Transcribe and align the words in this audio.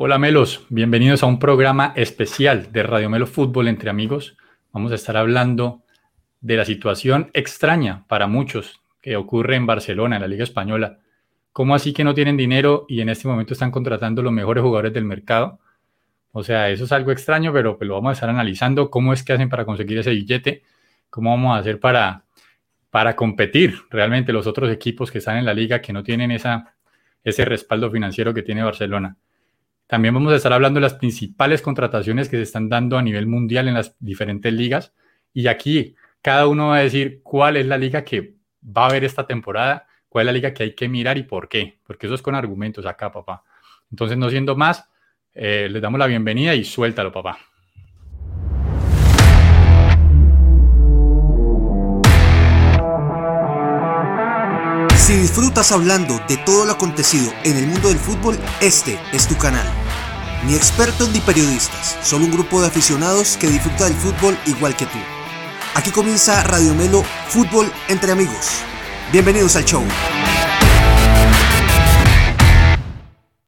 Hola 0.00 0.16
Melos, 0.16 0.64
bienvenidos 0.68 1.24
a 1.24 1.26
un 1.26 1.40
programa 1.40 1.92
especial 1.96 2.70
de 2.70 2.84
Radio 2.84 3.10
Melo 3.10 3.26
Fútbol 3.26 3.66
entre 3.66 3.90
amigos. 3.90 4.36
Vamos 4.72 4.92
a 4.92 4.94
estar 4.94 5.16
hablando 5.16 5.82
de 6.40 6.56
la 6.56 6.64
situación 6.64 7.32
extraña 7.34 8.04
para 8.06 8.28
muchos 8.28 8.80
que 9.02 9.16
ocurre 9.16 9.56
en 9.56 9.66
Barcelona, 9.66 10.14
en 10.14 10.22
la 10.22 10.28
Liga 10.28 10.44
Española. 10.44 11.00
¿Cómo 11.52 11.74
así 11.74 11.92
que 11.92 12.04
no 12.04 12.14
tienen 12.14 12.36
dinero 12.36 12.86
y 12.88 13.00
en 13.00 13.08
este 13.08 13.26
momento 13.26 13.54
están 13.54 13.72
contratando 13.72 14.22
los 14.22 14.32
mejores 14.32 14.62
jugadores 14.62 14.92
del 14.92 15.04
mercado? 15.04 15.58
O 16.30 16.44
sea, 16.44 16.70
eso 16.70 16.84
es 16.84 16.92
algo 16.92 17.10
extraño, 17.10 17.52
pero 17.52 17.76
pues, 17.76 17.88
lo 17.88 17.94
vamos 17.94 18.10
a 18.10 18.12
estar 18.12 18.30
analizando. 18.30 18.90
¿Cómo 18.90 19.12
es 19.12 19.24
que 19.24 19.32
hacen 19.32 19.48
para 19.48 19.64
conseguir 19.64 19.98
ese 19.98 20.10
billete? 20.10 20.62
¿Cómo 21.10 21.30
vamos 21.30 21.56
a 21.56 21.58
hacer 21.58 21.80
para, 21.80 22.22
para 22.90 23.16
competir 23.16 23.74
realmente 23.90 24.32
los 24.32 24.46
otros 24.46 24.70
equipos 24.70 25.10
que 25.10 25.18
están 25.18 25.38
en 25.38 25.44
la 25.44 25.54
liga 25.54 25.82
que 25.82 25.92
no 25.92 26.04
tienen 26.04 26.30
esa, 26.30 26.76
ese 27.24 27.44
respaldo 27.44 27.90
financiero 27.90 28.32
que 28.32 28.44
tiene 28.44 28.62
Barcelona? 28.62 29.16
También 29.88 30.12
vamos 30.12 30.34
a 30.34 30.36
estar 30.36 30.52
hablando 30.52 30.78
de 30.78 30.82
las 30.82 30.94
principales 30.94 31.62
contrataciones 31.62 32.28
que 32.28 32.36
se 32.36 32.42
están 32.42 32.68
dando 32.68 32.98
a 32.98 33.02
nivel 33.02 33.26
mundial 33.26 33.68
en 33.68 33.74
las 33.74 33.96
diferentes 33.98 34.52
ligas. 34.52 34.92
Y 35.32 35.46
aquí 35.48 35.96
cada 36.20 36.46
uno 36.46 36.68
va 36.68 36.76
a 36.76 36.80
decir 36.80 37.22
cuál 37.22 37.56
es 37.56 37.66
la 37.66 37.78
liga 37.78 38.04
que 38.04 38.36
va 38.62 38.84
a 38.84 38.88
haber 38.90 39.04
esta 39.04 39.26
temporada, 39.26 39.86
cuál 40.10 40.24
es 40.24 40.26
la 40.26 40.32
liga 40.32 40.52
que 40.52 40.62
hay 40.62 40.74
que 40.74 40.90
mirar 40.90 41.16
y 41.16 41.22
por 41.22 41.48
qué. 41.48 41.80
Porque 41.86 42.06
eso 42.06 42.14
es 42.14 42.20
con 42.20 42.34
argumentos 42.34 42.84
acá, 42.84 43.10
papá. 43.10 43.44
Entonces, 43.90 44.18
no 44.18 44.28
siendo 44.28 44.56
más, 44.56 44.90
eh, 45.32 45.68
les 45.70 45.80
damos 45.80 45.98
la 45.98 46.06
bienvenida 46.06 46.54
y 46.54 46.64
suéltalo, 46.64 47.10
papá. 47.10 47.38
Si 55.18 55.22
disfrutas 55.22 55.72
hablando 55.72 56.20
de 56.28 56.36
todo 56.36 56.64
lo 56.64 56.70
acontecido 56.70 57.32
en 57.42 57.56
el 57.56 57.66
mundo 57.66 57.88
del 57.88 57.98
fútbol, 57.98 58.38
este 58.60 59.00
es 59.12 59.26
tu 59.26 59.36
canal. 59.36 59.66
Ni 60.46 60.54
expertos 60.54 61.10
ni 61.12 61.18
periodistas, 61.18 61.98
solo 62.06 62.26
un 62.26 62.30
grupo 62.30 62.60
de 62.60 62.68
aficionados 62.68 63.36
que 63.36 63.48
disfruta 63.48 63.86
del 63.86 63.94
fútbol 63.94 64.36
igual 64.46 64.76
que 64.76 64.86
tú. 64.86 64.98
Aquí 65.74 65.90
comienza 65.90 66.44
Radio 66.44 66.72
Melo 66.72 67.02
Fútbol 67.30 67.66
entre 67.88 68.12
amigos. 68.12 68.62
Bienvenidos 69.10 69.56
al 69.56 69.64
show. 69.64 69.82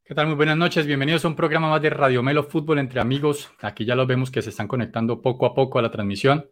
¿Qué 0.03 0.13
tal? 0.13 0.27
Muy 0.27 0.35
buenas 0.35 0.57
noches. 0.57 0.85
Bienvenidos 0.85 1.23
a 1.23 1.29
un 1.29 1.37
programa 1.37 1.69
más 1.69 1.81
de 1.81 1.89
Radio 1.89 2.21
Melo 2.21 2.43
Fútbol 2.43 2.79
entre 2.79 2.99
amigos. 2.99 3.49
Aquí 3.61 3.85
ya 3.85 3.95
los 3.95 4.07
vemos 4.07 4.29
que 4.29 4.41
se 4.41 4.49
están 4.49 4.67
conectando 4.67 5.21
poco 5.21 5.45
a 5.45 5.55
poco 5.55 5.79
a 5.79 5.81
la 5.81 5.89
transmisión. 5.89 6.47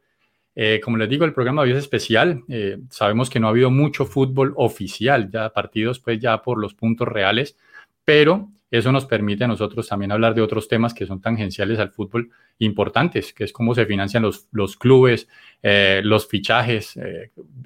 Eh, 0.61 0.81
como 0.83 0.97
les 0.97 1.07
digo, 1.07 1.23
el 1.23 1.31
programa 1.31 1.63
de 1.63 1.69
hoy 1.69 1.77
es 1.77 1.83
especial. 1.83 2.43
Eh, 2.49 2.79
sabemos 2.89 3.29
que 3.29 3.39
no 3.39 3.47
ha 3.47 3.51
habido 3.51 3.71
mucho 3.71 4.05
fútbol 4.05 4.51
oficial, 4.57 5.31
ya 5.31 5.51
partidos 5.51 6.01
pues 6.01 6.19
ya 6.19 6.41
por 6.41 6.59
los 6.59 6.73
puntos 6.73 7.07
reales, 7.07 7.55
pero 8.03 8.49
eso 8.69 8.91
nos 8.91 9.05
permite 9.05 9.45
a 9.45 9.47
nosotros 9.47 9.87
también 9.87 10.11
hablar 10.11 10.35
de 10.35 10.41
otros 10.41 10.67
temas 10.67 10.93
que 10.93 11.05
son 11.05 11.21
tangenciales 11.21 11.79
al 11.79 11.91
fútbol 11.91 12.29
importantes, 12.57 13.31
que 13.31 13.45
es 13.45 13.53
cómo 13.53 13.73
se 13.73 13.85
financian 13.85 14.21
los, 14.21 14.49
los 14.51 14.75
clubes, 14.75 15.29
eh, 15.63 16.01
los 16.03 16.27
fichajes. 16.27 16.99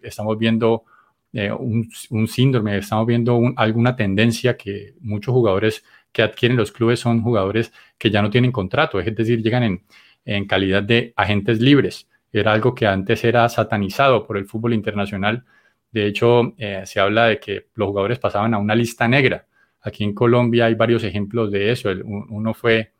estamos 0.03 0.37
viendo 0.37 0.83
un, 1.31 2.27
síndrome, 2.27 2.77
estamos 2.77 3.07
viendo 3.07 3.41
alguna 3.55 3.95
tendencia 3.95 4.55
que 4.55 4.93
muchos 5.01 5.33
jugadores 5.33 5.83
que 6.11 6.21
adquieren 6.21 6.57
los 6.57 6.71
clubes 6.71 6.99
son 6.99 7.23
jugadores 7.23 7.73
que 7.97 8.11
ya 8.11 8.21
no 8.21 8.29
tienen 8.29 8.51
contrato, 8.51 8.99
es 8.99 9.15
decir, 9.15 9.41
llegan 9.41 9.63
en, 9.63 9.83
en 10.25 10.45
calidad 10.45 10.83
de 10.83 11.11
agentes 11.15 11.59
libres. 11.59 12.07
Era 12.33 12.51
algo 12.51 12.75
que 12.75 12.87
antes 12.87 13.23
era 13.23 13.47
satanizado 13.47 14.25
por 14.25 14.37
el 14.37 14.45
fútbol 14.45 14.73
internacional. 14.73 15.45
De 15.91 16.07
hecho, 16.07 16.53
eh, 16.57 16.81
se 16.85 16.99
habla 16.99 17.27
de 17.27 17.39
que 17.39 17.67
los 17.75 17.87
jugadores 17.87 18.19
pasaban 18.19 18.53
a 18.53 18.57
una 18.57 18.75
lista 18.75 19.07
negra. 19.07 19.45
Aquí 19.81 20.03
en 20.03 20.13
Colombia 20.13 20.65
hay 20.65 20.75
varios 20.75 21.03
ejemplos 21.03 21.51
de 21.51 21.71
eso. 21.71 21.89
uno 21.89 22.53
fue 22.53 22.91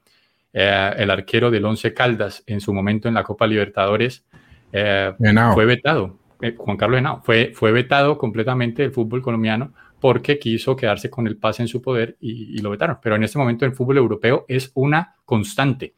eh, 0.54 0.94
el 0.98 1.10
arquero 1.10 1.50
del 1.50 1.66
Once 1.66 1.94
Caldas 1.94 2.44
en 2.46 2.62
su 2.62 2.74
momento 2.74 3.08
en 3.08 3.16
la 3.16 3.24
Copa 3.24 3.48
Libertadores. 3.48 4.24
fue 4.72 5.66
vetado 5.66 6.24
eh, 6.44 6.56
Juan 6.58 6.76
Carlos 6.76 7.00
Henao, 7.00 7.22
fue, 7.24 7.54
fue 7.56 7.72
vetado 7.72 8.18
completamente 8.18 8.82
del 8.82 8.92
fútbol 8.92 9.22
colombiano 9.22 9.74
porque 10.02 10.38
quiso 10.38 10.76
quedarse 10.76 11.10
con 11.10 11.26
el 11.26 11.38
pase 11.38 11.62
en 11.62 11.70
su 11.70 11.82
poder 11.82 12.18
y, 12.20 12.58
lo 12.58 12.70
vetaron. 12.70 12.98
Pero 13.02 13.16
en 13.16 13.24
este 13.24 13.38
momento 13.40 13.66
el 13.66 13.72
fútbol 13.72 13.98
europeo 13.98 14.44
es 14.50 14.70
una 14.74 15.16
constante. 15.24 15.96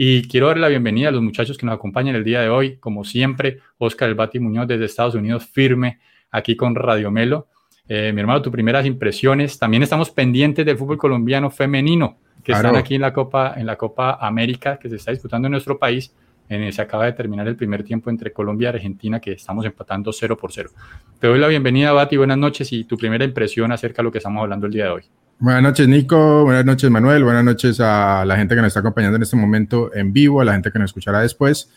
Y 0.00 0.28
quiero 0.28 0.46
darle 0.46 0.60
la 0.60 0.68
bienvenida 0.68 1.08
a 1.08 1.10
los 1.10 1.22
muchachos 1.22 1.58
que 1.58 1.66
nos 1.66 1.74
acompañan 1.74 2.14
el 2.14 2.22
día 2.22 2.40
de 2.40 2.48
hoy. 2.48 2.76
Como 2.76 3.02
siempre, 3.02 3.58
Oscar 3.78 4.08
El 4.08 4.14
Bati 4.14 4.38
Muñoz 4.38 4.68
desde 4.68 4.84
Estados 4.84 5.16
Unidos, 5.16 5.44
firme 5.44 5.98
aquí 6.30 6.54
con 6.54 6.76
Radio 6.76 7.10
Melo. 7.10 7.48
Eh, 7.88 8.12
mi 8.14 8.20
hermano, 8.20 8.40
tus 8.40 8.52
primeras 8.52 8.86
impresiones. 8.86 9.58
También 9.58 9.82
estamos 9.82 10.12
pendientes 10.12 10.64
del 10.64 10.78
fútbol 10.78 10.98
colombiano 10.98 11.50
femenino, 11.50 12.16
que 12.44 12.52
están 12.52 12.76
aquí 12.76 12.94
en 12.94 13.00
la 13.00 13.12
Copa, 13.12 13.54
en 13.56 13.66
la 13.66 13.74
Copa 13.74 14.18
América, 14.20 14.78
que 14.78 14.88
se 14.88 14.94
está 14.94 15.10
disputando 15.10 15.46
en 15.46 15.52
nuestro 15.52 15.80
país 15.80 16.12
se 16.48 16.82
acaba 16.82 17.04
de 17.04 17.12
terminar 17.12 17.46
el 17.46 17.56
primer 17.56 17.84
tiempo 17.84 18.08
entre 18.08 18.32
Colombia 18.32 18.66
y 18.66 18.74
Argentina, 18.74 19.20
que 19.20 19.32
estamos 19.32 19.66
empatando 19.66 20.12
0 20.12 20.36
por 20.36 20.50
0. 20.50 20.70
Te 21.18 21.26
doy 21.26 21.38
la 21.38 21.48
bienvenida, 21.48 21.92
Bati, 21.92 22.16
buenas 22.16 22.38
noches 22.38 22.72
y 22.72 22.84
tu 22.84 22.96
primera 22.96 23.24
impresión 23.24 23.70
acerca 23.70 23.98
de 23.98 24.04
lo 24.04 24.12
que 24.12 24.18
estamos 24.18 24.42
hablando 24.42 24.66
el 24.66 24.72
día 24.72 24.84
de 24.84 24.90
hoy. 24.90 25.02
Buenas 25.40 25.62
noches, 25.62 25.86
Nico. 25.86 26.42
Buenas 26.42 26.64
noches, 26.64 26.90
Manuel. 26.90 27.22
Buenas 27.22 27.44
noches 27.44 27.78
a 27.78 28.24
la 28.24 28.36
gente 28.36 28.56
que 28.56 28.60
nos 28.60 28.68
está 28.68 28.80
acompañando 28.80 29.16
en 29.16 29.22
este 29.22 29.36
momento 29.36 29.94
en 29.94 30.12
vivo, 30.12 30.40
a 30.40 30.44
la 30.44 30.52
gente 30.52 30.72
que 30.72 30.80
nos 30.80 30.90
escuchará 30.90 31.20
después. 31.20 31.70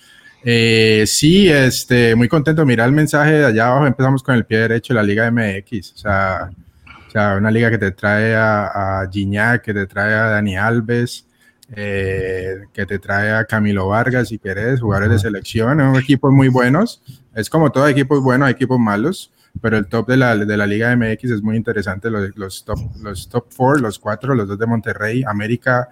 Eh, 0.43 1.03
sí, 1.05 1.47
este, 1.47 2.15
muy 2.15 2.27
contento 2.27 2.63
de 2.63 2.65
mirar 2.65 2.87
el 2.87 2.95
mensaje 2.95 3.33
de 3.33 3.45
allá 3.45 3.67
abajo. 3.67 3.85
Empezamos 3.85 4.23
con 4.23 4.33
el 4.33 4.45
pie 4.45 4.57
derecho 4.57 4.93
de 4.93 4.99
la 4.99 5.03
Liga 5.03 5.29
MX. 5.29 5.93
O 5.93 5.97
sea, 5.97 6.49
o 7.07 7.11
sea 7.11 7.35
una 7.35 7.51
liga 7.51 7.69
que 7.69 7.77
te 7.77 7.91
trae 7.91 8.35
a, 8.35 9.01
a 9.01 9.09
Gignac, 9.11 9.61
que 9.61 9.75
te 9.75 9.85
trae 9.85 10.11
a 10.11 10.25
Dani 10.31 10.57
Alves, 10.57 11.27
eh, 11.73 12.61
que 12.73 12.87
te 12.87 12.97
trae 12.97 13.31
a 13.31 13.45
Camilo 13.45 13.87
Vargas 13.89 14.31
y 14.31 14.39
Pérez, 14.39 14.81
jugadores 14.81 15.11
de 15.11 15.19
selección, 15.19 15.77
son 15.77 15.95
equipos 15.97 16.33
muy 16.33 16.47
buenos. 16.47 17.01
Es 17.35 17.47
como 17.49 17.71
todo 17.71 17.87
equipo 17.87 18.19
buenos, 18.21 18.49
equipos 18.49 18.79
malos, 18.79 19.31
pero 19.59 19.77
el 19.77 19.87
top 19.87 20.07
de 20.07 20.17
la, 20.17 20.37
de 20.37 20.57
la 20.57 20.67
Liga 20.67 20.95
MX 20.95 21.31
es 21.31 21.41
muy 21.41 21.57
interesante. 21.57 22.09
Los, 22.09 22.35
los, 22.35 22.63
top, 22.63 22.79
los 23.01 23.27
top 23.27 23.51
four, 23.51 23.81
los 23.81 23.99
cuatro, 23.99 24.35
los 24.35 24.47
dos 24.47 24.57
de 24.57 24.65
Monterrey, 24.65 25.23
América 25.27 25.89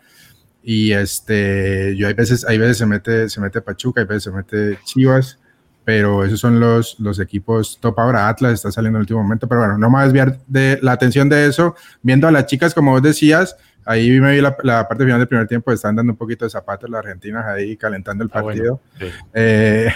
y 0.61 0.91
este, 0.91 1.95
yo 1.95 2.07
hay 2.07 2.13
veces, 2.13 2.45
hay 2.45 2.57
veces 2.57 2.77
se 2.77 2.85
mete, 2.85 3.29
se 3.29 3.39
mete 3.41 3.61
Pachuca, 3.61 4.01
hay 4.01 4.07
veces 4.07 4.23
se 4.23 4.31
mete 4.31 4.79
Chivas, 4.83 5.39
pero 5.85 6.23
esos 6.23 6.39
son 6.39 6.59
los, 6.59 6.99
los 6.99 7.19
equipos 7.19 7.79
top 7.79 7.99
ahora. 7.99 8.27
Atlas 8.27 8.53
está 8.53 8.71
saliendo 8.71 8.97
en 8.97 9.01
el 9.01 9.03
último 9.03 9.23
momento, 9.23 9.47
pero 9.47 9.61
bueno, 9.61 9.77
no 9.77 9.89
me 9.89 9.95
voy 9.95 10.01
a 10.01 10.05
desviar 10.05 10.39
de 10.47 10.79
la 10.81 10.91
atención 10.91 11.29
de 11.29 11.47
eso. 11.47 11.75
Viendo 12.01 12.27
a 12.27 12.31
las 12.31 12.45
chicas, 12.45 12.73
como 12.73 12.91
vos 12.91 13.01
decías, 13.01 13.55
Ahí 13.89 14.19
me 14.19 14.33
vi 14.33 14.39
la, 14.39 14.55
parte 14.55 15.03
final 15.03 15.17
del 15.17 15.27
primer 15.27 15.47
tiempo, 15.47 15.71
están 15.71 15.95
dando 15.95 16.13
un 16.13 16.15
poquito 16.15 16.45
de 16.45 16.51
zapatos 16.51 16.87
las 16.91 16.99
argentinas 16.99 17.43
ahí 17.47 17.75
calentando 17.75 18.23
el 18.23 18.29
ah, 18.31 18.39
partido. 18.39 18.79
Eh, 19.33 19.89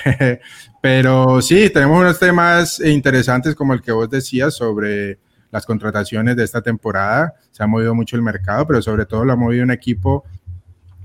pero 0.81 1.39
sí, 1.43 1.69
tenemos 1.69 2.01
unos 2.01 2.17
temas 2.17 2.79
interesantes 2.79 3.53
como 3.53 3.71
el 3.75 3.83
que 3.83 3.91
vos 3.91 4.09
decías 4.09 4.55
sobre 4.55 5.19
las 5.51 5.67
contrataciones 5.67 6.35
de 6.35 6.43
esta 6.43 6.59
temporada. 6.59 7.35
Se 7.51 7.61
ha 7.61 7.67
movido 7.67 7.93
mucho 7.93 8.15
el 8.15 8.23
mercado, 8.23 8.65
pero 8.65 8.81
sobre 8.81 9.05
todo 9.05 9.25
lo 9.25 9.33
ha 9.33 9.35
movido 9.35 9.63
un 9.63 9.69
equipo 9.69 10.23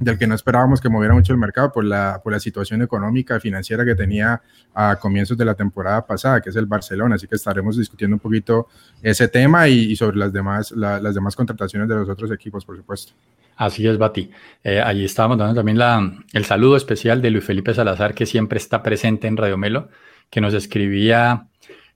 del 0.01 0.19
que 0.19 0.27
no 0.27 0.35
esperábamos 0.35 0.81
que 0.81 0.89
moviera 0.89 1.15
mucho 1.15 1.33
el 1.33 1.39
mercado 1.39 1.73
por 1.73 1.85
la, 1.85 2.21
por 2.23 2.33
la 2.33 2.41
situación 2.41 2.83
económica 2.83 3.41
financiera 3.41 3.85
que 3.85 3.95
tenía 3.95 4.41
a 4.75 4.97
comienzos 4.97 5.37
de 5.37 5.45
la 5.45 5.55
temporada 5.55 6.07
pasada, 6.07 6.41
que 6.41 6.51
es 6.51 6.57
el 6.57 6.67
Barcelona. 6.67 7.17
Así 7.17 7.27
que 7.27 7.35
estaremos 7.35 7.77
discutiendo 7.77 8.17
un 8.17 8.21
poquito 8.21 8.69
ese 9.03 9.29
tema 9.29 9.69
y, 9.69 9.97
sobre 9.97 10.19
las 10.19 10.33
demás, 10.33 10.73
las 10.73 11.15
demás 11.15 11.35
contrataciones 11.35 11.89
de 11.89 11.97
los 11.97 12.09
otros 12.09 12.31
equipos, 12.31 12.65
por 12.65 12.77
supuesto. 12.77 13.13
Así 13.57 13.87
es, 13.89 13.99
Bati. 13.99 14.31
Eh, 14.63 14.81
allí 14.81 15.05
estábamos 15.05 15.39
dando 15.39 15.55
también 15.55 15.79
la, 15.79 16.13
el 16.33 16.45
saludo 16.45 16.77
especial 16.77 17.21
de 17.21 17.31
Luis 17.31 17.45
Felipe 17.45 17.75
Salazar, 17.75 18.15
que 18.15 18.25
siempre 18.25 18.59
está 18.59 18.85
presente 18.85 19.27
en 19.27 19.37
Radio 19.37 19.59
Melo, 19.59 19.89
que 20.31 20.41
nos 20.41 20.55
escribía 20.55 21.49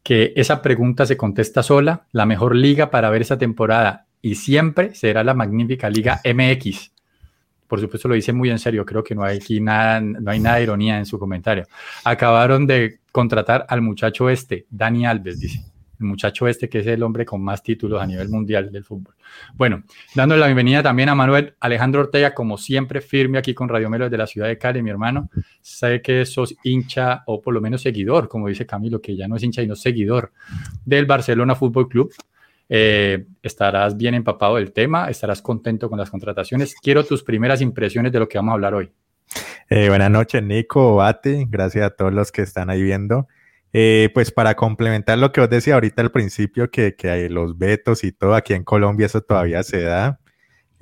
que 0.03 0.33
esa 0.35 0.61
pregunta 0.61 1.07
se 1.07 1.17
contesta 1.17 1.63
sola, 1.63 2.07
la 2.11 2.27
mejor 2.27 2.57
liga 2.57 2.91
para 2.91 3.11
ver 3.11 3.23
esta 3.23 3.39
temporada 3.39 4.07
y 4.21 4.35
siempre 4.35 4.95
será 4.97 5.23
la 5.23 5.35
magnífica 5.35 5.89
Liga 5.89 6.21
MX 6.25 6.93
por 7.73 7.81
supuesto 7.81 8.07
lo 8.07 8.15
dice 8.15 8.35
muy 8.35 8.51
en 8.51 8.59
serio, 8.59 8.85
creo 8.85 9.03
que 9.03 9.15
no 9.15 9.25
hay 9.25 9.39
aquí 9.39 9.59
nada, 9.59 9.99
no 9.99 10.31
hay 10.31 10.39
nada 10.41 10.57
de 10.57 10.65
ironía 10.65 10.99
en 10.99 11.07
su 11.07 11.19
comentario. 11.19 11.65
Acabaron 12.05 12.67
de 12.67 12.99
contratar 13.11 13.65
al 13.67 13.81
muchacho 13.81 14.29
este, 14.29 14.67
Dani 14.69 15.07
Alves, 15.07 15.41
dice. 15.41 15.65
El 15.99 16.05
muchacho 16.05 16.47
este 16.47 16.69
que 16.69 16.81
es 16.81 16.87
el 16.87 17.03
hombre 17.03 17.25
con 17.25 17.43
más 17.43 17.63
títulos 17.63 18.03
a 18.03 18.07
nivel 18.07 18.29
mundial 18.29 18.71
del 18.71 18.85
fútbol. 18.85 19.15
Bueno, 19.55 19.85
dándole 20.15 20.43
la 20.43 20.49
bienvenida 20.49 20.83
también 20.83 21.09
a 21.09 21.15
Manuel 21.15 21.55
Alejandro 21.61 22.03
Ortega, 22.03 22.35
como 22.35 22.59
siempre, 22.59 23.01
firme 23.01 23.39
aquí 23.39 23.55
con 23.55 23.71
Radio 23.71 23.89
Melo 23.89 24.11
de 24.11 24.19
la 24.19 24.27
ciudad 24.27 24.49
de 24.49 24.59
Cali, 24.59 24.83
mi 24.83 24.91
hermano. 24.91 25.31
Sé 25.63 26.03
que 26.03 26.27
sos 26.27 26.55
hincha 26.65 27.23
o 27.25 27.41
por 27.41 27.55
lo 27.55 27.63
menos 27.63 27.81
seguidor, 27.81 28.29
como 28.29 28.49
dice 28.49 28.67
Camilo, 28.67 29.01
que 29.01 29.17
ya 29.17 29.29
no 29.29 29.37
es 29.37 29.43
hincha 29.45 29.63
y 29.63 29.67
no 29.67 29.77
seguidor 29.77 30.31
del 30.85 31.07
Barcelona 31.07 31.55
Fútbol 31.55 31.89
Club. 31.89 32.13
Eh, 32.75 33.27
estarás 33.43 33.99
bien 33.99 34.15
empapado 34.15 34.57
del 34.57 34.73
tema, 34.73 35.11
estarás 35.11 35.43
contento 35.43 35.91
con 35.91 35.99
las 35.99 36.09
contrataciones. 36.09 36.75
Quiero 36.83 37.05
tus 37.05 37.23
primeras 37.23 37.61
impresiones 37.61 38.13
de 38.13 38.19
lo 38.19 38.27
que 38.27 38.39
vamos 38.39 38.53
a 38.53 38.55
hablar 38.55 38.73
hoy. 38.73 38.91
Eh, 39.69 39.89
buenas 39.91 40.11
noches, 40.11 40.43
Nico, 40.43 40.97
Bate, 40.97 41.47
gracias 41.51 41.85
a 41.85 41.91
todos 41.91 42.15
los 42.15 42.33
que 42.33 42.41
están 42.41 42.71
ahí 42.71 42.83
viendo. 42.83 43.29
Eh, 43.75 44.09
pues 44.15 44.31
para 44.31 44.55
complementar 44.55 45.19
lo 45.19 45.33
que 45.33 45.43
os 45.43 45.51
decía 45.51 45.75
ahorita 45.75 46.01
al 46.01 46.13
principio, 46.13 46.71
que, 46.71 46.95
que 46.95 47.11
hay 47.11 47.29
los 47.29 47.59
vetos 47.59 48.05
y 48.05 48.13
todo, 48.13 48.35
aquí 48.35 48.55
en 48.55 48.65
Colombia 48.65 49.05
eso 49.05 49.21
todavía 49.21 49.63
se 49.63 49.83
da. 49.83 50.19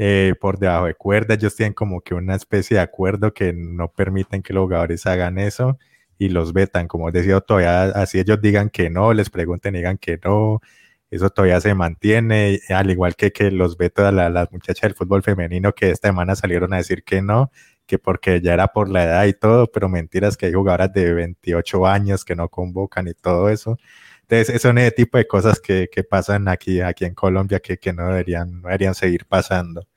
eh, 0.02 0.34
por 0.40 0.58
debajo 0.58 0.86
de 0.86 0.94
cuerda. 0.94 1.34
Ellos 1.34 1.54
tienen 1.54 1.74
como 1.74 2.00
que 2.00 2.14
una 2.14 2.34
especie 2.34 2.76
de 2.78 2.82
acuerdo 2.82 3.34
que 3.34 3.52
no 3.52 3.92
permiten 3.92 4.42
que 4.42 4.54
los 4.54 4.62
jugadores 4.62 5.06
hagan 5.06 5.38
eso 5.38 5.78
y 6.18 6.30
los 6.30 6.54
vetan. 6.54 6.88
Como 6.88 7.10
decía, 7.12 7.38
todavía 7.40 7.82
así 7.90 8.18
ellos 8.18 8.40
digan 8.40 8.70
que 8.70 8.88
no, 8.88 9.12
les 9.12 9.28
pregunten, 9.28 9.74
digan 9.74 9.98
que 9.98 10.18
no. 10.24 10.62
Eso 11.10 11.30
todavía 11.30 11.60
se 11.60 11.74
mantiene, 11.74 12.60
al 12.68 12.90
igual 12.90 13.16
que 13.16 13.32
que 13.32 13.50
los 13.50 13.76
vetos 13.76 14.04
a 14.06 14.12
las 14.12 14.52
muchachas 14.52 14.82
del 14.82 14.94
fútbol 14.94 15.22
femenino 15.22 15.74
que 15.74 15.90
esta 15.90 16.08
semana 16.08 16.36
salieron 16.36 16.72
a 16.72 16.78
decir 16.78 17.02
que 17.04 17.20
no, 17.20 17.50
que 17.86 17.98
porque 17.98 18.40
ya 18.40 18.54
era 18.54 18.68
por 18.68 18.88
la 18.88 19.04
edad 19.04 19.24
y 19.26 19.32
todo, 19.32 19.70
pero 19.72 19.88
mentiras 19.88 20.36
que 20.36 20.46
hay 20.46 20.52
jugadoras 20.52 20.92
de 20.92 21.12
28 21.12 21.86
años 21.86 22.24
que 22.24 22.36
no 22.36 22.48
convocan 22.48 23.08
y 23.08 23.14
todo 23.14 23.48
eso. 23.48 23.78
Entonces, 24.22 24.62
son 24.62 24.78
ese 24.78 24.92
tipo 24.92 25.18
de 25.18 25.26
cosas 25.26 25.60
que, 25.60 25.88
que 25.90 26.04
pasan 26.04 26.46
aquí, 26.46 26.80
aquí 26.80 27.04
en 27.04 27.14
Colombia 27.14 27.58
que, 27.60 27.78
que 27.78 27.92
no, 27.92 28.06
deberían, 28.06 28.62
no 28.62 28.68
deberían 28.68 28.94
seguir 28.94 29.26
pasando. 29.26 29.88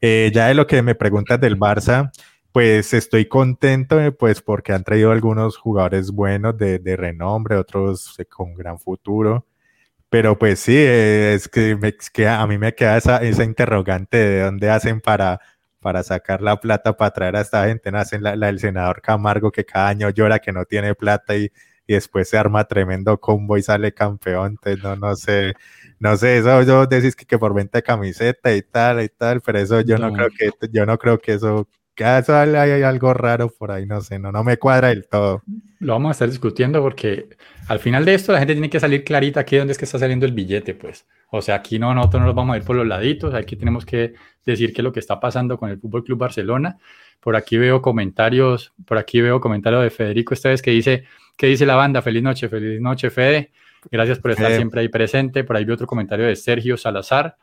Eh, 0.00 0.30
ya 0.32 0.48
de 0.48 0.54
lo 0.54 0.66
que 0.68 0.82
me 0.82 0.94
preguntas 0.94 1.40
del 1.40 1.58
Barça, 1.58 2.12
pues 2.52 2.94
estoy 2.94 3.26
contento, 3.26 3.98
pues 4.16 4.42
porque 4.42 4.72
han 4.72 4.84
traído 4.84 5.10
algunos 5.10 5.56
jugadores 5.56 6.12
buenos 6.12 6.56
de, 6.56 6.78
de 6.78 6.96
renombre, 6.96 7.56
otros 7.56 8.18
eh, 8.20 8.24
con 8.26 8.54
gran 8.54 8.78
futuro. 8.78 9.46
Pero 10.12 10.38
pues 10.38 10.60
sí, 10.60 10.76
es 10.76 11.48
que, 11.48 11.74
me, 11.74 11.94
que 12.12 12.28
a 12.28 12.46
mí 12.46 12.58
me 12.58 12.74
queda 12.74 12.98
esa, 12.98 13.22
esa 13.22 13.44
interrogante 13.44 14.18
de 14.18 14.42
dónde 14.42 14.68
hacen 14.68 15.00
para, 15.00 15.40
para 15.80 16.02
sacar 16.02 16.42
la 16.42 16.60
plata 16.60 16.94
para 16.98 17.12
traer 17.12 17.36
a 17.36 17.40
esta 17.40 17.66
gente. 17.66 17.88
Hacen 17.94 18.22
la, 18.22 18.36
la 18.36 18.48
del 18.48 18.58
senador 18.60 19.00
Camargo 19.00 19.50
que 19.50 19.64
cada 19.64 19.88
año 19.88 20.10
llora 20.10 20.38
que 20.38 20.52
no 20.52 20.66
tiene 20.66 20.94
plata 20.94 21.34
y, 21.34 21.50
y 21.86 21.94
después 21.94 22.28
se 22.28 22.36
arma 22.36 22.64
tremendo 22.64 23.18
combo 23.20 23.56
y 23.56 23.62
sale 23.62 23.94
campeón. 23.94 24.58
Entonces, 24.62 24.84
no, 24.84 24.96
no 24.96 25.16
sé, 25.16 25.54
no 25.98 26.16
sé, 26.18 26.36
eso 26.38 26.62
yo 26.62 26.86
decís 26.86 27.16
que, 27.16 27.24
que 27.24 27.38
por 27.38 27.54
venta 27.54 27.78
de 27.78 27.82
camiseta 27.82 28.54
y 28.54 28.60
tal 28.60 29.02
y 29.02 29.08
tal, 29.08 29.40
pero 29.40 29.60
eso 29.60 29.80
yo 29.80 29.96
no, 29.96 30.12
creo 30.12 30.28
que, 30.28 30.50
yo 30.70 30.84
no 30.84 30.98
creo 30.98 31.18
que 31.20 31.32
eso, 31.32 31.66
eso 31.96 32.36
hay, 32.36 32.54
hay, 32.54 32.82
algo 32.82 33.12
raro 33.12 33.50
por 33.50 33.70
ahí, 33.70 33.86
no 33.86 34.00
sé, 34.00 34.18
no, 34.18 34.32
no 34.32 34.42
me 34.42 34.56
cuadra 34.56 34.88
del 34.88 35.06
todo. 35.06 35.42
Lo 35.78 35.92
vamos 35.92 36.10
a 36.10 36.12
estar 36.12 36.28
discutiendo 36.28 36.80
porque 36.80 37.28
al 37.68 37.78
final 37.78 38.04
de 38.04 38.14
esto 38.14 38.32
la 38.32 38.38
gente 38.38 38.54
tiene 38.54 38.70
que 38.70 38.80
salir 38.80 39.04
clarita 39.04 39.40
aquí 39.40 39.56
donde 39.56 39.72
es 39.72 39.78
que 39.78 39.84
está 39.84 39.98
saliendo 39.98 40.24
el 40.24 40.32
billete, 40.32 40.74
pues. 40.74 41.06
O 41.30 41.42
sea, 41.42 41.56
aquí 41.56 41.78
no, 41.78 41.94
nosotros 41.94 42.20
no 42.20 42.26
nos 42.26 42.34
vamos 42.34 42.54
a 42.54 42.58
ir 42.58 42.64
por 42.64 42.76
los 42.76 42.86
laditos, 42.86 43.34
aquí 43.34 43.56
tenemos 43.56 43.84
que 43.84 44.14
decir 44.44 44.72
qué 44.72 44.80
es 44.80 44.84
lo 44.84 44.92
que 44.92 45.00
está 45.00 45.20
pasando 45.20 45.58
con 45.58 45.70
el 45.70 45.78
Fútbol 45.78 46.04
Club 46.04 46.18
Barcelona. 46.18 46.78
Por 47.20 47.36
aquí 47.36 47.56
veo 47.56 47.82
comentarios, 47.82 48.72
por 48.86 48.98
aquí 48.98 49.20
veo 49.20 49.40
comentarios 49.40 49.82
de 49.82 49.90
Federico 49.90 50.34
esta 50.34 50.48
vez 50.48 50.60
que 50.60 50.70
dice, 50.70 51.04
¿qué 51.36 51.46
dice 51.46 51.66
la 51.66 51.76
banda? 51.76 52.02
Feliz 52.02 52.22
noche, 52.22 52.48
feliz 52.48 52.80
noche, 52.80 53.10
Fede. 53.10 53.52
Gracias 53.90 54.18
por 54.18 54.30
estar 54.30 54.52
siempre 54.52 54.80
ahí 54.80 54.88
presente. 54.88 55.44
Por 55.44 55.56
ahí 55.56 55.64
vi 55.64 55.72
otro 55.72 55.86
comentario 55.86 56.26
de 56.26 56.36
Sergio 56.36 56.76
Salazar, 56.76 57.36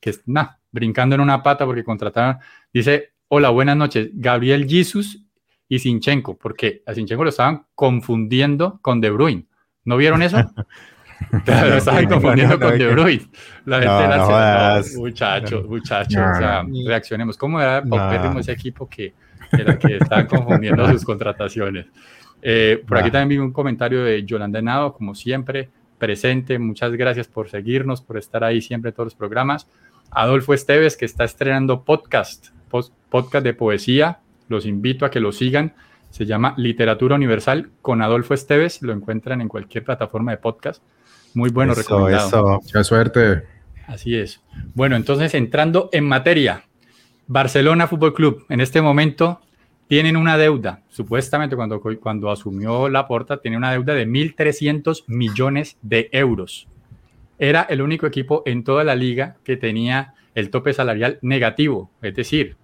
que 0.00 0.10
es, 0.10 0.22
nah, 0.26 0.48
brincando 0.70 1.14
en 1.14 1.20
una 1.20 1.42
pata 1.42 1.66
porque 1.66 1.84
contrataron, 1.84 2.38
dice, 2.72 3.12
hola, 3.32 3.50
buenas 3.50 3.76
noches, 3.76 4.10
Gabriel 4.12 4.68
Jesus 4.68 5.24
y 5.68 5.78
Sinchenko, 5.78 6.36
porque 6.36 6.82
a 6.84 6.94
Sinchenko 6.94 7.22
lo 7.22 7.30
estaban 7.30 7.64
confundiendo 7.76 8.80
con 8.82 9.00
De 9.00 9.10
Bruyne. 9.10 9.46
¿No 9.84 9.96
vieron 9.96 10.22
eso? 10.22 10.38
lo 11.46 11.76
estaban 11.76 12.08
confundiendo 12.08 12.58
con 12.58 12.76
De 12.76 12.88
Bruyne. 12.88 13.26
La 13.66 13.76
gente 13.76 14.08
no, 14.08 14.16
no, 14.16 14.30
la 14.30 14.82
muchachos, 14.96 15.64
muchachos, 15.68 16.16
o 16.16 16.38
sea, 16.38 16.64
reaccionemos. 16.84 17.36
¿Cómo 17.36 17.60
era 17.60 17.84
paupérrimo 17.84 18.40
ese 18.40 18.50
equipo 18.50 18.88
que, 18.88 19.14
era 19.52 19.78
que 19.78 19.98
estaban 19.98 20.26
confundiendo 20.26 20.90
sus 20.90 21.04
contrataciones? 21.04 21.86
Eh, 22.42 22.82
por 22.84 22.98
aquí 22.98 23.12
también 23.12 23.28
vi 23.28 23.46
un 23.46 23.52
comentario 23.52 24.02
de 24.02 24.24
Yolanda 24.24 24.60
Nado, 24.60 24.92
como 24.92 25.14
siempre, 25.14 25.68
presente. 25.98 26.58
Muchas 26.58 26.90
gracias 26.92 27.28
por 27.28 27.48
seguirnos, 27.48 28.02
por 28.02 28.18
estar 28.18 28.42
ahí 28.42 28.60
siempre 28.60 28.88
en 28.88 28.94
todos 28.96 29.06
los 29.06 29.14
programas. 29.14 29.68
Adolfo 30.10 30.52
Esteves, 30.52 30.96
que 30.96 31.04
está 31.04 31.22
estrenando 31.22 31.84
podcast, 31.84 32.48
podcast 32.70 33.44
de 33.44 33.54
poesía. 33.54 34.20
Los 34.48 34.66
invito 34.66 35.04
a 35.04 35.10
que 35.10 35.20
lo 35.20 35.32
sigan. 35.32 35.74
Se 36.10 36.26
llama 36.26 36.54
Literatura 36.56 37.14
Universal 37.14 37.70
con 37.82 38.02
Adolfo 38.02 38.34
Esteves. 38.34 38.82
Lo 38.82 38.92
encuentran 38.92 39.40
en 39.40 39.48
cualquier 39.48 39.84
plataforma 39.84 40.32
de 40.32 40.38
podcast. 40.38 40.82
Muy 41.34 41.50
bueno, 41.50 41.72
eso, 41.72 41.82
recomendado. 41.82 42.26
Eso. 42.26 42.60
Mucha 42.62 42.84
suerte. 42.84 43.42
Así 43.86 44.16
es. 44.16 44.40
Bueno, 44.74 44.96
entonces 44.96 45.34
entrando 45.34 45.88
en 45.92 46.04
materia. 46.04 46.64
Barcelona 47.26 47.86
Fútbol 47.86 48.12
Club. 48.12 48.44
En 48.48 48.60
este 48.60 48.82
momento 48.82 49.40
tienen 49.90 50.16
una 50.16 50.38
deuda, 50.38 50.82
supuestamente 50.88 51.56
cuando, 51.56 51.80
cuando 52.00 52.30
asumió 52.30 52.88
la 52.88 53.08
porta, 53.08 53.40
tiene 53.40 53.56
una 53.56 53.72
deuda 53.72 53.94
de 53.94 54.06
1.300 54.06 55.02
millones 55.08 55.76
de 55.82 56.08
euros. 56.12 56.68
Era 57.40 57.62
el 57.62 57.82
único 57.82 58.06
equipo 58.06 58.44
en 58.46 58.62
toda 58.62 58.84
la 58.84 58.94
liga 58.94 59.36
que 59.42 59.56
tenía 59.56 60.14
el 60.36 60.50
tope 60.50 60.72
salarial 60.72 61.18
negativo, 61.22 61.90
es 62.02 62.14
decir, 62.14 62.56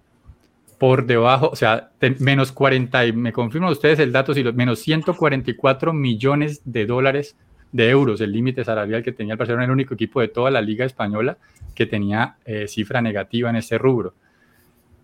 por 0.77 1.05
debajo, 1.05 1.49
o 1.51 1.55
sea, 1.55 1.91
menos 2.19 2.51
40, 2.51 3.05
y 3.07 3.13
me 3.13 3.33
confirman 3.33 3.71
ustedes 3.71 3.99
el 3.99 4.11
dato, 4.11 4.33
si 4.33 4.43
los 4.43 4.53
menos 4.53 4.79
144 4.79 5.91
millones 5.91 6.61
de 6.65 6.85
dólares 6.85 7.35
de 7.71 7.89
euros, 7.89 8.21
el 8.21 8.31
límite 8.31 8.63
salarial 8.63 9.03
que 9.03 9.11
tenía 9.11 9.33
el 9.33 9.37
Barcelona, 9.37 9.65
el 9.65 9.71
único 9.71 9.95
equipo 9.95 10.21
de 10.21 10.27
toda 10.27 10.51
la 10.51 10.61
liga 10.61 10.85
española 10.85 11.37
que 11.73 11.85
tenía 11.85 12.37
eh, 12.45 12.67
cifra 12.67 13.01
negativa 13.01 13.49
en 13.49 13.55
ese 13.55 13.77
rubro. 13.77 14.13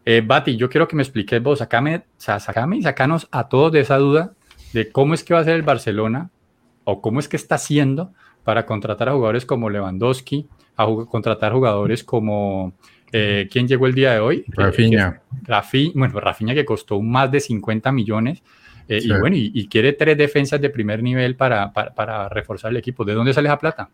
Eh, 0.06 0.22
Bati, 0.26 0.58
yo 0.58 0.70
quiero 0.70 0.88
que 0.88 0.96
me 0.96 1.04
expliques 1.04 1.42
vos, 1.42 1.60
sacame, 1.60 2.04
sacame 2.18 2.78
y 2.78 2.82
sacanos 2.84 3.28
a 3.32 3.48
todos 3.48 3.72
de 3.72 3.80
esa 3.80 3.98
duda 3.98 4.34
de 4.74 4.92
cómo 4.92 5.14
es 5.14 5.24
que 5.24 5.34
va 5.34 5.40
a 5.40 5.44
ser 5.44 5.56
el 5.56 5.62
Barcelona 5.62 6.30
o 6.84 7.02
cómo 7.02 7.20
es 7.20 7.28
que 7.28 7.38
está 7.38 7.56
haciendo 7.56 8.12
para 8.44 8.66
contratar 8.66 9.10
a 9.10 9.14
jugadores 9.14 9.46
como 9.46 9.70
Lewandowski, 9.70 10.48
a 10.76 10.86
contratar 11.10 11.54
jugadores 11.54 12.04
como 12.04 12.74
eh, 13.14 13.48
¿quién 13.50 13.68
llegó 13.68 13.88
el 13.88 13.94
día 13.94 14.14
de 14.14 14.20
hoy? 14.20 14.44
Rafinha. 14.48 15.22
Rafi, 15.44 15.92
bueno, 15.96 16.20
Rafinha 16.20 16.54
que 16.54 16.66
costó 16.66 17.02
más 17.02 17.32
de 17.32 17.40
50 17.40 17.92
millones 17.92 18.42
eh, 18.88 19.00
y 19.02 19.14
bueno, 19.14 19.36
y, 19.36 19.52
y, 19.54 19.68
quiere 19.68 19.94
tres 19.94 20.18
defensas 20.18 20.60
de 20.60 20.70
primer 20.70 21.02
nivel 21.02 21.36
para, 21.36 21.72
para, 21.72 21.94
para 21.94 22.28
reforzar 22.28 22.72
el 22.72 22.78
equipo. 22.78 23.06
¿De 23.06 23.14
dónde 23.14 23.34
sale 23.34 23.48
esa 23.48 23.58
plata? 23.58 23.90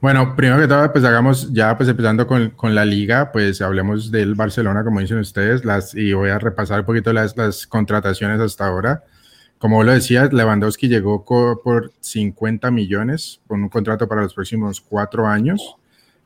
Bueno, 0.00 0.34
primero 0.36 0.60
que 0.60 0.68
todo, 0.68 0.92
pues 0.92 1.04
hagamos 1.04 1.52
ya, 1.52 1.76
pues 1.76 1.88
empezando 1.88 2.26
con, 2.26 2.50
con, 2.50 2.74
la 2.74 2.84
liga, 2.84 3.30
pues 3.32 3.60
hablemos 3.60 4.10
del 4.10 4.34
Barcelona, 4.34 4.84
como 4.84 5.00
dicen 5.00 5.18
ustedes, 5.18 5.64
las, 5.64 5.94
y 5.94 6.12
voy 6.12 6.30
a 6.30 6.38
repasar 6.38 6.80
un 6.80 6.86
poquito 6.86 7.12
las, 7.12 7.36
las 7.36 7.66
contrataciones 7.66 8.40
hasta 8.40 8.66
ahora. 8.66 9.04
Como 9.58 9.82
lo 9.82 9.92
decías, 9.92 10.32
Lewandowski 10.32 10.88
llegó 10.88 11.24
por 11.24 11.92
50 12.00 12.70
millones 12.70 13.40
con 13.48 13.62
un 13.62 13.68
contrato 13.68 14.06
para 14.08 14.22
los 14.22 14.34
próximos 14.34 14.80
cuatro 14.80 15.26
años. 15.26 15.76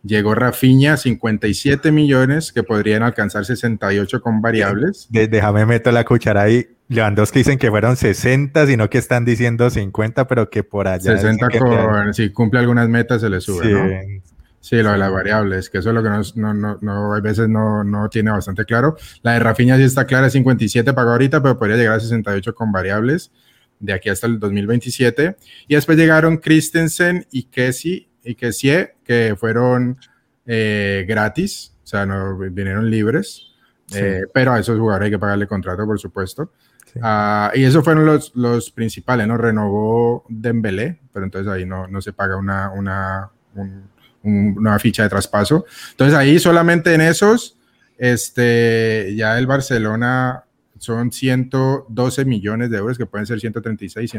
Llegó 0.04 0.34
Rafinha, 0.34 0.96
57 0.96 1.92
millones, 1.92 2.52
que 2.52 2.62
podrían 2.62 3.02
alcanzar 3.02 3.44
68 3.44 4.20
con 4.20 4.42
variables. 4.42 5.08
déjame 5.10 5.64
meter 5.64 5.92
la 5.92 6.04
cuchara 6.04 6.42
ahí. 6.42 6.66
Lewandowski 6.88 7.40
dicen 7.40 7.58
que 7.58 7.70
fueron 7.70 7.96
60, 7.96 8.66
sino 8.66 8.90
que 8.90 8.98
están 8.98 9.24
diciendo 9.24 9.70
50, 9.70 10.26
pero 10.26 10.50
que 10.50 10.64
por 10.64 10.88
allá. 10.88 11.16
60 11.16 11.48
con, 11.58 12.14
si 12.14 12.30
cumple 12.30 12.60
algunas 12.60 12.88
metas 12.88 13.20
se 13.20 13.30
le 13.30 13.40
sube, 13.40 13.64
sí. 13.64 13.72
¿no? 13.72 14.22
Sí, 14.60 14.76
lo 14.76 14.92
de 14.92 14.98
las 14.98 15.10
variables, 15.10 15.68
que 15.68 15.78
eso 15.78 15.88
es 15.88 15.94
lo 15.94 16.04
que 16.04 16.08
no, 16.08 16.54
no, 16.54 16.78
no, 16.80 17.14
a 17.14 17.20
veces 17.20 17.48
no, 17.48 17.82
no, 17.82 18.08
tiene 18.08 18.30
bastante 18.30 18.64
claro. 18.64 18.96
La 19.22 19.32
de 19.32 19.40
Rafinha 19.40 19.76
sí 19.76 19.82
está 19.82 20.06
clara, 20.06 20.30
57 20.30 20.92
pagó 20.92 21.10
ahorita, 21.10 21.42
pero 21.42 21.58
podría 21.58 21.76
llegar 21.76 21.96
a 21.96 22.00
68 22.00 22.54
con 22.54 22.70
variables 22.70 23.32
de 23.80 23.92
aquí 23.92 24.08
hasta 24.08 24.28
el 24.28 24.38
2027. 24.38 25.36
Y 25.66 25.74
después 25.74 25.98
llegaron 25.98 26.36
Christensen 26.36 27.26
y 27.32 27.44
Kessie, 27.44 28.08
y 28.24 28.34
Kessie, 28.34 28.94
que 29.04 29.36
fueron 29.38 29.98
eh, 30.46 31.04
gratis, 31.08 31.74
o 31.82 31.86
sea, 31.86 32.06
no 32.06 32.36
vinieron 32.36 32.90
libres. 32.90 33.48
Sí. 33.86 33.98
Eh, 34.00 34.22
pero 34.32 34.52
a 34.52 34.60
esos 34.60 34.78
jugadores 34.78 35.06
hay 35.06 35.10
que 35.10 35.18
pagarle 35.18 35.46
contrato, 35.46 35.84
por 35.84 35.98
supuesto. 35.98 36.52
Sí. 36.92 36.98
Uh, 36.98 37.56
y 37.56 37.64
esos 37.64 37.84
fueron 37.84 38.04
los, 38.04 38.32
los, 38.34 38.70
principales, 38.70 39.26
¿no? 39.26 39.36
Renovó 39.36 40.24
Dembélé, 40.28 41.00
pero 41.12 41.24
entonces 41.24 41.50
ahí 41.52 41.64
no, 41.64 41.86
no 41.88 42.00
se 42.00 42.12
paga 42.12 42.36
una, 42.36 42.70
una, 42.70 43.30
un, 43.54 43.88
un, 44.22 44.54
una 44.58 44.78
ficha 44.78 45.02
de 45.02 45.08
traspaso. 45.08 45.64
Entonces 45.90 46.16
ahí 46.16 46.38
solamente 46.38 46.94
en 46.94 47.00
esos, 47.00 47.56
este, 47.98 49.14
ya 49.16 49.38
el 49.38 49.46
Barcelona 49.46 50.44
son 50.78 51.12
112 51.12 52.24
millones 52.24 52.70
de 52.70 52.78
euros, 52.78 52.98
que 52.98 53.06
pueden 53.06 53.26
ser 53.26 53.38
136, 53.38 54.10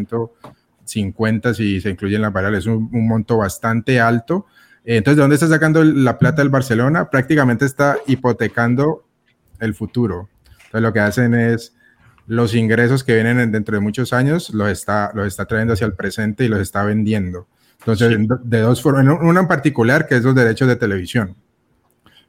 150 0.86 1.54
si 1.54 1.82
se 1.82 1.90
incluyen 1.90 2.22
las 2.22 2.34
variables, 2.34 2.60
es 2.60 2.68
un, 2.68 2.90
un 2.92 3.08
monto 3.08 3.38
bastante 3.38 4.00
alto. 4.00 4.46
Entonces, 4.86 5.16
¿de 5.18 5.22
dónde 5.22 5.36
está 5.36 5.48
sacando 5.48 5.84
la 5.84 6.18
plata 6.18 6.42
el 6.42 6.50
Barcelona? 6.50 7.10
Prácticamente 7.10 7.66
está 7.66 7.98
hipotecando 8.06 9.06
el 9.60 9.74
futuro. 9.74 10.30
Entonces, 10.66 10.82
lo 10.82 10.94
que 10.94 11.00
hacen 11.00 11.34
es 11.34 11.74
los 12.28 12.56
ingresos 12.56 13.04
que 13.04 13.16
vienen 13.16 13.52
dentro 13.52 13.76
de 13.76 13.82
muchos 13.82 14.14
años 14.14 14.50
los 14.52 14.70
está, 14.70 15.12
los 15.14 15.28
está 15.28 15.46
trayendo 15.46 15.74
hacia 15.74 15.86
el 15.86 15.94
presente 15.94 16.46
y 16.46 16.48
los 16.48 16.60
está 16.60 16.84
vendiendo. 16.84 17.48
Entonces, 17.80 18.16
sí. 18.16 18.28
de 18.44 18.60
dos 18.60 18.82
formas, 18.82 19.06
una 19.22 19.42
en 19.42 19.48
particular 19.48 20.08
que 20.08 20.16
es 20.16 20.24
los 20.24 20.36
derechos 20.36 20.68
de 20.68 20.76
televisión. 20.76 21.36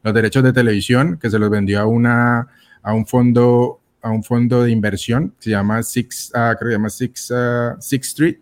Los 0.03 0.13
derechos 0.13 0.43
de 0.43 0.53
televisión 0.53 1.19
que 1.19 1.31
se 1.31 1.39
los 1.39 1.49
vendió 1.49 1.81
a, 1.81 1.87
una, 1.87 2.49
a 2.83 2.93
un 2.93 3.07
fondo 3.07 3.81
a 4.05 4.11
un 4.11 4.23
fondo 4.23 4.63
de 4.63 4.71
inversión 4.71 5.31
que 5.31 5.45
se 5.45 5.51
llama 5.51 5.83
Six, 5.83 6.31
uh, 6.35 6.57
creo 6.57 6.59
que 6.59 6.67
se 6.67 6.73
llama 6.73 6.91
Six, 6.91 7.31
uh, 7.31 7.81
Six 7.81 8.07
Street, 8.09 8.37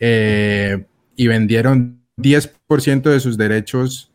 eh, 0.00 0.84
y 1.14 1.26
vendieron 1.28 2.00
10% 2.16 3.02
de 3.02 3.20
sus 3.20 3.38
derechos 3.38 4.10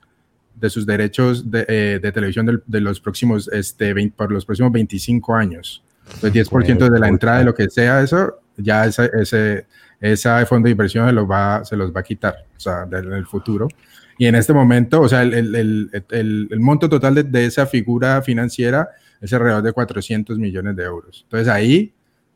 de 0.56 0.70
sus 0.70 0.86
derechos 0.86 1.50
de, 1.50 1.66
eh, 1.68 2.00
de 2.02 2.12
televisión 2.12 2.62
de, 2.66 2.80
los 2.80 3.00
próximos, 3.02 3.50
este, 3.52 3.94
20, 3.94 4.16
por 4.16 4.32
los 4.32 4.46
próximos 4.46 4.72
25 4.72 5.36
años. 5.36 5.84
El 6.22 6.32
10% 6.32 6.90
de 6.90 7.00
la 7.00 7.08
entrada 7.10 7.40
de 7.40 7.46
lo 7.46 7.54
que 7.54 7.70
sea 7.70 8.02
eso, 8.02 8.40
ya 8.56 8.86
ese, 8.86 9.10
ese, 9.20 9.66
ese 10.00 10.46
fondo 10.46 10.68
de 10.68 10.72
inversión 10.72 11.08
se 11.08 11.14
los, 11.14 11.30
va, 11.30 11.66
se 11.66 11.76
los 11.76 11.94
va 11.94 12.00
a 12.00 12.04
quitar, 12.04 12.46
o 12.56 12.60
sea, 12.60 12.88
en 12.90 13.12
el 13.12 13.26
futuro. 13.26 13.68
Y 14.18 14.28
en 14.28 14.36
este 14.36 14.54
momento, 14.54 15.02
o 15.02 15.10
sea, 15.10 15.24
el, 15.24 15.34
el, 15.34 15.56
el, 15.56 16.48
el 16.52 16.60
monto 16.60 16.90
total 16.90 17.16
de, 17.16 17.24
de, 17.24 17.46
esa 17.46 17.66
figura 17.66 18.22
financiera 18.22 18.90
es 19.22 19.34
alrededor 19.34 19.64
de 19.64 19.74
400 19.74 20.38
millones 20.38 20.76
de 20.76 20.84
euros. 20.84 21.22
Entonces 21.24 21.48
ahí 21.48 21.94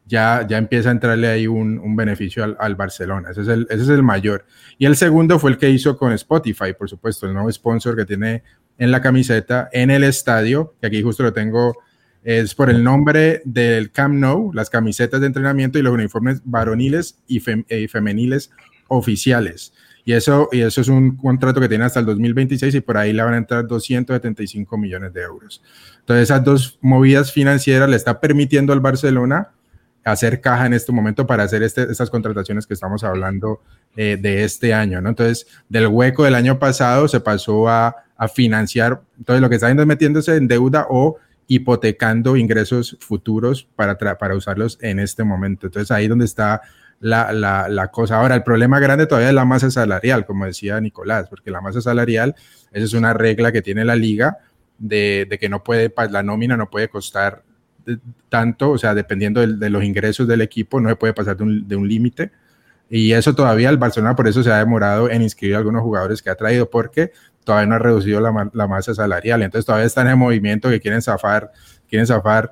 ya, 0.08 0.46
ya 0.48 0.58
empieza 0.58 0.90
a 0.90 0.94
entrarle 0.94 1.28
ahí 1.28 1.48
un, 1.48 1.80
un 1.80 1.96
beneficio 1.96 2.44
al, 2.44 2.58
al, 2.60 2.76
Barcelona. 2.76 3.32
Ese 3.32 3.42
es, 3.42 3.48
el, 3.48 3.68
ese 3.70 3.84
es 3.84 3.90
el 3.90 4.04
mayor. 4.04 4.46
Y 4.78 4.86
el 4.86 4.96
segundo 4.96 5.38
fue 5.38 5.52
el 5.52 5.58
que 5.58 5.70
hizo 5.70 5.98
con 5.98 6.14
Spotify, 6.14 6.74
por 6.78 6.90
supuesto, 6.90 7.28
el 7.28 7.34
nuevo 7.34 7.52
sponsor 7.52 7.96
que 7.96 8.06
tiene 8.06 8.44
en 8.78 8.92
la 8.92 9.02
camiseta, 9.02 9.70
en 9.72 9.92
el 9.92 10.04
estadio, 10.04 10.76
que 10.80 10.88
aquí 10.88 11.02
justo 11.02 11.24
lo 11.24 11.34
tengo, 11.34 11.76
es 12.24 12.56
por 12.56 12.70
el 12.70 12.84
nombre 12.84 13.42
del 13.46 13.92
Camp 13.92 14.16
Nou, 14.16 14.52
las 14.54 14.70
camisetas 14.70 15.22
de 15.22 15.28
entrenamiento 15.28 15.80
y 15.80 15.82
los 15.82 15.94
uniformes 15.94 16.42
varoniles 16.44 17.20
y, 17.28 17.40
fem, 17.40 17.64
y 17.70 17.88
femeniles 17.88 18.52
oficiales. 18.88 19.74
Y 20.08 20.14
eso, 20.14 20.48
y 20.54 20.62
eso 20.62 20.80
es 20.80 20.88
un 20.88 21.18
contrato 21.18 21.60
que 21.60 21.68
tiene 21.68 21.84
hasta 21.84 22.00
el 22.00 22.06
2026 22.06 22.76
y 22.76 22.80
por 22.80 22.96
ahí 22.96 23.12
le 23.12 23.22
van 23.22 23.34
a 23.34 23.38
entrar 23.40 23.68
275 23.68 24.78
millones 24.78 25.12
de 25.12 25.22
euros. 25.22 25.62
Entonces, 26.00 26.24
esas 26.24 26.46
dos 26.46 26.80
movidas 26.80 27.34
financieras 27.34 27.90
le 27.90 27.98
está 27.98 28.22
permitiendo 28.22 28.72
al 28.72 28.80
Barcelona 28.80 29.50
hacer 30.06 30.40
caja 30.40 30.66
en 30.66 30.72
este 30.72 30.94
momento 30.94 31.28
para 31.28 31.44
hacer 31.44 31.62
este, 31.62 31.92
estas 31.92 32.10
contrataciones 32.10 32.66
que 32.66 32.74
estamos 32.74 33.04
hablando 33.04 33.60
eh, 33.98 34.18
de 34.18 34.46
este 34.46 34.74
año, 34.74 35.02
¿no? 35.02 35.10
Entonces, 35.10 35.46
del 35.68 35.88
hueco 35.88 36.24
del 36.24 36.36
año 36.36 36.58
pasado 36.58 37.10
se 37.10 37.20
pasó 37.20 37.68
a, 37.68 37.94
a 38.16 38.30
financiar, 38.30 39.02
entonces 39.18 39.42
lo 39.42 39.50
que 39.50 39.56
está 39.56 39.68
haciendo 39.68 39.84
es 39.84 39.88
metiéndose 39.88 40.38
en 40.38 40.48
deuda 40.48 40.88
o 40.90 41.18
hipotecando 41.48 42.38
ingresos 42.38 42.96
futuros 43.02 43.68
para, 43.76 43.98
para 43.98 44.36
usarlos 44.38 44.78
en 44.82 45.00
este 45.00 45.26
momento. 45.26 45.68
Entonces, 45.68 45.92
ahí 45.92 46.08
donde 46.08 46.24
está 46.24 46.62
la, 47.00 47.32
la, 47.70 47.88
cosa. 47.90 48.20
Ahora, 48.20 48.36
el 48.36 48.44
problema 48.44 48.80
grande 48.80 49.06
todavía 49.06 49.30
es 49.30 49.36
la 49.36 49.46
masa 49.46 49.70
salarial, 49.70 50.26
como 50.26 50.46
decía 50.46 50.80
Nicolás, 50.82 51.28
porque 51.30 51.52
la 51.52 51.62
masa 51.62 51.82
salarial, 51.82 52.36
esa 52.72 52.86
es 52.86 52.94
una 52.94 53.14
regla 53.14 53.52
que 53.52 53.62
tiene 53.62 53.86
la 53.86 53.96
liga 53.96 54.38
de, 54.78 55.38
que 55.40 55.50
no 55.50 55.64
puede, 55.64 55.94
la 56.10 56.24
nómina 56.24 56.58
no 56.58 56.70
puede 56.70 56.90
costar 56.90 57.44
tanto, 58.30 58.72
o 58.72 58.78
sea, 58.78 58.94
dependiendo 58.94 59.42
de, 59.42 59.56
de, 59.56 59.70
los 59.70 59.84
ingresos 59.84 60.28
del 60.28 60.42
equipo, 60.42 60.82
no 60.82 60.90
se 60.90 60.96
puede 60.96 61.14
pasar 61.14 61.38
de 61.38 61.44
un, 61.44 61.68
de 61.68 61.76
un 61.76 61.88
límite. 61.88 62.32
Y 62.90 63.12
eso 63.12 63.36
todavía 63.36 63.70
el 63.70 63.78
Barcelona 63.78 64.16
por 64.16 64.28
eso 64.28 64.44
se 64.44 64.52
ha 64.52 64.58
demorado 64.58 65.10
en 65.10 65.22
inscribir 65.22 65.56
a 65.56 65.60
algunos 65.60 65.82
jugadores 65.84 66.22
que 66.22 66.30
ha 66.30 66.36
traído, 66.36 66.70
porque 66.70 67.12
todavía 67.44 67.68
no 67.68 67.76
ha 67.76 67.80
reducido 67.80 68.20
la, 68.20 68.50
la 68.54 68.68
masa 68.68 68.94
salarial. 68.94 69.42
Entonces 69.42 69.66
todavía 69.66 69.86
están 69.86 70.08
en 70.08 70.18
movimiento 70.18 70.70
que 70.70 70.80
quieren 70.80 71.02
zafar, 71.02 71.52
quieren 71.88 72.08
zafar 72.08 72.52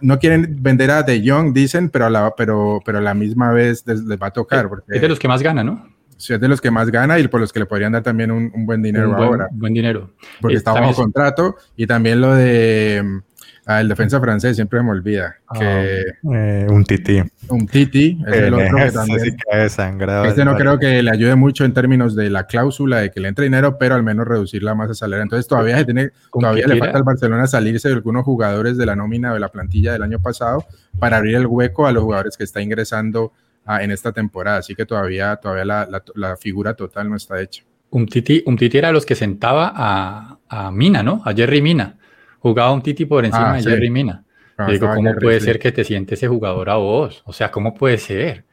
no 0.00 0.18
quieren 0.18 0.56
vender 0.60 0.90
a 0.90 1.02
De 1.02 1.22
Jong, 1.24 1.52
dicen, 1.52 1.88
pero 1.88 2.06
a 2.06 2.10
la, 2.10 2.34
pero, 2.36 2.80
pero 2.84 2.98
a 2.98 3.00
la 3.00 3.14
misma 3.14 3.52
vez 3.52 3.84
les, 3.86 4.02
les 4.02 4.20
va 4.20 4.28
a 4.28 4.32
tocar. 4.32 4.68
Porque 4.68 4.84
es 4.88 5.00
de 5.00 5.08
los 5.08 5.18
que 5.18 5.28
más 5.28 5.42
gana, 5.42 5.62
¿no? 5.62 5.88
Sí, 6.16 6.32
es 6.32 6.40
de 6.40 6.48
los 6.48 6.60
que 6.60 6.70
más 6.70 6.90
gana 6.90 7.18
y 7.18 7.28
por 7.28 7.40
los 7.40 7.52
que 7.52 7.60
le 7.60 7.66
podrían 7.66 7.92
dar 7.92 8.02
también 8.02 8.30
un, 8.30 8.50
un 8.54 8.66
buen 8.66 8.82
dinero 8.82 9.10
un 9.10 9.16
buen, 9.16 9.28
ahora. 9.28 9.48
Buen 9.52 9.74
dinero. 9.74 10.10
Porque 10.40 10.56
está 10.56 10.72
bajo 10.72 10.94
contrato 10.94 11.56
y 11.76 11.86
también 11.86 12.20
lo 12.20 12.34
de 12.34 13.22
Ah, 13.66 13.80
el 13.80 13.88
defensa 13.88 14.20
francés 14.20 14.56
siempre 14.56 14.82
me 14.82 14.90
olvida. 14.90 15.36
Que, 15.58 16.04
eh, 16.34 16.66
un 16.68 16.84
titi. 16.84 17.22
Un 17.48 17.66
titi 17.66 18.18
es 18.26 18.34
el 18.34 18.54
otro 18.54 18.76
que 18.76 18.90
también. 18.90 19.20
Sí 19.20 19.36
que 19.36 19.68
sangrado, 19.70 20.26
este 20.26 20.44
no 20.44 20.54
creo 20.56 20.78
que 20.78 21.02
le 21.02 21.10
ayude 21.10 21.34
mucho 21.34 21.64
en 21.64 21.72
términos 21.72 22.14
de 22.14 22.28
la 22.28 22.46
cláusula 22.46 22.98
de 22.98 23.10
que 23.10 23.20
le 23.20 23.28
entre 23.28 23.44
dinero, 23.44 23.78
pero 23.78 23.94
al 23.94 24.02
menos 24.02 24.28
reducir 24.28 24.62
la 24.62 24.74
masa 24.74 24.92
salarial. 24.92 25.22
Entonces 25.22 25.48
todavía 25.48 25.78
se 25.78 25.86
tiene, 25.86 26.10
todavía 26.30 26.66
le 26.66 26.78
falta 26.78 26.98
al 26.98 27.04
Barcelona 27.04 27.46
salirse 27.46 27.88
de 27.88 27.94
algunos 27.94 28.24
jugadores 28.24 28.76
de 28.76 28.84
la 28.84 28.96
nómina 28.96 29.32
de 29.32 29.40
la 29.40 29.48
plantilla 29.48 29.92
del 29.94 30.02
año 30.02 30.20
pasado 30.20 30.66
para 30.98 31.16
abrir 31.16 31.36
el 31.36 31.46
hueco 31.46 31.86
a 31.86 31.92
los 31.92 32.02
jugadores 32.02 32.36
que 32.36 32.44
está 32.44 32.60
ingresando 32.60 33.32
a, 33.64 33.82
en 33.82 33.90
esta 33.90 34.12
temporada. 34.12 34.58
Así 34.58 34.74
que 34.74 34.84
todavía, 34.84 35.36
todavía 35.36 35.64
la, 35.64 35.86
la, 35.86 36.02
la, 36.14 36.36
figura 36.36 36.74
total 36.74 37.08
no 37.08 37.16
está 37.16 37.40
hecha. 37.40 37.62
Un 37.88 38.06
titi, 38.06 38.42
un 38.44 38.58
titi 38.58 38.76
era 38.76 38.88
de 38.88 38.94
los 38.94 39.06
que 39.06 39.14
sentaba 39.14 39.72
a, 39.74 40.38
a 40.48 40.70
Mina, 40.70 41.02
¿no? 41.02 41.22
A 41.24 41.32
Jerry 41.32 41.62
Mina 41.62 41.96
jugaba 42.44 42.72
un 42.72 42.82
Titi 42.82 43.06
por 43.06 43.24
encima 43.24 43.52
ah, 43.52 43.56
de 43.56 43.62
sí. 43.62 43.70
Jerry 43.70 43.88
Mina. 43.88 44.22
Ah, 44.58 44.66
digo, 44.70 44.86
¿cómo 44.94 45.08
Jerry, 45.08 45.24
puede 45.24 45.40
sí. 45.40 45.46
ser 45.46 45.58
que 45.58 45.72
te 45.72 45.82
siente 45.82 46.14
ese 46.14 46.28
jugador 46.28 46.68
a 46.68 46.74
vos? 46.74 47.22
O 47.24 47.32
sea, 47.32 47.50
¿cómo 47.50 47.74
puede 47.74 47.96
ser? 47.96 48.44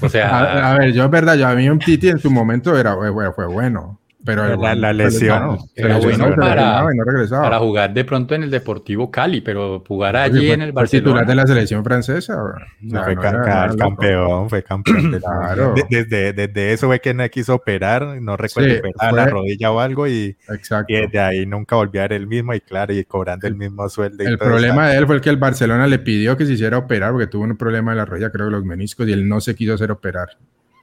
O 0.00 0.08
sea, 0.08 0.28
a, 0.38 0.74
a 0.74 0.78
ver, 0.78 0.92
yo 0.92 1.04
es 1.04 1.10
verdad, 1.10 1.36
yo 1.36 1.48
a 1.48 1.54
mí 1.56 1.68
un 1.68 1.80
Titi 1.80 2.08
en 2.08 2.20
su 2.20 2.30
momento 2.30 2.78
era, 2.78 2.94
fue, 2.94 3.32
fue 3.32 3.46
bueno. 3.46 3.98
Pero 4.26 4.56
la, 4.56 4.74
la 4.74 4.92
lesión 4.92 5.56
era 5.76 5.98
bueno 5.98 6.34
para, 6.34 6.82
no 6.82 7.42
para, 7.42 7.58
jugar 7.60 7.94
de 7.94 8.04
pronto 8.04 8.34
en 8.34 8.42
el 8.42 8.50
Deportivo 8.50 9.08
Cali, 9.08 9.40
pero 9.40 9.84
jugar 9.86 10.16
allí 10.16 10.46
fue, 10.46 10.54
en 10.54 10.62
el 10.62 10.72
Barcelona. 10.72 11.04
titular 11.04 11.26
de 11.26 11.34
la 11.36 11.46
selección 11.46 11.84
francesa. 11.84 12.34
No, 12.80 13.04
fue, 13.04 13.14
no 13.14 13.22
era, 13.22 13.74
campeón, 13.78 14.50
fue 14.50 14.64
campeón. 14.64 15.20
claro. 15.20 15.74
desde, 15.88 16.32
desde 16.32 16.72
eso 16.72 16.88
fue 16.88 16.98
que 16.98 17.14
no 17.14 17.28
quiso 17.28 17.54
operar, 17.54 18.20
no 18.20 18.36
recuerdo 18.36 18.68
sí, 18.68 18.78
operar 18.78 19.10
fue, 19.10 19.16
la 19.16 19.26
rodilla 19.28 19.70
o 19.70 19.78
algo, 19.78 20.08
y, 20.08 20.36
exacto. 20.48 20.92
y 20.92 20.96
desde 21.02 21.20
ahí 21.20 21.46
nunca 21.46 21.76
volvió 21.76 22.00
a 22.00 22.04
ser 22.04 22.14
el 22.14 22.26
mismo, 22.26 22.52
y 22.52 22.60
claro, 22.60 22.92
y 22.92 23.04
cobrando 23.04 23.46
el 23.46 23.54
mismo 23.54 23.88
sueldo. 23.88 24.24
el 24.24 24.38
problema 24.38 24.88
de 24.88 24.98
él 24.98 25.06
fue 25.06 25.14
el 25.14 25.20
que 25.20 25.30
el 25.30 25.36
Barcelona 25.36 25.86
le 25.86 26.00
pidió 26.00 26.36
que 26.36 26.46
se 26.46 26.54
hiciera 26.54 26.78
operar, 26.78 27.12
porque 27.12 27.28
tuvo 27.28 27.44
un 27.44 27.56
problema 27.56 27.92
de 27.92 27.98
la 27.98 28.04
rodilla, 28.04 28.30
creo 28.30 28.46
que 28.46 28.52
los 28.52 28.64
meniscos, 28.64 29.06
y 29.06 29.12
él 29.12 29.28
no 29.28 29.40
se 29.40 29.54
quiso 29.54 29.74
hacer 29.74 29.92
operar. 29.92 30.30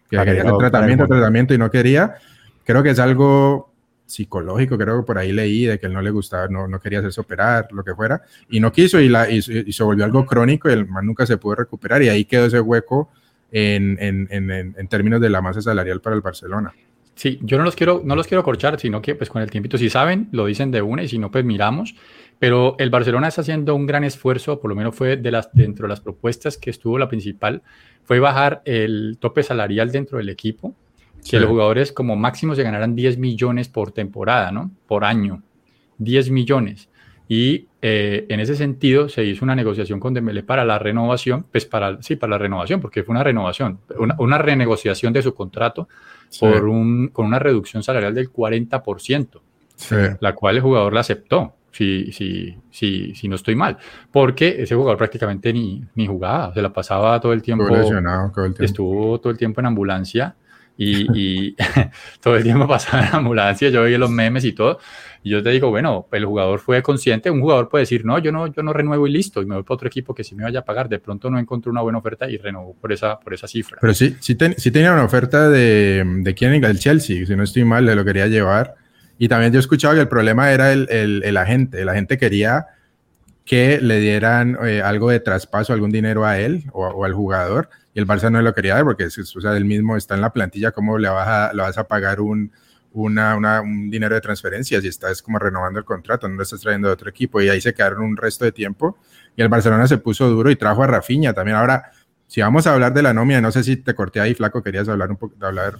Que 0.09 0.17
quería 0.17 0.43
hacer 0.43 0.57
tratamiento, 0.57 1.07
tratamiento, 1.07 1.53
y 1.53 1.57
no 1.57 1.69
quería 1.69 2.15
creo 2.63 2.83
que 2.83 2.91
es 2.91 2.99
algo 2.99 3.71
psicológico, 4.05 4.77
creo 4.77 4.99
que 4.99 5.05
por 5.05 5.17
ahí 5.17 5.31
leí 5.31 5.65
de 5.65 5.79
que 5.79 5.87
él 5.87 5.93
no 5.93 6.01
le 6.01 6.11
gustaba, 6.11 6.47
no, 6.47 6.67
no 6.67 6.79
quería 6.79 6.99
hacerse 6.99 7.21
operar, 7.21 7.67
lo 7.71 7.83
que 7.83 7.95
fuera, 7.95 8.21
y 8.49 8.59
no 8.59 8.71
quiso 8.71 8.99
y, 8.99 9.09
la, 9.09 9.29
y, 9.29 9.37
y 9.37 9.73
se 9.73 9.83
volvió 9.83 10.05
algo 10.05 10.25
crónico 10.25 10.69
y 10.69 10.73
el 10.73 10.87
man 10.87 11.05
nunca 11.05 11.25
se 11.25 11.37
pudo 11.37 11.55
recuperar 11.55 12.03
y 12.03 12.09
ahí 12.09 12.25
quedó 12.25 12.45
ese 12.45 12.59
hueco 12.59 13.09
en, 13.51 13.97
en, 13.99 14.27
en, 14.29 14.75
en 14.77 14.87
términos 14.87 15.21
de 15.21 15.29
la 15.29 15.41
masa 15.41 15.61
salarial 15.61 16.01
para 16.01 16.15
el 16.15 16.21
Barcelona. 16.21 16.73
Sí, 17.15 17.39
yo 17.43 17.57
no 17.57 17.63
los 17.63 17.75
quiero, 17.75 18.01
no 18.03 18.15
los 18.15 18.27
quiero 18.27 18.43
corchar, 18.43 18.79
sino 18.79 19.01
que 19.01 19.15
pues 19.15 19.29
con 19.29 19.41
el 19.41 19.51
tiempito, 19.51 19.77
si 19.77 19.89
saben, 19.89 20.29
lo 20.31 20.47
dicen 20.47 20.71
de 20.71 20.81
una 20.81 21.03
y 21.03 21.07
si 21.07 21.19
no, 21.19 21.29
pues 21.29 21.45
miramos. 21.45 21.95
Pero 22.39 22.75
el 22.79 22.89
Barcelona 22.89 23.27
está 23.27 23.41
haciendo 23.41 23.75
un 23.75 23.85
gran 23.85 24.03
esfuerzo, 24.03 24.59
por 24.59 24.69
lo 24.69 24.75
menos 24.75 24.95
fue 24.95 25.17
de 25.17 25.31
las, 25.31 25.49
dentro 25.53 25.83
de 25.83 25.89
las 25.89 26.01
propuestas 26.01 26.57
que 26.57 26.71
estuvo 26.71 26.97
la 26.97 27.07
principal, 27.07 27.61
fue 28.03 28.19
bajar 28.19 28.63
el 28.65 29.17
tope 29.19 29.43
salarial 29.43 29.91
dentro 29.91 30.17
del 30.17 30.29
equipo 30.29 30.75
que 31.23 31.37
sí. 31.37 31.39
los 31.39 31.49
jugadores 31.49 31.91
como 31.91 32.15
máximo 32.15 32.55
se 32.55 32.63
ganaran 32.63 32.95
10 32.95 33.17
millones 33.17 33.69
por 33.69 33.91
temporada, 33.91 34.51
¿no? 34.51 34.71
Por 34.87 35.05
año. 35.05 35.41
10 35.97 36.31
millones. 36.31 36.89
Y 37.27 37.67
eh, 37.81 38.25
en 38.29 38.39
ese 38.39 38.55
sentido 38.55 39.09
se 39.09 39.23
hizo 39.23 39.45
una 39.45 39.55
negociación 39.55 39.99
con 39.99 40.13
Dembélé 40.13 40.43
para 40.43 40.65
la 40.65 40.77
renovación, 40.77 41.45
pues 41.51 41.65
para, 41.65 42.01
sí, 42.01 42.15
para 42.15 42.31
la 42.31 42.37
renovación, 42.37 42.81
porque 42.81 43.03
fue 43.03 43.13
una 43.13 43.23
renovación, 43.23 43.79
una, 43.97 44.15
una 44.19 44.37
renegociación 44.37 45.13
de 45.13 45.21
su 45.21 45.33
contrato 45.33 45.87
sí. 46.29 46.39
por 46.41 46.65
un, 46.65 47.07
con 47.09 47.25
una 47.25 47.39
reducción 47.39 47.81
salarial 47.81 48.13
del 48.13 48.31
40%, 48.31 49.41
sí. 49.75 49.95
la 50.19 50.35
cual 50.35 50.57
el 50.57 50.61
jugador 50.61 50.93
la 50.93 50.99
aceptó, 50.99 51.55
si, 51.71 52.11
si, 52.11 52.55
si, 52.69 53.15
si 53.15 53.27
no 53.27 53.35
estoy 53.35 53.55
mal, 53.55 53.77
porque 54.11 54.61
ese 54.61 54.75
jugador 54.75 54.97
prácticamente 54.97 55.51
ni, 55.51 55.83
ni 55.95 56.05
jugaba, 56.05 56.53
se 56.53 56.61
la 56.61 56.71
pasaba 56.71 57.19
todo 57.19 57.33
el 57.33 57.41
tiempo, 57.41 57.65
todo 57.65 57.77
el 57.77 57.87
tiempo. 57.87 58.63
estuvo 58.63 59.19
todo 59.19 59.31
el 59.31 59.37
tiempo 59.37 59.59
en 59.59 59.65
ambulancia 59.65 60.35
y, 60.77 61.07
y 61.13 61.55
todo 62.21 62.35
el 62.35 62.43
tiempo 62.43 62.67
pasaba 62.67 63.07
en 63.07 63.15
ambulancia, 63.15 63.69
yo 63.69 63.83
veía 63.83 63.97
los 63.97 64.09
memes 64.09 64.43
y 64.45 64.53
todo, 64.53 64.79
y 65.23 65.29
yo 65.29 65.43
te 65.43 65.51
digo, 65.51 65.69
bueno, 65.69 66.07
el 66.11 66.25
jugador 66.25 66.59
fue 66.59 66.81
consciente, 66.81 67.29
un 67.29 67.41
jugador 67.41 67.69
puede 67.69 67.83
decir, 67.83 68.05
no, 68.05 68.19
yo 68.19 68.31
no, 68.31 68.47
yo 68.47 68.63
no 68.63 68.73
renuevo 68.73 69.07
y 69.07 69.11
listo, 69.11 69.41
y 69.41 69.45
me 69.45 69.55
voy 69.55 69.63
para 69.63 69.75
otro 69.75 69.87
equipo 69.87 70.13
que 70.13 70.23
sí 70.23 70.35
me 70.35 70.43
vaya 70.43 70.59
a 70.59 70.65
pagar, 70.65 70.89
de 70.89 70.99
pronto 70.99 71.29
no 71.29 71.39
encontró 71.39 71.71
una 71.71 71.81
buena 71.81 71.99
oferta 71.99 72.29
y 72.29 72.37
renovó 72.37 72.75
por 72.75 72.91
esa, 72.91 73.19
por 73.19 73.33
esa 73.33 73.47
cifra. 73.47 73.77
Pero 73.79 73.93
sí, 73.93 74.15
sí, 74.19 74.35
ten, 74.35 74.55
sí 74.57 74.71
tenía 74.71 74.93
una 74.93 75.05
oferta 75.05 75.49
de, 75.49 76.03
de 76.05 76.33
quién, 76.33 76.59
del 76.59 76.79
Chelsea, 76.79 77.25
si 77.25 77.35
no 77.35 77.43
estoy 77.43 77.63
mal, 77.63 77.85
le 77.85 77.95
lo 77.95 78.03
quería 78.03 78.27
llevar, 78.27 78.75
y 79.17 79.27
también 79.27 79.53
yo 79.53 79.59
he 79.59 79.61
escuchado 79.61 79.93
que 79.93 80.01
el 80.01 80.07
problema 80.07 80.51
era 80.51 80.73
el, 80.73 80.87
el, 80.89 81.23
el 81.23 81.37
agente, 81.37 81.81
el 81.81 81.89
agente 81.89 82.17
quería 82.17 82.65
que 83.45 83.79
le 83.81 83.99
dieran 83.99 84.57
eh, 84.65 84.81
algo 84.81 85.09
de 85.09 85.19
traspaso, 85.19 85.73
algún 85.73 85.91
dinero 85.91 86.25
a 86.25 86.39
él 86.39 86.63
o, 86.71 86.87
o, 86.87 87.05
al 87.05 87.13
jugador, 87.13 87.69
y 87.93 87.99
el 87.99 88.07
Barça 88.07 88.31
no 88.31 88.41
lo 88.41 88.53
quería 88.53 88.75
dar 88.75 88.83
porque 88.83 89.05
o 89.05 89.09
sea, 89.41 89.55
él 89.55 89.65
mismo 89.65 89.95
está 89.97 90.15
en 90.15 90.21
la 90.21 90.31
plantilla, 90.31 90.71
¿cómo 90.71 90.97
le 90.97 91.09
vas 91.09 91.27
a, 91.27 91.53
le 91.53 91.83
pagar 91.83 92.21
un, 92.21 92.51
dinero 93.89 94.15
de 94.15 94.21
transferencias 94.21 94.83
y 94.83 94.87
estás 94.87 95.21
como 95.21 95.39
renovando 95.39 95.79
el 95.79 95.85
contrato, 95.85 96.27
no 96.27 96.35
lo 96.35 96.43
estás 96.43 96.61
trayendo 96.61 96.87
de 96.87 96.93
otro 96.93 97.09
equipo? 97.09 97.41
Y 97.41 97.49
ahí 97.49 97.61
se 97.61 97.73
quedaron 97.73 98.03
un 98.03 98.17
resto 98.17 98.45
de 98.45 98.51
tiempo 98.51 98.97
y 99.35 99.41
el 99.41 99.49
Barcelona 99.49 99.87
se 99.87 99.97
puso 99.97 100.29
duro 100.29 100.49
y 100.49 100.55
trajo 100.55 100.83
a 100.83 100.87
Rafinha 100.87 101.33
también. 101.33 101.57
Ahora, 101.57 101.91
si 102.27 102.41
vamos 102.41 102.65
a 102.67 102.73
hablar 102.73 102.93
de 102.93 103.03
la 103.03 103.13
nómina, 103.13 103.41
no 103.41 103.51
sé 103.51 103.63
si 103.63 103.77
te 103.77 103.93
corté 103.93 104.19
ahí, 104.19 104.33
Flaco, 104.33 104.63
¿querías 104.63 104.89
hablar 104.89 105.09
de 105.09 105.15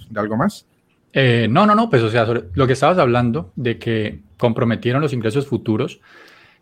de 0.10 0.20
algo 0.20 0.38
más? 0.38 0.68
Eh, 1.14 1.48
no, 1.50 1.68
no, 1.68 1.76
no, 1.76 1.90
pues 1.90 2.02
o 2.02 2.10
sea, 2.10 2.26
lo 2.26 2.68
que 2.68 2.74
estabas 2.74 2.98
hablando 2.98 3.54
de 3.56 3.78
que 3.78 4.24
comprometieron 4.38 5.02
los 5.02 5.14
ingresos 5.14 5.46
futuros, 5.46 6.02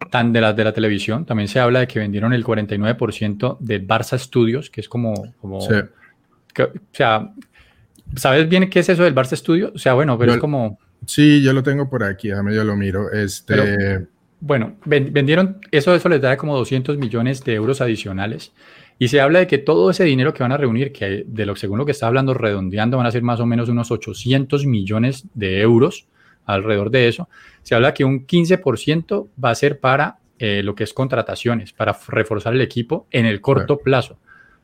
tan 0.10 0.34
de 0.34 0.41
la, 0.41 0.53
de 0.53 0.63
la 0.63 0.74
televisión, 0.74 1.25
también 1.25 1.48
se 1.48 1.60
habla 1.60 1.81
de 1.81 1.88
que 1.88 2.00
vendieron 2.00 2.34
el 2.34 2.43
49% 2.43 3.58
de 3.60 3.86
Barça 3.86 4.17
Studios, 4.17 4.70
que 4.70 4.81
es 4.81 4.89
como, 4.89 5.34
como 5.39 5.62
sí. 5.62 5.75
que, 6.53 6.63
o 6.63 6.72
sea, 6.91 7.31
¿sabes 8.15 8.50
bien 8.50 8.70
qué 8.70 8.79
es 8.79 8.89
eso 8.89 9.03
del 9.03 9.15
Barça 9.15 9.36
Studio? 9.36 9.72
O 9.75 9.77
sea, 9.77 9.93
bueno, 9.93 10.17
pero 10.17 10.31
yo, 10.31 10.36
es 10.36 10.41
como... 10.41 10.79
Sí, 11.05 11.41
yo 11.41 11.53
lo 11.53 11.63
tengo 11.63 11.89
por 11.89 12.03
aquí, 12.03 12.29
déjame 12.29 12.55
yo 12.55 12.63
lo 12.63 12.75
miro. 12.75 13.12
Este... 13.12 14.08
bueno, 14.39 14.75
vendieron, 14.86 15.60
eso, 15.72 15.93
eso 15.93 16.10
les 16.10 16.22
da 16.22 16.38
como 16.38 16.58
200 16.58 16.98
millones 16.98 17.43
de 17.43 17.53
euros 17.53 17.81
adicionales. 17.81 18.51
Y 19.01 19.08
se 19.08 19.20
habla 19.20 19.39
de 19.39 19.48
que 19.48 19.58
todo 19.58 19.89
ese 19.89 20.03
dinero 20.03 20.31
que 20.31 20.43
van 20.43 20.51
a 20.51 20.58
reunir, 20.58 20.91
que 20.91 21.24
de 21.25 21.46
lo 21.48 21.55
según 21.55 21.79
lo 21.79 21.86
que 21.88 21.91
está 21.91 22.05
hablando, 22.05 22.36
redondeando, 22.36 22.98
van 22.98 23.08
a 23.08 23.12
ser 23.12 23.24
más 23.24 23.39
o 23.39 23.48
menos 23.48 23.67
unos 23.67 23.89
800 23.89 24.67
millones 24.67 25.25
de 25.34 25.60
euros 25.62 26.05
alrededor 26.46 26.91
de 26.91 27.08
eso. 27.08 27.27
Se 27.63 27.75
habla 27.75 27.94
que 27.94 28.03
un 28.03 28.25
15% 28.25 29.30
va 29.44 29.50
a 29.51 29.56
ser 29.56 29.80
para 29.80 30.18
eh, 30.39 30.62
lo 30.63 30.75
que 30.75 30.84
es 30.84 30.94
contrataciones, 30.94 31.74
para 31.74 31.98
reforzar 32.08 32.53
el 32.53 32.62
equipo 32.62 33.08
en 33.12 33.25
el 33.25 33.41
corto 33.41 33.77
plazo. 33.77 34.18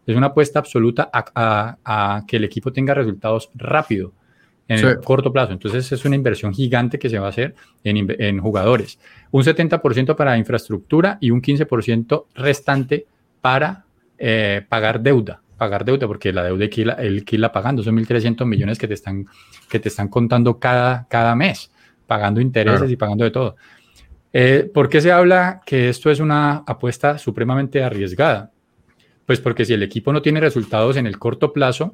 Es 0.05 0.15
una 0.15 0.27
apuesta 0.27 0.59
absoluta 0.59 1.09
a, 1.13 2.23
que 2.27 2.37
el 2.37 2.45
equipo 2.45 2.71
tenga 2.71 2.93
resultados 2.93 3.51
rápido 3.55 4.13
en 4.67 4.85
el 4.85 4.99
corto 4.99 5.31
plazo. 5.31 5.53
Entonces 5.53 5.91
es 5.91 6.05
una 6.05 6.15
inversión 6.15 6.53
gigante 6.53 6.97
que 6.97 7.09
se 7.09 7.19
va 7.19 7.27
a 7.27 7.29
hacer 7.29 7.55
en, 7.83 8.07
en 8.19 8.39
jugadores. 8.39 8.99
Un 9.31 9.43
70% 9.43 10.15
para 10.15 10.37
infraestructura 10.37 11.17
y 11.21 11.31
un 11.31 11.41
15% 11.41 12.25
restante 12.35 13.05
para 13.41 13.85
eh, 14.19 14.65
pagar 14.67 15.01
deuda, 15.01 15.41
pagar 15.57 15.85
deuda, 15.85 16.07
porque 16.07 16.33
la 16.33 16.43
deuda 16.43 16.63
hay 16.63 17.21
que 17.21 17.35
irla, 17.35 17.51
pagando, 17.51 17.83
son 17.83 17.97
1.300 17.97 18.45
millones 18.45 18.79
que 18.79 18.87
te 18.87 18.95
están, 18.95 19.27
que 19.69 19.79
te 19.79 19.89
están 19.89 20.07
contando 20.07 20.59
cada, 20.59 21.07
cada 21.07 21.35
mes, 21.35 21.71
pagando 22.07 22.41
intereses 22.41 22.89
y 22.89 22.95
pagando 22.95 23.23
de 23.23 23.31
todo. 23.31 23.55
Eh, 24.33 24.69
¿Por 24.73 24.89
qué 24.89 25.01
se 25.01 25.11
habla 25.11 25.61
que 25.65 25.89
esto 25.89 26.09
es 26.09 26.19
una 26.19 26.63
apuesta 26.65 27.17
supremamente 27.17 27.83
arriesgada? 27.83 28.51
Pues 29.25 29.39
porque 29.39 29.65
si 29.65 29.73
el 29.73 29.83
equipo 29.83 30.13
no 30.13 30.21
tiene 30.21 30.39
resultados 30.39 30.97
en 30.97 31.05
el 31.05 31.19
corto 31.19 31.53
plazo, 31.53 31.93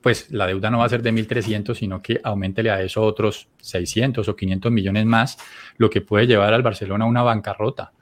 pues 0.00 0.30
la 0.30 0.46
deuda 0.46 0.70
no 0.70 0.78
va 0.78 0.84
a 0.84 0.88
ser 0.88 1.02
de 1.02 1.12
1.300, 1.12 1.74
sino 1.74 2.00
que 2.00 2.20
aumentele 2.22 2.70
a 2.70 2.80
eso 2.80 3.02
otros 3.02 3.48
600 3.58 4.28
o 4.28 4.36
500 4.36 4.70
millones 4.70 5.04
más, 5.04 5.38
lo 5.78 5.90
que 5.90 6.00
puede 6.00 6.26
llevar 6.26 6.54
al 6.54 6.62
Barcelona 6.62 7.04
a 7.04 7.08
una 7.08 7.22
bancarrota. 7.22 7.92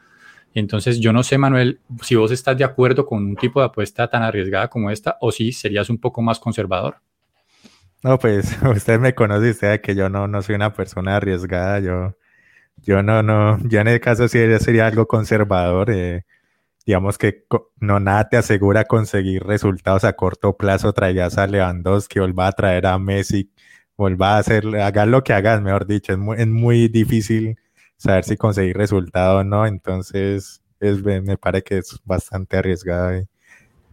Entonces, 0.53 1.01
yo 1.01 1.13
no 1.13 1.23
sé, 1.23 1.37
Manuel, 1.37 1.81
si 2.03 2.15
vos 2.15 2.31
estás 2.31 2.57
de 2.57 2.65
acuerdo 2.65 3.07
con 3.07 3.25
un 3.25 3.37
tipo 3.37 3.61
de 3.61 3.67
apuesta 3.67 4.09
tan 4.09 4.23
arriesgada 4.23 4.69
como 4.69 4.91
esta 4.91 5.17
o 5.21 5.33
si 5.33 5.51
serías 5.53 5.91
un 5.91 5.99
poco 5.99 6.23
más 6.23 6.39
conservador. 6.39 6.99
No, 8.05 8.19
pues 8.19 8.55
usted 8.63 9.01
me 9.01 9.15
conoce, 9.15 9.51
usted 9.51 9.81
que 9.81 9.95
yo 9.95 10.11
no, 10.11 10.29
no 10.29 10.43
soy 10.43 10.57
una 10.57 10.75
persona 10.75 11.17
arriesgada, 11.17 11.81
yo, 11.81 12.15
yo 12.79 13.03
no, 13.03 13.23
no, 13.23 13.59
yo 13.69 13.81
en 13.81 13.89
el 13.89 14.01
caso 14.01 14.29
sí 14.29 14.39
sería 14.61 14.87
algo 14.89 15.09
conservador. 15.09 15.91
Eh, 15.91 16.25
digamos 16.87 17.19
que 17.19 17.47
no 17.81 18.01
nada 18.01 18.29
te 18.31 18.39
asegura 18.39 18.85
conseguir 18.87 19.45
resultados 19.45 20.05
a 20.05 20.15
corto 20.15 20.57
plazo. 20.57 20.93
Traigas 20.95 21.39
a 21.39 21.47
Lewandowski, 21.49 22.21
vuelva 22.21 22.49
a 22.49 22.53
traer 22.53 22.87
a 22.87 22.99
Messi, 22.99 23.53
vuelva 23.97 24.37
a 24.37 24.39
hacer, 24.41 24.67
hagas 24.79 25.09
lo 25.09 25.25
que 25.25 25.35
hagas, 25.35 25.63
mejor 25.63 25.87
dicho, 25.87 26.13
es 26.13 26.19
muy, 26.19 26.39
es 26.41 26.49
muy 26.49 26.89
difícil 26.89 27.59
saber 27.99 28.25
si 28.25 28.37
conseguir 28.39 28.77
resultado 28.79 29.41
o 29.41 29.45
no. 29.45 29.67
Entonces, 29.67 30.63
es, 30.81 31.03
me 31.05 31.39
parece 31.39 31.65
que 31.65 31.79
es 31.79 32.01
bastante 32.05 32.59
arriesgado. 32.59 33.25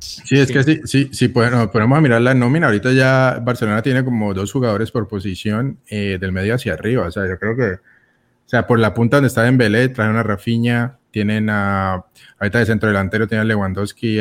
Sí, 0.01 0.39
es 0.39 0.51
que 0.51 0.63
sí, 0.63 0.81
sí, 0.86 1.10
sí, 1.13 1.27
bueno, 1.27 1.70
podemos 1.70 2.01
mirar 2.01 2.22
la 2.22 2.34
nómina. 2.34 2.65
Ahorita 2.65 2.91
ya 2.91 3.39
Barcelona 3.41 3.84
tiene 3.84 4.03
como 4.03 4.34
dos 4.34 4.51
jugadores 4.51 4.91
por 4.91 5.08
posición 5.08 5.77
eh, 5.88 6.17
del 6.20 6.31
medio 6.31 6.55
hacia 6.55 6.74
arriba. 6.74 7.05
O 7.05 7.12
sea, 7.12 7.27
yo 7.27 7.38
creo 7.38 7.55
que, 7.55 7.74
o 7.74 8.50
sea, 8.50 8.65
por 8.65 8.79
la 8.79 8.96
punta 8.96 9.17
donde 9.17 9.27
está 9.27 9.43
Dembélé, 9.43 9.89
traen 9.89 10.15
a 10.15 10.24
Rafinha, 10.24 10.98
tienen 11.12 11.50
a, 11.51 12.03
ahorita 12.39 12.60
de 12.60 12.65
centro 12.65 12.89
delantero 12.89 13.27
tienen 13.27 13.43
a 13.43 13.48
Lewandowski 13.48 14.20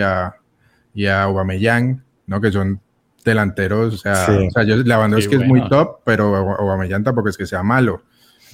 y 0.95 1.07
a, 1.07 1.23
Aubameyang, 1.23 2.03
¿no? 2.27 2.41
Que 2.43 2.53
son 2.53 2.81
delanteros, 3.25 3.95
o 3.95 3.99
sea, 3.99 4.27
o 4.29 4.51
sea 4.51 4.63
yo, 4.65 4.77
Lewandowski 4.77 5.37
es 5.37 5.47
muy 5.47 5.67
top, 5.69 6.01
pero 6.05 6.37
Aubameyang 6.37 7.05
tampoco 7.05 7.31
es 7.31 7.39
que 7.39 7.47
sea 7.47 7.63
malo. 7.63 8.03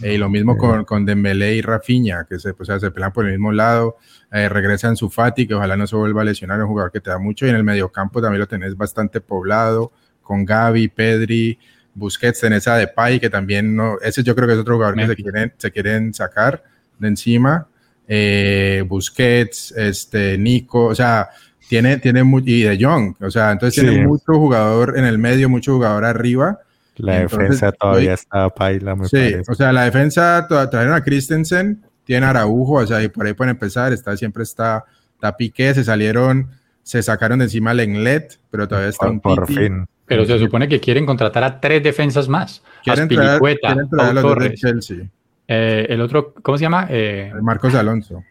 Eh, 0.03 0.15
y 0.15 0.19
lo 0.19 0.29
mismo 0.29 0.57
con, 0.57 0.85
con 0.85 1.07
Dembélé 1.07 1.57
y 1.57 1.63
Rafinha, 1.63 2.27
que 2.29 2.39
se, 2.39 2.55
pues, 2.55 2.69
se 2.81 2.91
pelean 2.91 3.13
por 3.13 3.25
el 3.25 3.33
mismo 3.33 3.53
lado. 3.53 3.97
Eh, 4.33 4.49
regresan 4.49 4.97
su 4.97 5.09
Fati, 5.09 5.47
que 5.47 5.55
ojalá 5.55 5.77
no 5.77 5.87
se 5.87 5.97
vuelva 5.97 6.23
a 6.23 6.25
lesionar, 6.25 6.61
un 6.61 6.69
jugador 6.69 6.93
que 6.93 7.01
te 7.01 7.11
da 7.11 7.19
mucho. 7.19 7.47
Y 7.47 7.51
en 7.51 7.57
el 7.57 7.65
mediocampo 7.65 8.21
también 8.21 8.41
lo 8.41 8.49
tenés 8.49 8.77
bastante 8.77 9.21
poblado, 9.21 9.93
con 10.23 10.45
Gaby, 10.45 10.89
Pedri, 10.89 11.59
Busquets, 11.95 12.43
en 12.45 12.53
esa 12.53 12.77
de 12.77 12.89
Pai, 12.89 13.21
que 13.21 13.31
también 13.31 13.75
no. 13.75 13.99
Ese 14.01 14.23
yo 14.23 14.35
creo 14.35 14.47
que 14.47 14.55
es 14.55 14.61
otro 14.61 14.75
jugador 14.75 14.97
que 14.97 15.07
se 15.07 15.17
quieren, 15.17 15.53
se 15.57 15.71
quieren 15.71 16.13
sacar 16.13 16.63
de 16.99 17.09
encima. 17.09 17.69
Eh, 18.09 18.85
Busquets, 18.87 19.73
este, 19.73 20.37
Nico, 20.37 20.87
o 20.87 20.95
sea, 20.95 21.31
tiene, 21.69 21.97
tiene 21.99 22.23
y 22.45 22.63
de 22.63 22.79
Jong, 22.81 23.17
o 23.21 23.31
sea, 23.31 23.51
entonces 23.51 23.83
tiene 23.83 24.07
mucho 24.07 24.35
jugador 24.35 24.97
en 24.97 25.05
el 25.05 25.19
medio, 25.19 25.49
mucho 25.49 25.75
jugador 25.75 26.05
arriba 26.05 26.61
la 26.97 27.21
defensa 27.21 27.73
todavía 27.73 28.15
está 28.15 28.49
paila, 28.51 28.95
me 28.95 29.07
sí, 29.09 29.35
o 29.49 29.55
sea, 29.55 29.73
la 29.73 29.85
defensa 29.85 30.47
trajeron 30.49 30.95
a 30.95 31.03
Christensen, 31.03 31.83
tiene 32.05 32.27
Araujo, 32.27 32.75
o 32.75 32.87
sea, 32.87 33.03
y 33.03 33.09
por 33.09 33.27
ahí 33.27 33.35
pueden 33.35 33.51
empezar, 33.51 33.93
está, 33.93 34.17
siempre 34.17 34.43
está, 34.43 34.85
está 35.15 35.37
Piqué, 35.37 35.75
se 35.75 35.85
salieron, 35.85 36.51
se 36.83 37.03
sacaron 37.03 37.41
de 37.41 37.47
encima 37.47 37.73
el 37.73 37.81
Englet, 37.81 38.39
pero 38.51 38.69
todavía 38.69 38.91
está 38.91 39.09
un 39.09 39.21
Por 39.21 39.47
fin. 39.47 39.87
Pero 40.07 40.25
se 40.25 40.39
supone 40.39 40.69
que 40.69 40.79
quieren 40.79 41.05
contratar 41.05 41.43
a 41.43 41.61
tres 41.61 41.83
defensas 41.83 42.29
más. 42.29 42.63
Quieren 42.85 43.09
traer, 43.09 43.41
quieren 43.41 43.89
traer 43.91 44.19
a 44.19 44.23
los 44.23 44.39
de 44.39 44.55
Chelsea. 44.55 45.09
Eh, 45.49 45.87
el 45.89 46.01
otro, 46.01 46.33
¿cómo 46.43 46.57
se 46.57 46.63
llama? 46.63 46.87
Eh, 46.89 47.33
Marcos 47.43 47.75
Alonso. 47.75 48.23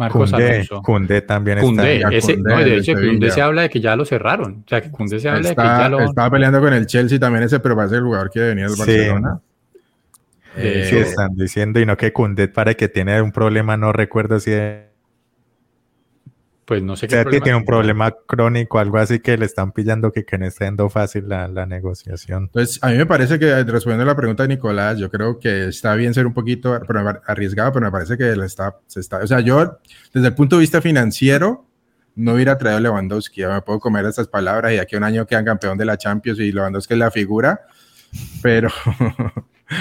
Marcos 0.00 0.32
Alonso. 0.32 0.80
Cundé 0.80 1.20
también 1.20 1.58
está. 1.58 1.90
Ese, 2.10 2.36
no, 2.38 2.58
de 2.58 2.78
hecho, 2.78 2.94
Cundé 2.94 3.30
se 3.30 3.42
habla 3.42 3.62
de 3.62 3.68
que 3.68 3.80
ya 3.80 3.94
lo 3.94 4.06
cerraron. 4.06 4.64
O 4.64 4.68
sea, 4.68 4.80
que 4.80 4.90
Cundé 4.90 5.20
se 5.20 5.28
habla 5.28 5.50
de 5.50 5.54
que 5.54 5.62
ya 5.62 5.88
lo. 5.90 6.00
Estaba 6.00 6.30
peleando 6.30 6.58
con 6.60 6.72
el 6.72 6.86
Chelsea 6.86 7.18
también 7.18 7.44
ese, 7.44 7.60
pero 7.60 7.76
ser 7.86 7.98
el 7.98 8.04
jugador 8.04 8.30
que 8.30 8.40
venía 8.40 8.66
del 8.66 8.76
Barcelona. 8.76 9.40
Eh, 10.56 10.86
sí, 10.88 10.96
están 10.96 11.36
diciendo, 11.36 11.78
y 11.80 11.86
no 11.86 11.96
que 11.96 12.12
Cundé 12.12 12.48
para 12.48 12.74
que 12.74 12.88
tiene 12.88 13.20
un 13.20 13.30
problema, 13.30 13.76
no 13.76 13.92
recuerdo 13.92 14.40
si 14.40 14.50
pues 16.70 16.84
no 16.84 16.94
sé 16.94 17.08
qué. 17.08 17.16
O 17.16 17.22
sea, 17.22 17.24
que 17.24 17.40
tiene 17.40 17.58
un 17.58 17.64
problema 17.64 18.12
crónico, 18.12 18.78
algo 18.78 18.98
así 18.98 19.18
que 19.18 19.36
le 19.36 19.44
están 19.44 19.72
pillando 19.72 20.12
que, 20.12 20.24
que 20.24 20.38
no 20.38 20.46
está 20.46 20.66
yendo 20.66 20.88
fácil 20.88 21.28
la, 21.28 21.48
la, 21.48 21.66
negociación. 21.66 22.46
Pues 22.46 22.78
a 22.80 22.90
mí 22.90 22.96
me 22.96 23.06
parece 23.06 23.40
que, 23.40 23.64
respondiendo 23.64 24.04
a 24.04 24.06
la 24.06 24.14
pregunta 24.14 24.44
de 24.44 24.50
Nicolás, 24.50 24.96
yo 24.96 25.10
creo 25.10 25.40
que 25.40 25.66
está 25.66 25.96
bien 25.96 26.14
ser 26.14 26.28
un 26.28 26.32
poquito 26.32 26.80
arriesgado, 27.26 27.72
pero 27.72 27.86
me 27.86 27.90
parece 27.90 28.16
que 28.16 28.36
le 28.36 28.46
está, 28.46 28.76
se 28.86 29.00
está, 29.00 29.16
o 29.16 29.26
sea, 29.26 29.40
yo 29.40 29.80
desde 30.14 30.28
el 30.28 30.34
punto 30.34 30.54
de 30.54 30.60
vista 30.60 30.80
financiero, 30.80 31.66
no 32.14 32.34
hubiera 32.34 32.56
traído 32.56 32.78
a 32.78 32.80
Lewandowski, 32.82 33.40
ya 33.40 33.48
me 33.48 33.62
puedo 33.62 33.80
comer 33.80 34.04
esas 34.04 34.28
palabras 34.28 34.72
y 34.72 34.78
aquí 34.78 34.94
un 34.94 35.02
año 35.02 35.26
quedan 35.26 35.44
campeón 35.44 35.76
de 35.76 35.86
la 35.86 35.96
Champions 35.96 36.38
y 36.38 36.52
Lewandowski 36.52 36.94
es 36.94 37.00
la 37.00 37.10
figura, 37.10 37.62
pero... 38.42 38.68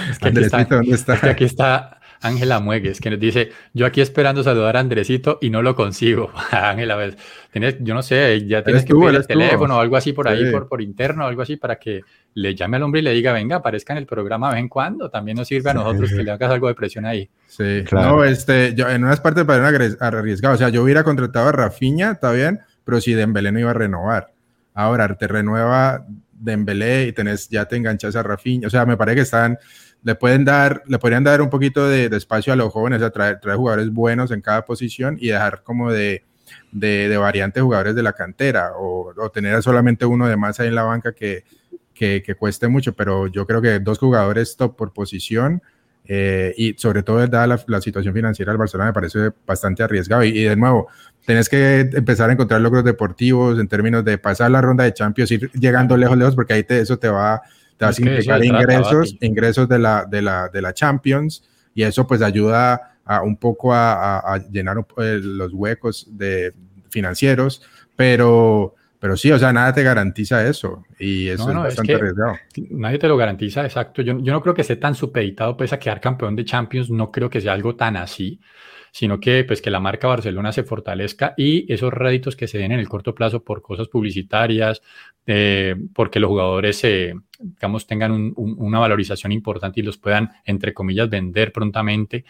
Es 0.10 0.18
que 0.18 0.30
aquí 0.30 0.40
está, 0.44 0.64
¿dónde 0.64 0.96
está? 0.96 1.14
Es 1.14 1.20
que 1.20 1.30
aquí 1.30 1.44
está 1.44 1.99
Ángela 2.22 2.60
Muegues, 2.60 3.00
que 3.00 3.10
nos 3.10 3.20
dice, 3.20 3.52
yo 3.74 3.86
aquí 3.86 4.02
esperando 4.02 4.44
saludar 4.44 4.76
a 4.78 4.82
Andresito 4.82 5.38
y 5.42 5.50
no 5.50 5.62
lo 5.62 5.76
consigo. 5.76 6.32
Ángela, 6.52 6.96
pues, 6.96 7.78
yo 7.80 7.94
no 7.94 8.02
sé, 8.02 8.46
ya 8.46 8.64
tienes 8.64 8.86
que 8.86 8.94
pedir 8.94 9.16
el 9.16 9.28
teléfono 9.28 9.78
o 9.78 9.80
algo 9.80 9.96
así 9.96 10.14
por 10.14 10.28
ahí, 10.28 10.52
por, 10.52 10.68
por 10.68 10.82
interno, 10.82 11.26
algo 11.26 11.42
así, 11.42 11.56
para 11.56 11.78
que 11.78 12.02
le 12.34 12.56
llame 12.56 12.78
al 12.78 12.84
hombre 12.84 13.02
y 13.02 13.04
le 13.04 13.14
diga, 13.14 13.34
venga, 13.34 13.58
aparezca 13.58 13.94
en 13.94 14.00
el 14.00 14.06
programa 14.06 14.50
de 14.50 14.56
vez 14.56 14.62
en 14.62 14.70
cuando. 14.70 15.10
También 15.10 15.38
nos 15.38 15.48
sirve 15.48 15.70
a 15.70 15.74
nosotros 15.74 16.12
que 16.12 16.24
le 16.24 16.32
hagas 16.32 16.52
algo 16.52 16.68
de 16.68 16.76
presión 16.76 17.06
ahí. 17.06 17.30
Sí, 17.48 17.84
claro. 17.86 18.18
No, 18.18 18.24
este, 18.24 18.74
yo, 18.76 18.90
en 18.90 19.04
unas 19.04 19.22
partes 19.22 19.46
para 19.46 19.68
arriesgado. 19.68 20.56
O 20.56 20.58
sea, 20.58 20.70
yo 20.70 20.84
hubiera 20.84 21.04
contratado 21.04 21.48
a 21.48 21.52
Rafinha, 21.52 22.12
está 22.12 22.32
bien, 22.32 22.60
pero 22.84 23.02
si 23.02 23.14
Dembélé 23.14 23.52
no 23.52 23.60
iba 23.60 23.72
a 23.72 23.76
renovar. 23.76 24.32
Ahora 24.74 25.14
te 25.16 25.28
renueva 25.28 26.06
Dembélé 26.32 27.08
y 27.08 27.12
tenés, 27.12 27.50
ya 27.50 27.66
te 27.66 27.76
enganchas 27.76 28.16
a 28.16 28.24
Rafinha. 28.24 28.68
O 28.68 28.70
sea, 28.70 28.86
me 28.86 28.96
parece 28.96 29.16
que 29.16 29.22
están 29.22 29.58
le 30.04 30.16
pueden 30.16 30.46
dar, 30.46 30.84
le 30.88 30.98
podrían 31.00 31.24
dar 31.24 31.42
un 31.42 31.50
poquito 31.50 31.88
de, 31.88 32.06
espacio 32.16 32.54
a 32.54 32.56
los 32.56 32.72
jóvenes, 32.72 33.02
a 33.02 33.10
traer, 33.10 33.40
jugadores 33.56 33.92
buenos 33.92 34.32
en 34.32 34.42
cada 34.42 34.66
posición 34.66 35.18
y 35.20 35.28
dejar 35.28 35.64
como 35.64 35.92
de, 35.92 36.24
de, 36.72 37.18
variante 37.18 37.62
jugadores 37.62 37.96
de 37.96 38.04
la 38.04 38.14
cantera 38.14 38.72
o, 38.78 39.14
tener 39.34 39.62
solamente 39.62 40.06
uno 40.06 40.28
de 40.28 40.38
más 40.38 40.60
ahí 40.60 40.70
en 40.70 40.76
la 40.76 40.84
banca 40.84 41.14
que, 41.14 41.44
que, 41.94 42.36
cueste 42.36 42.68
mucho, 42.68 42.94
pero 42.94 43.28
yo 43.28 43.46
creo 43.46 43.62
que 43.62 43.80
dos 43.80 44.00
jugadores 44.00 44.56
top 44.56 44.76
por 44.78 44.94
posición 44.94 45.62
eh, 46.06 46.56
y 46.58 46.74
sobre 46.78 47.04
todo 47.04 47.28
dada 47.28 47.62
la, 47.68 47.82
situación 47.82 48.14
financiera 48.14 48.52
del 48.52 48.58
Barcelona 48.58 48.90
me 48.90 48.94
parece 48.94 49.32
bastante 49.46 49.84
arriesgado. 49.84 50.24
Y, 50.24 50.44
de 50.44 50.56
nuevo 50.56 50.88
tenés 51.26 51.48
que 51.50 51.82
empezar 51.82 52.30
a 52.30 52.34
encontrar 52.34 52.62
logros 52.62 52.84
deportivos 52.84 53.60
en 53.60 53.68
términos 53.68 54.04
de 54.04 54.18
pasar 54.18 54.50
la 54.50 54.62
ronda 54.62 54.86
de 54.86 54.94
Champions, 54.94 55.30
ir 55.30 55.52
llegando 55.52 55.96
lejos, 55.96 56.18
lejos, 56.18 56.34
porque 56.34 56.54
ahí 56.54 56.64
te, 56.64 56.80
eso 56.80 56.98
te 56.98 57.10
va 57.10 57.44
te 57.80 57.86
a 57.86 57.90
implicar 57.98 58.44
ingresos, 58.44 59.16
ingresos 59.22 59.70
de 59.70 59.80
la, 59.80 60.06
de, 60.06 60.22
la, 60.22 60.50
de 60.50 60.62
la 60.62 60.74
Champions 60.74 61.48
y 61.74 61.84
eso 61.84 62.06
pues 62.06 62.22
ayuda 62.22 62.98
a, 63.06 63.22
un 63.22 63.38
poco 63.38 63.74
a, 63.74 64.38
llenar 64.52 64.86
eh, 64.98 65.20
los 65.24 65.54
huecos 65.54 66.06
de, 66.12 66.54
financieros, 66.90 67.62
pero, 67.96 68.76
pero 69.00 69.16
sí, 69.16 69.32
o 69.32 69.40
sea, 69.40 69.54
nada 69.54 69.74
te 69.74 69.82
garantiza 69.82 70.46
eso 70.46 70.84
y 71.00 71.30
eso 71.30 71.50
es 71.50 71.56
bastante 71.56 71.96
arriesgado. 71.96 72.38
Nadie 72.72 73.00
te 73.00 73.08
lo 73.08 73.16
garantiza, 73.16 73.64
exacto. 73.64 74.02
Yo, 74.02 74.20
yo 74.20 74.34
no 74.34 74.42
creo 74.42 74.54
que 74.54 74.62
esté 74.62 74.76
tan 74.76 74.94
supeditado 74.94 75.56
pues 75.56 75.72
a 75.72 75.80
quedar 75.80 76.02
campeón 76.02 76.36
de 76.36 76.44
Champions, 76.44 76.90
no 76.90 77.12
creo 77.12 77.30
que 77.30 77.40
sea 77.40 77.54
algo 77.54 77.76
tan 77.76 77.96
así. 77.96 78.42
Sino 78.92 79.20
que 79.20 79.44
pues 79.44 79.62
que 79.62 79.70
la 79.70 79.80
marca 79.80 80.08
Barcelona 80.08 80.52
se 80.52 80.64
fortalezca 80.64 81.34
y 81.38 81.72
esos 81.72 81.94
réditos 81.94 82.36
que 82.36 82.48
se 82.48 82.58
den 82.58 82.72
en 82.72 82.80
el 82.80 82.90
corto 82.90 83.16
plazo 83.16 83.44
por 83.44 83.62
cosas 83.62 83.88
publicitarias, 83.88 84.82
eh, 85.26 85.76
porque 85.94 86.20
los 86.20 86.30
jugadores 86.30 86.82
digamos, 87.40 87.88
tengan 87.88 88.34
una 88.36 88.80
valorización 88.80 89.32
importante 89.32 89.80
y 89.80 89.84
los 89.84 89.98
puedan, 89.98 90.32
entre 90.46 90.74
comillas, 90.74 91.10
vender 91.10 91.52
prontamente, 91.52 92.26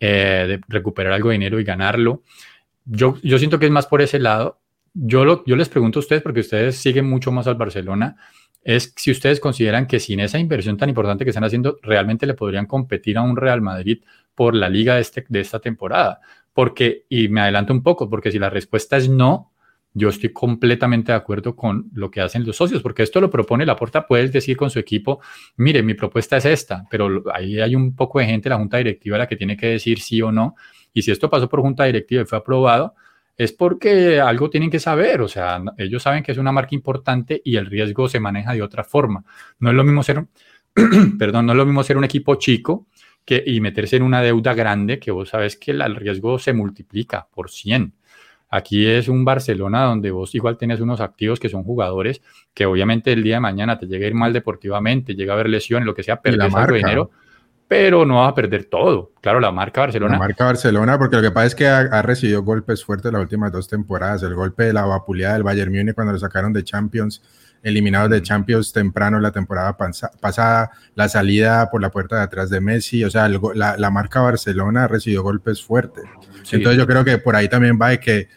eh, 0.00 0.60
recuperar 0.68 1.12
algo 1.12 1.28
de 1.28 1.34
dinero 1.34 1.60
y 1.60 1.64
ganarlo. 1.64 2.22
Yo, 2.84 3.16
yo 3.22 3.38
siento 3.38 3.58
que 3.58 3.66
es 3.66 3.72
más 3.72 3.86
por 3.86 4.02
ese 4.02 4.18
lado. 4.18 4.60
Yo, 4.94 5.24
lo, 5.24 5.44
yo 5.44 5.56
les 5.56 5.68
pregunto 5.68 5.98
a 5.98 6.00
ustedes, 6.00 6.22
porque 6.22 6.40
ustedes 6.40 6.76
siguen 6.76 7.08
mucho 7.08 7.32
más 7.32 7.46
al 7.46 7.56
Barcelona, 7.56 8.16
es 8.66 8.92
si 8.96 9.12
ustedes 9.12 9.38
consideran 9.38 9.86
que 9.86 10.00
sin 10.00 10.18
esa 10.18 10.40
inversión 10.40 10.76
tan 10.76 10.88
importante 10.88 11.22
que 11.24 11.30
están 11.30 11.44
haciendo, 11.44 11.78
realmente 11.82 12.26
le 12.26 12.34
podrían 12.34 12.66
competir 12.66 13.16
a 13.16 13.22
un 13.22 13.36
Real 13.36 13.62
Madrid 13.62 14.02
por 14.34 14.56
la 14.56 14.68
liga 14.68 14.96
de, 14.96 15.02
este, 15.02 15.24
de 15.28 15.40
esta 15.40 15.60
temporada. 15.60 16.20
Porque, 16.52 17.04
y 17.08 17.28
me 17.28 17.42
adelanto 17.42 17.72
un 17.72 17.84
poco, 17.84 18.10
porque 18.10 18.32
si 18.32 18.40
la 18.40 18.50
respuesta 18.50 18.96
es 18.96 19.08
no, 19.08 19.52
yo 19.94 20.08
estoy 20.08 20.32
completamente 20.32 21.12
de 21.12 21.16
acuerdo 21.16 21.54
con 21.54 21.90
lo 21.94 22.10
que 22.10 22.20
hacen 22.20 22.44
los 22.44 22.56
socios, 22.56 22.82
porque 22.82 23.04
esto 23.04 23.20
lo 23.20 23.30
propone 23.30 23.64
la 23.64 23.76
puerta, 23.76 24.04
puedes 24.04 24.32
decir 24.32 24.56
con 24.56 24.68
su 24.68 24.80
equipo, 24.80 25.20
mire, 25.56 25.84
mi 25.84 25.94
propuesta 25.94 26.36
es 26.36 26.44
esta, 26.44 26.86
pero 26.90 27.22
ahí 27.32 27.60
hay 27.60 27.76
un 27.76 27.94
poco 27.94 28.18
de 28.18 28.26
gente, 28.26 28.48
la 28.48 28.56
junta 28.56 28.78
directiva, 28.78 29.16
la 29.16 29.28
que 29.28 29.36
tiene 29.36 29.56
que 29.56 29.68
decir 29.68 30.00
sí 30.00 30.20
o 30.20 30.32
no, 30.32 30.56
y 30.92 31.02
si 31.02 31.12
esto 31.12 31.30
pasó 31.30 31.48
por 31.48 31.60
junta 31.60 31.84
directiva 31.84 32.22
y 32.22 32.24
fue 32.26 32.36
aprobado, 32.36 32.96
es 33.36 33.52
porque 33.52 34.20
algo 34.20 34.48
tienen 34.48 34.70
que 34.70 34.80
saber, 34.80 35.20
o 35.20 35.28
sea, 35.28 35.62
ellos 35.76 36.02
saben 36.02 36.22
que 36.22 36.32
es 36.32 36.38
una 36.38 36.52
marca 36.52 36.74
importante 36.74 37.42
y 37.44 37.56
el 37.56 37.66
riesgo 37.66 38.08
se 38.08 38.18
maneja 38.18 38.54
de 38.54 38.62
otra 38.62 38.82
forma. 38.82 39.24
No 39.58 39.70
es 39.70 39.76
lo 39.76 39.84
mismo 39.84 40.02
ser, 40.02 40.26
perdón, 41.18 41.46
no 41.46 41.52
es 41.52 41.58
lo 41.58 41.66
mismo 41.66 41.82
ser 41.82 41.98
un 41.98 42.04
equipo 42.04 42.36
chico 42.36 42.86
que, 43.24 43.42
y 43.46 43.60
meterse 43.60 43.96
en 43.96 44.04
una 44.04 44.22
deuda 44.22 44.54
grande 44.54 44.98
que 44.98 45.10
vos 45.10 45.28
sabes 45.28 45.56
que 45.56 45.72
el 45.72 45.96
riesgo 45.96 46.38
se 46.38 46.54
multiplica 46.54 47.28
por 47.30 47.50
100. 47.50 47.92
Aquí 48.48 48.86
es 48.86 49.08
un 49.08 49.24
Barcelona 49.24 49.82
donde 49.82 50.10
vos 50.12 50.34
igual 50.34 50.56
tenés 50.56 50.80
unos 50.80 51.00
activos 51.00 51.40
que 51.40 51.48
son 51.48 51.64
jugadores 51.64 52.22
que 52.54 52.64
obviamente 52.64 53.12
el 53.12 53.22
día 53.22 53.34
de 53.34 53.40
mañana 53.40 53.76
te 53.76 53.86
llega 53.86 54.06
a 54.06 54.08
ir 54.08 54.14
mal 54.14 54.32
deportivamente, 54.32 55.14
llega 55.14 55.32
a 55.32 55.34
haber 55.34 55.48
lesiones, 55.48 55.84
lo 55.84 55.94
que 55.94 56.04
sea, 56.04 56.22
perder 56.22 56.42
algo 56.42 56.72
de 56.72 56.78
dinero, 56.78 57.10
pero 57.68 58.06
no 58.06 58.16
va 58.16 58.28
a 58.28 58.34
perder 58.34 58.64
todo. 58.66 59.12
Claro, 59.20 59.40
la 59.40 59.50
marca 59.50 59.80
Barcelona. 59.80 60.12
La 60.12 60.18
marca 60.18 60.44
Barcelona, 60.44 60.98
porque 60.98 61.16
lo 61.16 61.22
que 61.22 61.30
pasa 61.32 61.46
es 61.46 61.54
que 61.54 61.66
ha, 61.66 62.02
recibido 62.02 62.42
golpes 62.42 62.84
fuertes 62.84 63.12
las 63.12 63.20
últimas 63.20 63.50
dos 63.50 63.66
temporadas. 63.66 64.22
El 64.22 64.34
golpe 64.34 64.64
de 64.64 64.72
la 64.72 64.84
vapuleada 64.84 65.34
del 65.34 65.42
Bayern 65.42 65.72
Múnich 65.72 65.94
cuando 65.94 66.12
lo 66.12 66.18
sacaron 66.18 66.52
de 66.52 66.62
Champions, 66.62 67.22
eliminados 67.64 68.10
de 68.10 68.22
Champions 68.22 68.72
temprano 68.72 69.18
la 69.18 69.32
temporada 69.32 69.76
pasada, 69.76 70.70
la 70.94 71.08
salida 71.08 71.68
por 71.68 71.80
la 71.82 71.90
puerta 71.90 72.16
de 72.16 72.22
atrás 72.22 72.50
de 72.50 72.60
Messi. 72.60 73.02
O 73.02 73.10
sea, 73.10 73.28
la, 73.28 73.90
marca 73.90 74.20
Barcelona 74.20 74.84
ha 74.84 74.88
recibido 74.88 75.24
golpes 75.24 75.60
fuertes. 75.60 76.04
Entonces 76.52 76.78
yo 76.78 76.86
creo 76.86 77.04
que 77.04 77.18
por 77.18 77.34
ahí 77.34 77.48
también 77.48 77.78
va 77.82 77.88
de 77.88 77.98
que 77.98 78.28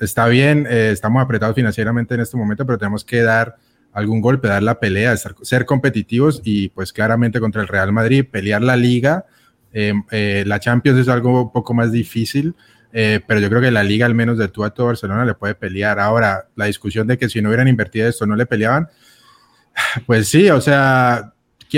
está 0.00 0.26
bien, 0.26 0.66
eh, 0.68 0.90
estamos 0.90 1.22
apretados 1.22 1.54
financieramente 1.54 2.14
en 2.14 2.20
este 2.20 2.36
momento, 2.36 2.66
pero 2.66 2.78
tenemos 2.78 3.04
que 3.04 3.22
dar 3.22 3.56
algún 3.92 4.20
golpe, 4.20 4.48
dar 4.48 4.62
la 4.62 4.80
pelea, 4.80 5.16
ser, 5.16 5.66
competitivos 5.66 6.40
y 6.44 6.68
pues 6.70 6.92
claramente 6.92 7.40
contra 7.40 7.62
el 7.62 7.68
Real 7.68 7.92
Madrid, 7.92 8.24
pelear 8.30 8.62
la 8.62 8.76
liga. 8.76 9.26
Em, 9.72 10.04
eh, 10.10 10.44
la 10.46 10.60
Champions 10.60 10.98
es 10.98 11.08
algo 11.08 11.42
un 11.42 11.52
poco 11.52 11.74
más 11.74 11.92
difícil, 11.92 12.54
eh, 12.92 13.20
pero 13.26 13.40
yo 13.40 13.48
creo 13.48 13.60
que 13.60 13.70
la 13.70 13.82
liga 13.82 14.06
al 14.06 14.14
menos 14.14 14.38
de 14.38 14.48
tú 14.48 14.64
a 14.64 14.70
todo 14.70 14.86
Barcelona 14.88 15.24
le 15.24 15.34
puede 15.34 15.54
pelear. 15.54 16.00
Ahora, 16.00 16.48
la 16.56 16.66
discusión 16.66 17.06
de 17.06 17.18
que 17.18 17.28
si 17.28 17.40
no 17.40 17.48
hubieran 17.48 17.68
invertido 17.68 18.08
esto 18.08 18.26
no 18.26 18.36
le 18.36 18.46
peleaban, 18.46 18.88
pues 20.06 20.28
sí, 20.28 20.48
o 20.50 20.60
sea, 20.60 21.34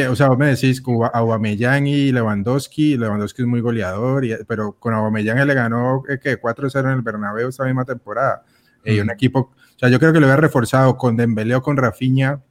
o 0.09 0.16
sea, 0.16 0.29
vos 0.29 0.38
me 0.38 0.46
decís 0.46 0.81
con 0.81 1.09
Aubameyang 1.12 1.87
y 1.87 2.11
Lewandowski, 2.11 2.96
Lewandowski 2.96 3.42
es 3.42 3.48
muy 3.48 3.61
goleador, 3.61 4.24
pero 4.48 4.72
con 4.72 4.92
Aubameyang 4.92 5.46
le 5.46 5.55
ganó 5.55 6.03
eh, 6.09 6.18
que 6.20 6.40
4-0 6.40 6.81
en 6.81 6.90
el 6.90 7.03
Bernabéu 7.03 7.48
esta 7.48 7.64
misma 7.64 7.85
temporada. 7.85 8.42
Y 8.85 9.01
un 9.01 9.11
equipo, 9.11 9.53
o 9.55 9.79
sea, 9.79 9.88
yo 9.88 9.99
creo 9.99 10.12
que 10.12 10.20
lo 10.20 10.27
había 10.27 10.37
reforzado 10.37 10.97
con 10.97 11.16
Dembélé 11.16 11.55
o 11.55 11.62
con 11.62 11.77
Rafinha, 11.77 12.42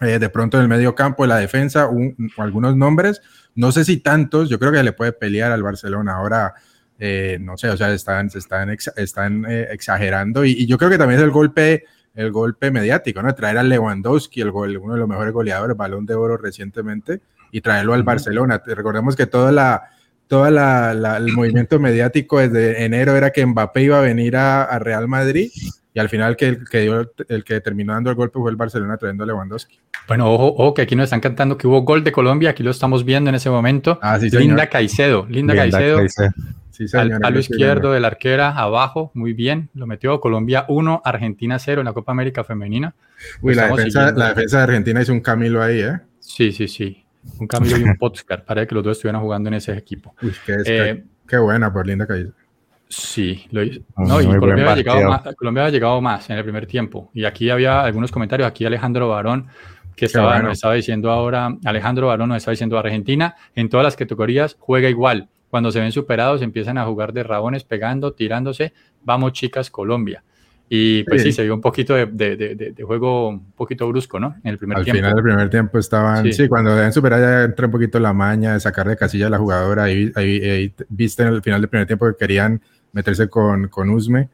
eh, 0.00 0.18
de 0.18 0.28
pronto 0.28 0.56
en 0.56 0.64
el 0.64 0.68
medio 0.68 0.94
campo, 0.94 1.24
en 1.24 1.30
la 1.30 1.36
defensa, 1.36 1.88
algunos 2.36 2.76
nombres, 2.76 3.20
no 3.54 3.72
sé 3.72 3.84
si 3.84 3.98
tantos, 3.98 4.48
yo 4.48 4.58
creo 4.58 4.72
que 4.72 4.82
le 4.82 4.92
puede 4.92 5.12
pelear 5.12 5.52
al 5.52 5.62
Barcelona. 5.62 6.14
Ahora, 6.14 6.54
eh, 6.98 7.38
no 7.40 7.56
sé, 7.56 7.68
o 7.68 7.76
sea, 7.76 7.92
están, 7.92 8.30
están, 8.34 8.76
están 8.96 9.44
exagerando 9.46 10.44
y, 10.44 10.52
y, 10.52 10.66
yo 10.66 10.78
creo 10.78 10.90
que 10.90 10.98
también 10.98 11.18
es 11.18 11.24
el 11.24 11.30
golpe 11.30 11.84
el 12.14 12.30
golpe 12.30 12.70
mediático, 12.70 13.22
¿no? 13.22 13.34
Traer 13.34 13.58
a 13.58 13.62
Lewandowski, 13.62 14.40
el 14.40 14.50
gol, 14.50 14.76
uno 14.76 14.94
de 14.94 15.00
los 15.00 15.08
mejores 15.08 15.32
goleadores, 15.32 15.76
balón 15.76 16.06
de 16.06 16.14
oro 16.14 16.36
recientemente, 16.36 17.20
y 17.50 17.60
traerlo 17.60 17.94
al 17.94 18.02
Barcelona. 18.02 18.62
Recordemos 18.64 19.16
que 19.16 19.26
toda 19.26 19.52
la, 19.52 19.90
toda 20.32 20.50
la, 20.50 21.18
el 21.18 21.30
movimiento 21.34 21.78
mediático 21.78 22.38
desde 22.38 22.86
enero 22.86 23.14
era 23.14 23.32
que 23.32 23.44
Mbappé 23.44 23.82
iba 23.82 23.98
a 23.98 24.00
venir 24.00 24.34
a, 24.38 24.78
Real 24.78 25.06
Madrid 25.06 25.50
y 25.92 26.00
al 26.00 26.08
final 26.08 26.36
que 26.36 26.46
el 26.46 26.64
que, 26.66 26.80
dio, 26.80 27.12
el 27.28 27.44
que 27.44 27.60
terminó 27.60 27.92
dando 27.92 28.08
el 28.08 28.16
golpe 28.16 28.38
fue 28.38 28.50
el 28.50 28.56
Barcelona 28.56 28.96
trayendo 28.96 29.24
a 29.24 29.26
Lewandowski. 29.26 29.78
Bueno, 30.08 30.32
ojo, 30.32 30.54
ojo, 30.56 30.72
que 30.72 30.80
aquí 30.80 30.96
nos 30.96 31.04
están 31.04 31.20
cantando 31.20 31.58
que 31.58 31.66
hubo 31.66 31.82
gol 31.82 32.02
de 32.02 32.12
Colombia, 32.12 32.48
aquí 32.48 32.62
lo 32.62 32.70
estamos 32.70 33.04
viendo 33.04 33.28
en 33.28 33.34
ese 33.34 33.50
momento. 33.50 33.98
Ah, 34.00 34.18
sí, 34.18 34.30
Linda 34.30 34.70
Caicedo, 34.70 35.26
Linda, 35.28 35.54
Caicedo. 35.54 36.00
Sí, 36.70 36.86
al 36.94 37.36
izquierdo 37.36 37.92
de 37.92 38.00
la 38.00 38.06
arquera, 38.06 38.52
abajo, 38.52 39.10
muy 39.12 39.34
bien, 39.34 39.68
lo 39.74 39.86
metió 39.86 40.18
Colombia 40.18 40.64
1, 40.66 41.02
Argentina 41.04 41.58
0 41.58 41.82
en 41.82 41.84
la 41.84 41.92
Copa 41.92 42.12
América 42.12 42.42
Femenina. 42.42 42.94
Uy, 43.42 43.54
la 43.54 43.68
defensa, 43.68 44.12
la 44.12 44.28
defensa, 44.30 44.56
de 44.56 44.62
Argentina 44.62 45.02
hizo 45.02 45.12
un 45.12 45.20
Camilo 45.20 45.62
ahí, 45.62 45.80
¿eh? 45.80 46.00
Sí, 46.20 46.52
sí, 46.52 46.68
sí. 46.68 47.01
Un 47.38 47.46
Camilo 47.46 47.76
y 47.78 47.82
un 47.82 47.96
Potscar, 47.96 48.44
para 48.44 48.66
que 48.66 48.74
los 48.74 48.84
dos 48.84 48.96
estuvieran 48.96 49.22
jugando 49.22 49.48
en 49.48 49.54
ese 49.54 49.72
equipo. 49.72 50.14
Uy, 50.22 50.32
qué, 50.44 50.56
eh, 50.66 51.04
qué 51.26 51.38
buena, 51.38 51.72
por 51.72 51.86
linda 51.86 52.06
Caicedo. 52.06 52.32
Sí, 52.92 53.46
lo 53.50 53.62
hizo. 53.62 53.80
No, 53.96 54.20
y 54.20 54.26
Colombia 54.26 54.70
había, 54.70 54.76
llegado 54.76 55.08
más, 55.08 55.34
Colombia 55.34 55.62
había 55.62 55.72
llegado 55.72 56.00
más 56.02 56.28
en 56.28 56.36
el 56.36 56.44
primer 56.44 56.66
tiempo. 56.66 57.10
Y 57.14 57.24
aquí 57.24 57.48
había 57.48 57.82
algunos 57.82 58.12
comentarios. 58.12 58.46
Aquí 58.46 58.66
Alejandro 58.66 59.08
Barón, 59.08 59.46
que 59.96 60.04
estaba, 60.04 60.38
nos 60.40 60.52
estaba 60.52 60.74
diciendo 60.74 61.10
ahora, 61.10 61.56
Alejandro 61.64 62.08
Barón 62.08 62.28
nos 62.28 62.36
estaba 62.36 62.52
diciendo 62.52 62.78
Argentina 62.78 63.34
en 63.54 63.70
todas 63.70 63.84
las 63.84 63.96
categorías 63.96 64.56
juega 64.58 64.90
igual. 64.90 65.30
Cuando 65.48 65.70
se 65.70 65.80
ven 65.80 65.90
superados, 65.90 66.42
empiezan 66.42 66.76
a 66.76 66.84
jugar 66.84 67.14
de 67.14 67.22
rabones, 67.22 67.64
pegando, 67.64 68.12
tirándose. 68.12 68.74
Vamos, 69.02 69.32
chicas, 69.32 69.70
Colombia. 69.70 70.22
Y 70.74 71.04
pues 71.04 71.22
sí, 71.22 71.32
se 71.32 71.42
vio 71.42 71.52
un 71.52 71.60
poquito 71.60 71.92
de, 71.92 72.06
de, 72.06 72.34
de, 72.74 72.82
juego 72.82 73.28
un 73.28 73.52
poquito 73.52 73.86
brusco, 73.88 74.18
¿no? 74.18 74.36
En 74.42 74.52
el 74.52 74.56
primer 74.56 74.78
Al 74.78 74.84
tiempo. 74.84 74.96
Al 74.96 75.02
final 75.02 75.14
del 75.16 75.22
primer 75.22 75.50
tiempo 75.50 75.78
estaban, 75.78 76.32
sí, 76.32 76.48
cuando 76.48 76.74
deben 76.74 76.94
superar 76.94 77.20
ya 77.20 77.42
entra 77.44 77.66
un 77.66 77.72
poquito 77.72 78.00
la 78.00 78.14
maña 78.14 78.54
de 78.54 78.60
sacar 78.60 78.88
de 78.88 78.96
casilla 78.96 79.26
a 79.26 79.28
la 79.28 79.36
jugadora. 79.36 79.82
Ahí, 79.82 80.10
ahí, 80.14 80.74
viste 80.88 81.24
en 81.24 81.28
el 81.28 81.42
final 81.42 81.60
del 81.60 81.68
primer 81.68 81.86
tiempo 81.86 82.06
que 82.06 82.16
querían 82.16 82.62
meterse 82.92 83.28
con, 83.28 83.68
con 83.68 83.90
Usme. 83.90 84.30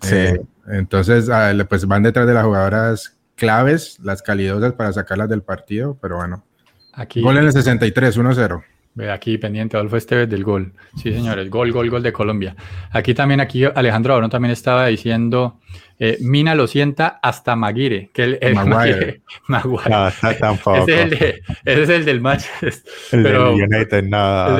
Sí. 0.00 0.14
Eh, 0.14 0.40
entonces, 0.68 1.28
ah, 1.28 1.52
pues 1.68 1.84
van 1.84 2.04
detrás 2.04 2.28
de 2.28 2.34
las 2.34 2.44
jugadoras 2.44 3.18
claves, 3.34 3.98
las 4.00 4.22
calidosas 4.22 4.74
para 4.74 4.92
sacarlas 4.92 5.28
del 5.28 5.42
partido, 5.42 5.98
pero 6.00 6.18
bueno. 6.18 6.44
Aquí, 6.92 7.20
Gol 7.20 7.36
en 7.36 7.46
el 7.46 7.52
63, 7.52 8.16
1-0. 8.16 8.62
Ve 8.94 9.10
aquí 9.10 9.38
pendiente, 9.38 9.76
Adolfo 9.76 9.96
Esteves 9.96 10.28
del 10.28 10.42
gol. 10.42 10.72
Sí, 10.96 11.12
señores, 11.12 11.48
gol, 11.48 11.70
gol, 11.70 11.88
gol 11.88 12.02
de 12.02 12.12
Colombia. 12.12 12.56
Aquí 12.90 13.14
también, 13.14 13.40
aquí 13.40 13.64
Alejandro 13.64 14.14
Abrón 14.14 14.30
también 14.30 14.50
estaba 14.50 14.86
diciendo, 14.86 15.60
eh, 15.98 16.18
Mina 16.20 16.56
lo 16.56 16.66
sienta 16.66 17.20
hasta 17.22 17.54
Maguire, 17.54 18.10
que 18.12 18.24
el, 18.24 18.38
el 18.40 18.54
Maguire. 18.54 19.22
Maguire. 19.46 19.90
No, 19.90 20.10
tampoco. 20.40 20.76
Ese, 20.78 20.94
es 20.94 21.00
el 21.00 21.10
de, 21.10 21.42
ese 21.64 21.82
es 21.82 21.88
el 21.90 22.04
del 22.04 22.20
Manchester. 22.20 22.92
El 23.12 23.22
del 23.22 23.36
United, 23.36 24.02
no. 24.02 24.58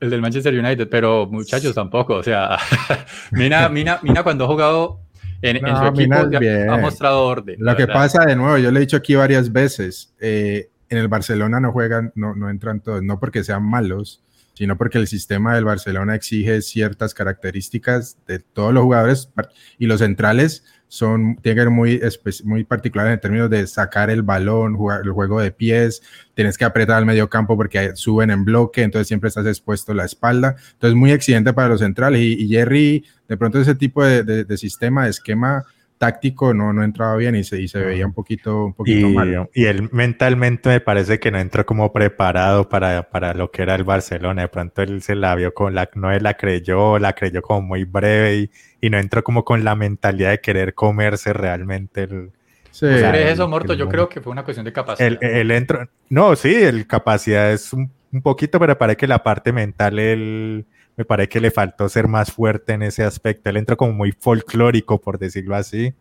El, 0.00 0.10
del 0.10 0.20
Manchester 0.20 0.54
United, 0.54 0.88
pero 0.88 1.26
muchachos 1.26 1.74
tampoco. 1.74 2.14
O 2.14 2.22
sea, 2.22 2.58
Mina, 3.32 3.68
Mina, 3.68 3.98
Mina 4.02 4.22
cuando 4.22 4.44
ha 4.44 4.48
jugado 4.48 5.00
en, 5.42 5.56
en 5.56 5.76
su 5.76 5.84
equipo 5.86 6.14
ha 6.14 6.76
mostrado 6.78 7.24
orden. 7.24 7.56
Lo 7.58 7.76
que 7.76 7.86
pasa, 7.88 8.24
de 8.24 8.36
nuevo, 8.36 8.58
yo 8.58 8.70
le 8.70 8.78
he 8.78 8.80
dicho 8.80 8.96
aquí 8.96 9.16
varias 9.16 9.52
veces, 9.52 10.14
eh, 10.20 10.70
en 10.92 10.98
el 10.98 11.08
Barcelona 11.08 11.58
no 11.58 11.72
juegan, 11.72 12.12
no, 12.14 12.34
no 12.34 12.50
entran 12.50 12.80
todos, 12.80 13.02
no 13.02 13.18
porque 13.18 13.42
sean 13.42 13.62
malos, 13.62 14.22
sino 14.52 14.76
porque 14.76 14.98
el 14.98 15.08
sistema 15.08 15.54
del 15.54 15.64
Barcelona 15.64 16.14
exige 16.14 16.60
ciertas 16.60 17.14
características 17.14 18.18
de 18.26 18.40
todos 18.40 18.74
los 18.74 18.82
jugadores 18.82 19.30
y 19.78 19.86
los 19.86 20.00
centrales 20.00 20.64
son, 20.88 21.36
tienen 21.36 21.64
que 21.64 21.70
muy, 21.70 22.00
muy 22.44 22.64
particulares 22.64 23.14
en 23.14 23.20
términos 23.20 23.48
de 23.48 23.66
sacar 23.66 24.10
el 24.10 24.20
balón, 24.20 24.76
jugar 24.76 25.00
el 25.02 25.12
juego 25.12 25.40
de 25.40 25.50
pies, 25.50 26.02
tienes 26.34 26.58
que 26.58 26.66
apretar 26.66 26.98
al 26.98 27.06
medio 27.06 27.30
campo 27.30 27.56
porque 27.56 27.96
suben 27.96 28.30
en 28.30 28.44
bloque, 28.44 28.82
entonces 28.82 29.08
siempre 29.08 29.28
estás 29.28 29.46
expuesto 29.46 29.94
la 29.94 30.04
espalda, 30.04 30.56
entonces 30.74 30.94
muy 30.94 31.12
exigente 31.12 31.54
para 31.54 31.68
los 31.68 31.80
centrales 31.80 32.20
y, 32.20 32.46
Jerry, 32.48 33.06
de 33.26 33.36
pronto 33.38 33.58
ese 33.58 33.74
tipo 33.74 34.04
de, 34.04 34.44
de 34.44 34.56
sistema, 34.58 35.04
de 35.04 35.10
esquema, 35.10 35.64
táctico 36.02 36.52
no, 36.52 36.72
no 36.72 36.82
entraba 36.82 37.14
bien 37.14 37.36
y 37.36 37.44
se, 37.44 37.62
y 37.62 37.68
se 37.68 37.78
veía 37.78 38.04
un 38.04 38.12
poquito, 38.12 38.64
un 38.64 38.74
poquito 38.74 39.06
y, 39.06 39.14
mal. 39.14 39.48
Y 39.54 39.66
él 39.66 39.88
mentalmente 39.92 40.68
me 40.68 40.80
parece 40.80 41.20
que 41.20 41.30
no 41.30 41.38
entró 41.38 41.64
como 41.64 41.92
preparado 41.92 42.68
para, 42.68 43.08
para 43.08 43.34
lo 43.34 43.52
que 43.52 43.62
era 43.62 43.76
el 43.76 43.84
Barcelona. 43.84 44.42
De 44.42 44.48
pronto 44.48 44.82
él 44.82 45.00
se 45.00 45.14
la 45.14 45.32
vio 45.36 45.54
con 45.54 45.76
la, 45.76 45.88
no 45.94 46.10
él 46.10 46.24
la 46.24 46.34
creyó, 46.34 46.98
la 46.98 47.12
creyó 47.12 47.40
como 47.40 47.62
muy 47.62 47.84
breve 47.84 48.34
y, 48.34 48.50
y 48.80 48.90
no 48.90 48.98
entró 48.98 49.22
como 49.22 49.44
con 49.44 49.62
la 49.62 49.76
mentalidad 49.76 50.30
de 50.30 50.40
querer 50.40 50.74
comerse 50.74 51.32
realmente 51.32 52.02
el, 52.02 52.32
Sí. 52.72 52.86
eso, 52.86 53.46
Morto? 53.46 53.74
Yo 53.74 53.86
creo 53.86 54.08
que 54.08 54.20
fue 54.20 54.32
una 54.32 54.42
cuestión 54.44 54.64
de 54.64 54.72
capacidad. 54.72 55.06
El, 55.06 55.18
el 55.22 55.50
entro, 55.50 55.88
no, 56.08 56.34
sí, 56.34 56.54
el 56.54 56.86
capacidad 56.86 57.52
es 57.52 57.72
un, 57.74 57.92
un, 58.10 58.22
poquito, 58.22 58.58
pero 58.58 58.76
parece 58.78 58.96
que 58.96 59.06
la 59.06 59.22
parte 59.22 59.52
mental 59.52 59.98
él 59.98 60.64
me 60.96 61.04
parece 61.04 61.28
que 61.28 61.40
le 61.40 61.50
faltó 61.50 61.88
ser 61.88 62.08
más 62.08 62.32
fuerte 62.32 62.72
en 62.74 62.82
ese 62.82 63.04
aspecto. 63.04 63.50
Él 63.50 63.56
entró 63.56 63.76
como 63.76 63.92
muy 63.92 64.12
folclórico, 64.12 65.00
por 65.00 65.18
decirlo 65.18 65.56
así. 65.56 65.94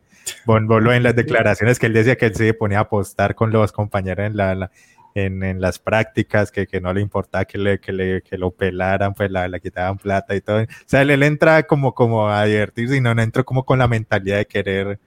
Bon, 0.46 0.68
en 0.92 1.04
las 1.04 1.16
declaraciones 1.16 1.80
que 1.80 1.88
él 1.88 1.94
decía 1.94 2.16
que 2.16 2.28
él 2.28 2.36
se 2.36 2.54
ponía 2.54 2.80
a 2.80 2.82
apostar 2.82 3.36
con 3.36 3.52
los 3.52 3.72
compañeros 3.72 4.28
en 4.28 4.38
la, 4.38 4.72
en, 5.16 5.44
en, 5.44 5.62
las 5.62 5.80
prácticas, 5.80 6.52
que, 6.52 6.68
que, 6.68 6.80
no 6.80 6.94
le 6.94 7.02
importaba 7.02 7.46
que, 7.46 7.58
le, 7.58 7.80
que, 7.80 7.92
le, 7.92 8.22
que 8.22 8.38
lo 8.38 8.52
pelaran, 8.52 9.14
pues 9.14 9.32
la, 9.32 9.48
le 9.48 9.60
quitaban 9.60 9.98
plata 9.98 10.36
y 10.36 10.42
todo. 10.42 10.62
O 10.62 10.68
sea, 10.86 11.02
él, 11.02 11.10
él, 11.10 11.24
entra 11.24 11.64
como, 11.64 11.94
como 11.94 12.30
a 12.30 12.46
divertirse 12.46 12.98
y 12.98 13.02
no, 13.02 13.16
no 13.16 13.22
entró 13.22 13.44
como 13.46 13.66
con 13.66 13.80
la 13.80 13.88
mentalidad 13.88 14.38
de 14.38 14.46
querer 14.46 15.00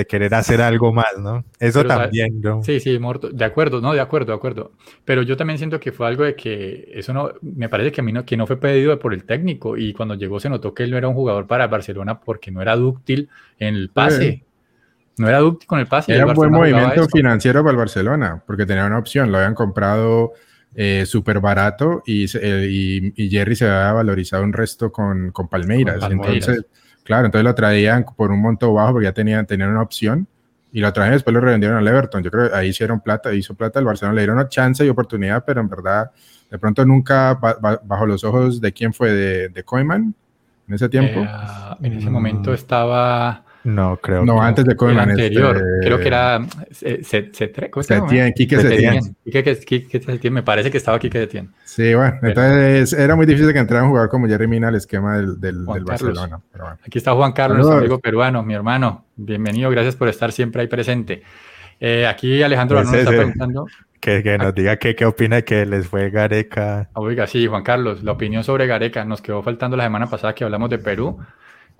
de 0.00 0.06
querer 0.06 0.34
hacer 0.34 0.62
algo 0.62 0.92
más, 0.92 1.18
¿no? 1.18 1.44
Eso 1.58 1.84
también, 1.84 2.40
¿no? 2.40 2.62
Sí, 2.62 2.80
sí, 2.80 2.98
de 3.32 3.44
acuerdo, 3.44 3.80
no, 3.80 3.92
de 3.92 4.00
acuerdo, 4.00 4.32
de 4.32 4.36
acuerdo. 4.36 4.72
Pero 5.04 5.22
yo 5.22 5.36
también 5.36 5.58
siento 5.58 5.78
que 5.78 5.92
fue 5.92 6.06
algo 6.06 6.24
de 6.24 6.34
que 6.34 6.90
eso 6.94 7.12
no, 7.12 7.32
me 7.42 7.68
parece 7.68 7.92
que 7.92 8.00
a 8.00 8.04
mí 8.04 8.12
no, 8.12 8.24
que 8.24 8.36
no 8.36 8.46
fue 8.46 8.58
pedido 8.58 8.98
por 8.98 9.12
el 9.12 9.24
técnico 9.24 9.76
y 9.76 9.92
cuando 9.92 10.14
llegó 10.14 10.40
se 10.40 10.48
notó 10.48 10.72
que 10.72 10.84
él 10.84 10.90
no 10.90 10.96
era 10.96 11.08
un 11.08 11.14
jugador 11.14 11.46
para 11.46 11.66
Barcelona 11.66 12.18
porque 12.18 12.50
no 12.50 12.62
era 12.62 12.76
dúctil 12.76 13.28
en 13.58 13.74
el 13.74 13.90
pase. 13.90 14.44
No 15.18 15.28
era 15.28 15.38
dúctil 15.40 15.66
con 15.66 15.80
el 15.80 15.86
pase. 15.86 16.14
Era 16.14 16.26
un 16.26 16.34
buen 16.34 16.50
movimiento 16.50 17.06
financiero 17.08 17.60
para 17.62 17.72
el 17.72 17.76
Barcelona 17.76 18.42
porque 18.46 18.64
tenía 18.64 18.86
una 18.86 18.98
opción, 18.98 19.30
lo 19.30 19.38
habían 19.38 19.54
comprado 19.54 20.32
eh, 20.74 21.04
súper 21.04 21.40
barato 21.40 22.02
y, 22.06 22.24
eh, 22.38 22.68
y, 22.70 23.24
y, 23.24 23.28
Jerry 23.28 23.56
se 23.56 23.68
había 23.68 23.92
valorizado 23.92 24.44
un 24.44 24.52
resto 24.54 24.90
con, 24.90 25.30
con 25.32 25.48
Palmeiras. 25.48 25.98
Con 25.98 26.18
Palmeiras. 26.18 26.48
Entonces 26.48 26.64
Claro, 27.10 27.26
entonces 27.26 27.44
lo 27.44 27.56
traían 27.56 28.04
por 28.04 28.30
un 28.30 28.40
monto 28.40 28.72
bajo 28.72 28.92
porque 28.92 29.06
ya 29.06 29.12
tenían, 29.12 29.44
tenían 29.44 29.70
una 29.70 29.82
opción 29.82 30.28
y 30.70 30.78
lo 30.78 30.92
trajeron 30.92 31.16
después 31.16 31.34
lo 31.34 31.40
revendieron 31.40 31.76
al 31.76 31.88
Everton. 31.88 32.22
Yo 32.22 32.30
creo 32.30 32.48
que 32.48 32.54
ahí 32.54 32.68
hicieron 32.68 33.00
plata, 33.00 33.34
hizo 33.34 33.52
plata 33.56 33.80
el 33.80 33.84
Barcelona, 33.84 34.14
le 34.14 34.20
dieron 34.20 34.36
una 34.36 34.48
chance 34.48 34.86
y 34.86 34.88
oportunidad, 34.88 35.44
pero 35.44 35.60
en 35.60 35.68
verdad, 35.68 36.12
de 36.48 36.56
pronto 36.56 36.86
nunca 36.86 37.34
bajo 37.34 38.06
los 38.06 38.22
ojos 38.22 38.60
de 38.60 38.72
quién 38.72 38.92
fue, 38.92 39.10
de, 39.10 39.48
de 39.48 39.64
Koeman 39.64 40.14
en 40.68 40.72
ese 40.72 40.88
tiempo. 40.88 41.26
En 41.82 41.94
ese 41.94 42.08
momento 42.08 42.54
estaba 42.54 43.44
no, 43.64 43.96
creo 43.98 44.24
no, 44.24 44.42
antes 44.42 44.64
de 44.64 44.74
Koeman. 44.74 45.10
El 45.10 45.10
anterior, 45.10 45.56
este... 45.56 45.86
creo 45.86 45.98
que 45.98 46.06
era 46.06 46.40
C3, 46.40 47.70
¿cómo 47.70 47.82
se 47.82 47.94
llama? 47.94 48.30
Quique 48.32 48.58
Setién. 48.58 49.16
Quique 49.24 50.00
Setién, 50.00 50.32
me 50.32 50.42
parece 50.42 50.70
que 50.70 50.78
estaba 50.78 50.98
Quique 50.98 51.18
Setién. 51.18 51.50
Sí, 51.64 51.94
bueno, 51.94 52.16
Pero, 52.20 52.42
entonces 52.42 52.98
era 52.98 53.16
muy 53.16 53.26
difícil 53.26 53.52
que 53.52 53.58
entrara 53.58 53.82
un 53.84 53.90
jugador 53.90 54.08
como 54.08 54.26
Jerry 54.26 54.46
Mina 54.46 54.68
al 54.68 54.76
esquema 54.76 55.16
del, 55.16 55.40
del, 55.40 55.66
del 55.66 55.84
Barcelona. 55.84 56.40
Pero 56.52 56.64
bueno. 56.64 56.78
Aquí 56.86 56.98
está 56.98 57.12
Juan 57.12 57.32
Carlos, 57.32 57.58
nuestro 57.58 57.78
amigo 57.78 57.98
peruano, 57.98 58.42
mi 58.42 58.54
hermano. 58.54 59.04
Bienvenido, 59.16 59.70
gracias 59.70 59.96
por 59.96 60.08
estar 60.08 60.32
siempre 60.32 60.62
ahí 60.62 60.68
presente. 60.68 61.22
Eh, 61.80 62.06
aquí 62.06 62.42
Alejandro 62.42 62.78
pues 62.78 62.88
ese, 62.88 62.98
está 63.00 63.10
preguntando. 63.10 63.66
Que, 64.00 64.22
que 64.22 64.38
nos 64.38 64.54
diga 64.54 64.78
qué, 64.78 64.94
qué 64.94 65.04
opina 65.04 65.42
que 65.42 65.66
les 65.66 65.86
fue 65.86 66.08
Gareca. 66.08 66.88
Oiga, 66.94 67.26
sí, 67.26 67.46
Juan 67.46 67.62
Carlos, 67.62 68.02
la 68.02 68.12
opinión 68.12 68.42
sobre 68.44 68.66
Gareca. 68.66 69.04
Nos 69.04 69.20
quedó 69.20 69.42
faltando 69.42 69.76
la 69.76 69.84
semana 69.84 70.06
pasada 70.06 70.34
que 70.34 70.44
hablamos 70.44 70.70
de 70.70 70.78
Perú. 70.78 71.18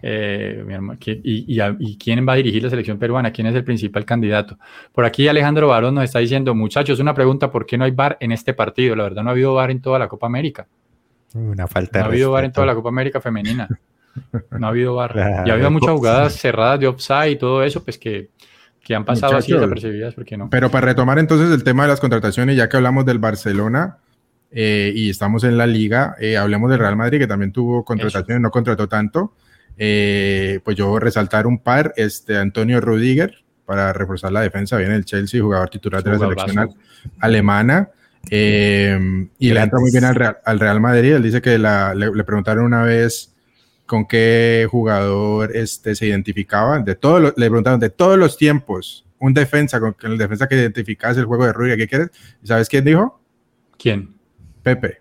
Eh, 0.03 0.65
y, 1.05 1.57
y, 1.57 1.63
y, 1.79 1.99
quién 1.99 2.27
va 2.27 2.33
a 2.33 2.37
dirigir 2.37 2.63
la 2.63 2.71
selección 2.71 2.99
peruana? 2.99 3.33
¿Quién 3.33 3.47
es 3.47 3.55
el 3.55 3.65
principal 3.65 4.05
candidato? 4.05 4.59
Por 4.93 5.05
aquí 5.05 5.29
Alejandro 5.29 5.69
Barón 5.69 5.95
nos 5.95 6.05
está 6.05 6.19
diciendo, 6.19 6.55
muchachos, 6.55 7.01
una 7.01 7.15
pregunta, 7.15 7.51
¿por 7.51 7.67
qué 7.67 7.77
no 7.77 7.85
hay 7.85 7.91
VAR 7.91 8.17
en 8.21 8.33
este 8.33 8.55
partido? 8.55 8.97
La 8.97 9.05
verdad 9.05 9.23
no 9.23 9.31
ha 9.31 9.33
habido 9.33 9.55
VAR 9.55 9.71
en 9.71 9.81
toda 9.81 9.99
la 9.99 10.09
Copa 10.09 10.27
América. 10.27 10.67
Una 11.35 11.67
falta 11.67 12.01
No 12.01 12.07
ha 12.07 12.09
habido 12.09 12.31
VAR 12.31 12.45
en 12.45 12.53
toda 12.53 12.67
la 12.67 12.75
Copa 12.75 12.89
América 12.89 13.21
femenina. 13.21 13.69
No 14.51 14.67
ha 14.67 14.71
habido 14.71 14.95
VAR. 14.95 15.15
Y 15.47 15.51
ha 15.51 15.53
habido 15.53 15.71
muchas 15.71 15.91
jugadas 15.91 16.35
cerradas 16.35 16.81
de 16.81 16.87
offside 16.87 17.31
y 17.31 17.37
todo 17.37 17.63
eso, 17.63 17.85
pues 17.85 17.99
que, 17.99 18.31
que 18.83 18.95
han 18.95 19.05
pasado 19.05 19.37
así 19.37 19.53
desapercibidas, 19.53 20.15
¿por 20.15 20.25
qué 20.25 20.37
no? 20.37 20.49
Pero 20.51 20.71
para 20.71 20.87
retomar 20.87 21.19
entonces 21.19 21.51
el 21.51 21.63
tema 21.63 21.85
de 21.85 21.91
las 21.91 22.01
contrataciones, 22.01 22.57
ya 22.57 22.69
que 22.69 22.77
hablamos 22.77 23.05
del 23.05 23.19
Barcelona, 23.19 23.99
eh, 24.51 24.93
y 24.95 25.11
estamos 25.11 25.45
en 25.45 25.57
la 25.57 25.67
liga, 25.67 26.17
eh, 26.19 26.37
hablemos 26.37 26.71
del 26.71 26.81
Real 26.81 26.97
Madrid, 26.97 27.19
que 27.19 27.27
también 27.27 27.53
tuvo 27.53 27.85
contrataciones, 27.85 28.37
eso. 28.37 28.41
no 28.41 28.51
contrató 28.51 28.89
tanto. 28.89 29.35
Eh, 29.83 30.61
pues 30.63 30.77
yo 30.77 30.99
resaltar 30.99 31.47
un 31.47 31.59
par, 31.59 31.95
este 31.97 32.37
Antonio 32.37 32.83
Rudiger, 32.83 33.43
para 33.65 33.95
reforzar 33.95 34.31
la 34.31 34.43
defensa, 34.43 34.77
viene 34.77 34.95
el 34.95 35.07
Chelsea, 35.07 35.41
jugador 35.41 35.71
titular 35.71 36.03
de 36.03 36.11
la 36.11 36.19
selección 36.19 36.75
alemana. 37.19 37.89
Eh, 38.29 39.27
y 39.39 39.51
le 39.51 39.61
entra 39.61 39.81
muy 39.81 39.91
bien 39.91 40.05
al 40.05 40.15
Real, 40.15 40.37
al 40.45 40.61
Real, 40.61 40.81
Madrid. 40.81 41.15
Él 41.15 41.23
dice 41.23 41.41
que 41.41 41.57
la, 41.57 41.95
le, 41.95 42.15
le, 42.15 42.25
preguntaron 42.25 42.67
una 42.67 42.83
vez 42.83 43.35
con 43.87 44.07
qué 44.07 44.69
jugador 44.71 45.57
este, 45.57 45.95
se 45.95 46.09
identificaba. 46.09 46.79
De 46.81 46.95
todos 46.95 47.33
le 47.35 47.47
preguntaron 47.47 47.81
de 47.81 47.89
todos 47.89 48.19
los 48.19 48.37
tiempos, 48.37 49.07
un 49.19 49.33
defensa, 49.33 49.81
con 49.81 49.97
el 50.03 50.19
defensa 50.19 50.47
que 50.47 50.57
identificase 50.57 51.21
el 51.21 51.27
juego 51.27 51.47
de 51.47 51.55
Rudiger. 51.55 51.79
¿Qué 51.79 51.89
quieres? 51.89 52.11
¿Y 52.43 52.49
sabes 52.49 52.69
quién 52.69 52.85
dijo? 52.85 53.19
¿Quién? 53.79 54.15
Pepe. 54.63 55.01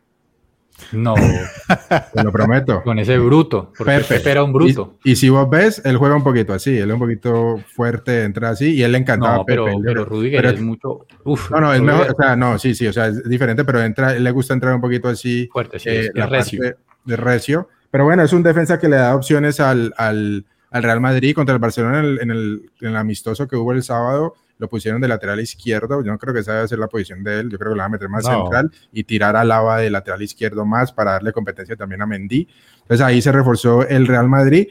No. 0.92 1.16
Te 2.14 2.24
lo 2.24 2.32
prometo. 2.32 2.82
Con 2.84 3.00
ese 3.00 3.18
bruto. 3.18 3.72
Porque 3.78 3.94
Pepe, 3.94 4.16
Pepe 4.16 4.32
era 4.32 4.44
un 4.44 4.54
bruto. 4.54 4.98
Y, 5.04 5.12
y, 5.12 5.16
si 5.16 5.30
vos 5.30 5.50
ves, 5.50 5.82
él 5.86 5.98
juega 5.98 6.16
un 6.16 6.24
poquito 6.24 6.54
así. 6.54 6.78
Él 6.78 6.90
es 6.90 6.94
un 6.94 7.00
poquito 7.00 7.60
fuerte, 7.74 8.24
entra 8.24 8.50
así. 8.50 8.76
Y 8.76 8.84
él 8.84 8.92
le 8.92 9.00
encantaba 9.00 9.38
no, 9.38 9.46
pero, 9.46 9.64
a 9.64 9.72
Pepe. 9.72 9.82
Pero 9.84 10.06
Rudiger 10.06 10.42
pero, 10.42 10.54
es 10.54 10.62
mucho. 10.62 11.06
Uf, 11.24 11.52
no, 11.52 11.62
no, 11.62 11.74
es 11.74 11.82
mejor. 11.82 12.12
O 12.12 12.16
sea, 12.16 12.36
no, 12.36 12.58
sí, 12.60 12.76
sí. 12.76 12.88
O 12.88 12.94
sea, 12.94 13.08
es 13.08 13.28
diferente, 13.28 13.64
pero 13.64 13.82
entra, 13.82 14.16
él 14.16 14.24
le 14.24 14.32
gusta 14.32 14.54
entrar 14.54 14.74
un 14.74 14.82
poquito 14.82 15.08
así. 15.08 15.50
Fuerte, 15.52 15.80
sí. 15.80 15.90
Eh, 15.90 16.10
es 16.14 16.30
recio. 16.30 16.76
De 17.06 17.16
recio. 17.16 17.70
Pero 17.92 18.06
bueno, 18.06 18.24
es 18.24 18.34
un 18.34 18.44
defensa 18.44 18.80
que 18.80 18.88
le 18.88 18.98
da 18.98 19.16
opciones 19.16 19.60
al, 19.60 19.94
al, 19.98 20.46
al 20.70 20.84
Real 20.84 21.02
Madrid 21.02 21.34
contra 21.34 21.54
el 21.54 21.60
Barcelona 21.60 22.00
en 22.00 22.06
el, 22.06 22.20
en, 22.22 22.32
el, 22.32 22.72
en 22.82 22.88
el 22.90 22.96
amistoso 22.96 23.48
que 23.48 23.56
hubo 23.56 23.72
el 23.74 23.84
sábado 23.84 24.36
lo 24.60 24.70
pusieron 24.70 25.02
de 25.02 25.08
lateral 25.08 25.40
izquierdo. 25.40 26.04
Yo 26.04 26.12
no 26.12 26.20
creo 26.20 26.34
que 26.34 26.42
esa 26.42 26.54
debe 26.54 26.68
ser 26.68 26.78
la 26.78 26.88
posición 26.88 27.24
de 27.24 27.40
él. 27.40 27.50
Yo 27.50 27.58
creo 27.58 27.72
que 27.72 27.78
lo 27.78 27.82
va 27.82 27.86
a 27.86 27.90
meter 27.90 28.10
más 28.10 28.26
no. 28.26 28.42
central 28.42 28.72
y 28.94 29.04
tirar 29.06 29.36
a 29.36 29.44
Lava 29.44 29.80
de 29.80 29.90
lateral 29.90 30.22
izquierdo 30.22 30.66
más 30.66 30.92
para 30.92 31.14
darle 31.14 31.32
competencia 31.32 31.76
también 31.76 32.02
a 32.02 32.06
Mendy. 32.06 32.48
Entonces 32.82 33.06
ahí 33.06 33.22
se 33.22 33.32
reforzó 33.32 33.88
el 33.88 34.06
Real 34.06 34.30
Madrid. 34.30 34.68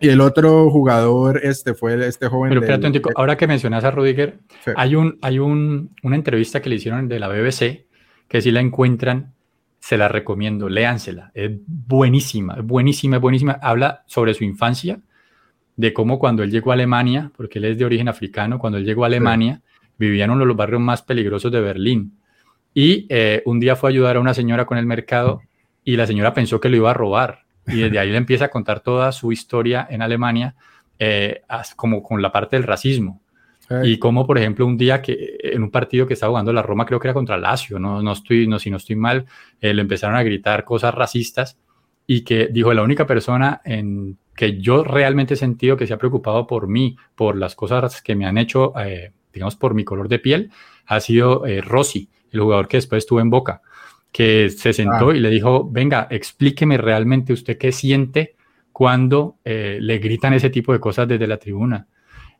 Y 0.00 0.10
el 0.10 0.20
otro 0.20 0.70
jugador 0.70 1.40
este 1.42 1.74
fue 1.74 2.06
este 2.06 2.28
joven. 2.28 2.50
Pero 2.50 2.60
espérate, 2.60 2.88
del, 2.90 3.02
ahora 3.16 3.36
que 3.36 3.48
mencionas 3.48 3.82
a 3.82 3.90
Rudiger, 3.90 4.38
sí. 4.64 4.70
hay, 4.76 4.94
un, 4.94 5.18
hay 5.22 5.40
un, 5.40 5.90
una 6.04 6.14
entrevista 6.14 6.62
que 6.62 6.68
le 6.68 6.76
hicieron 6.76 7.08
de 7.08 7.18
la 7.18 7.26
BBC 7.26 7.88
que 8.28 8.40
si 8.40 8.52
la 8.52 8.60
encuentran, 8.60 9.34
se 9.80 9.96
la 9.96 10.06
recomiendo, 10.08 10.68
léansela. 10.68 11.32
Es 11.34 11.50
buenísima, 11.66 12.56
buenísima, 12.62 13.18
buenísima. 13.18 13.58
Habla 13.60 14.04
sobre 14.06 14.34
su 14.34 14.44
infancia, 14.44 15.00
de 15.78 15.92
cómo 15.92 16.18
cuando 16.18 16.42
él 16.42 16.50
llegó 16.50 16.72
a 16.72 16.74
Alemania, 16.74 17.30
porque 17.36 17.60
él 17.60 17.66
es 17.66 17.78
de 17.78 17.84
origen 17.84 18.08
africano, 18.08 18.58
cuando 18.58 18.78
él 18.78 18.84
llegó 18.84 19.04
a 19.04 19.06
Alemania, 19.06 19.62
sí. 19.62 19.90
vivía 19.96 20.24
en 20.24 20.32
uno 20.32 20.40
de 20.40 20.46
los 20.46 20.56
barrios 20.56 20.80
más 20.80 21.02
peligrosos 21.02 21.52
de 21.52 21.60
Berlín. 21.60 22.18
Y 22.74 23.06
eh, 23.08 23.42
un 23.46 23.60
día 23.60 23.76
fue 23.76 23.88
a 23.88 23.92
ayudar 23.92 24.16
a 24.16 24.20
una 24.20 24.34
señora 24.34 24.66
con 24.66 24.76
el 24.76 24.86
mercado 24.86 25.40
y 25.84 25.96
la 25.96 26.08
señora 26.08 26.34
pensó 26.34 26.60
que 26.60 26.68
lo 26.68 26.76
iba 26.76 26.90
a 26.90 26.94
robar. 26.94 27.44
Y 27.68 27.76
desde 27.76 28.00
ahí 28.00 28.10
le 28.10 28.16
empieza 28.16 28.46
a 28.46 28.48
contar 28.48 28.80
toda 28.80 29.12
su 29.12 29.30
historia 29.30 29.86
en 29.88 30.02
Alemania, 30.02 30.56
eh, 30.98 31.42
como 31.76 32.02
con 32.02 32.20
la 32.20 32.32
parte 32.32 32.56
del 32.56 32.64
racismo. 32.64 33.22
Sí. 33.60 33.74
Y 33.84 33.98
como, 34.00 34.26
por 34.26 34.36
ejemplo, 34.36 34.66
un 34.66 34.76
día 34.76 35.00
que 35.00 35.38
en 35.44 35.62
un 35.62 35.70
partido 35.70 36.08
que 36.08 36.14
estaba 36.14 36.30
jugando 36.30 36.52
la 36.52 36.62
Roma, 36.62 36.86
creo 36.86 36.98
que 36.98 37.06
era 37.06 37.14
contra 37.14 37.36
Lazio, 37.36 37.78
no, 37.78 38.02
no 38.02 38.12
estoy, 38.12 38.48
no, 38.48 38.58
si 38.58 38.68
no 38.68 38.78
estoy 38.78 38.96
mal, 38.96 39.26
eh, 39.60 39.72
le 39.72 39.82
empezaron 39.82 40.16
a 40.16 40.24
gritar 40.24 40.64
cosas 40.64 40.92
racistas 40.92 41.56
y 42.04 42.22
que 42.22 42.48
dijo 42.48 42.74
la 42.74 42.82
única 42.82 43.06
persona 43.06 43.60
en 43.64 44.18
que 44.38 44.60
yo 44.60 44.84
realmente 44.84 45.34
he 45.34 45.36
sentido 45.36 45.76
que 45.76 45.88
se 45.88 45.92
ha 45.92 45.98
preocupado 45.98 46.46
por 46.46 46.68
mí, 46.68 46.96
por 47.16 47.36
las 47.36 47.56
cosas 47.56 48.00
que 48.00 48.14
me 48.14 48.24
han 48.24 48.38
hecho, 48.38 48.72
eh, 48.78 49.10
digamos, 49.32 49.56
por 49.56 49.74
mi 49.74 49.82
color 49.82 50.08
de 50.08 50.20
piel, 50.20 50.52
ha 50.86 51.00
sido 51.00 51.44
eh, 51.44 51.60
Rossi, 51.60 52.08
el 52.30 52.42
jugador 52.42 52.68
que 52.68 52.76
después 52.76 53.02
estuvo 53.02 53.18
en 53.18 53.30
Boca, 53.30 53.62
que 54.12 54.48
se 54.48 54.72
sentó 54.72 55.10
ah. 55.10 55.16
y 55.16 55.18
le 55.18 55.28
dijo, 55.30 55.68
venga, 55.68 56.06
explíqueme 56.08 56.78
realmente 56.78 57.32
usted 57.32 57.58
qué 57.58 57.72
siente 57.72 58.36
cuando 58.70 59.38
eh, 59.44 59.78
le 59.80 59.98
gritan 59.98 60.32
ese 60.34 60.50
tipo 60.50 60.72
de 60.72 60.78
cosas 60.78 61.08
desde 61.08 61.26
la 61.26 61.38
tribuna. 61.38 61.88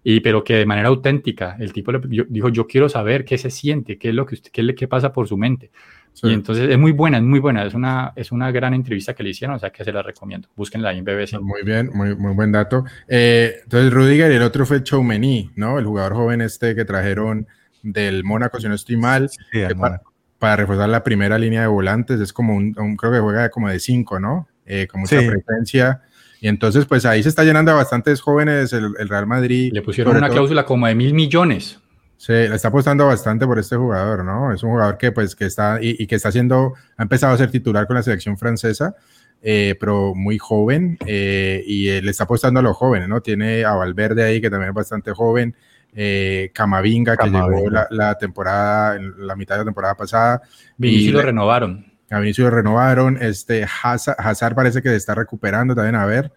Y 0.04 0.20
pero 0.20 0.44
que 0.44 0.54
de 0.54 0.66
manera 0.66 0.90
auténtica, 0.90 1.56
el 1.58 1.72
tipo 1.72 1.90
le 1.90 2.00
yo, 2.10 2.22
dijo, 2.28 2.48
yo 2.48 2.68
quiero 2.68 2.88
saber 2.88 3.24
qué 3.24 3.38
se 3.38 3.50
siente, 3.50 3.98
qué 3.98 4.10
es 4.10 4.14
lo 4.14 4.24
que 4.24 4.36
usted, 4.36 4.52
qué, 4.52 4.72
qué 4.76 4.86
pasa 4.86 5.12
por 5.12 5.26
su 5.26 5.36
mente. 5.36 5.72
Sí. 6.20 6.26
Y 6.26 6.32
entonces 6.32 6.68
es 6.68 6.78
muy 6.78 6.90
buena, 6.90 7.18
es 7.18 7.22
muy 7.22 7.38
buena, 7.38 7.64
es 7.64 7.74
una, 7.74 8.12
es 8.16 8.32
una 8.32 8.50
gran 8.50 8.74
entrevista 8.74 9.14
que 9.14 9.22
le 9.22 9.30
hicieron, 9.30 9.54
o 9.54 9.58
sea 9.60 9.70
que 9.70 9.84
se 9.84 9.92
la 9.92 10.02
recomiendo. 10.02 10.48
Búsquenla 10.56 10.88
ahí 10.88 10.98
en 10.98 11.04
BBC. 11.04 11.38
Muy 11.40 11.62
bien, 11.62 11.90
muy, 11.94 12.16
muy 12.16 12.34
buen 12.34 12.50
dato. 12.50 12.84
Eh, 13.06 13.60
entonces 13.62 13.92
Rudiger 13.92 14.32
y 14.32 14.34
el 14.34 14.42
otro 14.42 14.66
fue 14.66 14.82
Choumeny, 14.82 15.52
¿no? 15.54 15.78
El 15.78 15.84
jugador 15.84 16.14
joven 16.14 16.40
este 16.40 16.74
que 16.74 16.84
trajeron 16.84 17.46
del 17.84 18.24
Mónaco, 18.24 18.58
si 18.58 18.66
no 18.66 18.74
estoy 18.74 18.96
mal, 18.96 19.28
sí, 19.30 19.38
para, 19.78 20.02
para, 20.40 20.56
reforzar 20.56 20.88
la 20.88 21.04
primera 21.04 21.38
línea 21.38 21.60
de 21.60 21.68
volantes, 21.68 22.20
es 22.20 22.32
como 22.32 22.56
un, 22.56 22.74
un 22.76 22.96
creo 22.96 23.12
que 23.12 23.20
juega 23.20 23.48
como 23.50 23.68
de 23.68 23.78
cinco, 23.78 24.18
¿no? 24.18 24.48
Eh, 24.66 24.88
con 24.88 25.02
mucha 25.02 25.20
sí. 25.20 25.28
presencia. 25.28 26.02
Y 26.40 26.48
entonces, 26.48 26.84
pues 26.86 27.04
ahí 27.04 27.22
se 27.22 27.28
está 27.28 27.44
llenando 27.44 27.70
a 27.70 27.76
bastantes 27.76 28.20
jóvenes 28.20 28.72
el, 28.72 28.92
el 28.98 29.08
Real 29.08 29.28
Madrid. 29.28 29.70
Le 29.72 29.82
pusieron 29.82 30.16
una 30.16 30.26
todo. 30.26 30.34
cláusula 30.34 30.64
como 30.64 30.88
de 30.88 30.96
mil 30.96 31.14
millones. 31.14 31.78
Sí, 32.18 32.32
le 32.32 32.56
está 32.56 32.68
apostando 32.68 33.06
bastante 33.06 33.46
por 33.46 33.60
este 33.60 33.76
jugador, 33.76 34.24
¿no? 34.24 34.52
Es 34.52 34.64
un 34.64 34.70
jugador 34.70 34.98
que, 34.98 35.12
pues, 35.12 35.36
que 35.36 35.46
está 35.46 35.78
y, 35.80 36.02
y 36.02 36.06
que 36.08 36.16
está 36.16 36.30
haciendo, 36.30 36.74
ha 36.96 37.04
empezado 37.04 37.32
a 37.32 37.38
ser 37.38 37.48
titular 37.48 37.86
con 37.86 37.94
la 37.94 38.02
selección 38.02 38.36
francesa, 38.36 38.96
eh, 39.40 39.76
pero 39.78 40.16
muy 40.16 40.36
joven 40.36 40.98
eh, 41.06 41.62
y 41.64 41.88
eh, 41.90 42.02
le 42.02 42.10
está 42.10 42.24
apostando 42.24 42.58
a 42.58 42.62
los 42.64 42.76
jóvenes, 42.76 43.08
¿no? 43.08 43.20
Tiene 43.20 43.64
a 43.64 43.74
Valverde 43.74 44.24
ahí, 44.24 44.40
que 44.40 44.50
también 44.50 44.70
es 44.70 44.74
bastante 44.74 45.12
joven, 45.12 45.54
eh, 45.94 46.50
Camavinga, 46.52 47.16
que 47.16 47.30
llegó 47.30 47.70
la, 47.70 47.86
la, 47.90 48.18
temporada, 48.18 48.98
la 48.98 49.36
mitad 49.36 49.54
de 49.54 49.60
la 49.60 49.66
temporada 49.66 49.94
pasada. 49.94 50.42
Y, 50.76 50.88
y 50.88 51.10
lo 51.10 51.22
renovaron. 51.22 51.86
a 52.10 52.18
Vinicius 52.18 52.50
lo 52.50 52.56
renovaron, 52.56 53.16
este 53.22 53.64
Hazard, 53.64 54.56
parece 54.56 54.82
que 54.82 54.88
se 54.88 54.96
está 54.96 55.14
recuperando 55.14 55.76
también, 55.76 55.94
a 55.94 56.04
ver, 56.04 56.32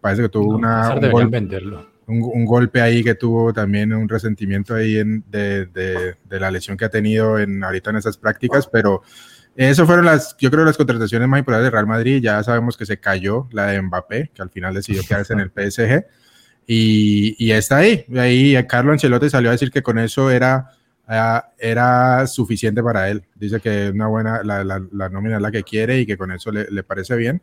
parece 0.00 0.22
que 0.22 0.28
tuvo 0.28 0.54
una, 0.54 0.94
un, 0.94 1.30
venderlo. 1.32 1.89
Un, 2.10 2.44
golpe 2.44 2.80
ahí 2.80 3.04
que 3.04 3.14
tuvo 3.14 3.52
también 3.52 3.92
un 3.92 4.08
resentimiento 4.08 4.74
ahí 4.74 4.98
en, 4.98 5.24
de, 5.30 5.66
de, 5.66 6.16
de, 6.28 6.40
la 6.40 6.50
lesión 6.50 6.76
que 6.76 6.84
ha 6.84 6.90
tenido 6.90 7.38
en, 7.38 7.62
ahorita 7.62 7.90
en 7.90 7.96
esas 7.96 8.16
prácticas, 8.16 8.66
pero 8.66 9.02
eso 9.56 9.86
fueron 9.86 10.06
las, 10.06 10.36
yo 10.38 10.50
creo, 10.50 10.64
las 10.64 10.76
contrataciones 10.76 11.28
más 11.28 11.38
importantes 11.38 11.66
de 11.66 11.70
Real 11.70 11.86
Madrid. 11.86 12.20
Ya 12.22 12.42
sabemos 12.42 12.76
que 12.76 12.86
se 12.86 12.98
cayó 12.98 13.48
la 13.52 13.66
de 13.66 13.82
Mbappé, 13.82 14.30
que 14.32 14.42
al 14.42 14.50
final 14.50 14.74
decidió 14.74 15.02
quedarse 15.06 15.32
en 15.32 15.40
el 15.40 15.50
PSG. 15.50 16.06
Y, 16.66 17.36
y 17.38 17.52
está 17.52 17.78
ahí. 17.78 18.04
Ahí 18.16 18.56
Carlo 18.66 18.92
Ancelotti 18.92 19.28
salió 19.28 19.50
a 19.50 19.52
decir 19.52 19.70
que 19.70 19.82
con 19.82 19.98
eso 19.98 20.30
era, 20.30 20.70
era 21.58 22.26
suficiente 22.26 22.82
para 22.82 23.10
él. 23.10 23.24
Dice 23.34 23.60
que 23.60 23.90
una 23.90 24.06
buena, 24.06 24.42
la, 24.44 24.64
la, 24.64 25.08
nómina 25.08 25.36
es 25.36 25.42
la 25.42 25.50
que 25.50 25.64
quiere 25.64 25.98
y 25.98 26.06
que 26.06 26.16
con 26.16 26.30
eso 26.30 26.52
le, 26.52 26.66
le 26.70 26.82
parece 26.82 27.16
bien. 27.16 27.42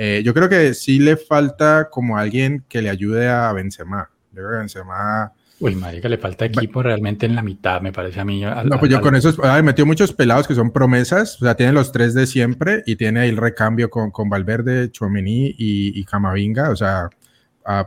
Eh, 0.00 0.22
yo 0.24 0.32
creo 0.32 0.48
que 0.48 0.74
sí 0.74 1.00
le 1.00 1.16
falta 1.16 1.88
como 1.90 2.16
alguien 2.16 2.64
que 2.68 2.80
le 2.80 2.88
ayude 2.88 3.28
a 3.28 3.52
Benzema. 3.52 4.08
Yo 4.30 4.42
creo 4.42 4.50
que 4.50 4.56
Benzema 4.58 5.32
Uy, 5.60 5.74
marica, 5.74 6.08
le 6.08 6.18
falta 6.18 6.44
equipo 6.44 6.84
realmente 6.84 7.26
en 7.26 7.34
la 7.34 7.42
mitad, 7.42 7.80
me 7.80 7.92
parece 7.92 8.20
a 8.20 8.24
mí. 8.24 8.42
no, 8.42 8.78
pues 8.78 8.92
yo 8.92 9.00
con 9.00 9.16
eso, 9.16 9.34
ay, 9.42 9.60
metió 9.64 9.84
muchos 9.84 10.12
pelados 10.12 10.46
que 10.46 10.54
son 10.54 10.70
promesas, 10.70 11.34
o 11.42 11.44
sea, 11.44 11.56
tiene 11.56 11.72
los 11.72 11.90
tres 11.90 12.14
de 12.14 12.28
siempre 12.28 12.84
y 12.86 12.94
tiene 12.94 13.20
ahí 13.20 13.30
el 13.30 13.36
recambio 13.36 13.90
con, 13.90 14.12
con 14.12 14.30
Valverde, 14.30 14.92
Chouameni 14.92 15.46
y, 15.58 15.98
y 15.98 16.04
Camavinga, 16.04 16.70
o 16.70 16.76
sea, 16.76 17.10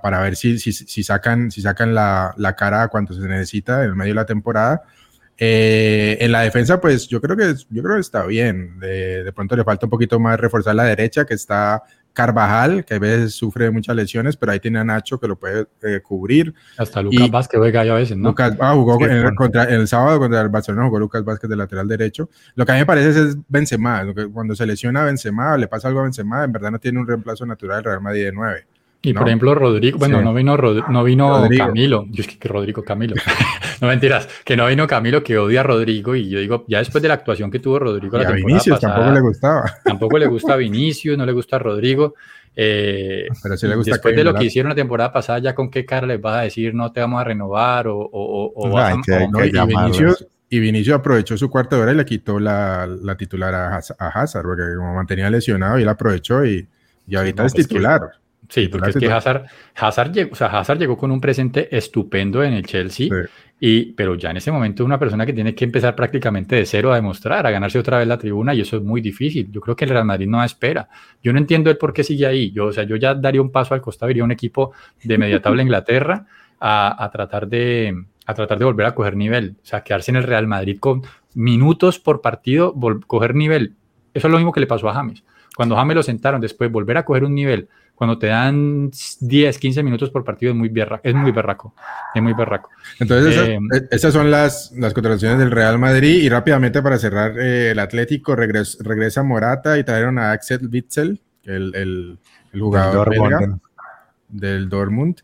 para 0.03 0.21
ver 0.21 0.35
si, 0.35 0.59
si, 0.59 0.73
si, 0.73 1.03
sacan, 1.03 1.49
si 1.49 1.61
sacan 1.61 1.95
la, 1.95 2.33
la 2.37 2.55
cara 2.57 2.83
a 2.83 2.87
cuanto 2.89 3.13
se 3.13 3.21
necesita 3.21 3.83
en 3.83 3.91
el 3.91 3.95
medio 3.95 4.11
de 4.11 4.15
la 4.15 4.25
temporada. 4.25 4.83
Eh, 5.37 6.17
en 6.19 6.31
la 6.31 6.41
defensa, 6.41 6.79
pues 6.79 7.07
yo 7.07 7.19
creo 7.19 7.35
que 7.35 7.55
yo 7.69 7.81
creo 7.81 7.95
que 7.95 8.01
está 8.01 8.25
bien. 8.27 8.79
De, 8.79 9.23
de, 9.23 9.33
pronto 9.33 9.55
le 9.55 9.63
falta 9.63 9.87
un 9.87 9.89
poquito 9.89 10.19
más 10.19 10.39
reforzar 10.39 10.75
la 10.75 10.83
derecha, 10.83 11.25
que 11.25 11.33
está 11.33 11.81
Carvajal, 12.13 12.83
que 12.85 12.95
a 12.95 12.99
veces 12.99 13.33
sufre 13.33 13.71
muchas 13.71 13.95
lesiones, 13.95 14.35
pero 14.37 14.51
ahí 14.51 14.59
tiene 14.59 14.79
a 14.79 14.83
Nacho 14.83 15.19
que 15.19 15.27
lo 15.27 15.37
puede 15.37 15.67
eh, 15.81 16.01
cubrir. 16.01 16.53
Hasta 16.77 17.01
Lucas 17.01 17.31
Vázquez 17.31 17.57
juega 17.59 17.85
ya 17.85 17.93
a 17.93 17.95
veces, 17.95 18.17
¿no? 18.17 18.29
Lucas 18.29 18.55
ah, 18.59 18.73
jugó 18.73 19.05
en, 19.05 19.33
contra, 19.35 19.63
el 19.63 19.87
sábado 19.87 20.19
contra 20.19 20.41
el 20.41 20.49
Barcelona, 20.49 20.85
jugó 20.85 20.99
Lucas 20.99 21.23
Vázquez 21.23 21.49
de 21.49 21.55
lateral 21.55 21.87
derecho. 21.87 22.29
Lo 22.55 22.65
que 22.65 22.71
a 22.71 22.75
mí 22.75 22.81
me 22.81 22.85
parece 22.85 23.09
es 23.09 23.37
Benzema. 23.47 24.03
Lo 24.03 24.13
que, 24.13 24.27
cuando 24.27 24.55
se 24.55 24.65
lesiona 24.65 25.03
a 25.03 25.05
Benzema, 25.05 25.57
le 25.57 25.67
pasa 25.67 25.87
algo 25.87 26.01
a 26.01 26.03
Benzema, 26.03 26.43
en 26.43 26.51
verdad 26.51 26.71
no 26.71 26.79
tiene 26.79 26.99
un 26.99 27.07
reemplazo 27.07 27.45
natural 27.45 27.77
del 27.77 27.85
Real 27.85 28.01
Madrid 28.01 28.25
de 28.25 28.31
9. 28.31 28.67
Y 29.03 29.13
por 29.13 29.27
ejemplo, 29.27 29.55
Rodrigo, 29.55 29.97
bueno, 29.97 30.21
no 30.21 30.31
vino, 30.31 30.55
no 30.55 31.03
vino 31.03 31.47
Camilo, 31.57 32.05
yo 32.11 32.21
es 32.21 32.27
que, 32.27 32.47
Rodrigo 32.47 32.83
Camilo, 32.83 33.15
no 33.81 33.87
mentiras, 33.87 34.29
que 34.45 34.55
no 34.55 34.67
vino 34.67 34.85
Camilo, 34.85 35.23
que 35.23 35.39
odia 35.39 35.61
a 35.61 35.63
Rodrigo, 35.63 36.15
y 36.15 36.29
yo 36.29 36.39
digo, 36.39 36.65
ya 36.67 36.77
después 36.77 37.01
de 37.01 37.07
la 37.07 37.15
actuación 37.15 37.49
que 37.49 37.57
tuvo 37.57 37.79
Rodrigo 37.79 38.19
la 38.19 38.29
a 38.29 38.31
Vinicius 38.31 38.79
tampoco 38.79 39.11
le 39.11 39.21
gustaba. 39.21 39.63
Tampoco 39.83 40.19
le 40.19 40.27
gusta 40.27 40.53
a 40.53 40.57
Vinicius, 40.57 41.17
no 41.17 41.25
le 41.25 41.31
gusta 41.31 41.55
a 41.55 41.59
Rodrigo. 41.59 42.13
Eh, 42.55 43.27
Pero 43.41 43.57
sí 43.57 43.65
le 43.65 43.75
gusta 43.75 43.93
después 43.93 44.15
de 44.15 44.23
lo 44.23 44.35
que 44.35 44.43
hicieron 44.43 44.69
la 44.69 44.75
temporada 44.75 45.11
pasada, 45.11 45.39
ya 45.39 45.55
con 45.55 45.71
qué 45.71 45.83
cara 45.83 46.05
les 46.05 46.21
vas 46.21 46.37
a 46.37 46.41
decir 46.41 46.75
no 46.75 46.91
te 46.91 46.99
vamos 46.99 47.21
a 47.21 47.23
renovar 47.23 47.87
o, 47.87 47.97
o, 47.97 48.51
o 48.53 48.77
a, 48.77 48.93
y, 48.93 49.65
Vinicius, 49.65 50.27
y, 50.49 50.59
Vinicius, 50.59 50.97
aprovechó 50.97 51.37
su 51.37 51.49
cuarto 51.49 51.77
de 51.77 51.81
hora 51.81 51.93
y 51.93 51.95
le 51.95 52.05
quitó 52.05 52.39
la, 52.39 52.85
la 52.85 53.15
titular 53.15 53.55
a, 53.55 53.77
a, 53.77 54.07
Hazard, 54.09 54.43
porque 54.43 54.63
como 54.75 54.93
mantenía 54.93 55.29
lesionado 55.29 55.79
y 55.79 55.83
él 55.83 55.89
aprovechó 55.89 56.45
y, 56.45 56.67
y 57.07 57.15
ahorita 57.15 57.45
es 57.45 57.53
titular. 57.53 58.20
Sí, 58.51 58.67
porque 58.67 58.89
es 58.89 58.97
que 58.97 59.09
Hazard, 59.09 59.45
Hazard, 59.75 60.11
llegó, 60.11 60.33
o 60.33 60.35
sea, 60.35 60.47
Hazard 60.47 60.77
llegó 60.77 60.97
con 60.97 61.09
un 61.09 61.21
presente 61.21 61.73
estupendo 61.73 62.43
en 62.43 62.51
el 62.51 62.65
Chelsea, 62.65 63.07
y, 63.61 63.93
pero 63.93 64.15
ya 64.15 64.31
en 64.31 64.37
ese 64.37 64.51
momento 64.51 64.83
es 64.83 64.85
una 64.85 64.99
persona 64.99 65.25
que 65.25 65.31
tiene 65.31 65.55
que 65.55 65.63
empezar 65.63 65.95
prácticamente 65.95 66.57
de 66.57 66.65
cero 66.65 66.91
a 66.91 66.95
demostrar, 66.95 67.47
a 67.47 67.49
ganarse 67.49 67.79
otra 67.79 67.99
vez 67.99 68.09
la 68.09 68.17
tribuna, 68.17 68.53
y 68.53 68.59
eso 68.59 68.75
es 68.75 68.83
muy 68.83 68.99
difícil. 68.99 69.49
Yo 69.49 69.61
creo 69.61 69.73
que 69.73 69.85
el 69.85 69.91
Real 69.91 70.03
Madrid 70.03 70.27
no 70.27 70.43
espera. 70.43 70.89
Yo 71.23 71.31
no 71.31 71.39
entiendo 71.39 71.69
el 71.69 71.77
por 71.77 71.93
qué 71.93 72.03
sigue 72.03 72.25
ahí. 72.25 72.51
Yo, 72.51 72.65
o 72.65 72.73
sea, 72.73 72.83
yo 72.83 72.97
ya 72.97 73.15
daría 73.15 73.41
un 73.41 73.53
paso 73.53 73.73
al 73.73 73.79
costado, 73.79 74.09
iría 74.09 74.23
a 74.23 74.25
un 74.25 74.33
equipo 74.33 74.73
de 75.01 75.17
media 75.17 75.41
tabla 75.41 75.61
Inglaterra 75.61 76.25
a, 76.59 77.05
a, 77.05 77.09
tratar 77.09 77.47
de, 77.47 78.03
a 78.25 78.33
tratar 78.33 78.59
de 78.59 78.65
volver 78.65 78.85
a 78.85 78.93
coger 78.93 79.15
nivel. 79.15 79.55
O 79.63 79.65
sea, 79.65 79.81
quedarse 79.81 80.11
en 80.11 80.17
el 80.17 80.23
Real 80.23 80.47
Madrid 80.47 80.77
con 80.77 81.03
minutos 81.35 81.99
por 81.99 82.19
partido, 82.19 82.75
coger 83.07 83.33
nivel. 83.33 83.75
Eso 84.13 84.27
es 84.27 84.31
lo 84.31 84.39
mismo 84.39 84.51
que 84.51 84.59
le 84.59 84.67
pasó 84.67 84.89
a 84.89 84.93
James. 84.93 85.23
Cuando 85.55 85.77
James 85.77 85.95
lo 85.95 86.03
sentaron, 86.03 86.41
después 86.41 86.69
volver 86.69 86.97
a 86.97 87.05
coger 87.05 87.23
un 87.23 87.33
nivel 87.33 87.69
cuando 88.01 88.17
te 88.17 88.25
dan 88.25 88.89
10, 89.19 89.59
15 89.59 89.83
minutos 89.83 90.09
por 90.09 90.23
partido 90.23 90.53
es 90.53 90.57
muy, 90.57 90.69
berraco, 90.69 91.07
es 91.07 91.13
muy 91.13 91.31
berraco. 91.31 91.75
Es 92.15 92.23
muy 92.23 92.33
berraco. 92.33 92.71
Entonces, 92.99 93.37
eh, 93.37 93.59
eh, 93.75 93.87
esas, 93.91 94.11
son 94.11 94.31
las, 94.31 94.71
las 94.75 94.95
contrataciones 94.95 95.37
del 95.37 95.51
Real 95.51 95.77
Madrid. 95.77 96.23
Y 96.23 96.27
rápidamente 96.27 96.81
para 96.81 96.97
cerrar, 96.97 97.37
eh, 97.37 97.69
el 97.69 97.77
Atlético 97.77 98.35
regresa 98.35 99.21
Morata 99.21 99.77
y 99.77 99.83
trajeron 99.83 100.17
a 100.17 100.31
Axel 100.31 100.67
Witzel, 100.67 101.21
el, 101.43 101.75
el, 101.75 102.17
el 102.51 102.59
jugador 102.59 103.07
del 103.07 103.19
Dortmund, 103.19 103.61
del 104.29 104.69
Dortmund 104.69 105.21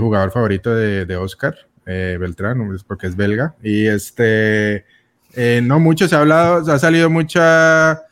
jugador 0.00 0.30
favorito 0.30 0.74
de, 0.74 1.04
de 1.04 1.16
Oscar 1.16 1.56
Beltrán, 1.84 2.74
porque 2.86 3.06
es 3.06 3.16
belga. 3.16 3.54
Y 3.62 3.86
este, 3.86 4.86
no 5.62 5.78
mucho 5.78 6.08
se 6.08 6.16
ha 6.16 6.20
hablado, 6.20 6.72
ha 6.72 6.78
salido 6.78 7.10
mucha. 7.10 8.02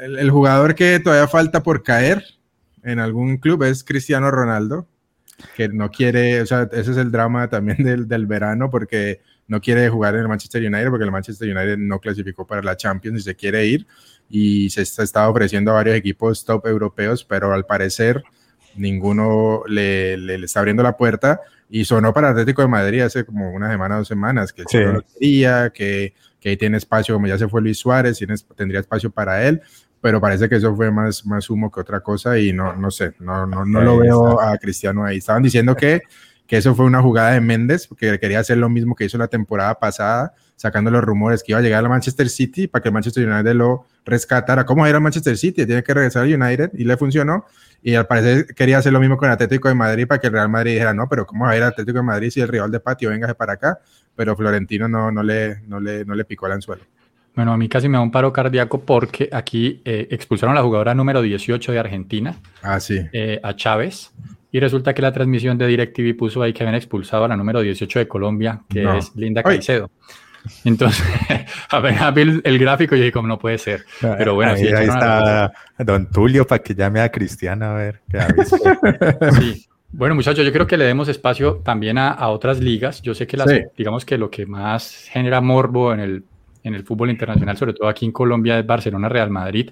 el 0.00 0.28
jugador 0.28 0.74
que 0.74 0.98
todavía 0.98 1.28
falta 1.28 1.62
por 1.62 1.84
caer 1.84 2.35
en 2.86 3.00
algún 3.00 3.38
club 3.38 3.64
es 3.64 3.82
Cristiano 3.82 4.30
Ronaldo, 4.30 4.86
que 5.56 5.68
no 5.68 5.90
quiere, 5.90 6.40
o 6.40 6.46
sea, 6.46 6.68
ese 6.72 6.92
es 6.92 6.96
el 6.96 7.10
drama 7.10 7.48
también 7.48 7.78
del, 7.84 8.08
del, 8.08 8.26
verano, 8.26 8.70
porque 8.70 9.20
no 9.48 9.60
quiere 9.60 9.88
jugar 9.88 10.14
en 10.14 10.20
el 10.20 10.28
Manchester 10.28 10.62
United, 10.62 10.88
porque 10.88 11.04
el 11.04 11.10
Manchester 11.10 11.54
United 11.54 11.78
no 11.78 11.98
clasificó 11.98 12.46
para 12.46 12.62
la 12.62 12.76
Champions 12.76 13.20
y 13.20 13.22
se 13.22 13.34
quiere 13.34 13.66
ir, 13.66 13.86
y 14.30 14.70
se 14.70 14.82
está, 14.82 15.28
ofreciendo 15.28 15.72
a 15.72 15.74
varios 15.74 15.96
equipos 15.96 16.44
top 16.44 16.66
europeos, 16.66 17.24
pero 17.24 17.52
al 17.52 17.66
parecer 17.66 18.22
ninguno 18.76 19.62
le, 19.66 20.16
le, 20.16 20.34
está 20.36 20.60
abriendo 20.60 20.84
la 20.84 20.96
puerta, 20.96 21.40
y 21.68 21.84
sonó 21.84 22.14
para 22.14 22.30
Atlético 22.30 22.62
de 22.62 22.68
Madrid 22.68 23.00
hace 23.00 23.24
como 23.24 23.50
una 23.50 23.68
semana, 23.68 23.96
dos 23.96 24.06
semanas, 24.06 24.52
que 24.52 24.62
sí. 24.68 24.78
quería, 25.18 25.70
que, 25.70 26.14
que 26.38 26.50
ahí 26.50 26.56
tiene 26.56 26.76
espacio, 26.76 27.14
como 27.14 27.26
ya 27.26 27.36
se 27.36 27.48
fue 27.48 27.62
Luis 27.62 27.78
Suárez, 27.78 28.18
tiene, 28.18 28.34
tendría 28.54 28.78
espacio 28.78 29.10
para 29.10 29.48
él, 29.48 29.60
pero 30.00 30.20
parece 30.20 30.48
que 30.48 30.56
eso 30.56 30.74
fue 30.74 30.90
más, 30.90 31.24
más 31.26 31.48
humo 31.50 31.70
que 31.70 31.80
otra 31.80 32.00
cosa 32.00 32.38
y 32.38 32.52
no, 32.52 32.74
no 32.76 32.90
sé, 32.90 33.14
no, 33.18 33.46
no, 33.46 33.64
no 33.64 33.80
lo 33.80 33.98
veo 33.98 34.40
a 34.40 34.56
Cristiano 34.58 35.04
ahí. 35.04 35.18
Estaban 35.18 35.42
diciendo 35.42 35.74
que, 35.74 36.02
que 36.46 36.56
eso 36.58 36.74
fue 36.74 36.84
una 36.84 37.02
jugada 37.02 37.32
de 37.32 37.40
Méndez, 37.40 37.86
porque 37.86 38.18
quería 38.18 38.40
hacer 38.40 38.58
lo 38.58 38.68
mismo 38.68 38.94
que 38.94 39.04
hizo 39.04 39.18
la 39.18 39.28
temporada 39.28 39.78
pasada, 39.78 40.34
sacando 40.54 40.90
los 40.90 41.02
rumores 41.02 41.42
que 41.42 41.52
iba 41.52 41.58
a 41.58 41.62
llegar 41.62 41.84
a 41.84 41.88
Manchester 41.88 42.28
City 42.28 42.66
para 42.66 42.82
que 42.82 42.88
el 42.88 42.92
Manchester 42.94 43.28
United 43.28 43.54
lo 43.54 43.86
rescatara. 44.04 44.64
¿Cómo 44.64 44.86
era 44.86 45.00
Manchester 45.00 45.36
City? 45.36 45.66
Tiene 45.66 45.82
que 45.82 45.92
regresar 45.92 46.22
al 46.22 46.32
United 46.32 46.70
y 46.74 46.84
le 46.84 46.96
funcionó. 46.96 47.44
Y 47.82 47.94
al 47.94 48.06
parecer 48.06 48.46
quería 48.54 48.78
hacer 48.78 48.92
lo 48.92 49.00
mismo 49.00 49.16
con 49.16 49.28
el 49.28 49.34
Atlético 49.34 49.68
de 49.68 49.74
Madrid 49.74 50.06
para 50.06 50.20
que 50.20 50.28
el 50.28 50.32
Real 50.32 50.48
Madrid 50.48 50.72
dijera, 50.72 50.94
no, 50.94 51.08
pero 51.08 51.26
¿cómo 51.26 51.44
va 51.44 51.50
a 51.50 51.56
ir 51.56 51.62
Atlético 51.62 51.98
de 51.98 52.04
Madrid 52.04 52.30
si 52.30 52.40
el 52.40 52.48
rival 52.48 52.70
de 52.70 52.80
patio 52.80 53.10
venga 53.10 53.32
para 53.34 53.54
acá? 53.54 53.78
Pero 54.14 54.34
Florentino 54.34 54.88
no, 54.88 55.10
no, 55.10 55.22
le, 55.22 55.60
no, 55.66 55.78
le, 55.78 56.04
no 56.04 56.14
le 56.14 56.24
picó 56.24 56.46
el 56.46 56.52
anzuelo. 56.52 56.84
Bueno, 57.36 57.52
a 57.52 57.56
mí 57.58 57.68
casi 57.68 57.86
me 57.88 57.98
da 57.98 58.02
un 58.02 58.10
paro 58.10 58.32
cardíaco 58.32 58.80
porque 58.80 59.28
aquí 59.30 59.82
eh, 59.84 60.08
expulsaron 60.10 60.56
a 60.56 60.60
la 60.60 60.64
jugadora 60.64 60.94
número 60.94 61.20
18 61.20 61.70
de 61.70 61.78
Argentina, 61.78 62.34
ah, 62.62 62.80
sí. 62.80 62.98
Eh, 63.12 63.38
a 63.42 63.54
Chávez, 63.54 64.10
y 64.50 64.58
resulta 64.58 64.94
que 64.94 65.02
la 65.02 65.12
transmisión 65.12 65.58
de 65.58 65.66
DirecTV 65.66 66.16
puso 66.16 66.42
ahí 66.42 66.54
que 66.54 66.62
habían 66.62 66.76
expulsado 66.76 67.24
a 67.24 67.28
la 67.28 67.36
número 67.36 67.60
18 67.60 67.98
de 67.98 68.08
Colombia, 68.08 68.62
que 68.70 68.84
es 68.96 69.14
Linda 69.14 69.42
Caicedo. 69.42 69.90
Entonces, 70.64 71.04
a 71.70 71.80
ver, 71.80 71.94
el, 72.16 72.40
el, 72.42 72.58
gráfico 72.58 72.94
y 72.94 73.00
dije, 73.00 73.12
como 73.12 73.28
no 73.28 73.38
puede 73.38 73.58
ser. 73.58 73.84
Pero 74.00 74.34
bueno, 74.34 74.52
ahí, 74.52 74.68
ahí 74.68 74.86
está 74.86 75.52
Don 75.78 76.10
Tulio 76.10 76.46
para 76.46 76.62
que 76.62 76.74
llame 76.74 77.00
a 77.00 77.10
Cristiana 77.10 77.72
a 77.72 77.74
ver. 77.74 78.00
sí. 79.38 79.66
Bueno, 79.90 80.14
muchachos, 80.14 80.44
yo 80.44 80.52
creo 80.52 80.66
que 80.66 80.78
le 80.78 80.84
demos 80.84 81.08
espacio 81.08 81.56
también 81.56 81.98
a, 81.98 82.10
a 82.10 82.28
otras 82.28 82.60
ligas. 82.60 83.02
Yo 83.02 83.14
sé 83.14 83.26
que 83.26 83.36
las, 83.36 83.50
sí. 83.50 83.60
digamos 83.76 84.06
que 84.06 84.16
lo 84.16 84.30
que 84.30 84.46
más 84.46 85.06
genera 85.10 85.40
morbo 85.42 85.92
en 85.92 86.00
el 86.00 86.24
en 86.66 86.74
el 86.74 86.84
fútbol 86.84 87.10
internacional, 87.10 87.56
sobre 87.56 87.72
todo 87.72 87.88
aquí 87.88 88.04
en 88.04 88.12
Colombia, 88.12 88.58
es 88.58 88.66
Barcelona, 88.66 89.08
Real 89.08 89.30
Madrid, 89.30 89.70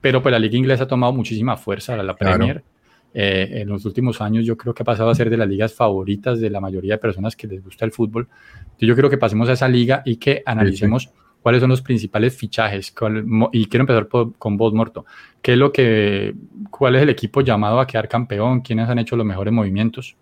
pero 0.00 0.22
pues 0.22 0.30
la 0.32 0.38
liga 0.38 0.56
inglesa 0.56 0.84
ha 0.84 0.88
tomado 0.88 1.12
muchísima 1.12 1.56
fuerza, 1.56 1.96
la 1.96 2.14
Premier. 2.14 2.62
Claro. 2.62 2.74
Eh, 3.16 3.60
en 3.62 3.68
los 3.68 3.84
últimos 3.84 4.20
años 4.20 4.44
yo 4.44 4.56
creo 4.56 4.74
que 4.74 4.82
ha 4.82 4.84
pasado 4.84 5.08
a 5.08 5.14
ser 5.14 5.30
de 5.30 5.36
las 5.36 5.48
ligas 5.48 5.72
favoritas 5.72 6.40
de 6.40 6.50
la 6.50 6.60
mayoría 6.60 6.94
de 6.94 6.98
personas 6.98 7.36
que 7.36 7.46
les 7.46 7.62
gusta 7.62 7.84
el 7.84 7.92
fútbol. 7.92 8.28
Entonces 8.58 8.88
yo 8.88 8.96
creo 8.96 9.08
que 9.08 9.18
pasemos 9.18 9.48
a 9.48 9.52
esa 9.52 9.68
liga 9.68 10.02
y 10.04 10.16
que 10.16 10.42
analicemos 10.44 11.04
sí, 11.04 11.08
sí. 11.10 11.14
cuáles 11.40 11.60
son 11.60 11.70
los 11.70 11.80
principales 11.80 12.36
fichajes. 12.36 12.90
Cuál, 12.90 13.24
y 13.52 13.66
quiero 13.66 13.82
empezar 13.82 14.08
por, 14.08 14.34
con 14.36 14.56
vos, 14.56 14.74
Morto. 14.74 15.06
¿Qué 15.40 15.52
es 15.52 15.58
lo 15.58 15.72
que, 15.72 16.34
¿Cuál 16.70 16.96
es 16.96 17.02
el 17.02 17.10
equipo 17.10 17.40
llamado 17.40 17.78
a 17.78 17.86
quedar 17.86 18.08
campeón? 18.08 18.62
¿Quiénes 18.62 18.88
han 18.88 18.98
hecho 18.98 19.16
los 19.16 19.24
mejores 19.24 19.54
movimientos? 19.54 20.16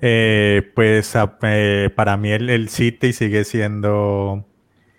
Eh, 0.00 0.70
pues 0.74 1.16
eh, 1.42 1.90
para 1.96 2.16
mí 2.16 2.30
el, 2.30 2.50
el 2.50 2.68
City 2.68 3.12
sigue 3.12 3.44
siendo 3.44 4.44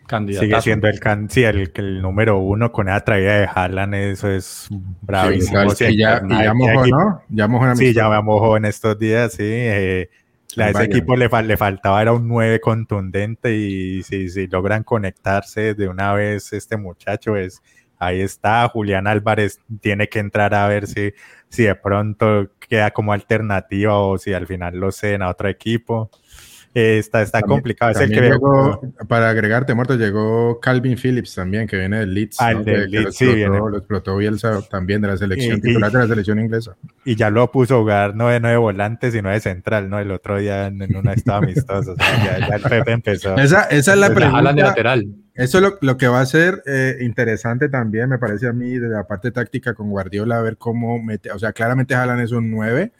Candidatazo. 0.09 0.45
Sigue 0.45 0.61
siendo 0.61 0.87
el, 0.87 0.99
can, 0.99 1.29
sí, 1.29 1.43
el, 1.43 1.71
el, 1.75 2.01
número 2.01 2.39
uno 2.39 2.71
con 2.71 2.89
esa 2.89 3.01
traída 3.01 3.41
de 3.41 3.47
Haaland, 3.53 3.93
eso 3.93 4.27
es 4.27 4.67
bravísimo. 5.01 5.69
Sí, 5.69 5.85
y 5.85 5.97
ya, 5.97 6.19
y 6.27 6.43
ya 6.43 6.53
mojó, 6.55 6.87
¿no? 6.87 7.21
Ya 7.29 7.47
mojó 7.47 7.67
en 7.67 7.77
Sí, 7.77 7.93
ya 7.93 8.09
me 8.09 8.19
mojó 8.23 8.57
en 8.57 8.65
estos 8.65 8.97
días, 8.97 9.33
sí. 9.33 9.43
Eh, 9.45 10.09
A 10.57 10.69
ese 10.71 10.85
equipo 10.85 11.15
le, 11.15 11.29
le, 11.43 11.57
faltaba 11.57 12.01
era 12.01 12.11
un 12.11 12.27
9 12.27 12.59
contundente 12.59 13.55
y 13.55 14.01
si, 14.01 14.29
si 14.29 14.47
logran 14.47 14.83
conectarse 14.83 15.75
de 15.75 15.87
una 15.87 16.11
vez 16.13 16.53
este 16.53 16.75
muchacho 16.75 17.35
es 17.35 17.61
ahí 17.99 18.21
está, 18.21 18.67
Julián 18.69 19.05
Álvarez 19.05 19.59
tiene 19.81 20.07
que 20.07 20.19
entrar 20.19 20.55
a 20.55 20.67
ver 20.67 20.87
si, 20.87 21.13
si 21.49 21.63
de 21.63 21.75
pronto 21.75 22.49
queda 22.59 22.91
como 22.91 23.13
alternativa 23.13 23.99
o 23.99 24.17
si 24.17 24.33
al 24.33 24.47
final 24.47 24.77
lo 24.77 24.91
ceden 24.91 25.21
a 25.21 25.29
otro 25.29 25.49
equipo. 25.49 26.09
Eh, 26.75 26.99
está 26.99 27.21
está 27.21 27.41
complicado. 27.41 27.91
Es 27.91 27.99
el 27.99 28.11
que 28.11 28.21
llegó, 28.21 28.79
para 29.07 29.29
agregarte, 29.29 29.73
muerto, 29.73 29.95
llegó 29.95 30.59
Calvin 30.59 30.97
Phillips 30.97 31.33
también, 31.33 31.67
que 31.67 31.77
viene 31.77 31.99
del 31.99 32.13
Leeds. 32.13 32.37
Ah, 32.39 32.53
del 32.53 32.91
Leeds, 32.91 33.15
sí, 33.15 33.25
Lo 33.25 33.75
explotó 33.75 34.17
Bielsa 34.17 34.61
también 34.69 35.01
de 35.01 35.07
la 35.07 35.17
selección, 35.17 35.59
titular 35.61 35.91
de 35.91 35.99
la 35.99 36.07
selección 36.07 36.39
inglesa. 36.39 36.75
Y 37.05 37.15
ya 37.15 37.29
lo 37.31 37.51
puso 37.51 37.77
a 37.77 37.79
jugar 37.79 38.15
no 38.15 38.27
de, 38.29 38.39
no 38.39 38.49
de 38.49 38.57
volante, 38.57 39.11
sino 39.11 39.29
de 39.29 39.39
central, 39.39 39.89
¿no? 39.89 39.99
El 39.99 40.11
otro 40.11 40.37
día 40.37 40.67
en, 40.67 40.95
una 40.95 41.13
estaba 41.13 41.39
amistoso. 41.39 41.93
o 41.93 41.95
sea, 41.95 42.39
ya, 42.39 42.55
el 42.55 42.61
Pepe 42.61 42.91
empezó. 42.91 43.35
Esa, 43.37 43.63
esa 43.63 43.93
es 43.93 43.99
la 43.99 44.13
pregunta. 44.13 44.53
de 44.53 44.61
lateral. 44.61 45.07
Eso 45.33 45.57
es 45.57 45.63
lo, 45.63 45.77
lo, 45.79 45.97
que 45.97 46.07
va 46.07 46.19
a 46.19 46.25
ser 46.25 46.61
eh, 46.65 46.97
interesante 46.99 47.69
también, 47.69 48.09
me 48.09 48.17
parece 48.17 48.47
a 48.47 48.53
mí, 48.53 48.77
de 48.77 48.89
la 48.89 49.07
parte 49.07 49.31
táctica 49.31 49.73
con 49.73 49.89
Guardiola, 49.89 50.37
a 50.37 50.41
ver 50.41 50.57
cómo 50.57 51.01
mete, 51.01 51.31
o 51.31 51.39
sea, 51.39 51.53
claramente 51.53 51.95
Haaland 51.95 52.21
es 52.21 52.33
un 52.33 52.51
9, 52.51 52.91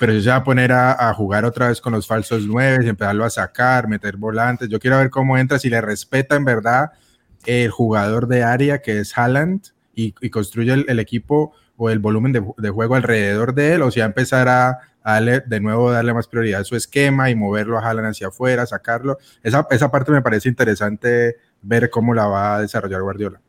pero 0.00 0.14
si 0.14 0.22
se 0.22 0.30
va 0.30 0.36
a 0.36 0.44
poner 0.44 0.72
a, 0.72 1.12
jugar 1.12 1.44
otra 1.44 1.68
vez 1.68 1.78
con 1.82 1.92
los 1.92 2.06
falsos 2.06 2.46
9 2.46 2.86
y 2.86 2.88
empezarlo 2.88 3.22
a 3.22 3.28
sacar, 3.28 3.86
meter 3.86 4.16
volantes, 4.16 4.70
yo 4.70 4.80
quiero 4.80 4.96
ver 4.96 5.10
cómo 5.10 5.36
entra, 5.36 5.58
si 5.58 5.68
le 5.68 5.78
respeta 5.82 6.36
en 6.36 6.46
verdad 6.46 6.92
el 7.44 7.70
jugador 7.70 8.26
de 8.26 8.42
área 8.42 8.80
que 8.80 9.00
es 9.00 9.18
Haaland 9.18 9.60
y, 9.94 10.12
construye 10.30 10.72
el, 10.88 10.98
equipo 11.00 11.52
o 11.76 11.90
el 11.90 11.98
volumen 11.98 12.32
de, 12.32 12.42
de, 12.56 12.70
juego 12.70 12.94
alrededor 12.94 13.52
de 13.52 13.74
él, 13.74 13.82
o 13.82 13.90
si 13.90 14.00
va 14.00 14.06
a 14.06 14.08
empezar 14.08 14.48
a, 14.48 14.78
darle, 15.04 15.40
de 15.40 15.60
nuevo 15.60 15.92
darle 15.92 16.14
más 16.14 16.28
prioridad 16.28 16.62
a 16.62 16.64
su 16.64 16.76
esquema 16.76 17.28
y 17.28 17.34
moverlo 17.34 17.78
a 17.78 17.86
Haaland 17.86 18.08
hacia 18.08 18.28
afuera, 18.28 18.64
sacarlo. 18.64 19.18
Esa, 19.42 19.66
esa 19.70 19.90
parte 19.90 20.12
me 20.12 20.22
parece 20.22 20.48
interesante 20.48 21.36
ver 21.60 21.90
cómo 21.90 22.14
la 22.14 22.26
va 22.26 22.56
a 22.56 22.62
desarrollar 22.62 23.02
Guardiola. 23.02 23.42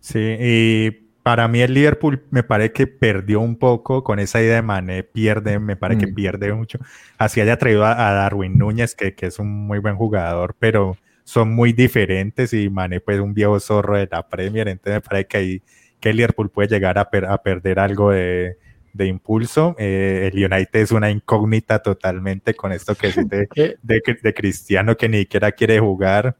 Sí, 0.00 0.36
y 0.38 1.07
para 1.28 1.46
mí 1.46 1.60
el 1.60 1.74
Liverpool 1.74 2.24
me 2.30 2.42
parece 2.42 2.72
que 2.72 2.86
perdió 2.86 3.40
un 3.40 3.56
poco 3.58 4.02
con 4.02 4.18
esa 4.18 4.40
idea 4.40 4.54
de 4.54 4.62
Mané, 4.62 5.02
pierde, 5.02 5.58
me 5.58 5.76
parece 5.76 6.06
que 6.06 6.10
mm. 6.10 6.14
pierde 6.14 6.54
mucho. 6.54 6.78
Así 7.18 7.42
haya 7.42 7.58
traído 7.58 7.84
a, 7.84 7.94
Darwin 7.94 8.56
Núñez, 8.56 8.94
que, 8.94 9.14
que, 9.14 9.26
es 9.26 9.38
un 9.38 9.66
muy 9.66 9.78
buen 9.78 9.94
jugador, 9.94 10.56
pero 10.58 10.96
son 11.24 11.54
muy 11.54 11.74
diferentes 11.74 12.54
y 12.54 12.70
Mané 12.70 13.00
pues 13.00 13.20
un 13.20 13.34
viejo 13.34 13.60
zorro 13.60 13.98
de 13.98 14.08
la 14.10 14.26
Premier, 14.26 14.68
entonces 14.68 14.94
me 14.94 15.00
parece 15.02 15.28
que 15.28 15.36
ahí 15.36 15.62
que 16.00 16.08
el 16.08 16.16
Liverpool 16.16 16.48
puede 16.48 16.68
llegar 16.68 16.96
a, 16.96 17.02
a 17.02 17.42
perder 17.42 17.78
algo 17.78 18.10
de, 18.10 18.56
de 18.94 19.06
impulso. 19.06 19.76
Eh, 19.78 20.30
el 20.32 20.50
United 20.50 20.80
es 20.80 20.92
una 20.92 21.10
incógnita 21.10 21.82
totalmente 21.82 22.54
con 22.54 22.72
esto 22.72 22.94
que 22.94 23.08
es 23.08 23.16
de, 23.16 23.48
de, 23.82 24.18
de 24.22 24.34
Cristiano 24.34 24.96
que 24.96 25.10
ni 25.10 25.18
siquiera 25.18 25.52
quiere 25.52 25.78
jugar. 25.78 26.38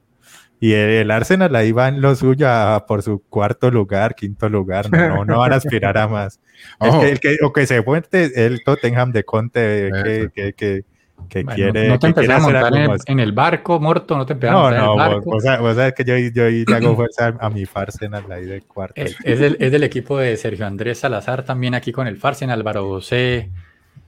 Y 0.61 0.72
el 0.72 1.11
Arsenal 1.11 1.54
ahí 1.54 1.70
va 1.70 1.88
en 1.88 2.00
lo 2.00 2.14
suyo 2.16 2.48
por 2.88 3.02
su 3.02 3.22
cuarto 3.28 3.70
lugar, 3.70 4.14
quinto 4.14 4.48
lugar. 4.48 4.90
No, 4.90 5.24
no 5.24 5.38
van 5.38 5.52
a 5.52 5.56
aspirar 5.56 5.96
a 5.96 6.09
más. 6.09 6.40
el 6.80 7.20
que, 7.20 7.36
o 7.42 7.52
que 7.52 7.66
se 7.66 7.82
fuente 7.82 8.44
el 8.44 8.64
Tottenham 8.64 9.12
de 9.12 9.24
Conte 9.24 9.90
que, 10.04 10.30
que, 10.34 10.52
que, 10.54 10.84
que 11.28 11.44
quiere. 11.44 11.88
No 11.88 11.98
te 11.98 12.09
empecé 12.09 12.32
a 12.32 12.40
montar 12.40 12.72
en 13.06 13.20
el, 13.20 13.32
barco, 13.32 13.78
Morto, 13.78 14.16
no 14.16 14.26
te 14.26 14.32
empecé 14.32 14.50
a 14.50 14.56
montar 14.56 14.80
no, 14.80 14.84
en 14.84 14.90
el 14.90 14.98
barco. 14.98 15.30
O 15.30 15.40
sea, 15.40 15.62
o 15.62 15.74
sea, 15.74 15.92
que 15.92 16.04
yo, 16.04 16.16
yo 16.16 16.48
le 16.48 16.64
hago 16.74 16.96
fuerza 16.96 17.36
a, 17.38 17.50
mi 17.50 17.64
Farsenal 17.64 18.30
ahí 18.32 18.46
de 18.46 18.61
cuarto. 18.62 19.00
Es, 19.00 19.16
es, 19.22 19.38
del, 19.38 19.56
es, 19.61 19.70
del, 19.70 19.84
equipo 19.84 20.18
de 20.18 20.36
Sergio 20.36 20.66
Andrés 20.66 20.98
Salazar 20.98 21.44
también 21.44 21.74
aquí 21.74 21.92
con 21.92 22.09
el 22.09 22.16
Farsenal, 22.16 22.59
Álvaro 22.59 22.88
José 22.88 23.50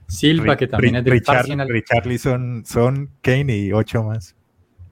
Silva, 0.07 0.57
que 0.57 0.67
también 0.67 0.97
es 0.97 1.05
del 1.05 1.13
Richard, 1.13 1.37
Farsenal. 1.37 1.69
Richarlison, 1.69 2.63
son 2.65 3.09
Kane 3.21 3.55
y 3.57 3.71
ocho 3.71 4.03
más. 4.03 4.35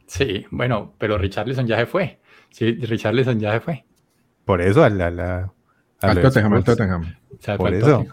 Sí, 0.09 0.43
bueno, 0.49 0.95
pero 0.97 1.19
Richarlison 1.19 1.67
ya 1.67 1.77
se 1.77 1.85
fue. 1.85 2.19
Sí, 2.49 2.71
Richarlison 2.71 3.39
ya 3.39 3.53
se 3.53 3.59
fue. 3.59 3.85
Por 4.43 4.59
eso 4.59 4.83
a 4.83 4.89
la... 4.89 5.11
la 5.11 5.53
al 6.01 6.19
Tottenham, 6.19 6.53
al 6.53 6.63
Tottenham. 6.63 7.15
Por 7.57 7.73
eso. 7.73 8.05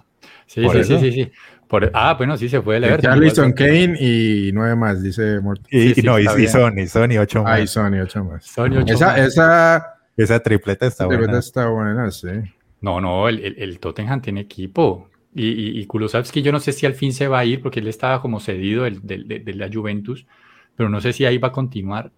Sí, 0.45 0.69
sí, 0.69 0.85
sí, 0.85 0.99
sí, 0.99 1.13
sí, 1.13 1.33
ah, 1.95 2.15
bueno, 2.19 2.37
sí 2.37 2.51
se 2.51 2.61
fue 2.61 2.79
leer. 2.79 2.97
Richarlison, 2.97 3.53
Kane 3.53 3.97
y 3.99 4.51
nueve 4.53 4.77
más, 4.77 5.03
dice 5.03 5.41
Morty. 5.41 5.95
Y, 5.97 6.03
no, 6.03 6.19
y, 6.19 6.27
son, 6.49 6.79
y 6.79 6.87
son 6.87 7.11
y 7.13 7.17
ocho 7.19 7.43
más. 7.43 7.53
Ah, 7.53 7.61
y 7.61 7.67
son 7.67 7.95
y 7.95 8.01
ocho 8.01 8.25
más. 8.25 8.45
Son 8.45 8.73
y 8.73 8.77
ocho 8.77 8.95
esa, 8.95 9.07
más. 9.07 9.19
Esa, 9.19 9.95
esa 10.17 10.41
tripleta 10.41 10.87
está 10.87 11.09
tripleta 11.09 11.33
buena. 11.33 11.39
está 11.39 11.69
buena, 11.69 12.11
sí. 12.11 12.29
No, 12.83 13.01
no, 13.01 13.27
el, 13.29 13.43
el, 13.43 13.57
el 13.59 13.79
Tottenham 13.81 14.21
tiene 14.21 14.43
equipo. 14.43 15.09
Y, 15.35 15.47
y, 15.49 15.81
y 15.81 15.87
Kulusevski, 15.87 16.43
yo 16.43 16.53
no 16.53 16.61
sé 16.61 16.73
si 16.73 16.87
al 16.87 16.95
fin 16.95 17.13
se 17.13 17.29
va 17.29 17.39
a 17.41 17.45
ir 17.45 17.63
porque 17.63 17.81
él 17.81 17.89
estaba 17.89 18.21
como 18.23 18.41
cedido 18.41 18.85
de, 18.85 18.99
de, 19.03 19.41
de 19.41 19.55
la 19.55 19.69
Juventus, 19.73 20.27
pero 20.77 20.89
no 20.89 21.01
sé 21.01 21.13
si 21.13 21.25
ahí 21.25 21.39
va 21.39 21.49
a 21.49 21.53
continuar. 21.53 22.11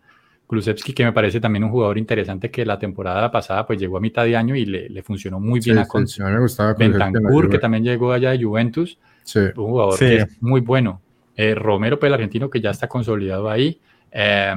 Kulusevski, 0.47 0.95
que 0.95 1.05
me 1.05 1.13
parece 1.13 1.41
también 1.41 1.65
un 1.65 1.71
jugador 1.71 1.99
interesante 1.99 2.51
que 2.51 2.65
la 2.65 2.79
temporada 2.79 3.31
pasada 3.31 3.67
pues 3.67 3.79
llegó 3.79 3.99
a 3.99 4.01
mitad 4.01 4.25
de 4.25 4.35
año 4.35 4.57
y 4.57 4.65
le, 4.65 4.89
le 4.89 5.03
funcionó 5.03 5.39
muy 5.39 5.61
bien 5.61 5.77
sí, 5.77 5.83
a 5.83 5.87
Conte. 5.87 6.11
Sí, 6.11 6.23
me 6.23 6.41
gustaba 6.41 6.73
Bentancur, 6.73 7.51
que 7.51 7.59
también 7.59 7.85
llegó 7.85 8.13
allá 8.13 8.31
de 8.31 8.43
Juventus, 8.43 8.99
sí. 9.25 9.41
un 9.57 9.67
jugador 9.67 9.99
que 9.99 10.17
es 10.17 10.43
muy 10.43 10.63
bueno. 10.63 11.03
Eh, 11.37 11.55
Romero, 11.55 12.01
pues 12.01 12.09
el 12.09 12.15
argentino 12.15 12.49
que 12.49 12.61
ya 12.61 12.71
está 12.71 12.89
consolidado 12.89 13.51
ahí. 13.51 13.79
Eh, 14.11 14.55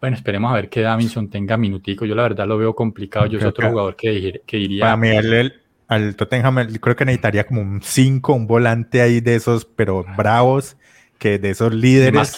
bueno, 0.00 0.16
esperemos 0.16 0.50
a 0.50 0.54
ver 0.54 0.68
que 0.68 0.80
Davinson 0.80 1.28
tenga 1.28 1.56
minutico. 1.56 2.04
Yo 2.06 2.14
la 2.14 2.22
verdad 2.22 2.46
lo 2.46 2.56
veo 2.58 2.74
complicado. 2.74 3.26
Yo 3.26 3.38
soy 3.38 3.48
otro 3.48 3.70
jugador 3.70 3.96
que, 3.96 4.42
que 4.46 4.58
iría... 4.58 4.80
Para 4.80 4.96
mí, 4.96 5.08
el, 5.08 5.54
al 5.88 6.16
Tottenham 6.16 6.66
creo 6.80 6.96
que 6.96 7.04
necesitaría 7.04 7.46
como 7.46 7.60
un 7.60 7.80
5, 7.82 8.32
un 8.32 8.46
volante 8.46 9.00
ahí 9.00 9.20
de 9.20 9.36
esos, 9.36 9.64
pero 9.64 10.04
bravos, 10.16 10.76
que 11.18 11.38
de 11.38 11.50
esos 11.50 11.72
líderes. 11.72 12.14
Más 12.14 12.36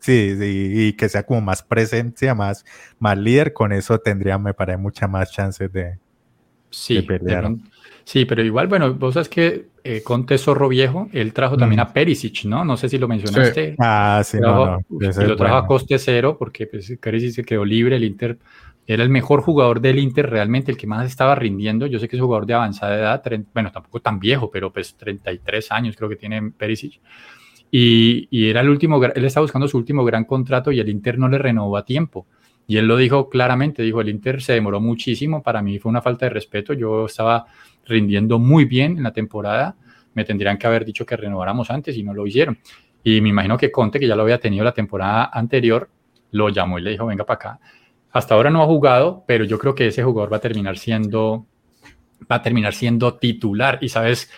Sí, 0.00 0.34
sí, 0.38 0.72
y 0.74 0.92
que 0.94 1.08
sea 1.08 1.24
como 1.24 1.40
más 1.42 1.62
presencia, 1.62 2.34
más, 2.34 2.64
más 2.98 3.18
líder, 3.18 3.52
con 3.52 3.72
eso 3.72 3.98
tendría, 3.98 4.38
me 4.38 4.54
parece, 4.54 4.78
mucha 4.78 5.06
más 5.06 5.30
chances 5.30 5.70
de, 5.72 5.98
sí, 6.70 6.96
de 6.96 7.02
pelear. 7.02 7.50
sí, 8.04 8.24
pero 8.24 8.42
igual, 8.42 8.66
bueno, 8.66 8.94
vos 8.94 9.14
sabes 9.14 9.28
que 9.28 9.68
eh, 9.84 10.02
Conte 10.02 10.38
Zorro 10.38 10.68
Viejo, 10.68 11.08
él 11.12 11.32
trajo 11.34 11.56
también 11.56 11.80
mm. 11.80 11.82
a 11.82 11.92
Perisic, 11.92 12.44
¿no? 12.46 12.64
No 12.64 12.76
sé 12.76 12.88
si 12.88 12.98
lo 12.98 13.08
mencionaste. 13.08 13.70
Sí. 13.70 13.76
Ah, 13.78 14.22
sí, 14.24 14.38
trajo, 14.38 14.66
no, 14.66 14.80
no. 14.88 15.26
lo 15.26 15.36
trajo 15.36 15.56
a 15.56 15.66
coste 15.66 15.98
cero 15.98 16.36
porque 16.38 16.66
pues, 16.66 16.96
Perisic 17.00 17.32
se 17.32 17.44
quedó 17.44 17.64
libre, 17.64 17.96
el 17.96 18.04
Inter 18.04 18.38
era 18.86 19.04
el 19.04 19.08
mejor 19.10 19.42
jugador 19.42 19.80
del 19.80 19.98
Inter, 20.00 20.28
realmente 20.28 20.72
el 20.72 20.76
que 20.76 20.86
más 20.86 21.06
estaba 21.06 21.36
rindiendo. 21.36 21.86
Yo 21.86 22.00
sé 22.00 22.08
que 22.08 22.16
es 22.16 22.20
un 22.20 22.26
jugador 22.26 22.46
de 22.46 22.54
avanzada 22.54 22.98
edad, 22.98 23.22
bueno, 23.54 23.70
tampoco 23.70 24.00
tan 24.00 24.18
viejo, 24.18 24.50
pero 24.50 24.72
pues 24.72 24.96
33 24.96 25.70
años 25.70 25.94
creo 25.96 26.08
que 26.08 26.16
tiene 26.16 26.50
Perisic. 26.50 27.00
Y, 27.70 28.48
era 28.48 28.60
el 28.60 28.68
último, 28.68 29.02
él 29.04 29.24
estaba 29.24 29.44
buscando 29.44 29.68
su 29.68 29.76
último 29.76 30.04
gran 30.04 30.24
contrato 30.24 30.72
y 30.72 30.80
el 30.80 30.88
Inter 30.88 31.18
no 31.18 31.28
le 31.28 31.38
renovó 31.38 31.76
a 31.76 31.84
tiempo. 31.84 32.26
Y 32.66 32.76
él 32.76 32.86
lo 32.86 32.96
dijo 32.96 33.28
claramente, 33.28 33.82
dijo, 33.82 34.00
el 34.00 34.08
Inter 34.08 34.42
se 34.42 34.52
demoró 34.52 34.80
muchísimo, 34.80 35.42
para 35.42 35.62
mí 35.62 35.78
fue 35.78 35.90
una 35.90 36.02
falta 36.02 36.26
de 36.26 36.30
respeto, 36.30 36.72
yo 36.72 37.06
estaba 37.06 37.46
rindiendo 37.84 38.38
muy 38.38 38.64
bien 38.64 38.96
en 38.96 39.02
la 39.02 39.12
temporada, 39.12 39.76
me 40.14 40.24
tendrían 40.24 40.58
que 40.58 40.66
haber 40.66 40.84
dicho 40.84 41.04
que 41.04 41.16
renováramos 41.16 41.70
antes 41.70 41.96
y 41.96 42.02
no 42.02 42.14
lo 42.14 42.26
hicieron. 42.26 42.58
Y 43.02 43.20
me 43.20 43.30
imagino 43.30 43.56
que 43.56 43.70
Conte, 43.70 43.98
que 43.98 44.06
ya 44.06 44.14
lo 44.14 44.22
había 44.22 44.38
tenido 44.38 44.64
la 44.64 44.72
temporada 44.72 45.30
anterior, 45.32 45.88
lo 46.32 46.48
llamó 46.48 46.78
y 46.78 46.82
le 46.82 46.90
dijo, 46.90 47.06
venga 47.06 47.24
para 47.24 47.36
acá. 47.36 47.60
Hasta 48.12 48.34
ahora 48.34 48.50
no 48.50 48.62
ha 48.62 48.66
jugado, 48.66 49.24
pero 49.26 49.44
yo 49.44 49.58
creo 49.58 49.74
que 49.74 49.86
ese 49.86 50.02
jugador 50.02 50.32
va 50.32 50.38
a 50.38 50.40
terminar 50.40 50.78
siendo, 50.78 51.46
va 52.30 52.36
a 52.36 52.42
terminar 52.42 52.74
siendo 52.74 53.14
titular. 53.14 53.78
Y 53.80 53.88
sabes, 53.88 54.30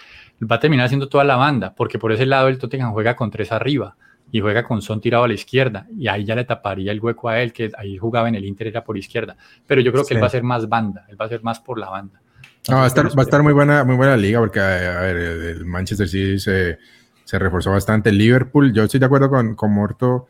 va 0.50 0.56
a 0.56 0.60
terminar 0.60 0.86
haciendo 0.86 1.08
toda 1.08 1.24
la 1.24 1.36
banda, 1.36 1.74
porque 1.74 1.98
por 1.98 2.12
ese 2.12 2.26
lado 2.26 2.48
el 2.48 2.58
Tottenham 2.58 2.92
juega 2.92 3.16
con 3.16 3.30
tres 3.30 3.52
arriba 3.52 3.96
y 4.30 4.40
juega 4.40 4.64
con 4.64 4.80
Son 4.80 5.00
tirado 5.00 5.24
a 5.24 5.28
la 5.28 5.34
izquierda, 5.34 5.86
y 5.96 6.08
ahí 6.08 6.24
ya 6.24 6.34
le 6.34 6.44
taparía 6.44 6.90
el 6.90 7.00
hueco 7.00 7.28
a 7.28 7.40
él, 7.40 7.52
que 7.52 7.70
ahí 7.76 7.98
jugaba 7.98 8.28
en 8.28 8.34
el 8.34 8.44
Inter, 8.46 8.68
era 8.68 8.82
por 8.82 8.96
izquierda. 8.96 9.36
Pero 9.66 9.82
yo 9.82 9.92
creo 9.92 10.04
que 10.04 10.08
sí. 10.08 10.14
él 10.14 10.22
va 10.22 10.26
a 10.26 10.30
ser 10.30 10.42
más 10.42 10.68
banda, 10.68 11.04
él 11.10 11.20
va 11.20 11.26
a 11.26 11.28
ser 11.28 11.42
más 11.42 11.60
por 11.60 11.78
la 11.78 11.90
banda. 11.90 12.20
No, 12.68 12.76
va, 12.76 12.84
a 12.84 12.86
estar, 12.86 13.06
va 13.06 13.22
a 13.22 13.24
estar 13.24 13.42
muy 13.42 13.52
buena, 13.52 13.84
muy 13.84 13.96
buena 13.96 14.16
liga, 14.16 14.38
porque 14.38 14.60
a 14.60 15.00
ver, 15.00 15.16
el 15.16 15.64
Manchester 15.66 16.08
City 16.08 16.38
se, 16.38 16.78
se 17.24 17.38
reforzó 17.38 17.72
bastante. 17.72 18.08
El 18.08 18.18
Liverpool, 18.18 18.72
yo 18.72 18.84
estoy 18.84 19.00
de 19.00 19.06
acuerdo 19.06 19.28
con, 19.28 19.54
con 19.54 19.72
Morto 19.72 20.28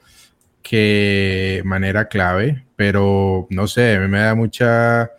que 0.63 1.63
manera 1.65 2.09
clave, 2.09 2.65
pero 2.75 3.47
no 3.51 3.67
sé, 3.67 3.97
a 3.97 4.01
mí 4.01 4.09
me 4.09 4.21
da 4.21 4.35
mucha 4.35 5.11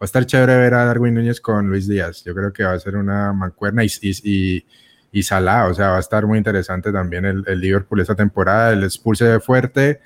va 0.00 0.04
a 0.04 0.04
estar 0.04 0.24
chévere 0.24 0.56
ver 0.56 0.74
a 0.74 0.84
Darwin 0.84 1.14
Núñez 1.14 1.40
con 1.40 1.68
Luis 1.68 1.88
Díaz. 1.88 2.22
Yo 2.24 2.34
creo 2.34 2.52
que 2.52 2.62
va 2.62 2.72
a 2.72 2.78
ser 2.78 2.96
una 2.96 3.32
mancuerna 3.32 3.82
y, 3.84 3.88
y, 4.02 4.64
y 5.10 5.22
Salah, 5.24 5.66
o 5.66 5.74
sea, 5.74 5.90
va 5.90 5.96
a 5.96 6.00
estar 6.00 6.24
muy 6.26 6.38
interesante 6.38 6.92
también 6.92 7.24
el, 7.24 7.42
el 7.46 7.60
Liverpool 7.60 8.00
esta 8.00 8.14
temporada, 8.14 8.72
el 8.72 8.84
expulse 8.84 9.24
de 9.24 9.40
fuerte. 9.40 10.00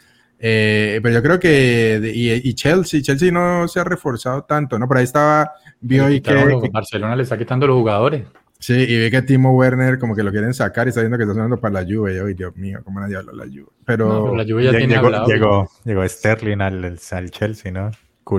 Eh, 0.44 0.98
pero 1.02 1.14
yo 1.14 1.22
creo 1.22 1.38
que 1.38 2.00
y, 2.14 2.48
y, 2.48 2.54
Chelsea, 2.54 3.00
Chelsea 3.00 3.30
no 3.30 3.68
se 3.68 3.78
ha 3.78 3.84
reforzado 3.84 4.42
tanto, 4.42 4.76
¿no? 4.76 4.88
Por 4.88 4.96
ahí 4.96 5.04
estaba, 5.04 5.52
vio 5.80 6.10
y 6.10 6.20
que, 6.20 6.34
Barcelona 6.72 7.14
le 7.14 7.22
está 7.22 7.38
quitando 7.38 7.66
los 7.66 7.76
jugadores. 7.76 8.24
Sí, 8.58 8.74
y 8.74 8.98
ve 8.98 9.10
que 9.10 9.22
Timo 9.22 9.54
Werner 9.56 9.98
como 9.98 10.16
que 10.16 10.22
lo 10.22 10.32
quieren 10.32 10.54
sacar 10.54 10.86
y 10.86 10.90
está 10.90 11.00
viendo 11.00 11.16
que 11.16 11.24
está 11.24 11.34
sonando 11.34 11.60
para 11.60 11.82
la 11.82 11.84
Juve. 11.84 12.14
Y 12.14 12.16
yo, 12.16 12.26
Dios 12.26 12.56
mío, 12.56 12.80
cómo 12.82 12.98
nadie 12.98 13.16
habla 13.16 13.32
la 13.32 13.44
Juve. 13.44 13.70
Pero, 13.84 14.08
no, 14.08 14.22
pero 14.24 14.36
la 14.36 14.44
Juve 14.44 14.64
ya 14.64 14.70
llegó, 14.70 14.78
tiene 14.78 14.96
hablado. 14.96 15.26
Llegó, 15.26 15.70
llegó 15.84 16.08
Sterling 16.08 16.60
al, 16.60 16.98
al 17.10 17.30
Chelsea, 17.30 17.70
¿no? 17.70 17.90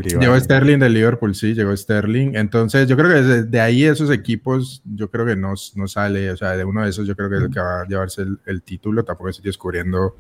Llegó 0.01 0.39
Sterling 0.39 0.79
del 0.79 0.93
Liverpool, 0.93 1.35
sí, 1.35 1.53
llegó 1.53 1.75
Sterling. 1.75 2.35
Entonces, 2.35 2.87
yo 2.87 2.95
creo 2.95 3.09
que 3.09 3.21
desde 3.21 3.59
ahí 3.59 3.83
esos 3.83 4.09
equipos, 4.11 4.81
yo 4.85 5.09
creo 5.09 5.25
que 5.25 5.35
no, 5.35 5.53
no 5.75 5.87
sale, 5.87 6.31
o 6.31 6.37
sea, 6.37 6.55
de 6.55 6.63
uno 6.63 6.83
de 6.83 6.89
esos 6.89 7.05
yo 7.05 7.15
creo 7.15 7.29
que 7.29 7.37
es 7.37 7.41
el 7.43 7.49
que 7.49 7.59
va 7.59 7.81
a 7.81 7.87
llevarse 7.87 8.23
el, 8.45 8.61
título. 8.63 9.03
Tampoco 9.03 9.29
estoy 9.29 9.45
descubriendo 9.45 10.15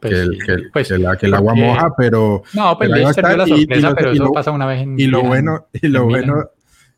pues 0.00 0.12
que, 0.12 0.20
el, 0.20 0.70
pues, 0.72 0.88
que, 0.88 1.26
el, 1.26 1.34
agua 1.34 1.54
moja, 1.54 1.94
pero... 1.96 2.42
No, 2.54 2.76
pero, 2.76 2.94
pero, 2.94 3.36
la 3.36 3.46
sorpresa, 3.46 3.94
pero 3.94 4.12
eso 4.12 4.32
pasa 4.32 4.50
una 4.50 4.66
vez 4.66 4.82
en 4.82 4.98
Y 4.98 5.06
lo 5.06 5.22
bueno, 5.22 5.68
y 5.72 5.88
lo 5.88 6.04
bueno, 6.06 6.50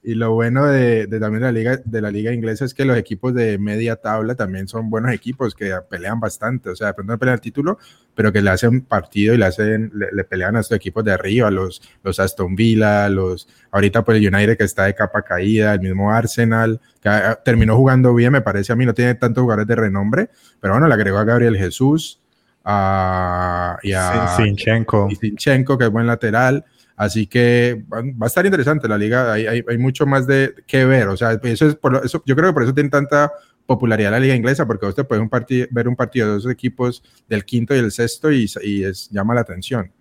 y 0.06 0.14
lo 0.14 0.30
bueno 0.34 0.64
de, 0.66 1.08
también 1.18 1.40
de 1.40 1.46
la, 1.46 1.50
liga, 1.50 1.80
de 1.84 2.00
la 2.00 2.12
liga 2.12 2.32
inglesa 2.32 2.64
es 2.64 2.74
que 2.74 2.84
los 2.84 2.96
equipos 2.96 3.34
de 3.34 3.58
media 3.58 3.96
tabla 3.96 4.36
también 4.36 4.68
son 4.68 4.88
buenos 4.88 5.12
equipos 5.12 5.52
que 5.52 5.74
pelean 5.90 6.20
bastante. 6.20 6.70
O 6.70 6.76
sea, 6.76 6.86
de 6.86 6.94
pronto 6.94 7.14
no 7.14 7.18
pelean 7.18 7.34
el 7.34 7.40
título, 7.40 7.76
pero 8.14 8.32
que 8.32 8.40
le 8.40 8.50
hacen 8.50 8.82
partido 8.82 9.34
y 9.34 9.36
le, 9.36 9.46
hacen, 9.46 9.90
le, 9.92 10.22
pelean 10.22 10.54
a 10.54 10.60
estos 10.60 10.76
equipos 10.76 11.02
de 11.02 11.10
arriba, 11.10 11.50
los, 11.50 11.82
los 12.04 12.20
Aston 12.20 12.54
Villa, 12.54 13.08
los, 13.08 13.48
ahorita 13.72 14.04
pues 14.04 14.18
el 14.18 14.32
United 14.32 14.56
que 14.56 14.62
está 14.62 14.84
de 14.84 14.94
capa 14.94 15.22
caída, 15.22 15.74
el 15.74 15.80
mismo 15.80 16.12
Arsenal, 16.12 16.80
que 17.02 17.10
terminó 17.44 17.76
jugando 17.76 18.14
bien, 18.14 18.30
me 18.30 18.42
parece 18.42 18.72
a 18.72 18.76
mí, 18.76 18.86
no 18.86 18.94
tiene 18.94 19.16
tantos 19.16 19.42
jugadores 19.42 19.66
de 19.66 19.74
renombre, 19.74 20.30
pero 20.60 20.74
bueno, 20.74 20.86
le 20.86 20.94
agregó 20.94 21.18
a 21.18 21.24
Gabriel 21.24 21.56
Jesús 21.56 22.20
a, 22.64 23.76
y 23.82 23.92
a 23.92 24.36
Sinchenko. 24.36 25.08
Y 25.10 25.16
Sinchenko, 25.16 25.76
que 25.76 25.86
es 25.86 25.90
buen 25.90 26.06
lateral. 26.06 26.64
Así 26.96 27.26
que 27.26 27.84
va 27.92 28.24
a 28.24 28.26
estar 28.26 28.46
interesante 28.46 28.88
la 28.88 28.96
liga, 28.96 29.30
hay, 29.30 29.46
hay, 29.46 29.62
hay 29.68 29.78
mucho 29.78 30.06
más 30.06 30.26
de 30.26 30.54
que 30.66 30.86
ver, 30.86 31.08
o 31.08 31.16
sea, 31.16 31.32
eso 31.42 31.66
es 31.66 31.74
por 31.76 32.00
eso, 32.02 32.22
yo 32.24 32.34
creo 32.34 32.48
que 32.48 32.54
por 32.54 32.62
eso 32.62 32.72
tiene 32.72 32.88
tanta 32.88 33.32
popularidad 33.66 34.12
la 34.12 34.20
liga 34.20 34.34
inglesa, 34.34 34.66
porque 34.66 34.86
usted 34.86 35.06
puede 35.06 35.20
un 35.20 35.30
ver 35.70 35.88
un 35.88 35.96
partido 35.96 36.28
de 36.28 36.32
dos 36.34 36.46
equipos 36.46 37.02
del 37.28 37.44
quinto 37.44 37.74
y 37.74 37.80
el 37.80 37.92
sexto 37.92 38.32
y, 38.32 38.46
y 38.62 38.84
es, 38.84 39.10
llama 39.10 39.34
la 39.34 39.42
atención, 39.42 39.92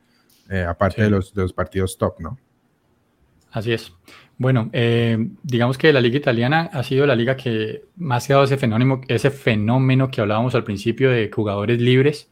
eh, 0.49 0.63
aparte 0.63 1.01
de, 1.03 1.09
los, 1.09 1.33
de, 1.33 1.41
los, 1.41 1.51
partidos 1.51 1.97
top, 1.97 2.21
¿no? 2.21 2.39
Así 3.51 3.73
es. 3.73 3.91
Bueno, 4.37 4.69
eh, 4.71 5.17
digamos 5.43 5.77
que 5.77 5.91
la 5.91 6.01
liga 6.01 6.17
italiana 6.17 6.69
ha 6.71 6.83
sido 6.83 7.05
la 7.05 7.15
liga 7.15 7.35
que 7.35 7.83
más 7.97 8.29
ha 8.29 8.33
dado 8.33 8.45
ese 8.45 8.57
fenómeno, 8.57 9.01
ese 9.07 9.31
fenómeno 9.31 10.09
que 10.09 10.21
hablábamos 10.21 10.55
al 10.55 10.63
principio 10.63 11.09
de 11.09 11.29
jugadores 11.33 11.79
libres. 11.81 12.29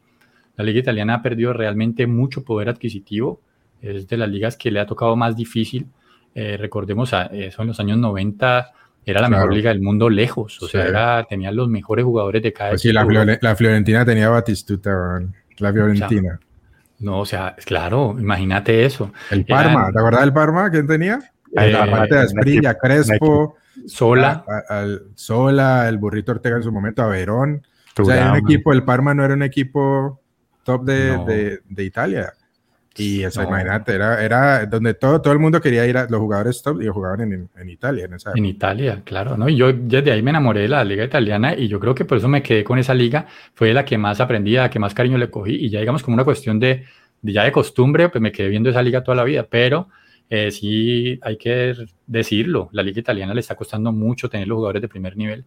La 0.56 0.64
liga 0.64 0.80
italiana 0.80 1.16
ha 1.16 1.22
perdido 1.22 1.54
realmente 1.54 2.08
mucho 2.08 2.44
poder 2.44 2.70
adquisitivo 2.70 3.42
es 3.84 4.08
de 4.08 4.18
las 4.18 4.30
ligas 4.30 4.56
que 4.56 4.72
le 4.72 4.80
ha 4.80 4.86
tocado 4.86 5.16
más 5.16 5.36
difícil. 5.36 5.88
Eh, 6.34 6.58
recordemos, 6.58 7.14
a, 7.14 7.26
eso 7.26 7.62
en 7.62 7.68
los 7.68 7.80
años 7.80 7.98
90 7.98 8.72
era 9.06 9.22
la 9.22 9.30
mejor 9.30 9.54
liga 9.54 9.70
del 9.70 9.82
mundo 9.82 10.10
lejos, 10.10 10.62
o 10.64 10.68
sea, 10.68 10.86
era, 10.86 11.24
tenía 11.26 11.52
los 11.52 11.68
mejores 11.68 12.06
jugadores 12.06 12.42
de 12.42 12.54
cada 12.54 12.70
pues 12.70 12.82
Sí, 12.82 12.94
la, 12.94 13.04
la, 13.42 13.56
Fiorentina 13.56 14.06
tenía 14.06 14.30
Batistuta, 14.30 15.20
la 15.58 15.74
Fiorentina. 15.74 16.40
no, 17.00 17.20
o 17.20 17.26
sea, 17.26 17.54
claro, 17.66 18.16
imagínate 18.18 18.86
eso. 18.86 19.12
El 19.30 19.46
Parma, 19.46 19.92
¿te 19.92 20.00
acuerdas 20.00 20.22
del 20.22 20.34
Parma? 20.34 20.72
¿Quién 20.72 20.88
tenía? 20.88 21.20
Eh, 21.52 21.76
Aparte 21.76 22.16
de 22.16 22.22
Asprilla, 22.22 22.78
Crespo, 22.78 23.58
Sola. 23.86 24.46
Sola, 25.16 25.90
el 25.90 25.98
Burrito 25.98 26.32
Ortega 26.32 26.56
en 26.56 26.64
su 26.64 26.72
momento, 26.72 27.04
a 27.04 27.08
Verón. 27.08 27.62
O 28.00 28.06
sea, 28.06 28.32
un 28.32 28.38
equipo, 28.38 28.72
el 28.72 28.84
Parma 28.84 29.14
no 29.14 29.26
era 29.26 29.34
un 29.34 29.44
equipo 29.44 30.22
top 30.64 30.86
de, 30.86 31.18
de, 31.26 31.60
de 31.68 31.84
Italia. 31.84 32.34
Y 32.96 33.24
eso, 33.24 33.42
imagínate, 33.42 33.94
era, 33.94 34.24
era 34.24 34.66
donde 34.68 34.94
todo, 34.94 35.20
todo 35.20 35.34
el 35.34 35.40
mundo 35.40 35.60
quería 35.60 35.86
ir 35.88 35.98
a 35.98 36.08
los 36.08 36.20
jugadores 36.20 36.62
top 36.62 36.82
y 36.82 36.88
jugaban 36.88 37.22
en, 37.22 37.50
en 37.56 37.70
Italia. 37.70 38.06
En, 38.06 38.14
esa 38.14 38.32
en 38.36 38.46
Italia, 38.46 39.02
claro, 39.04 39.36
¿no? 39.36 39.50
Y 39.50 39.56
yo 39.56 39.74
desde 39.74 40.12
ahí 40.12 40.22
me 40.22 40.30
enamoré 40.30 40.62
de 40.62 40.68
la 40.68 40.84
liga 40.84 41.04
italiana 41.04 41.56
y 41.56 41.68
yo 41.68 41.80
creo 41.80 41.96
que 41.96 42.06
por 42.06 42.20
eso 42.20 42.28
me 42.28 42.44
quedé 42.44 42.64
con 42.64 42.78
esa 42.78 42.94
liga. 42.94 43.26
Fue 43.56 43.74
la 43.74 43.84
que 43.84 43.98
más 43.98 44.20
aprendí, 44.20 44.54
la 44.54 44.70
que 44.70 44.78
más 44.78 44.94
cariño 44.94 45.18
le 45.18 45.32
cogí 45.32 45.56
y 45.56 45.70
ya 45.70 45.80
digamos 45.80 46.04
como 46.04 46.14
una 46.14 46.24
cuestión 46.24 46.60
de, 46.60 46.84
de 47.22 47.32
ya 47.34 47.44
de 47.44 47.52
costumbre, 47.52 48.10
pues 48.10 48.22
me 48.22 48.32
quedé 48.32 48.50
viendo 48.50 48.70
esa 48.70 48.84
liga 48.84 49.04
toda 49.04 49.16
la 49.16 49.24
vida. 49.24 49.48
Pero 49.50 49.90
eh, 50.30 50.52
sí 50.52 51.20
hay 51.22 51.38
que 51.38 51.74
decirlo, 52.06 52.70
la 52.74 52.84
liga 52.84 53.00
italiana 53.00 53.34
le 53.34 53.40
está 53.40 53.56
costando 53.56 53.92
mucho 53.92 54.30
tener 54.30 54.48
los 54.48 54.58
jugadores 54.58 54.82
de 54.82 54.88
primer 54.88 55.18
nivel. 55.18 55.46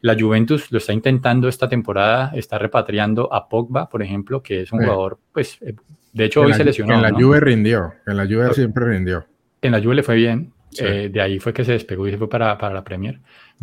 La 0.00 0.16
Juventus 0.18 0.70
lo 0.70 0.78
está 0.78 0.92
intentando 0.92 1.48
esta 1.48 1.68
temporada, 1.68 2.30
está 2.34 2.56
repatriando 2.56 3.32
a 3.32 3.48
Pogba, 3.48 3.88
por 3.88 4.02
ejemplo, 4.02 4.42
que 4.42 4.62
es 4.62 4.72
un 4.72 4.80
jugador, 4.80 5.18
pues, 5.32 5.58
eh, 5.60 5.74
de 6.18 6.24
hecho 6.24 6.42
hoy 6.42 6.52
se 6.52 6.64
lesionó. 6.64 6.94
En 6.94 7.02
la 7.02 7.10
Juve 7.10 7.40
rindió, 7.40 7.94
en 8.06 8.16
la 8.16 8.24
Juve 8.24 8.52
siempre 8.52 8.84
rindió. 8.84 9.24
En 9.62 9.72
la 9.72 9.80
Juve 9.80 9.94
le 9.94 10.02
fue 10.02 10.16
bien, 10.16 10.52
eh, 10.78 11.08
de 11.12 11.20
ahí 11.20 11.38
fue 11.38 11.52
que 11.52 11.64
se 11.64 11.72
despegó 11.72 12.08
y 12.08 12.10
se 12.10 12.18
fue 12.18 12.28
para, 12.28 12.58
para 12.58 12.74
la 12.74 12.82
Premier. 12.82 13.20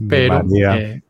Pero, 0.10 0.41
Di 0.43 0.62
María. 0.62 1.01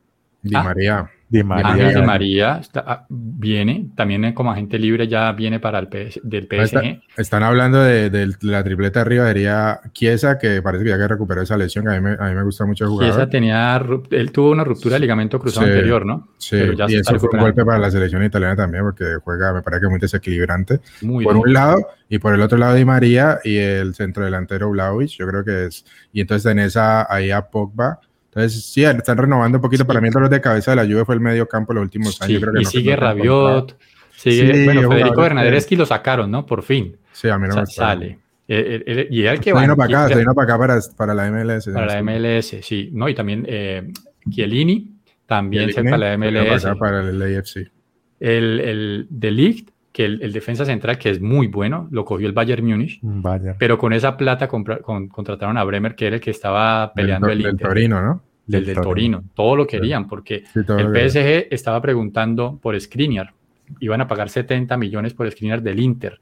Di 0.41 0.51
María. 0.51 1.11
Di 1.27 1.43
María, 1.43 2.01
María 2.03 2.61
ah, 2.75 3.05
viene, 3.09 3.89
también 3.95 4.31
como 4.33 4.51
agente 4.51 4.77
libre 4.77 5.07
ya 5.07 5.31
viene 5.31 5.59
para 5.59 5.79
el 5.79 5.89
del 6.21 6.47
PSG. 6.47 7.01
están 7.17 7.41
hablando 7.41 7.81
de, 7.81 8.35
la 8.41 8.63
tripleta 8.63 9.01
arriba, 9.01 9.27
diría 9.27 9.79
Chiesa, 9.91 10.37
que 10.37 10.61
parece 10.61 10.83
que 10.83 10.91
ya 10.91 10.97
que 10.97 11.07
recuperó 11.07 11.41
esa 11.41 11.57
lesión, 11.57 11.87
a 11.87 11.93
mí 11.93 12.01
me, 12.01 12.11
a 12.11 12.29
mí 12.29 12.35
me 12.35 12.43
gusta 12.43 12.65
mucho 12.65 12.87
jugar. 12.87 13.09
Chiesa 13.09 13.27
tenía, 13.27 13.81
él 14.11 14.31
tuvo 14.31 14.51
una 14.51 14.63
ruptura 14.63 14.95
de 14.95 14.99
ligamento 14.99 15.39
cruzado 15.39 15.65
anterior, 15.65 16.05
¿no? 16.05 16.27
Sí, 16.37 16.57
y 16.87 16.95
eso 16.95 17.19
fue 17.19 17.29
un 17.33 17.39
golpe 17.39 17.65
para 17.65 17.79
la 17.79 17.89
selección 17.89 18.23
italiana 18.23 18.55
también, 18.55 18.83
porque 18.83 19.15
juega, 19.23 19.51
me 19.51 19.63
parece 19.63 19.81
que 19.81 19.89
muy 19.89 19.99
desequilibrante. 19.99 20.79
por 21.23 21.37
un 21.37 21.53
lado, 21.53 21.87
y 22.07 22.19
por 22.19 22.35
el 22.35 22.41
otro 22.41 22.59
lado 22.59 22.75
Di 22.75 22.85
María 22.85 23.39
y 23.43 23.57
el 23.57 23.95
centro 23.95 24.25
delantero 24.25 24.69
Vlaovic, 24.69 25.09
yo 25.17 25.27
creo 25.27 25.43
que 25.43 25.65
es, 25.65 25.85
y 26.13 26.21
entonces 26.21 26.51
en 26.51 26.59
esa 26.59 27.11
ahí 27.11 27.31
a 27.31 27.41
Pogba, 27.49 27.99
entonces, 28.35 28.65
sí, 28.65 28.83
están 28.83 29.17
renovando 29.17 29.59
un 29.59 29.61
poquito. 29.61 29.87
Para 29.87 30.01
mí, 30.01 30.09
el 30.09 30.13
dolor 30.13 30.29
de 30.29 30.41
cabeza 30.41 30.71
de 30.71 30.75
la 30.75 30.83
lluvia 30.83 31.05
fue 31.05 31.15
el 31.15 31.21
medio 31.21 31.47
campo 31.47 31.73
los 31.73 31.83
últimos 31.83 32.21
años. 32.21 32.41
Creo 32.41 32.53
que 32.53 32.63
y 32.63 32.65
sigue 32.65 32.93
Rabiot. 32.93 33.77
Sigue, 34.13 34.65
bueno, 34.65 34.89
Federico 34.89 35.21
Bernadereschi 35.21 35.77
lo 35.77 35.85
sacaron, 35.85 36.29
¿no? 36.31 36.45
Por 36.45 36.61
fin. 36.61 36.97
Sí, 37.13 37.29
a 37.29 37.37
mí 37.37 37.47
no 37.47 37.55
me 37.55 37.65
sale. 37.65 38.19
y 38.45 39.23
el 39.23 39.39
que 39.39 39.53
va. 39.53 39.61
Vino 39.61 39.77
para 39.77 40.03
acá, 40.03 40.13
se 40.13 40.19
vino 40.19 40.35
para 40.35 40.53
acá 40.53 40.57
para, 40.57 40.79
para 40.97 41.13
la 41.13 41.31
MLS. 41.31 41.69
Para 41.69 42.01
la 42.01 42.03
MLS, 42.03 42.57
sí. 42.61 42.89
No, 42.91 43.07
y 43.07 43.15
también 43.15 43.45
eh, 43.47 43.89
Chiellini 44.29 44.91
también 45.25 45.71
se 45.71 45.81
para 45.81 45.97
la 45.97 46.17
MLS. 46.17 46.63
Para, 46.63 46.75
para 46.75 47.09
el 47.09 47.37
AFC. 47.37 47.71
El, 48.19 48.59
el 48.59 49.07
De 49.09 49.31
Ligt, 49.31 49.69
que 49.95 50.03
el, 50.03 50.33
defensa 50.33 50.65
central, 50.65 50.97
que 50.97 51.09
es 51.09 51.21
muy 51.21 51.47
bueno, 51.47 51.87
lo 51.89 52.03
cogió 52.03 52.27
el 52.27 52.33
Bayern 52.33 52.65
Múnich. 52.65 52.99
Pero 53.57 53.77
con 53.77 53.93
esa 53.93 54.17
plata 54.17 54.49
contrataron 54.49 55.57
a 55.57 55.63
Bremer, 55.63 55.95
que 55.95 56.07
era 56.07 56.17
el 56.17 56.21
que 56.21 56.31
estaba 56.31 56.91
peleando 56.93 57.29
el, 57.29 57.45
el 57.45 57.55
Torino, 57.55 58.01
¿no? 58.01 58.21
del, 58.45 58.65
del 58.65 58.81
Torino. 58.81 59.23
Todo 59.33 59.55
lo 59.55 59.65
querían 59.65 60.05
porque 60.05 60.43
el 60.53 61.09
PSG 61.09 61.47
estaba 61.49 61.81
preguntando 61.81 62.59
por 62.61 62.77
Skriniar. 62.77 63.31
Iban 63.79 64.01
a 64.01 64.07
pagar 64.09 64.27
70 64.27 64.75
millones 64.75 65.13
por 65.13 65.31
Skriniar 65.31 65.61
del 65.61 65.79
Inter. 65.79 66.19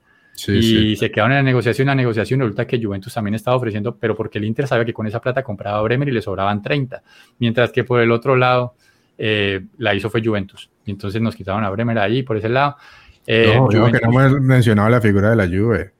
y 0.47 0.95
se 0.95 1.09
quedaron 1.09 1.31
en 1.31 1.37
la 1.37 1.43
negociación, 1.43 1.87
la 1.87 1.95
negociación 1.95 2.41
resulta 2.41 2.67
que 2.67 2.79
Juventus 2.79 3.11
también 3.11 3.33
estaba 3.33 3.57
ofreciendo, 3.57 3.95
pero 3.95 4.15
porque 4.15 4.37
el 4.37 4.45
Inter 4.45 4.67
sabía 4.67 4.85
que 4.85 4.93
con 4.93 5.07
esa 5.07 5.19
plata 5.19 5.41
compraba 5.41 5.79
a 5.79 5.81
Bremer 5.81 6.09
y 6.09 6.11
le 6.11 6.21
sobraban 6.21 6.61
30, 6.61 7.01
mientras 7.39 7.71
que 7.71 7.83
por 7.83 8.01
el 8.01 8.11
otro 8.11 8.35
lado 8.35 8.75
eh, 9.17 9.61
la 9.79 9.95
hizo 9.95 10.11
fue 10.11 10.23
Juventus. 10.23 10.69
Y 10.85 10.91
entonces 10.91 11.19
nos 11.23 11.35
quitaron 11.35 11.63
a 11.63 11.71
Bremer 11.71 11.97
ahí 11.97 12.21
por 12.21 12.37
ese 12.37 12.49
lado. 12.49 12.75
Eh, 13.25 13.55
no, 13.55 13.67
que 13.67 13.99
no 13.99 14.21
hemos 14.21 14.41
mencionado 14.41 14.89
la 14.89 15.01
figura 15.01 15.29
de 15.29 15.35
la 15.35 15.47
Juve. 15.47 15.93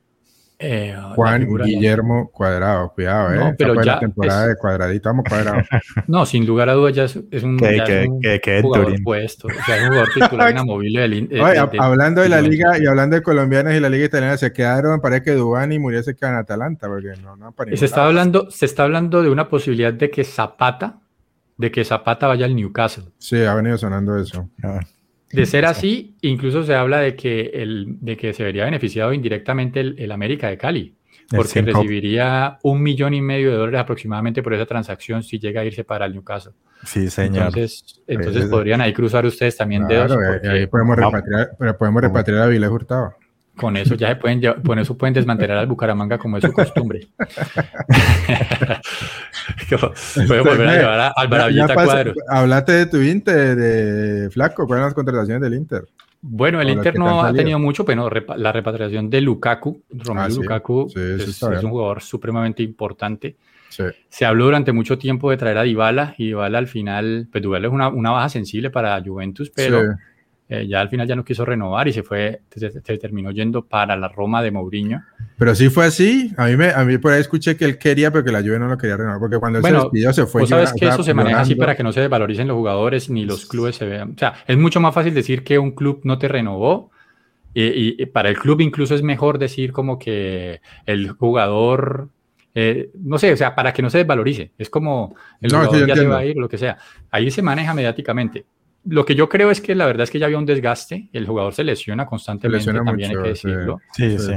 Eh, 0.56 0.96
Juan 1.16 1.46
Guillermo 1.64 2.30
Cuadrado, 2.30 2.92
cuidado, 2.94 3.34
¿eh? 3.34 3.54
pero 3.58 3.74
ya 3.74 3.94
la 3.94 4.00
temporada 4.00 4.46
de 4.46 4.56
cuadradito, 4.56 5.08
vamos 5.08 5.24
cuadrado. 5.28 5.58
No, 6.06 6.24
sin 6.24 6.46
lugar 6.46 6.68
a 6.68 6.74
dudas 6.74 6.94
ya 6.94 7.04
es, 7.04 7.42
un, 7.42 7.58
jugador 7.58 9.02
puesto, 9.02 9.48
o 9.48 9.64
sea, 9.66 9.76
es 9.76 9.82
un 9.82 9.88
jugador 9.88 10.08
titular 10.14 10.50
inamovible 10.52 11.00
del, 11.00 11.28
Hablando 11.78 12.22
de 12.22 12.28
la 12.28 12.40
liga 12.40 12.78
y 12.78 12.86
hablando 12.86 13.16
de 13.16 13.22
colombianos 13.22 13.74
y 13.74 13.80
la 13.80 13.88
liga 13.88 14.06
italiana, 14.06 14.36
se 14.36 14.52
quedaron, 14.52 15.00
parece 15.00 15.22
que 15.24 15.32
Dubán 15.32 15.72
y 15.72 15.80
Muriel 15.80 16.04
se 16.04 16.14
quedan 16.14 16.34
en 16.34 16.38
Atalanta, 16.38 16.86
porque 16.86 17.14
no, 17.20 17.36
no 17.36 17.52
se 17.74 17.84
está 17.84 18.06
hablando 18.06 18.48
Se 18.50 18.64
está 18.64 18.84
hablando 18.84 19.22
de 19.22 19.30
una 19.30 19.48
posibilidad 19.48 19.92
de 19.92 20.08
que 20.10 20.22
Zapata, 20.22 21.00
de 21.56 21.70
que 21.72 21.84
Zapata 21.84 22.28
vaya 22.28 22.46
al 22.46 22.54
Newcastle. 22.54 23.04
Sí, 23.18 23.42
ha 23.42 23.54
venido 23.54 23.76
sonando 23.76 24.16
eso. 24.16 24.48
Ah. 24.62 24.80
De 25.34 25.46
ser 25.46 25.64
así, 25.64 26.16
incluso 26.22 26.64
se 26.64 26.74
habla 26.74 27.00
de 27.00 27.16
que, 27.16 27.50
el, 27.54 27.96
de 28.00 28.16
que 28.16 28.32
se 28.32 28.44
vería 28.44 28.64
beneficiado 28.64 29.12
indirectamente 29.12 29.80
el, 29.80 30.12
América 30.12 30.48
de 30.48 30.58
Cali, 30.58 30.94
porque 31.30 31.62
recibiría 31.62 32.58
un 32.62 32.82
millón 32.82 33.14
y 33.14 33.20
medio 33.20 33.50
de 33.50 33.56
dólares 33.56 33.80
aproximadamente 33.80 34.42
por 34.42 34.54
esa 34.54 34.66
transacción 34.66 35.22
si 35.22 35.38
llega 35.38 35.62
a 35.62 35.64
irse 35.64 35.84
para 35.84 36.06
el 36.06 36.12
Newcastle. 36.12 36.52
Sí, 36.84 37.08
señor. 37.08 37.46
Entonces, 37.46 38.02
entonces 38.06 38.46
podrían 38.46 38.80
ahí 38.80 38.92
cruzar 38.92 39.24
ustedes 39.24 39.56
también 39.56 39.86
dedos. 39.86 40.14
Porque, 40.14 40.48
ahí 40.48 40.66
podemos 40.66 40.96
repatriar, 40.96 41.50
pero 41.58 41.78
podemos 41.78 42.02
repatriar 42.02 42.42
a 42.42 42.46
Vilés 42.46 42.70
Hurtado. 42.70 43.14
Con 43.56 43.76
eso 43.76 43.94
ya 43.94 44.08
se 44.08 44.16
pueden, 44.16 44.40
con 44.64 44.78
eso 44.78 44.96
pueden 44.98 45.14
desmantelar 45.14 45.58
al 45.58 45.66
Bucaramanga 45.66 46.18
como 46.18 46.38
es 46.38 46.44
su 46.44 46.52
costumbre. 46.52 47.06
Pueden 50.26 50.44
volver 50.44 50.68
a 50.68 50.76
llevar 50.76 51.00
a 51.00 51.08
Alvaravillita 51.08 51.74
Cuadros. 51.74 52.16
Hablate 52.28 52.72
de 52.72 52.86
tu 52.86 53.00
Inter, 53.00 53.56
de 53.56 54.30
Flaco, 54.30 54.66
¿cuáles 54.66 54.80
son 54.80 54.86
las 54.88 54.94
contrataciones 54.94 55.42
del 55.42 55.54
Inter? 55.54 55.84
Bueno, 56.20 56.60
el 56.60 56.70
Inter 56.70 56.98
no 56.98 57.22
ha 57.22 57.32
tenido 57.32 57.58
mucho, 57.58 57.84
pero 57.84 58.08
la 58.36 58.52
repatriación 58.52 59.10
de 59.10 59.20
Lukaku, 59.20 59.82
Romelu 59.90 60.34
ah, 60.34 60.36
Lukaku, 60.40 60.88
es, 60.96 61.42
un 61.42 61.70
jugador 61.70 62.02
supremamente 62.02 62.62
importante. 62.62 63.36
Se 64.08 64.24
habló 64.24 64.46
durante 64.46 64.72
mucho 64.72 64.96
tiempo 64.98 65.30
de 65.30 65.36
traer 65.36 65.58
a 65.58 65.62
Dybala 65.64 66.14
y 66.16 66.28
Dybala 66.28 66.58
al 66.58 66.68
final, 66.68 67.28
pues 67.30 67.42
Dybala 67.42 67.66
es 67.66 67.72
una, 67.72 67.88
una 67.88 68.10
baja 68.10 68.28
sensible 68.28 68.70
para 68.70 69.02
Juventus, 69.04 69.50
pero 69.54 69.82
eh, 70.46 70.66
ya 70.68 70.82
al 70.82 70.90
final 70.90 71.08
ya 71.08 71.16
no 71.16 71.24
quiso 71.24 71.44
renovar 71.44 71.88
y 71.88 71.92
se 71.94 72.02
fue, 72.02 72.42
se, 72.54 72.70
terminó 72.98 73.30
yendo 73.30 73.64
para 73.64 73.96
la 73.96 74.08
Roma 74.08 74.42
de 74.42 74.50
Mourinho. 74.50 75.02
Pero 75.38 75.54
sí 75.54 75.70
fue 75.70 75.86
así, 75.86 76.32
a 76.36 76.46
mí, 76.46 76.56
me, 76.56 76.70
a 76.70 76.84
mí 76.84 76.98
por 76.98 77.12
ahí 77.12 77.20
escuché 77.20 77.56
que 77.56 77.64
él 77.64 77.78
quería, 77.78 78.10
pero 78.10 78.24
que 78.24 78.30
la 78.30 78.40
Juve 78.40 78.58
no 78.58 78.68
lo 78.68 78.76
quería 78.76 78.98
renovar, 78.98 79.20
porque 79.20 79.38
cuando 79.38 79.58
él 79.58 79.64
se 79.64 79.72
despidió 79.72 80.12
se 80.12 80.26
fue. 80.26 80.42
Vos 80.42 80.50
sabes 80.50 80.74
que 80.74 80.86
eso 80.86 81.02
se 81.02 81.14
maneja 81.14 81.40
así 81.40 81.54
para 81.54 81.74
que 81.74 81.82
no 81.82 81.92
se 81.92 82.00
desvaloricen 82.00 82.46
los 82.46 82.56
jugadores 82.56 83.08
ni 83.08 83.24
los 83.24 83.46
clubes 83.46 83.76
se 83.76 83.86
vean. 83.86 84.12
O 84.14 84.18
sea, 84.18 84.34
es 84.46 84.58
mucho 84.58 84.80
más 84.80 84.94
fácil 84.94 85.14
decir 85.14 85.44
que 85.44 85.58
un 85.58 85.70
club 85.70 86.00
no 86.04 86.18
te 86.18 86.28
renovó 86.28 86.90
y, 87.54 88.04
para 88.06 88.28
el 88.28 88.36
club 88.36 88.60
incluso 88.60 88.94
es 88.94 89.02
mejor 89.02 89.38
decir 89.38 89.72
como 89.72 89.98
que 89.98 90.60
el 90.86 91.10
jugador 91.10 92.10
eh, 92.54 92.90
no 92.94 93.18
sé, 93.18 93.32
o 93.32 93.36
sea, 93.36 93.54
para 93.54 93.72
que 93.72 93.82
no 93.82 93.90
se 93.90 93.98
desvalorice. 93.98 94.52
Es 94.58 94.68
como 94.70 95.16
el 95.40 95.50
jugador 95.50 95.86
ya 95.86 95.96
se 95.96 96.06
va 96.06 96.18
a 96.18 96.24
ir 96.24 96.36
lo 96.36 96.48
que 96.48 96.58
sea. 96.58 96.76
Ahí 97.10 97.30
se 97.30 97.42
maneja 97.42 97.72
mediáticamente 97.74 98.44
lo 98.84 99.04
que 99.04 99.14
yo 99.14 99.28
creo 99.28 99.50
es 99.50 99.60
que 99.60 99.74
la 99.74 99.86
verdad 99.86 100.04
es 100.04 100.10
que 100.10 100.18
ya 100.18 100.26
había 100.26 100.38
un 100.38 100.46
desgaste, 100.46 101.08
el 101.12 101.26
jugador 101.26 101.54
se 101.54 101.64
lesiona 101.64 102.06
constantemente, 102.06 102.72
también 102.72 103.10
hay 103.10 103.22
que 103.22 103.28
decirlo. 103.30 103.80
Sí, 103.92 104.18
sí. 104.18 104.32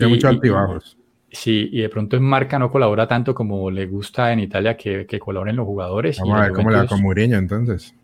Hay 0.00 0.08
muchos 0.08 0.30
altibajos. 0.30 0.98
Sí, 1.30 1.68
y 1.72 1.82
de 1.82 1.88
pronto 1.90 2.16
en 2.16 2.22
marca 2.22 2.58
no 2.58 2.70
colabora 2.70 3.06
tanto 3.06 3.34
como 3.34 3.70
le 3.70 3.86
gusta 3.86 4.32
en 4.32 4.40
Italia 4.40 4.76
que, 4.76 5.06
que 5.06 5.18
colaboren 5.18 5.56
los 5.56 5.66
jugadores. 5.66 6.18
Vamos 6.18 6.40
a 6.40 6.42
ver 6.44 6.52
cómo 6.52 6.70
le 6.70 6.76
da 6.76 6.86
con 6.86 7.02
Mourinho 7.02 7.36
entonces. 7.36 7.94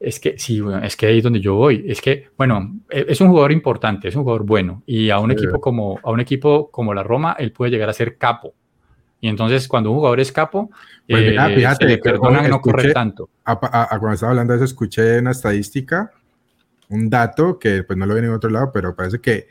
Es 0.00 0.18
que 0.18 0.36
sí, 0.36 0.60
bueno, 0.60 0.84
es 0.84 0.96
que 0.96 1.06
ahí 1.06 1.18
es 1.18 1.22
donde 1.22 1.40
yo 1.40 1.54
voy. 1.54 1.84
Es 1.86 2.00
que, 2.00 2.26
bueno, 2.36 2.80
e, 2.90 3.06
es 3.08 3.20
un 3.20 3.28
jugador 3.28 3.52
importante, 3.52 4.08
es 4.08 4.16
un 4.16 4.24
jugador 4.24 4.44
bueno. 4.44 4.82
Y 4.84 5.10
a 5.10 5.20
un 5.20 5.30
equipo 5.30 5.60
como 5.60 6.00
a 6.02 6.10
un 6.10 6.18
equipo 6.18 6.72
como 6.72 6.92
la 6.92 7.04
Roma, 7.04 7.36
él 7.38 7.52
puede 7.52 7.70
llegar 7.70 7.88
a 7.88 7.92
ser 7.92 8.18
capo. 8.18 8.52
Y 9.22 9.28
entonces, 9.28 9.68
cuando 9.68 9.92
un 9.92 9.98
jugador 9.98 10.18
es 10.18 10.32
capo, 10.32 10.68
pues 11.08 11.22
eh, 11.22 11.54
fíjate, 11.54 11.88
se 11.88 11.98
perdonan 11.98 12.50
no 12.50 12.60
correr 12.60 12.92
tanto. 12.92 13.30
A, 13.44 13.56
cuando 13.56 14.14
estaba 14.14 14.30
hablando 14.30 14.52
de 14.52 14.56
eso, 14.56 14.64
escuché 14.64 15.20
una 15.20 15.30
estadística, 15.30 16.10
un 16.88 17.08
dato 17.08 17.56
que 17.56 17.84
pues 17.84 17.96
no 17.96 18.04
lo 18.04 18.14
vi 18.14 18.20
en 18.20 18.30
otro 18.30 18.50
lado, 18.50 18.72
pero 18.74 18.96
parece 18.96 19.20
que 19.20 19.46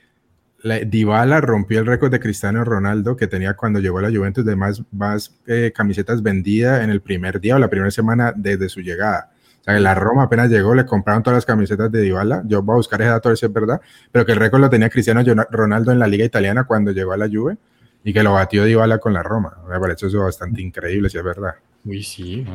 la, 0.62 0.80
Dybala 0.80 1.40
rompió 1.40 1.80
el 1.80 1.86
récord 1.86 2.12
de 2.12 2.20
Cristiano 2.20 2.66
Ronaldo 2.66 3.16
que 3.16 3.28
tenía 3.28 3.54
cuando 3.54 3.80
llegó 3.80 4.00
a 4.00 4.02
la 4.02 4.10
Juventus 4.10 4.44
de 4.44 4.58
más, 4.58 4.84
más 4.92 5.40
eh, 5.48 5.72
camisetas 5.74 6.22
vendidas 6.22 6.84
en 6.84 6.90
el 6.90 7.00
primer 7.00 7.40
día 7.40 7.56
o 7.56 7.60
la 7.60 7.70
primera 7.70 7.92
semana 7.92 8.34
desde 8.36 8.68
su 8.68 8.82
llegada. 8.82 9.32
O 9.62 9.64
sea, 9.64 9.74
que 9.74 9.80
la 9.80 9.96
Roma 9.96 10.24
apenas 10.24 10.50
llegó, 10.50 10.76
le 10.76 10.86
compraron 10.86 11.24
todas 11.24 11.38
las 11.38 11.46
camisetas 11.46 11.90
de 11.90 12.02
Dybala. 12.02 12.44
Yo 12.46 12.62
voy 12.62 12.74
a 12.74 12.78
buscar 12.78 13.02
ese 13.02 13.12
dato, 13.12 13.30
a 13.30 13.32
ver 13.32 13.38
si 13.38 13.46
es 13.46 13.54
verdad. 13.54 13.80
Pero 14.12 14.26
que 14.26 14.34
el 14.34 14.38
récord 14.40 14.60
lo 14.60 14.70
tenía 14.70 14.90
Cristiano 14.90 15.24
Ronaldo 15.50 15.94
en 15.94 16.00
la 16.00 16.08
Liga 16.08 16.26
Italiana 16.26 16.66
cuando 16.66 16.92
llegó 16.92 17.14
a 17.14 17.18
la 17.18 17.30
Juve 17.30 17.58
y 18.04 18.14
que 18.14 18.24
lo 18.24 18.34
batió 18.34 18.66
Dybala 18.66 18.98
con 18.98 19.14
la 19.14 19.24
Roma. 19.24 19.58
Me 19.70 19.80
parece 19.80 20.08
eso 20.08 20.24
bastante 20.24 20.62
increíble, 20.62 21.10
si 21.10 21.18
es 21.18 21.24
verdad. 21.24 21.54
Uy, 21.86 22.04
sí. 22.04 22.46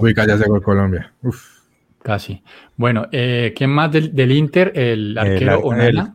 Uy, 0.00 0.14
calla 0.14 0.38
con 0.44 0.60
Colombia. 0.60 1.12
Uf. 1.22 1.54
Casi. 2.02 2.42
Bueno, 2.76 3.06
eh, 3.10 3.54
¿quién 3.56 3.70
más 3.70 3.90
del, 3.90 4.14
del 4.14 4.32
Inter? 4.32 4.72
El 4.74 5.16
arquero 5.16 5.60
Onela. 5.60 6.14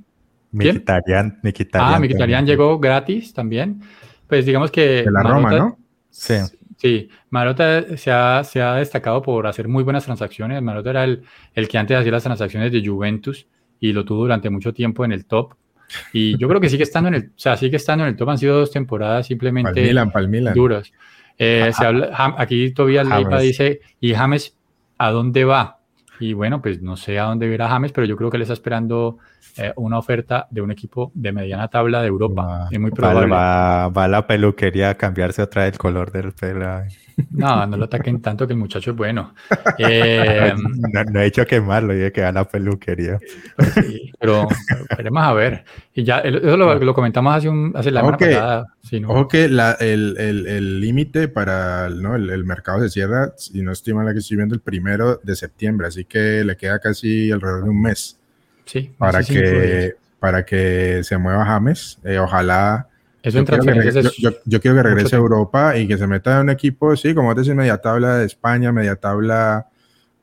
Mkhitaryan, 0.52 1.42
Ah, 1.74 2.00
Mkhitaryan 2.00 2.46
llegó 2.46 2.80
gratis 2.80 3.34
también. 3.34 3.82
Pues 4.28 4.46
digamos 4.46 4.72
que... 4.72 5.04
De 5.04 5.12
la 5.12 5.24
Roma, 5.24 5.52
¿no? 5.52 5.78
Sí. 6.10 6.36
Sí, 6.78 7.10
Marota 7.30 7.98
se 7.98 8.10
ha, 8.10 8.44
se 8.44 8.62
ha, 8.62 8.76
destacado 8.76 9.22
por 9.22 9.48
hacer 9.48 9.68
muy 9.68 9.84
buenas 9.84 10.06
transacciones. 10.06 10.62
Marota 10.62 10.92
era 10.92 11.04
el, 11.04 11.24
el 11.54 11.68
que 11.68 11.78
antes 11.78 11.98
hacía 11.98 12.12
las 12.12 12.24
transacciones 12.24 12.72
de 12.72 12.86
Juventus 12.88 13.48
y 13.80 13.92
lo 13.92 14.06
tuvo 14.06 14.22
durante 14.22 14.50
mucho 14.50 14.74
tiempo 14.74 15.04
en 15.04 15.12
el 15.12 15.26
top. 15.26 15.56
Y 16.14 16.38
yo 16.38 16.48
creo 16.48 16.62
que 16.62 16.70
sigue 16.70 16.84
estando 16.84 17.10
en 17.10 17.16
el, 17.16 17.24
o 17.24 17.38
sea, 17.40 17.58
sigue 17.58 17.78
estando 17.78 18.04
en 18.04 18.10
el 18.10 18.16
top. 18.16 18.30
Han 18.30 18.38
sido 18.38 18.60
dos 18.60 18.72
temporadas 18.72 19.28
simplemente 19.28 19.94
duras. 20.54 20.92
Eh, 21.38 21.72
se 21.74 21.86
habla, 21.86 22.36
aquí 22.38 22.72
todavía 22.74 23.04
Leipa 23.04 23.40
dice, 23.40 23.80
¿y 24.00 24.14
James 24.14 24.58
a 24.98 25.12
dónde 25.12 25.46
va? 25.46 25.80
Y 26.20 26.34
bueno, 26.34 26.62
pues 26.62 26.82
no 26.82 26.98
sé 26.98 27.18
a 27.18 27.24
dónde 27.24 27.48
irá 27.48 27.70
James, 27.70 27.94
pero 27.94 28.06
yo 28.06 28.18
creo 28.18 28.30
que 28.30 28.38
le 28.38 28.44
está 28.44 28.54
esperando 28.54 29.20
eh, 29.56 29.72
una 29.78 29.98
oferta 29.98 30.48
de 30.52 30.62
un 30.62 30.70
equipo 30.70 31.12
de 31.16 31.32
mediana 31.32 31.70
tabla 31.70 32.02
de 32.02 32.08
Europa. 32.10 32.68
es 32.70 32.80
muy 32.80 32.92
probable. 32.92 33.32
Va, 33.32 33.88
va, 33.88 34.08
la 34.10 34.28
peluquería 34.28 34.90
a 34.90 34.96
cambiarse 34.96 35.42
otra 35.42 35.64
vez 35.64 35.74
el 35.74 35.78
color 35.80 36.12
del 36.12 36.34
pelo. 36.34 36.84
No, 37.32 37.66
no 37.66 37.78
lo 37.78 37.86
ataquen 37.86 38.22
tanto 38.22 38.48
que 38.48 38.54
el 38.54 38.60
muchacho 38.60 38.92
es 38.92 38.98
bueno. 38.98 39.34
Eh, 39.82 40.54
no, 41.12 41.22
he 41.22 41.26
hecho 41.26 41.46
quemarlo, 41.46 41.94
dije 41.94 42.12
que 42.12 42.24
a 42.24 42.32
la 42.32 42.44
peluquería. 42.44 43.18
Pues 43.56 43.74
sí, 43.74 44.12
pero 44.20 44.48
veremos 44.98 45.24
a 45.24 45.34
ver. 45.34 45.64
Y 45.94 46.04
ya, 46.04 46.20
eso 46.20 46.58
lo, 46.58 46.94
comentamos 46.94 47.36
hace, 47.36 47.48
un, 47.48 47.72
hace 47.76 47.92
la 47.92 48.02
semana 48.02 48.18
pasada. 48.18 48.66
Ojo 49.08 49.28
que 49.28 49.46
el 49.46 50.82
límite 50.82 51.28
para 51.28 51.90
¿no? 51.90 52.16
el, 52.16 52.44
mercado 52.44 52.82
se 52.82 52.90
cierra, 52.90 53.34
si 53.38 53.62
no 53.62 53.72
estoy 53.72 53.94
mal, 53.94 54.12
que 54.12 54.20
estoy 54.20 54.38
viendo 54.38 54.56
el 54.56 54.62
primero 54.62 55.18
de 55.24 55.36
septiembre, 55.36 55.88
así 55.88 56.06
que 56.06 56.44
le 56.44 56.58
queda 56.58 56.80
casi 56.80 57.32
alrededor 57.32 57.64
de 57.64 57.70
un 57.70 57.82
mes. 57.82 58.20
Sí, 58.66 58.92
para 58.98 59.24
que, 59.24 59.96
para 60.20 60.46
que 60.46 61.02
se 61.04 61.18
mueva 61.18 61.46
James. 61.46 62.00
Eh, 62.04 62.20
ojalá 62.20 62.88
eso 63.30 64.12
yo, 64.18 64.32
yo, 64.46 64.60
quiero 64.60 64.78
que 64.78 64.84
regrese 64.84 65.16
a 65.16 65.20
Europa 65.20 65.78
y 65.78 65.88
que 65.88 65.98
se 65.98 66.08
meta 66.08 66.36
en 66.36 66.44
un 66.44 66.50
equipo, 66.50 66.96
sí, 66.96 67.14
como 67.14 67.34
te 67.34 67.42
decía, 67.42 67.56
media 67.56 67.78
tabla 67.78 68.18
de 68.18 68.26
España, 68.26 68.72
media 68.72 68.96
tabla 68.96 69.68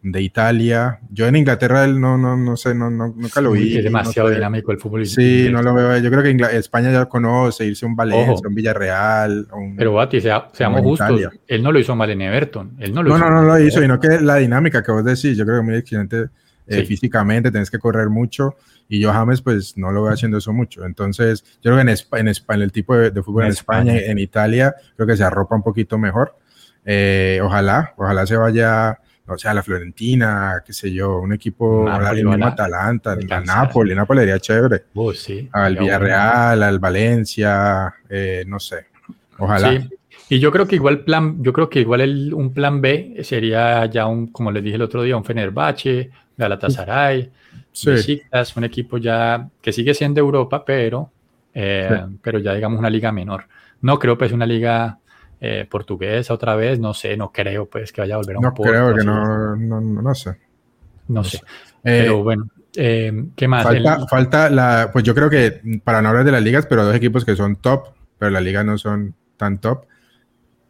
de 0.03 0.23
Italia. 0.23 1.01
Yo 1.11 1.27
en 1.27 1.37
Inglaterra 1.37 1.87
no, 1.87 2.17
no, 2.17 2.37
no 2.37 2.57
sé, 2.57 2.75
no, 2.75 2.91
nunca 2.91 3.41
lo 3.41 3.53
vi. 3.53 3.77
Es 3.77 3.85
demasiado 3.85 4.31
dinámico 4.31 4.71
el 4.71 4.79
fútbol. 4.79 5.07
Sí, 5.07 5.49
no 5.51 5.63
lo 5.63 5.75
veo. 5.75 5.99
Yo 5.99 6.11
creo 6.11 6.23
que 6.23 6.57
España 6.57 6.93
ya 6.93 7.01
lo 7.01 7.09
conoce, 7.09 7.67
irse 7.67 7.85
un 7.85 7.97
Valencia, 7.97 8.49
un 8.49 8.55
Villarreal. 8.55 9.49
Pero 9.77 9.95
Bati, 9.95 10.21
seamos 10.21 10.81
justos, 10.83 11.21
él 11.47 11.63
no 11.63 11.73
lo 11.73 11.79
hizo 11.79 11.97
mal 11.97 12.11
en 12.11 12.23
Everton. 12.23 12.77
Él 12.79 12.95
no, 12.95 13.03
lo 13.03 13.11
no, 13.11 13.17
hizo 13.17 13.31
no, 13.31 13.43
no 13.43 13.43
lo 13.43 13.59
hizo, 13.59 13.81
sino 13.81 13.99
que 13.99 14.21
la 14.21 14.37
dinámica 14.37 14.83
que 14.83 14.93
vos 14.93 15.05
decís, 15.05 15.37
yo 15.37 15.45
creo 15.45 15.59
que 15.59 15.65
muy 15.65 15.75
excelente 15.77 16.27
eh, 16.67 16.85
físicamente, 16.85 17.51
tenés 17.51 17.71
que 17.71 17.79
correr 17.79 18.09
mucho 18.09 18.57
y 18.89 19.01
yo 19.01 19.13
James 19.13 19.43
pues 19.43 19.77
no 19.77 19.91
lo 19.91 20.05
veo 20.05 20.13
haciendo 20.13 20.39
eso 20.39 20.53
mucho. 20.53 20.85
Entonces, 20.85 21.45
yo 21.63 21.73
creo 21.73 21.77
que 21.77 21.83
en, 21.83 21.89
España, 21.89 22.33
en, 22.51 22.63
el 22.63 22.73
tipo 22.73 22.97
de, 22.97 23.23
fútbol 23.23 23.45
en, 23.45 23.51
España, 23.51 23.97
en 23.97 24.19
Italia, 24.19 24.75
creo 24.97 25.07
que 25.07 25.17
se 25.17 25.25
arropa 25.25 25.57
un 25.57 25.63
poquito 25.63 25.99
mejor. 25.99 26.37
Eh, 26.85 27.41
ojalá, 27.43 27.95
ojalá 27.97 28.27
se 28.27 28.37
vaya, 28.37 28.99
no 29.27 29.37
sé, 29.37 29.49
a 29.49 29.55
la 29.55 29.63
Florentina, 29.63 30.63
qué 30.65 30.73
sé 30.73 30.93
yo, 30.93 31.19
un 31.19 31.33
equipo, 31.33 31.85
Napoli, 31.85 32.07
al 32.07 32.27
mismo 32.27 32.47
Atalanta, 32.47 33.13
al 33.13 33.45
Napoli, 33.45 33.95
Napoli 33.95 34.21
sería 34.21 34.39
chévere. 34.39 34.85
Oh, 34.95 35.13
sí, 35.13 35.49
al 35.53 35.77
Villarreal, 35.77 36.63
al 36.63 36.79
Valencia, 36.79 37.93
eh, 38.09 38.45
no 38.47 38.61
sé, 38.61 38.87
ojalá. 39.39 39.81
Sí. 39.81 39.89
Y 40.29 40.41
yo 40.41 40.51
creo 40.51 40.67
que 40.67 40.77
igual 40.77 41.01
plan, 41.05 41.43
yo 41.43 41.53
creo 41.53 41.69
que 41.69 41.81
igual 41.81 42.01
el, 42.01 42.35
un 42.35 42.53
plan 42.53 42.81
B 42.81 43.17
sería 43.23 43.87
ya 43.87 44.07
un, 44.07 44.29
como 44.29 44.51
les 44.51 44.63
dije 44.63 44.77
el 44.77 44.83
otro 44.83 45.03
día, 45.03 45.17
un 45.17 45.25
Fenerbahce, 45.25 46.11
Galatasaray, 46.37 47.31
sí. 47.73 48.23
un 48.57 48.65
equipo 48.65 48.99
ya 48.99 49.49
que 49.61 49.73
sigue 49.73 49.95
siendo 49.95 50.21
Europa, 50.21 50.65
pero, 50.65 51.11
eh, 51.55 52.05
pero 52.23 52.39
ya 52.39 52.55
digamos 52.55 52.79
una 52.79 52.91
liga 52.91 53.13
menor. 53.13 53.47
No 53.81 53.99
creo 53.99 54.19
pues 54.19 54.33
una 54.33 54.47
liga 54.47 54.99
eh, 55.41 55.67
portuguesa 55.71 56.35
otra 56.35 56.55
vez, 56.57 56.79
no 56.79 56.95
sé, 56.95 57.17
no 57.17 57.33
creo 57.33 57.67
pues 57.67 57.93
que 57.93 58.01
vaya 58.01 58.15
a 58.15 58.19
volver 58.19 58.37
a 58.37 58.39
un 58.39 58.45
No 58.45 58.55
creo 58.55 58.95
que 58.95 59.05
no, 59.05 59.57
no, 59.57 59.81
no, 59.81 60.15
sé. 60.15 60.37
No, 61.09 61.25
sé. 61.25 61.41
pero 61.83 62.19
eh, 62.19 62.23
bueno, 62.23 62.49
¿qué 62.73 63.49
más? 63.49 63.65
Falta, 63.65 64.07
falta 64.07 64.51
la, 64.51 64.91
pues 64.93 65.05
yo 65.05 65.15
creo 65.15 65.31
que 65.31 65.81
para 65.83 66.03
no 66.03 66.11
hablar 66.11 66.25
de 66.25 66.33
las 66.33 66.43
ligas, 66.43 66.67
pero 66.67 66.85
dos 66.85 66.95
equipos 66.95 67.25
que 67.25 67.37
son 67.37 67.57
top, 67.57 67.89
pero 68.19 68.31
las 68.31 68.43
ligas 68.43 68.65
no 68.65 68.77
son 68.77 69.15
tan 69.37 69.59
top 69.59 69.87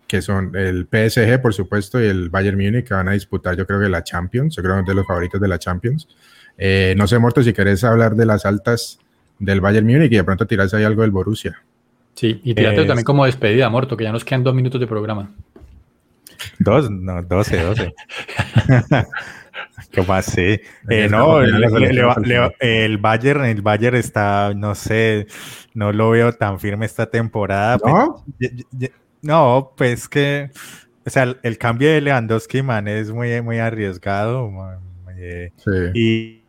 que 0.07 0.23
son 0.23 0.55
el 0.55 0.87
PSG, 0.91 1.41
por 1.41 1.55
supuesto, 1.55 2.01
y 2.01 2.07
el 2.07 2.31
Bayern 2.31 2.57
Múnich, 2.57 2.87
que 2.87 2.95
van 2.95 3.09
a 3.09 3.13
disputar, 3.13 3.57
yo 3.57 3.67
creo 3.67 3.81
que 3.81 3.89
la 3.89 4.05
Champions, 4.05 4.57
yo 4.57 4.63
creo 4.63 4.77
que 4.85 4.91
de 4.91 4.95
los 4.95 5.07
favoritos 5.07 5.41
de 5.41 5.49
la 5.49 5.59
Champions. 5.59 6.09
Eh, 6.59 6.95
no 6.97 7.07
sé, 7.07 7.19
Morto, 7.19 7.43
si 7.43 7.53
querés 7.53 7.85
hablar 7.85 8.15
de 8.15 8.27
las 8.27 8.47
altas 8.47 8.99
del 9.39 9.61
Bayern 9.61 9.87
Múnich 9.87 10.13
y 10.13 10.17
de 10.17 10.25
pronto 10.25 10.47
tirás 10.47 10.73
ahí 10.75 10.85
algo 10.85 11.03
del 11.03 11.11
Borussia. 11.11 11.61
Sí, 12.15 12.41
y 12.45 12.55
tirate 12.55 12.85
también 12.85 13.05
como 13.05 13.27
despedida, 13.27 13.69
Morto, 13.69 13.97
que 13.97 14.05
ya 14.05 14.13
nos 14.13 14.25
quedan 14.25 14.43
dos 14.43 14.55
minutos 14.55 14.81
de 14.81 14.87
programa. 14.87 15.31
Dos, 16.59 16.91
no, 16.91 17.23
doce, 17.23 17.63
doce. 17.63 17.95
¿Cómo 19.95 20.15
así? 20.15 20.61
Eh, 20.89 21.09
no, 21.11 21.43
el 21.43 22.99
Bayern, 22.99 23.45
el 23.45 23.63
Bayern 23.63 23.97
está, 23.97 24.53
no 24.55 24.75
sé, 24.75 25.27
no 25.75 25.93
lo 25.93 26.11
veo 26.11 26.33
tan 26.33 26.59
firme 26.59 26.87
esta 26.87 27.07
temporada. 27.07 27.79
¿No? 27.85 28.25
No, 29.27 29.73
pues 29.77 30.09
que, 30.09 30.51
o 31.05 31.11
sea, 31.11 31.37
el, 31.43 31.59
cambio 31.59 31.91
de 31.91 32.01
Lewandowski, 32.01 32.63
man, 32.63 32.87
es 32.87 33.11
muy, 33.11 33.41
muy 33.43 33.59
arriesgado. 33.59 34.51
sí. 35.57 35.71
Y, 35.95 36.43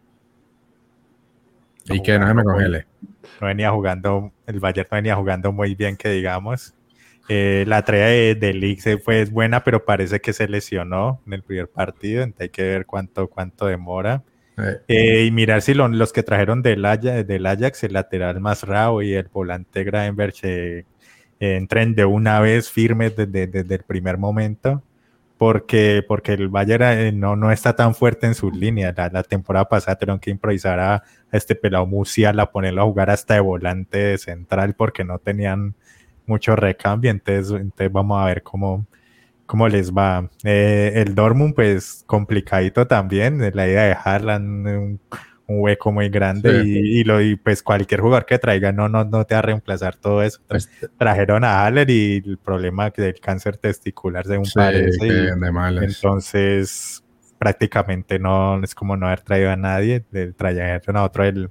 y 1.90 2.02
que 2.04 2.20
no 2.20 2.28
se 2.28 2.34
me 2.34 2.44
congele. 2.44 2.86
No 3.42 3.48
venía 3.48 3.72
jugando, 3.72 4.32
el 4.46 4.60
Bayern 4.60 4.88
no 4.92 4.96
venía 4.96 5.16
jugando 5.16 5.52
muy 5.52 5.74
bien, 5.76 5.98
que 5.98 6.10
digamos. 6.10 6.76
Eh, 7.30 7.66
la 7.68 7.82
tarea 7.82 8.08
de, 8.08 8.36
de 8.36 8.54
League 8.54 9.00
fue 9.00 9.26
buena, 9.26 9.64
pero 9.64 9.84
parece 9.84 10.22
que 10.22 10.32
se 10.32 10.48
lesionó 10.48 11.22
en 11.26 11.34
el 11.34 11.44
primer 11.44 11.68
partido, 11.68 12.24
entonces 12.24 12.44
hay 12.44 12.50
que 12.50 12.64
ver 12.64 12.86
cuánto, 12.86 13.28
cuánto 13.28 13.66
demora. 13.66 14.24
Eh, 14.88 15.26
y 15.26 15.32
mirar 15.32 15.62
si 15.62 15.76
los 15.76 16.12
que 16.12 16.24
trajeron 16.24 16.64
del 16.64 16.84
Ajax, 16.84 17.28
del 17.28 17.46
Ajax, 17.46 17.84
el 17.84 17.94
lateral 17.94 18.40
más 18.40 18.64
raro 18.64 19.04
y 19.04 19.14
el 19.14 19.28
volante 19.28 19.84
Gravenberch 19.84 20.42
entren 21.40 21.96
de 21.96 22.06
una 22.06 22.40
vez 22.40 22.70
firmes 22.70 23.16
desde, 23.16 23.76
el 23.76 23.84
primer 23.84 24.18
momento, 24.18 24.84
porque, 25.38 26.04
porque 26.08 26.34
el 26.34 26.48
Bayern 26.50 26.84
eh, 26.84 27.12
no, 27.12 27.36
no 27.36 27.52
está 27.52 27.76
tan 27.76 27.94
fuerte 27.94 28.28
en 28.28 28.36
sus 28.36 28.56
líneas. 28.56 28.96
La, 28.98 29.24
temporada 29.24 29.70
pasada 29.70 29.98
tuvieron 29.98 30.20
que 30.20 30.32
improvisar 30.32 30.80
a, 30.80 31.04
este 31.32 31.56
pelado 31.56 31.86
Musiala, 31.86 32.52
ponerlo 32.52 32.82
a 32.82 32.86
jugar 32.86 33.10
hasta 33.10 33.36
de 33.36 33.42
volante 33.42 34.18
central 34.18 34.74
porque 34.76 35.04
no 35.04 35.20
tenían 35.20 35.76
mucho 36.26 36.56
recambio. 36.56 37.12
Entonces, 37.12 37.52
entonces 37.52 37.92
vamos 37.92 38.22
a 38.22 38.26
ver 38.26 38.44
cómo, 38.44 38.86
cómo 39.46 39.68
les 39.68 39.92
va. 39.92 40.30
Eh, 40.44 40.94
el 40.96 41.16
Dortmund, 41.16 41.54
pues 41.56 42.04
complicadito 42.08 42.88
también. 42.88 43.40
La 43.54 43.68
idea 43.68 43.84
de 43.84 43.98
Harlan, 44.04 44.68
un, 44.68 45.00
un 45.48 45.62
hueco 45.62 45.92
muy 45.92 46.10
grande 46.10 46.64
y, 46.66 47.04
lo, 47.06 47.22
y 47.22 47.38
pues 47.38 47.64
cualquier 47.64 48.02
jugador 48.02 48.26
que 48.26 48.38
traiga 48.38 48.72
no, 48.72 48.90
no, 48.90 49.06
no 49.06 49.26
te 49.26 49.34
va 49.34 49.40
a 49.40 49.42
reemplazar 49.44 49.96
todo 49.96 50.22
eso. 50.22 50.42
Pues, 50.48 50.70
trajeron 50.98 51.44
a 51.44 51.66
Haller 51.66 51.90
y 51.90 52.22
el 52.26 52.38
problema 52.38 52.90
del 52.90 53.20
cáncer 53.20 53.58
testicular 53.58 54.26
de 54.26 54.38
un 54.38 54.46
parece. 54.54 55.30
entonces 55.82 57.04
prácticamente 57.40 58.20
no 58.20 58.62
es 58.64 58.76
como 58.76 58.98
no 58.98 59.08
haber 59.08 59.22
traído 59.22 59.52
a 59.52 59.56
nadie, 59.56 60.04
trajeron 60.36 60.98
a 60.98 61.04
otro 61.04 61.24
del, 61.24 61.50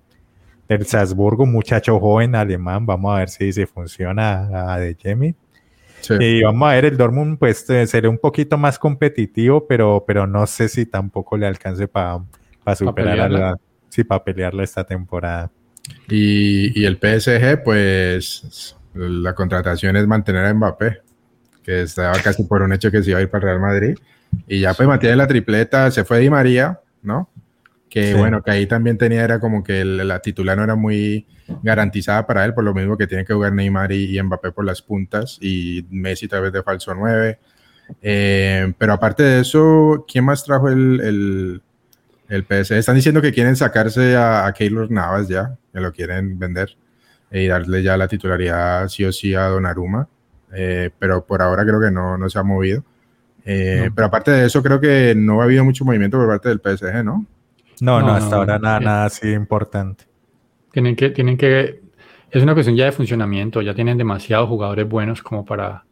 del 0.68 0.86
Salzburgo, 0.86 1.46
muchacho 1.46 1.98
joven 1.98 2.34
alemán, 2.34 2.84
vamos 2.84 3.14
a 3.14 3.20
ver 3.20 3.30
si, 3.30 3.52
si 3.52 3.64
funciona 3.66 4.72
a 4.72 4.78
De 4.78 4.94
Jemi. 4.94 5.34
Y 6.20 6.42
vamos 6.42 6.68
a 6.68 6.74
ver, 6.74 6.84
el 6.84 6.96
Dortmund 6.96 7.38
pues 7.38 7.68
eh, 7.70 7.86
sería 7.86 8.10
un 8.10 8.18
poquito 8.18 8.58
más 8.58 8.78
competitivo, 8.78 9.66
pero, 9.66 10.04
pero 10.06 10.26
no 10.26 10.46
sé 10.46 10.68
si 10.68 10.86
tampoco 10.86 11.36
le 11.36 11.46
alcance 11.46 11.88
para 11.88 12.20
superar 12.76 13.20
a 13.20 13.28
la, 13.28 13.56
sí, 13.88 14.04
para 14.04 14.24
pelearlo 14.24 14.62
esta 14.62 14.84
temporada. 14.84 15.50
Y, 16.08 16.84
el 16.84 16.96
PSG, 16.96 17.62
pues 17.62 18.76
la 18.94 19.34
contratación 19.34 19.96
es 19.96 20.06
mantener 20.06 20.44
a 20.44 20.54
Mbappé, 20.54 21.00
que 21.62 21.82
estaba 21.82 22.18
casi 22.20 22.44
por 22.44 22.62
un 22.62 22.72
hecho 22.72 22.90
que 22.90 23.02
se 23.02 23.10
iba 23.10 23.18
a 23.18 23.22
ir 23.22 23.30
para 23.30 23.46
Real 23.46 23.60
Madrid. 23.60 23.96
Y 24.46 24.60
ya 24.60 24.74
pues 24.74 24.88
mantiene 24.88 25.16
la 25.16 25.26
tripleta, 25.26 25.90
se 25.90 26.04
fue 26.04 26.20
Di 26.20 26.30
María, 26.30 26.80
¿no? 27.02 27.30
Que 27.88 28.14
bueno, 28.14 28.42
que 28.42 28.50
ahí 28.50 28.66
también 28.66 28.98
tenía, 28.98 29.24
era 29.24 29.40
como 29.40 29.64
que 29.64 29.84
la 29.84 30.18
titular 30.18 30.56
no 30.56 30.64
era 30.64 30.74
muy 30.74 31.26
garantizada 31.62 32.26
para 32.26 32.44
él, 32.44 32.52
por 32.52 32.64
lo 32.64 32.74
mismo 32.74 32.98
que 32.98 33.06
tiene 33.06 33.24
que 33.24 33.32
jugar 33.32 33.52
Neymar 33.52 33.92
y, 33.92 34.20
Mbappé 34.20 34.52
por 34.52 34.64
las 34.64 34.82
puntas 34.82 35.38
y 35.40 35.86
Messi 35.90 36.28
tal 36.28 36.42
vez 36.42 36.52
de 36.52 36.62
falso 36.62 36.94
9. 36.94 37.38
Eh, 38.02 38.72
pero 38.76 38.92
aparte 38.92 39.22
de 39.22 39.40
eso, 39.40 40.04
¿quién 40.06 40.24
más 40.24 40.44
trajo 40.44 40.68
el, 40.68 41.00
el 41.00 41.62
PS 42.44 42.72
están 42.72 42.96
diciendo 42.96 43.22
que 43.22 43.32
quieren 43.32 43.56
sacarse 43.56 44.16
a, 44.16 44.46
a 44.46 44.52
Keylor 44.52 44.90
Navas 44.90 45.28
ya, 45.28 45.56
que 45.72 45.80
lo 45.80 45.92
quieren 45.92 46.38
vender 46.38 46.76
y 47.30 47.46
darle 47.46 47.82
ya 47.82 47.96
la 47.96 48.08
titularidad 48.08 48.88
sí 48.88 49.04
o 49.04 49.12
sí 49.12 49.34
a 49.34 49.46
Donnarumma, 49.46 50.08
eh, 50.52 50.90
pero 50.98 51.24
por 51.24 51.42
ahora 51.42 51.64
creo 51.64 51.80
que 51.80 51.90
no, 51.90 52.16
no 52.16 52.28
se 52.28 52.38
ha 52.38 52.42
movido. 52.42 52.84
Eh, 53.44 53.90
pero 53.94 54.08
aparte 54.08 54.32
de 54.32 54.46
eso, 54.46 54.62
creo 54.62 54.80
que 54.80 55.14
no 55.16 55.40
ha 55.40 55.44
habido 55.44 55.64
mucho 55.64 55.84
movimiento 55.84 56.18
por 56.18 56.26
parte 56.26 56.48
del 56.48 56.60
PSG, 56.60 57.04
¿no? 57.04 57.26
No, 57.80 58.00
no, 58.00 58.14
hasta 58.14 58.36
ahora 58.36 58.58
nada, 58.58 58.80
nada 58.80 59.04
así 59.04 59.32
importante. 59.32 60.04
Tienen 60.72 60.96
que, 60.96 61.10
tienen 61.10 61.36
que, 61.36 61.80
es 62.30 62.42
una 62.42 62.54
cuestión 62.54 62.76
ya 62.76 62.86
de 62.86 62.92
funcionamiento, 62.92 63.62
ya 63.62 63.74
tienen 63.74 63.98
demasiados 63.98 64.48
jugadores 64.48 64.88
buenos 64.88 65.22
como 65.22 65.44
para, 65.44 65.84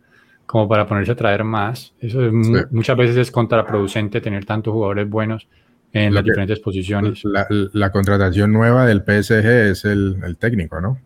como 0.46 0.68
para 0.68 0.86
ponerse 0.86 1.12
a 1.12 1.16
traer 1.16 1.44
más. 1.44 1.94
Eso 2.00 2.18
muchas 2.70 2.96
veces 2.96 3.16
es 3.16 3.30
contraproducente 3.30 4.20
tener 4.20 4.44
tantos 4.44 4.72
jugadores 4.72 5.08
buenos 5.08 5.46
en 5.94 6.12
las 6.12 6.24
diferentes 6.24 6.60
posiciones. 6.60 7.22
La, 7.24 7.90
contratación 7.90 8.52
nueva 8.52 8.84
del 8.84 8.98
PSG 8.98 9.46
es 9.70 9.84
el, 9.84 10.36
técnico, 10.38 10.80
¿no? 10.80 10.98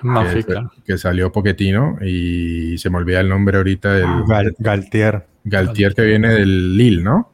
que, 0.00 0.44
que, 0.84 0.98
salió 0.98 1.30
Poquetino 1.30 1.98
y 2.00 2.78
se 2.78 2.88
me 2.88 2.98
olvida 2.98 3.20
el 3.20 3.28
nombre 3.28 3.58
ahorita 3.58 3.92
del 3.94 4.08
Galtier. 4.58 5.26
Galtier 5.44 5.94
que 5.94 6.02
viene 6.02 6.28
del 6.34 6.76
Lille, 6.76 7.02
¿no? 7.02 7.32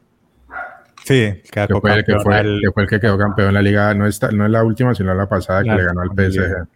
Sí, 1.05 1.41
que 1.51 1.67
fue, 1.79 1.93
el 1.93 2.03
que, 2.03 2.19
fue, 2.19 2.39
el 2.39 2.87
que 2.89 2.99
quedó 2.99 3.17
campeón 3.17 3.49
en 3.49 3.53
la 3.53 3.61
liga, 3.61 3.93
no, 3.93 4.07
es 4.07 4.19
la 4.31 4.63
última, 4.63 4.95
sino 4.95 5.13
la 5.13 5.29
pasada 5.29 5.63
que 5.63 5.69
le 5.69 5.85
ganó 5.85 6.01
al 6.01 6.09
PSG. 6.09 6.67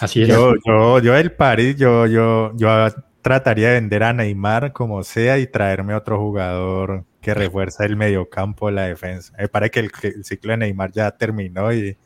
Así 0.00 0.22
es. 0.22 0.28
Yo, 0.28 0.54
yo, 0.66 0.98
yo 0.98 1.16
el 1.16 1.30
París, 1.30 1.76
yo, 1.76 2.06
yo, 2.06 2.52
yo 2.56 2.68
trataría 3.22 3.68
de 3.68 3.74
vender 3.74 4.02
a 4.02 4.12
Neymar 4.12 4.72
como 4.72 5.04
sea 5.04 5.38
y 5.38 5.46
traerme 5.46 5.94
otro 5.94 6.18
jugador 6.18 7.04
que 7.24 7.32
refuerza 7.32 7.86
el 7.86 7.96
mediocampo, 7.96 8.70
la 8.70 8.82
defensa. 8.82 9.32
Me 9.38 9.48
parece 9.48 9.70
que 9.70 10.08
el, 10.08 10.24
ciclo 10.24 10.50
de 10.50 10.58
Neymar 10.58 10.92
ya 10.92 11.10
terminó 11.10 11.72
y 11.72 11.96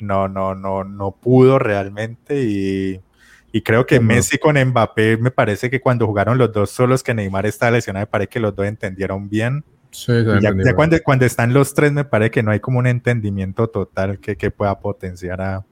no, 0.00 0.28
no, 0.28 0.54
no, 0.54 0.84
no 0.84 1.12
pudo 1.12 1.58
realmente 1.58 2.42
y, 2.42 3.00
creo 3.64 3.86
que 3.86 3.98
Messi 4.00 4.38
con 4.38 4.62
Mbappé 4.62 5.16
me 5.16 5.30
parece 5.30 5.70
que 5.70 5.80
cuando 5.80 6.06
jugaron 6.06 6.36
los 6.36 6.52
dos 6.52 6.70
solos 6.70 7.02
que 7.02 7.14
Neymar 7.14 7.46
está 7.46 7.70
lesionado, 7.70 8.04
me 8.04 8.10
parece 8.10 8.28
que 8.28 8.40
los 8.40 8.54
dos 8.54 8.66
entendieron 8.66 9.28
bien. 9.28 9.64
Sí, 9.92 10.12
ya, 10.40 10.74
cuando, 10.74 10.96
cuando, 11.02 11.24
están 11.24 11.52
los 11.52 11.74
tres 11.74 11.90
me 11.90 12.04
parece 12.04 12.30
que 12.30 12.42
no 12.42 12.52
hay 12.52 12.60
como 12.60 12.78
un 12.78 12.86
entendimiento 12.86 13.66
total 13.68 14.20
que, 14.20 14.36
que 14.36 14.50
pueda 14.50 14.78
potenciar 14.78 15.40
a, 15.40 15.64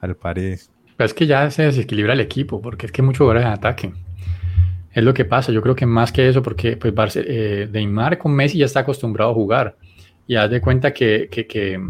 al 0.00 0.16
París. 0.16 0.70
Pero 0.96 1.06
es 1.06 1.14
que 1.14 1.26
ya 1.26 1.50
se 1.50 1.62
desequilibra 1.62 2.14
el 2.14 2.20
equipo, 2.20 2.60
porque 2.60 2.86
es 2.86 2.92
que 2.92 3.02
muchos 3.02 3.18
jugadores 3.18 3.44
en 3.44 3.52
ataque. 3.52 3.92
Es 4.92 5.04
lo 5.04 5.14
que 5.14 5.24
pasa, 5.24 5.52
yo 5.52 5.62
creo 5.62 5.76
que 5.76 5.86
más 5.86 6.10
que 6.10 6.28
eso, 6.28 6.42
porque 6.42 6.76
pues 6.76 6.92
Barce 6.92 7.24
eh, 7.26 7.68
Neymar 7.70 8.18
con 8.18 8.32
Messi 8.32 8.58
ya 8.58 8.66
está 8.66 8.80
acostumbrado 8.80 9.30
a 9.30 9.34
jugar. 9.34 9.76
Y 10.26 10.36
haz 10.36 10.50
de 10.50 10.60
cuenta 10.60 10.92
que, 10.92 11.28
que, 11.30 11.46
que, 11.46 11.80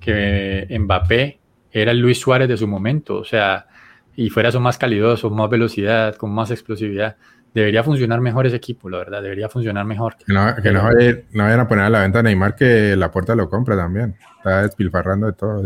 que, 0.00 0.78
Mbappé 0.78 1.38
era 1.70 1.92
el 1.92 1.98
Luis 1.98 2.18
Suárez 2.18 2.48
de 2.48 2.56
su 2.56 2.66
momento, 2.66 3.16
o 3.16 3.24
sea, 3.24 3.66
y 4.14 4.30
fuera 4.30 4.50
eso 4.50 4.60
más 4.60 4.78
calidoso, 4.78 5.30
más 5.30 5.48
velocidad, 5.48 6.14
con 6.16 6.32
más 6.32 6.50
explosividad. 6.50 7.16
Debería 7.54 7.82
funcionar 7.82 8.20
mejor 8.20 8.46
ese 8.46 8.56
equipo, 8.56 8.90
la 8.90 8.98
verdad, 8.98 9.22
debería 9.22 9.48
funcionar 9.48 9.86
mejor. 9.86 10.16
Que 10.16 10.30
no, 10.30 10.54
que 10.62 10.72
no, 10.72 10.84
vayan, 10.84 11.60
a 11.60 11.68
poner 11.68 11.84
a 11.86 11.90
la 11.90 12.00
venta 12.00 12.18
a 12.18 12.22
Neymar 12.22 12.54
que 12.54 12.94
la 12.96 13.10
puerta 13.10 13.34
lo 13.34 13.48
compra 13.48 13.76
también. 13.76 14.14
Está 14.38 14.62
despilfarrando 14.62 15.26
de 15.26 15.32
todo. 15.32 15.62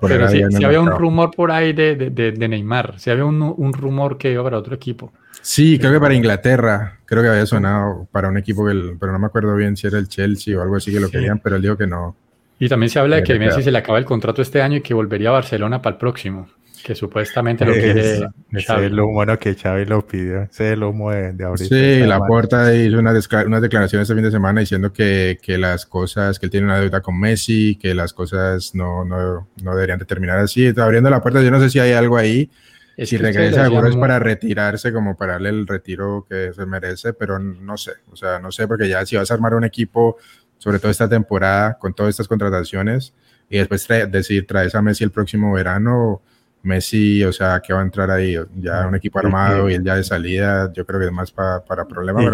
Pero 0.00 0.28
si, 0.28 0.64
había 0.64 0.80
un 0.80 0.90
rumor 0.90 1.30
por 1.30 1.50
ahí 1.50 1.74
de, 1.74 1.94
de, 1.94 2.32
de, 2.32 2.48
Neymar, 2.48 2.98
si 2.98 3.10
había 3.10 3.26
un, 3.26 3.42
un 3.42 3.72
rumor 3.74 4.16
que 4.16 4.32
iba 4.32 4.42
para 4.42 4.56
otro 4.56 4.74
equipo. 4.74 5.12
Sí, 5.44 5.78
creo 5.78 5.92
que 5.92 6.00
para 6.00 6.14
Inglaterra, 6.14 7.00
creo 7.04 7.22
que 7.22 7.28
había 7.28 7.44
sonado 7.44 8.08
para 8.10 8.28
un 8.28 8.38
equipo, 8.38 8.66
que 8.66 8.96
pero 8.98 9.12
no 9.12 9.18
me 9.18 9.26
acuerdo 9.26 9.54
bien 9.54 9.76
si 9.76 9.86
era 9.86 9.98
el 9.98 10.08
Chelsea 10.08 10.58
o 10.58 10.62
algo 10.62 10.76
así 10.76 10.90
que 10.90 10.98
lo 10.98 11.10
querían, 11.10 11.38
pero 11.38 11.56
él 11.56 11.62
dijo 11.62 11.76
que 11.76 11.86
no. 11.86 12.16
Y 12.58 12.66
también 12.70 12.88
se 12.88 12.98
habla 12.98 13.16
de 13.16 13.24
que 13.24 13.38
Messi 13.38 13.62
se 13.62 13.70
le 13.70 13.76
acaba 13.76 13.98
el 13.98 14.06
contrato 14.06 14.40
este 14.40 14.62
año 14.62 14.78
y 14.78 14.80
que 14.80 14.94
volvería 14.94 15.28
a 15.28 15.32
Barcelona 15.32 15.82
para 15.82 15.96
el 15.96 15.98
próximo, 15.98 16.48
que 16.82 16.94
supuestamente 16.94 17.66
lo 17.66 17.74
quiere 17.74 18.26
Xavi. 18.52 18.86
Es 18.86 18.92
lo 18.92 19.06
bueno 19.08 19.38
que 19.38 19.54
Xavi 19.54 19.84
lo 19.84 20.06
pidió, 20.06 20.44
ese 20.44 20.68
es 20.68 20.72
el 20.72 20.82
humo 20.82 21.10
de, 21.10 21.44
ahorita. 21.44 21.68
Sí, 21.68 21.98
la 22.06 22.20
puerta 22.20 22.74
hizo 22.74 22.98
unas, 22.98 23.28
unas 23.46 23.60
declaraciones 23.60 24.08
este 24.08 24.14
fin 24.14 24.24
de 24.24 24.30
semana 24.30 24.60
diciendo 24.60 24.94
que, 24.94 25.38
que, 25.42 25.58
las 25.58 25.84
cosas, 25.84 26.38
que 26.38 26.46
él 26.46 26.50
tiene 26.50 26.68
una 26.68 26.80
deuda 26.80 27.02
con 27.02 27.20
Messi, 27.20 27.76
que 27.76 27.94
las 27.94 28.14
cosas 28.14 28.74
no, 28.74 29.04
no, 29.04 29.46
no 29.62 29.74
deberían 29.74 29.98
de 29.98 30.06
terminar 30.06 30.38
así, 30.38 30.64
está 30.64 30.84
abriendo 30.84 31.10
la 31.10 31.20
puerta, 31.20 31.42
yo 31.42 31.50
no 31.50 31.60
sé 31.60 31.68
si 31.68 31.80
hay 31.80 31.92
algo 31.92 32.16
ahí 32.16 32.50
si 32.98 33.16
regresa 33.16 33.64
seguro 33.64 33.88
es 33.88 33.96
para 33.96 34.18
retirarse, 34.18 34.92
como 34.92 35.16
para 35.16 35.32
darle 35.32 35.50
el 35.50 35.66
retiro 35.66 36.26
que 36.28 36.52
se 36.52 36.66
merece, 36.66 37.12
pero 37.12 37.38
no 37.38 37.76
sé, 37.76 37.92
o 38.10 38.16
sea, 38.16 38.38
no 38.38 38.52
sé, 38.52 38.68
porque 38.68 38.88
ya 38.88 39.04
si 39.04 39.16
vas 39.16 39.30
a 39.30 39.34
armar 39.34 39.54
un 39.54 39.64
equipo, 39.64 40.16
sobre 40.58 40.78
todo 40.78 40.90
esta 40.90 41.08
temporada, 41.08 41.78
con 41.78 41.94
todas 41.94 42.10
estas 42.10 42.28
contrataciones, 42.28 43.14
y 43.48 43.58
después 43.58 43.86
decir, 44.10 44.46
traes 44.46 44.74
a 44.74 44.82
Messi 44.82 45.04
el 45.04 45.10
próximo 45.10 45.52
verano, 45.52 46.22
Messi, 46.62 47.22
o 47.24 47.32
sea, 47.32 47.60
que 47.60 47.74
va 47.74 47.80
a 47.80 47.82
entrar 47.82 48.10
ahí, 48.10 48.36
ya 48.56 48.86
un 48.86 48.94
equipo 48.94 49.18
armado 49.18 49.68
y 49.68 49.74
él 49.74 49.84
ya 49.84 49.96
de 49.96 50.02
salida, 50.02 50.72
yo 50.72 50.86
creo 50.86 50.98
que 50.98 51.06
es 51.06 51.12
más 51.12 51.30
para 51.30 51.62
problemas. 51.86 52.24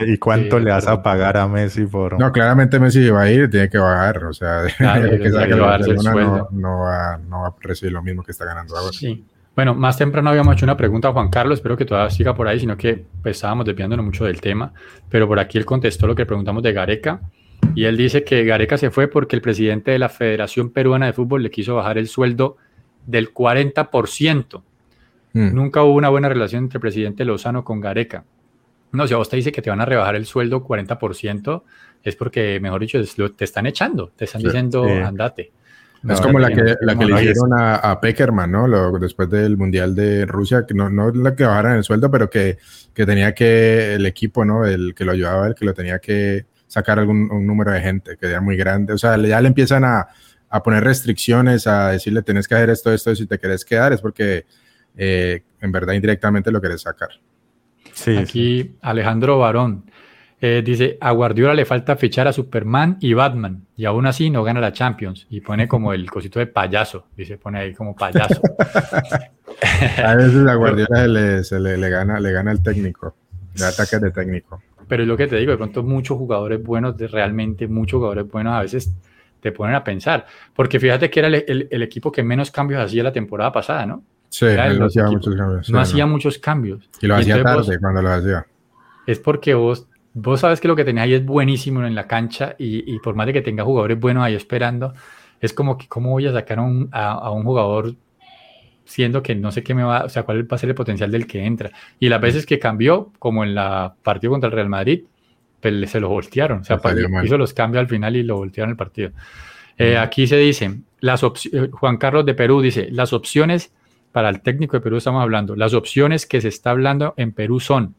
¿Y, 0.00 0.18
cuánto, 0.18 0.58
le 0.58 0.70
vas 0.70 0.86
a 0.86 1.02
pagar 1.02 1.38
a 1.38 1.48
Messi 1.48 1.86
por...? 1.86 2.18
No, 2.18 2.30
claramente 2.32 2.78
Messi 2.78 3.08
va 3.08 3.22
a 3.22 3.30
ir, 3.30 3.50
tiene 3.50 3.70
que 3.70 3.78
bajar, 3.78 4.24
o 4.24 4.34
sea, 4.34 4.64
que, 4.78 5.30
no, 5.30 6.48
no, 6.50 6.78
va, 6.80 7.18
no 7.18 7.40
va 7.42 7.48
a 7.48 7.54
recibir 7.60 7.92
lo 7.92 8.02
mismo 8.02 8.22
que 8.22 8.32
está 8.32 8.44
ganando 8.44 8.76
ahora. 8.76 8.92
Sí. 8.92 9.24
Bueno, 9.54 9.74
más 9.74 9.98
temprano 9.98 10.30
habíamos 10.30 10.54
hecho 10.54 10.64
una 10.64 10.76
pregunta 10.76 11.08
a 11.08 11.12
Juan 11.12 11.28
Carlos, 11.28 11.58
espero 11.58 11.76
que 11.76 11.84
todavía 11.84 12.10
siga 12.10 12.34
por 12.34 12.48
ahí, 12.48 12.58
sino 12.58 12.76
que 12.76 13.04
pues, 13.22 13.36
estábamos 13.36 13.66
desviándonos 13.66 14.04
mucho 14.04 14.24
del 14.24 14.40
tema, 14.40 14.72
pero 15.10 15.28
por 15.28 15.38
aquí 15.38 15.58
él 15.58 15.66
contestó 15.66 16.06
lo 16.06 16.14
que 16.14 16.24
preguntamos 16.24 16.62
de 16.62 16.72
Gareca, 16.72 17.20
y 17.74 17.84
él 17.84 17.96
dice 17.96 18.24
que 18.24 18.44
Gareca 18.44 18.78
se 18.78 18.90
fue 18.90 19.08
porque 19.08 19.36
el 19.36 19.42
presidente 19.42 19.90
de 19.90 19.98
la 19.98 20.08
Federación 20.08 20.70
Peruana 20.70 21.06
de 21.06 21.12
Fútbol 21.12 21.42
le 21.42 21.50
quiso 21.50 21.76
bajar 21.76 21.98
el 21.98 22.08
sueldo 22.08 22.56
del 23.06 23.32
40%. 23.32 24.62
Hmm. 25.34 25.54
Nunca 25.54 25.82
hubo 25.82 25.94
una 25.94 26.08
buena 26.08 26.28
relación 26.28 26.64
entre 26.64 26.78
el 26.78 26.80
presidente 26.80 27.24
Lozano 27.24 27.62
con 27.62 27.80
Gareca. 27.80 28.24
No, 28.90 29.06
si 29.06 29.14
a 29.14 29.16
vos 29.16 29.28
te 29.28 29.36
dice 29.36 29.52
que 29.52 29.62
te 29.62 29.70
van 29.70 29.80
a 29.80 29.86
rebajar 29.86 30.16
el 30.16 30.26
sueldo 30.26 30.64
40%, 30.64 31.62
es 32.02 32.16
porque, 32.16 32.58
mejor 32.60 32.80
dicho, 32.80 33.00
te 33.34 33.44
están 33.44 33.66
echando, 33.66 34.10
te 34.16 34.24
están 34.24 34.42
diciendo, 34.42 34.84
andate 34.84 35.52
es 36.08 36.20
como 36.20 36.38
la 36.38 36.50
que, 36.50 36.76
la 36.80 36.98
que 36.98 37.04
le 37.04 37.22
hicieron 37.22 37.52
a, 37.52 37.76
a, 37.76 38.00
Peckerman, 38.00 38.50
¿no? 38.50 38.66
Lo, 38.66 38.98
después 38.98 39.30
del 39.30 39.56
Mundial 39.56 39.94
de 39.94 40.26
Rusia, 40.26 40.64
que 40.66 40.74
no, 40.74 40.90
no 40.90 41.10
la 41.10 41.36
que 41.36 41.44
bajaran 41.44 41.76
el 41.76 41.84
sueldo, 41.84 42.10
pero 42.10 42.28
que, 42.28 42.58
que, 42.92 43.06
tenía 43.06 43.34
que 43.34 43.94
el 43.94 44.06
equipo, 44.06 44.44
¿no? 44.44 44.66
El 44.66 44.94
que 44.94 45.04
lo 45.04 45.12
ayudaba, 45.12 45.46
el 45.46 45.54
que 45.54 45.64
lo 45.64 45.74
tenía 45.74 45.98
que 45.98 46.46
sacar 46.66 46.98
algún 46.98 47.30
un 47.30 47.46
número 47.46 47.70
de 47.70 47.80
gente, 47.80 48.16
que 48.16 48.26
era 48.26 48.40
muy 48.40 48.56
grande. 48.56 48.92
O 48.92 48.98
sea, 48.98 49.16
ya 49.16 49.40
le 49.40 49.48
empiezan 49.48 49.84
a, 49.84 50.08
a 50.52 50.62
poner 50.62 50.84
restricciones, 50.84 51.66
a 51.66 51.90
decirle, 51.90 52.22
tenés 52.22 52.46
que 52.46 52.54
hacer 52.54 52.70
esto, 52.70 52.92
esto, 52.92 53.14
si 53.14 53.26
te 53.26 53.38
querés 53.38 53.64
quedar, 53.64 53.92
es 53.92 54.00
porque 54.00 54.44
eh, 54.96 55.42
en 55.60 55.72
verdad 55.72 55.94
indirectamente 55.94 56.50
lo 56.50 56.60
querés 56.60 56.82
sacar. 56.82 57.08
Sí, 57.92 58.16
Aquí 58.16 58.76
Alejandro 58.82 59.38
Barón. 59.38 59.90
Eh, 60.44 60.60
dice, 60.64 60.98
a 61.00 61.12
Guardiola 61.12 61.54
le 61.54 61.64
falta 61.64 61.94
fichar 61.94 62.26
a 62.26 62.32
Superman 62.32 62.96
y 62.98 63.14
Batman, 63.14 63.64
y 63.76 63.84
aún 63.84 64.06
así 64.06 64.28
no 64.28 64.42
gana 64.42 64.60
la 64.60 64.72
Champions. 64.72 65.28
Y 65.30 65.40
pone 65.40 65.68
como 65.68 65.92
el 65.92 66.10
cosito 66.10 66.40
de 66.40 66.48
payaso, 66.48 67.06
dice, 67.16 67.38
pone 67.38 67.60
ahí 67.60 67.72
como 67.72 67.94
payaso. 67.94 68.42
a 70.04 70.16
veces 70.16 70.44
a 70.48 70.54
Guardiola 70.56 71.44
se 71.44 71.60
le, 71.60 71.88
gana, 71.88 72.18
le 72.18 72.32
gana 72.32 72.50
el 72.50 72.60
técnico, 72.60 73.14
de 73.54 73.64
ataques 73.64 74.00
de 74.00 74.10
técnico. 74.10 74.60
Pero 74.88 75.04
es 75.04 75.08
lo 75.08 75.16
que 75.16 75.28
te 75.28 75.36
digo, 75.36 75.52
de 75.52 75.58
pronto 75.58 75.84
muchos 75.84 76.18
jugadores 76.18 76.60
buenos, 76.60 76.96
de 76.96 77.06
realmente 77.06 77.68
muchos 77.68 77.98
jugadores 77.98 78.28
buenos, 78.28 78.54
a 78.54 78.62
veces 78.62 78.92
te 79.38 79.52
ponen 79.52 79.76
a 79.76 79.84
pensar. 79.84 80.26
Porque 80.56 80.80
fíjate 80.80 81.08
que 81.08 81.20
era 81.20 81.28
el, 81.28 81.82
equipo 81.82 82.10
que 82.10 82.24
menos 82.24 82.50
cambios 82.50 82.82
hacía 82.82 83.04
la 83.04 83.12
temporada 83.12 83.52
pasada, 83.52 83.86
¿no? 83.86 84.02
Sí, 84.28 84.46
no 84.76 84.86
hacía 84.86 85.04
muchos 85.04 85.36
cambios. 85.36 85.70
No 85.70 85.78
hacía 85.78 86.06
muchos 86.06 86.38
cambios. 86.38 86.90
Y 87.00 87.06
lo 87.06 87.14
hacía 87.14 87.40
tarde 87.44 87.78
cuando 87.78 88.02
lo 88.02 88.10
hacía. 88.10 88.44
Es 89.06 89.18
porque 89.18 89.54
vos 89.54 89.86
vos 90.14 90.40
sabes 90.40 90.60
que 90.60 90.68
lo 90.68 90.76
que 90.76 90.84
tenés 90.84 91.04
ahí 91.04 91.14
es 91.14 91.24
buenísimo 91.24 91.84
en 91.84 91.94
la 91.94 92.06
cancha 92.06 92.54
y, 92.58 92.98
por 93.00 93.14
más 93.14 93.26
de 93.26 93.32
que 93.32 93.42
tenga 93.42 93.64
jugadores 93.64 93.98
buenos 93.98 94.24
ahí 94.24 94.34
esperando, 94.34 94.94
es 95.40 95.52
como 95.52 95.78
que 95.78 95.88
cómo 95.88 96.10
voy 96.10 96.26
a 96.26 96.32
sacar 96.32 96.58
a, 96.58 97.30
un 97.30 97.44
jugador 97.44 97.94
siendo 98.84 99.22
que 99.22 99.34
no 99.34 99.52
sé 99.52 99.62
qué 99.62 99.74
me 99.74 99.84
va, 99.84 100.04
o 100.04 100.08
sea, 100.08 100.24
cuál 100.24 100.50
va 100.50 100.56
a 100.56 100.58
ser 100.58 100.68
el 100.68 100.74
potencial 100.74 101.10
del 101.10 101.26
que 101.26 101.44
entra. 101.44 101.70
Y 101.98 102.08
las 102.08 102.20
veces 102.20 102.46
que 102.46 102.58
cambió, 102.58 103.12
como 103.18 103.44
en 103.44 103.54
la 103.54 103.94
partido 104.02 104.32
contra 104.32 104.48
el 104.48 104.54
Real 104.54 104.68
Madrid, 104.68 105.04
pues 105.60 105.90
se 105.90 106.00
lo 106.00 106.08
voltearon, 106.08 106.60
o 106.60 106.64
sea, 106.64 106.80
hizo 107.24 107.38
los 107.38 107.54
cambios 107.54 107.80
al 107.80 107.88
final 107.88 108.16
y 108.16 108.22
lo 108.22 108.36
voltearon 108.36 108.70
el 108.70 108.76
partido. 108.76 109.10
Eh, 109.78 109.96
aquí 109.96 110.26
se 110.26 110.36
dice, 110.36 110.80
las 111.00 111.22
eh, 111.22 111.68
Juan 111.72 111.96
Carlos 111.96 112.26
de 112.26 112.34
Perú 112.34 112.60
dice, 112.60 112.88
las 112.90 113.12
opciones 113.12 113.72
para 114.10 114.28
el 114.28 114.42
técnico 114.42 114.76
de 114.76 114.80
Perú 114.80 114.98
estamos 114.98 115.22
hablando, 115.22 115.56
las 115.56 115.72
opciones 115.72 116.26
que 116.26 116.40
se 116.40 116.48
está 116.48 116.70
hablando 116.70 117.14
en 117.16 117.32
Perú 117.32 117.60
son 117.60 117.94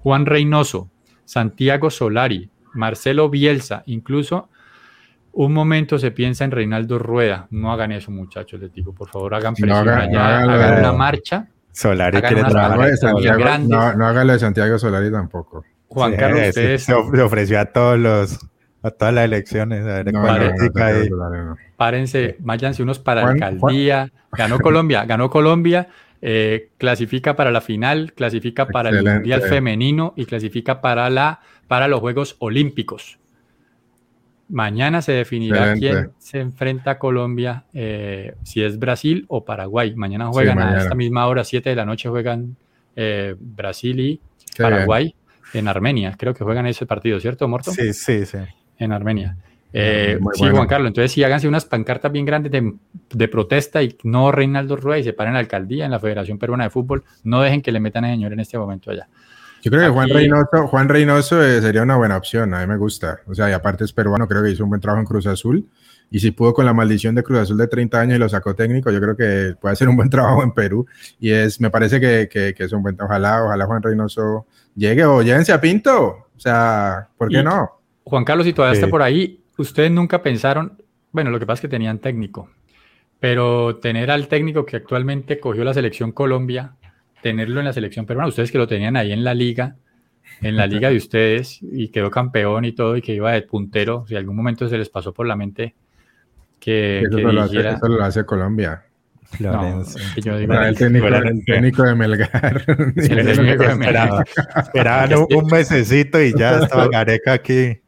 Juan 0.00 0.26
Reynoso, 0.26 0.90
Santiago 1.24 1.90
Solari, 1.90 2.48
Marcelo 2.74 3.28
Bielsa, 3.30 3.82
incluso 3.86 4.48
un 5.32 5.52
momento 5.52 5.98
se 5.98 6.10
piensa 6.10 6.44
en 6.44 6.50
Reinaldo 6.50 6.98
Rueda. 6.98 7.48
No 7.50 7.72
hagan 7.72 7.92
eso, 7.92 8.10
muchachos, 8.10 8.60
les 8.60 8.72
digo, 8.72 8.92
por 8.92 9.08
favor, 9.08 9.34
hagan 9.34 9.54
presión 9.54 9.88
hagan, 9.88 10.78
una 10.78 10.92
marcha. 10.92 11.48
Solari 11.72 12.20
quiere 12.20 12.44
trabajar 12.44 12.90
de 12.90 12.96
Santiago, 12.96 13.44
no, 13.66 13.94
no 13.94 14.06
hagan 14.06 14.26
lo 14.26 14.32
de 14.32 14.38
Santiago 14.38 14.78
Solari 14.78 15.10
tampoco. 15.10 15.64
Juan 15.88 16.16
Carlos, 16.16 16.48
ustedes... 16.48 16.88
Le 16.88 17.22
ofreció 17.22 17.60
a 17.60 17.66
todos 17.66 17.98
los 17.98 18.38
a 18.82 18.90
todas 18.90 19.14
las 19.14 19.24
elecciones. 19.24 19.86
A 19.86 20.02
ver 20.02 20.12
Párense, 21.76 22.36
váyanse 22.40 22.82
unos 22.82 22.98
para 22.98 23.22
la 23.22 23.30
alcaldía. 23.30 24.12
Ganó 24.32 24.58
Colombia, 24.58 25.04
ganó 25.06 25.30
Colombia 25.30 25.88
eh, 26.26 26.70
clasifica 26.78 27.36
para 27.36 27.50
la 27.50 27.60
final, 27.60 28.14
clasifica 28.14 28.66
para 28.66 28.88
el 28.88 29.04
Mundial 29.04 29.42
Femenino 29.42 30.14
y 30.16 30.24
clasifica 30.24 30.80
para, 30.80 31.10
la, 31.10 31.40
para 31.68 31.86
los 31.86 32.00
Juegos 32.00 32.36
Olímpicos. 32.38 33.18
Mañana 34.48 35.02
se 35.02 35.12
definirá 35.12 35.74
quién 35.74 36.12
se 36.16 36.40
enfrenta 36.40 36.92
a 36.92 36.98
Colombia, 36.98 37.64
eh, 37.74 38.36
si 38.42 38.62
es 38.62 38.78
Brasil 38.78 39.26
o 39.28 39.44
Paraguay. 39.44 39.94
Mañana 39.96 40.28
juegan 40.28 40.60
a 40.60 40.78
esta 40.78 40.94
misma 40.94 41.26
hora, 41.26 41.44
7 41.44 41.68
de 41.68 41.76
la 41.76 41.84
noche, 41.84 42.08
juegan 42.08 42.56
eh, 42.96 43.36
Brasil 43.38 44.00
y 44.00 44.20
Paraguay 44.56 45.14
en 45.52 45.68
Armenia. 45.68 46.14
Creo 46.18 46.32
que 46.32 46.42
juegan 46.42 46.64
ese 46.66 46.86
partido, 46.86 47.20
¿cierto, 47.20 47.46
Morto? 47.48 47.70
Sí, 47.70 47.92
sí, 47.92 48.24
sí. 48.24 48.38
En 48.78 48.92
Armenia. 48.92 49.36
Eh, 49.76 50.20
sí, 50.34 50.44
Juan 50.48 50.68
Carlos, 50.68 50.86
entonces 50.86 51.10
sí, 51.10 51.24
háganse 51.24 51.48
unas 51.48 51.64
pancartas 51.64 52.12
bien 52.12 52.24
grandes 52.24 52.52
de, 52.52 53.28
protesta 53.28 53.82
y 53.82 53.98
no 54.04 54.30
Reinaldo 54.30 54.76
Rueda 54.76 55.00
y 55.00 55.02
se 55.02 55.12
paren 55.12 55.32
en 55.32 55.34
la 55.34 55.40
alcaldía, 55.40 55.84
en 55.84 55.90
la 55.90 55.98
Federación 55.98 56.38
Peruana 56.38 56.62
de 56.62 56.70
Fútbol, 56.70 57.02
no 57.24 57.42
dejen 57.42 57.60
que 57.60 57.72
le 57.72 57.80
metan 57.80 58.04
a 58.04 58.10
señor 58.10 58.32
en 58.32 58.38
este 58.38 58.56
momento 58.56 58.92
allá. 58.92 59.08
Yo 59.62 59.72
creo 59.72 59.82
que 59.82 59.88
Juan 59.88 60.10
Reynoso, 60.10 60.66
Juan 60.68 60.88
Reynoso 60.88 61.42
eh, 61.42 61.60
sería 61.60 61.82
una 61.82 61.96
buena 61.96 62.16
opción, 62.16 62.54
a 62.54 62.60
mí 62.60 62.66
me 62.68 62.76
gusta. 62.76 63.18
O 63.26 63.34
sea, 63.34 63.50
y 63.50 63.52
aparte 63.52 63.82
es 63.82 63.92
peruano, 63.92 64.28
creo 64.28 64.44
que 64.44 64.50
hizo 64.50 64.62
un 64.62 64.70
buen 64.70 64.80
trabajo 64.80 65.00
en 65.00 65.06
Cruz 65.06 65.26
Azul. 65.26 65.66
Y 66.08 66.20
si 66.20 66.30
pudo 66.30 66.54
con 66.54 66.66
la 66.66 66.72
maldición 66.72 67.16
de 67.16 67.24
Cruz 67.24 67.40
Azul 67.40 67.56
de 67.56 67.66
30 67.66 67.98
años 67.98 68.16
y 68.16 68.18
lo 68.20 68.28
sacó 68.28 68.54
técnico, 68.54 68.92
yo 68.92 69.00
creo 69.00 69.16
que 69.16 69.56
puede 69.60 69.72
hacer 69.72 69.88
un 69.88 69.96
buen 69.96 70.08
trabajo 70.10 70.44
en 70.44 70.52
Perú. 70.52 70.86
Y 71.18 71.32
es, 71.32 71.60
me 71.60 71.70
parece 71.70 71.98
que, 71.98 72.28
que, 72.28 72.54
es 72.56 72.72
un 72.72 72.82
buen 72.82 72.96
Ojalá, 73.00 73.42
ojalá 73.42 73.66
Juan 73.66 73.82
Reynoso 73.82 74.46
llegue 74.76 75.04
o 75.04 75.22
llévense 75.22 75.52
a 75.52 75.60
Pinto. 75.60 76.28
O 76.36 76.40
sea, 76.40 77.08
¿por 77.16 77.28
qué 77.28 77.42
no? 77.42 77.70
Juan 78.04 78.24
Carlos, 78.24 78.46
si 78.46 78.52
todavía 78.52 78.74
está 78.74 78.88
por 78.88 79.02
ahí, 79.02 79.43
ustedes 79.58 79.90
nunca 79.90 80.22
pensaron, 80.22 80.82
bueno, 81.12 81.30
lo 81.30 81.38
que 81.38 81.46
pasa 81.46 81.58
es 81.58 81.60
que 81.62 81.68
tenían 81.68 81.98
técnico, 81.98 82.50
pero 83.20 83.76
tener 83.76 84.10
al 84.10 84.28
técnico 84.28 84.66
que 84.66 84.76
actualmente 84.76 85.40
cogió 85.40 85.64
la 85.64 85.74
selección 85.74 86.12
Colombia, 86.12 86.74
tenerlo 87.22 87.60
en 87.60 87.66
la 87.66 87.72
selección 87.72 88.06
peruana, 88.06 88.28
ustedes 88.28 88.52
que 88.52 88.58
lo 88.58 88.66
tenían 88.66 88.96
ahí 88.96 89.12
en 89.12 89.24
la 89.24 89.34
liga, 89.34 89.76
en 90.40 90.56
la 90.56 90.66
liga 90.66 90.90
de 90.90 90.96
ustedes 90.96 91.58
y 91.62 91.88
quedó 91.88 92.10
campeón 92.10 92.64
y 92.64 92.72
todo 92.72 92.96
y 92.96 93.02
que 93.02 93.14
iba 93.14 93.32
de 93.32 93.42
puntero, 93.42 94.04
si 94.08 94.16
algún 94.16 94.36
momento 94.36 94.68
se 94.68 94.78
les 94.78 94.88
pasó 94.88 95.12
por 95.12 95.26
la 95.26 95.36
mente 95.36 95.74
que, 96.60 97.00
eso, 97.00 97.18
lo, 97.18 98.02
hace, 98.02 98.24
Colombia. 98.24 98.82
el, 99.38 100.76
técnico, 100.76 101.82
de 101.82 101.94
Melgar. 101.94 102.64
Esperaban 104.56 105.14
un 105.14 105.46
mesecito 105.50 106.22
y 106.22 106.32
ya 106.34 106.60
estaba 106.60 106.88
Gareca 106.88 107.34
aquí. 107.34 107.80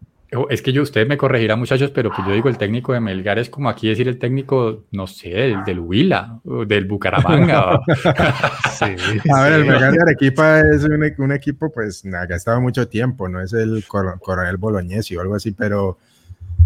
Es 0.50 0.62
que 0.62 0.72
yo, 0.72 0.82
usted 0.82 1.06
me 1.06 1.16
corregirá, 1.16 1.56
muchachos, 1.56 1.90
pero 1.90 2.10
pues 2.10 2.26
yo 2.26 2.34
digo 2.34 2.48
el 2.48 2.58
técnico 2.58 2.92
de 2.92 3.00
Melgar 3.00 3.38
es 3.38 3.50
como 3.50 3.68
aquí 3.68 3.88
decir 3.88 4.08
el 4.08 4.18
técnico, 4.18 4.84
no 4.92 5.06
sé, 5.06 5.30
del, 5.30 5.64
del 5.64 5.80
Huila, 5.80 6.40
del 6.66 6.84
Bucaramanga. 6.84 7.80
A 9.34 9.42
ver, 9.42 9.52
el 9.52 9.64
Melgar 9.64 9.92
de 9.92 10.02
Arequipa 10.02 10.60
es 10.60 10.84
un, 10.84 11.32
equipo, 11.32 11.70
pues, 11.72 12.02
que 12.02 12.32
ha 12.32 12.36
estado 12.36 12.60
mucho 12.60 12.88
tiempo, 12.88 13.28
no 13.28 13.40
es 13.40 13.52
el 13.52 13.84
Coronel 13.86 14.56
Bolognesi 14.56 15.16
o 15.16 15.20
algo 15.20 15.34
así, 15.34 15.52
pero, 15.52 15.98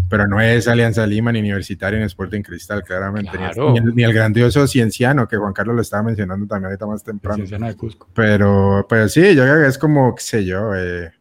pero 0.09 0.27
no 0.27 0.41
es 0.41 0.67
Alianza 0.67 1.05
Lima 1.07 1.31
ni 1.31 1.39
Universitario 1.39 1.99
ni 1.99 2.05
Sporting 2.05 2.41
Cristal, 2.41 2.83
claramente. 2.83 3.31
Ni, 3.95 4.03
el, 4.03 4.13
grandioso 4.13 4.67
Cienciano, 4.67 5.27
que 5.27 5.37
Juan 5.37 5.53
Carlos 5.53 5.75
lo 5.75 5.81
estaba 5.81 6.03
mencionando 6.03 6.45
también 6.47 6.65
ahorita 6.65 6.85
más 6.85 7.03
temprano. 7.03 7.43
De 7.45 7.75
Cusco. 7.75 8.07
Pero, 8.13 8.85
pues 8.87 9.13
sí, 9.13 9.35
yo 9.35 9.43
creo 9.43 9.61
que 9.61 9.67
es 9.67 9.77
como, 9.77 10.13
qué 10.15 10.21
sé 10.21 10.45
yo, 10.45 10.75
eh, 10.75 11.11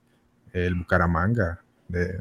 el 0.53 0.74
Bucaramanga 0.74 1.61
de, 1.88 2.20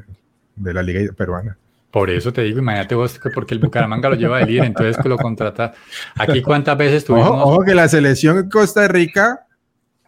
la 0.62 0.82
liga 0.82 1.12
peruana. 1.12 1.56
Por 1.90 2.08
eso 2.08 2.32
te 2.32 2.42
digo, 2.42 2.60
imagínate 2.60 2.94
vos, 2.94 3.20
porque 3.34 3.54
el 3.54 3.60
Bucaramanga 3.60 4.10
lo 4.10 4.14
lleva 4.14 4.38
de 4.38 4.46
líder, 4.46 4.66
entonces 4.66 4.96
que 4.96 5.08
lo 5.08 5.16
contrata. 5.16 5.72
Aquí 6.14 6.40
cuántas 6.40 6.78
veces 6.78 7.04
tuvimos... 7.04 7.30
Ojo, 7.30 7.64
que 7.64 7.74
la 7.74 7.88
selección 7.88 8.48
Costa 8.48 8.86
Rica 8.86 9.46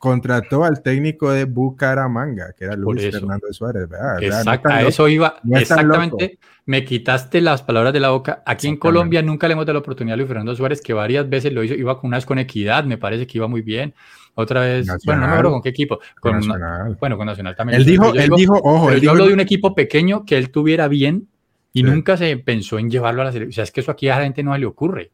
contrató 0.03 0.65
al 0.65 0.83
técnico 0.83 1.31
de 1.31 1.45
Bucaramanga, 1.45 2.53
que 2.59 2.65
era 2.65 2.77
Luis 2.77 3.09
Fernando 3.11 3.53
Suárez. 3.53 3.89
Exacto, 4.21 4.69
a 4.69 4.83
eso 4.83 5.09
iba. 5.09 5.37
exactamente, 5.53 6.41
me 6.67 6.85
quitaste 6.85 7.41
las 7.41 7.63
palabras 7.63 7.93
de 7.93 8.01
la 8.01 8.11
boca. 8.11 8.43
Aquí 8.45 8.67
en 8.67 8.77
Colombia 8.77 9.23
nunca 9.23 9.47
le 9.47 9.53
hemos 9.53 9.65
dado 9.65 9.75
la 9.75 9.79
oportunidad 9.79 10.15
a 10.15 10.17
Luis 10.17 10.27
Fernando 10.29 10.57
Suárez, 10.57 10.81
que 10.81 10.93
varias 10.93 11.29
veces 11.29 11.53
lo 11.53 11.63
hizo, 11.63 11.75
iba 11.75 12.01
con 12.01 12.09
unas 12.09 12.27
con 12.27 12.41
equidad, 12.41 12.85
me 12.85 12.99
parece 12.99 13.29
que 13.29 13.39
iba 13.39 13.47
muy 13.47 13.63
bien. 13.63 13.95
Otra 14.35 14.61
vez, 14.61 14.87
bueno, 15.05 15.21
no 15.21 15.27
me 15.27 15.33
acuerdo 15.33 15.51
con 15.53 15.63
qué 15.63 15.69
equipo. 15.69 16.01
Con, 16.21 16.37
Nacional. 16.37 16.97
Bueno, 16.99 17.19
con 17.19 17.27
Nacional 17.27 17.55
también. 17.55 17.81
Él 17.81 17.87
dijo, 17.87 18.15
él 18.15 18.31
dijo, 18.35 18.59
ojo, 18.63 18.91
él 18.91 19.01
yo 19.01 19.11
hablo 19.11 19.27
de 19.27 19.35
un 19.35 19.41
equipo 19.41 19.75
pequeño 19.75 20.25
que 20.25 20.39
él 20.39 20.51
tuviera 20.51 20.89
bien 20.89 21.29
y 21.73 21.83
nunca 21.83 22.17
se 22.17 22.37
pensó 22.39 22.79
en 22.79 22.91
llevarlo 22.91 23.23
a 23.23 23.27
la 23.27 23.33
selección. 23.33 23.51
O 23.51 23.55
sea, 23.55 23.65
es 23.65 23.73
que 23.73 23.81
eso 23.81 23.91
aquí 23.91 24.09
a 24.09 24.17
la 24.17 24.25
gente 24.25 24.43
no 24.43 24.57
le 24.57 24.67
ocurre. 24.67 25.11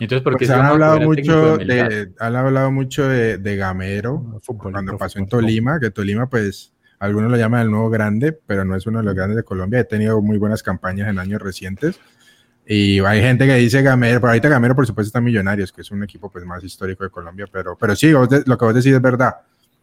Entonces, 0.00 0.22
porque 0.22 0.46
pues 0.46 0.50
han, 0.50 0.64
hablado 0.64 0.98
mucho 1.00 1.58
de, 1.58 2.10
han 2.18 2.36
hablado 2.36 2.72
mucho 2.72 3.06
de, 3.06 3.56
Gamero 3.56 4.40
cuando 4.56 4.96
pasó 4.96 5.18
en 5.18 5.28
Tolima, 5.28 5.78
que 5.78 5.90
Tolima, 5.90 6.28
pues, 6.28 6.72
algunos 6.98 7.30
lo 7.30 7.36
llaman 7.36 7.62
el 7.62 7.70
nuevo 7.70 7.90
grande, 7.90 8.32
pero 8.32 8.64
no 8.64 8.76
es 8.76 8.86
uno 8.86 9.00
de 9.00 9.04
los 9.04 9.14
grandes 9.14 9.36
de 9.36 9.42
Colombia. 9.42 9.80
He 9.80 9.84
tenido 9.84 10.20
muy 10.22 10.38
buenas 10.38 10.62
campañas 10.62 11.08
en 11.08 11.18
años 11.18 11.40
recientes. 11.42 12.00
Y 12.72 13.00
hay 13.00 13.20
gente 13.20 13.48
que 13.48 13.56
dice 13.56 13.82
Gamero, 13.82 14.20
pero 14.20 14.28
ahorita 14.28 14.48
Gamero, 14.48 14.76
por 14.76 14.86
supuesto, 14.86 15.08
está 15.08 15.20
Millonarios, 15.20 15.72
que 15.72 15.80
es 15.80 15.90
un 15.90 16.04
equipo 16.04 16.30
pues, 16.30 16.44
más 16.44 16.62
histórico 16.62 17.02
de 17.02 17.10
Colombia, 17.10 17.46
pero, 17.50 17.76
pero 17.76 17.96
sí, 17.96 18.12
lo 18.12 18.28
que 18.28 18.64
vos 18.64 18.72
decís 18.72 18.92
es 18.92 19.02
verdad. 19.02 19.34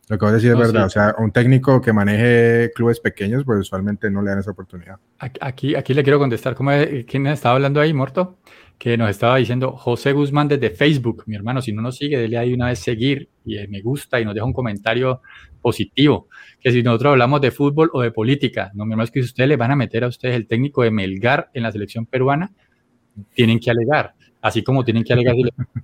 Lo 0.07 0.17
que 0.17 0.23
vos 0.23 0.33
decís 0.33 0.51
es 0.51 0.57
verdad. 0.57 0.85
O 0.85 0.89
sea, 0.89 1.13
un 1.17 1.33
técnico 1.33 1.81
que 1.81 1.91
maneje 1.91 2.71
clubes 2.73 3.01
pequeños, 3.01 3.43
pues 3.43 3.59
usualmente 3.59 4.09
no 4.09 4.21
le 4.21 4.29
dan 4.29 4.39
esa 4.39 4.51
oportunidad. 4.51 4.95
Aquí, 5.19 5.75
aquí 5.75 5.93
le 5.93 6.01
quiero 6.01 6.17
contestar. 6.17 6.55
¿Cómo, 6.55 6.71
¿Quién 7.05 7.27
estaba 7.27 7.55
hablando 7.55 7.81
ahí, 7.81 7.93
Morto? 7.93 8.37
que 8.77 8.95
nos 8.95 9.09
estaba 9.09 9.37
diciendo 9.37 9.71
José 9.71 10.13
Guzmán 10.13 10.47
desde 10.47 10.69
Facebook. 10.69 11.23
Mi 11.25 11.35
hermano, 11.35 11.61
si 11.61 11.73
no 11.73 11.81
nos 11.81 11.97
sigue, 11.97 12.17
dele 12.17 12.37
ahí 12.37 12.53
una 12.53 12.67
vez 12.67 12.79
seguir 12.79 13.27
y 13.43 13.57
me 13.67 13.81
gusta 13.81 14.21
y 14.21 14.23
nos 14.23 14.35
deja 14.35 14.45
un 14.45 14.53
comentario 14.53 15.21
positivo. 15.61 16.27
Que 16.59 16.71
si 16.71 16.83
nosotros 16.83 17.11
hablamos 17.11 17.41
de 17.41 17.51
fútbol 17.51 17.89
o 17.91 18.01
de 18.01 18.11
política, 18.11 18.71
no, 18.75 18.85
mi 18.85 18.93
hermano, 18.93 19.05
es 19.05 19.11
que 19.11 19.19
ustedes 19.19 19.49
le 19.49 19.57
van 19.57 19.71
a 19.71 19.75
meter 19.75 20.03
a 20.03 20.07
ustedes 20.07 20.35
el 20.35 20.47
técnico 20.47 20.83
de 20.83 20.91
Melgar 20.91 21.49
en 21.53 21.63
la 21.63 21.71
selección 21.71 22.05
peruana, 22.05 22.51
tienen 23.33 23.59
que 23.59 23.71
alegar 23.71 24.13
así 24.41 24.63
como 24.63 24.83
tienen 24.83 25.03
que 25.03 25.13
alegar 25.13 25.35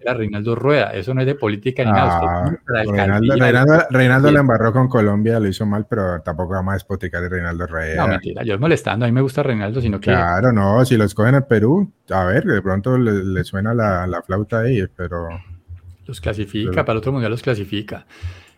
a 0.07 0.13
Reinaldo 0.13 0.55
Rueda. 0.55 0.91
Eso 0.93 1.13
no 1.13 1.21
es 1.21 1.27
de 1.27 1.35
política 1.35 1.83
ni 1.83 1.91
nada. 1.91 2.19
Ah, 2.21 2.57
Reinaldo, 2.65 3.85
Reinaldo, 3.89 4.31
la 4.31 4.39
embarró 4.39 4.73
con 4.73 4.87
Colombia, 4.87 5.39
lo 5.39 5.47
hizo 5.47 5.65
mal, 5.65 5.85
pero 5.89 6.21
tampoco 6.21 6.53
vamos 6.53 6.71
a 6.71 6.75
despoticar 6.75 7.21
de 7.21 7.29
Reinaldo 7.29 7.67
Rueda. 7.67 7.95
No, 7.95 8.07
mentira, 8.07 8.43
yo 8.43 8.55
es 8.55 8.59
molestando, 8.59 9.05
a 9.05 9.07
mí 9.07 9.11
me 9.11 9.21
gusta 9.21 9.43
Reinaldo, 9.43 9.81
sino 9.81 9.99
que... 9.99 10.11
Claro, 10.11 10.51
no, 10.51 10.83
si 10.85 10.97
lo 10.97 11.03
escogen 11.03 11.35
en 11.35 11.43
Perú, 11.43 11.91
a 12.09 12.25
ver, 12.25 12.45
de 12.45 12.61
pronto 12.61 12.97
le, 12.97 13.43
suena 13.43 13.73
la, 13.73 14.21
flauta 14.25 14.61
ahí, 14.61 14.85
pero... 14.95 15.29
Los 16.05 16.19
clasifica, 16.19 16.83
para 16.83 16.93
el 16.93 16.97
otro 16.97 17.13
mundial 17.13 17.31
los 17.31 17.41
clasifica. 17.41 18.05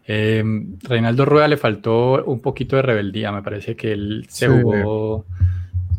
Em, 0.08 0.78
Reinaldo 0.82 1.26
Rueda 1.26 1.48
le 1.48 1.58
faltó 1.58 2.24
un 2.26 2.40
poquito 2.40 2.76
de 2.76 2.82
rebeldía, 2.84 3.32
me 3.32 3.42
parece 3.42 3.76
que 3.76 3.92
él 3.92 4.26
se 4.30 4.48
jugó, 4.48 5.26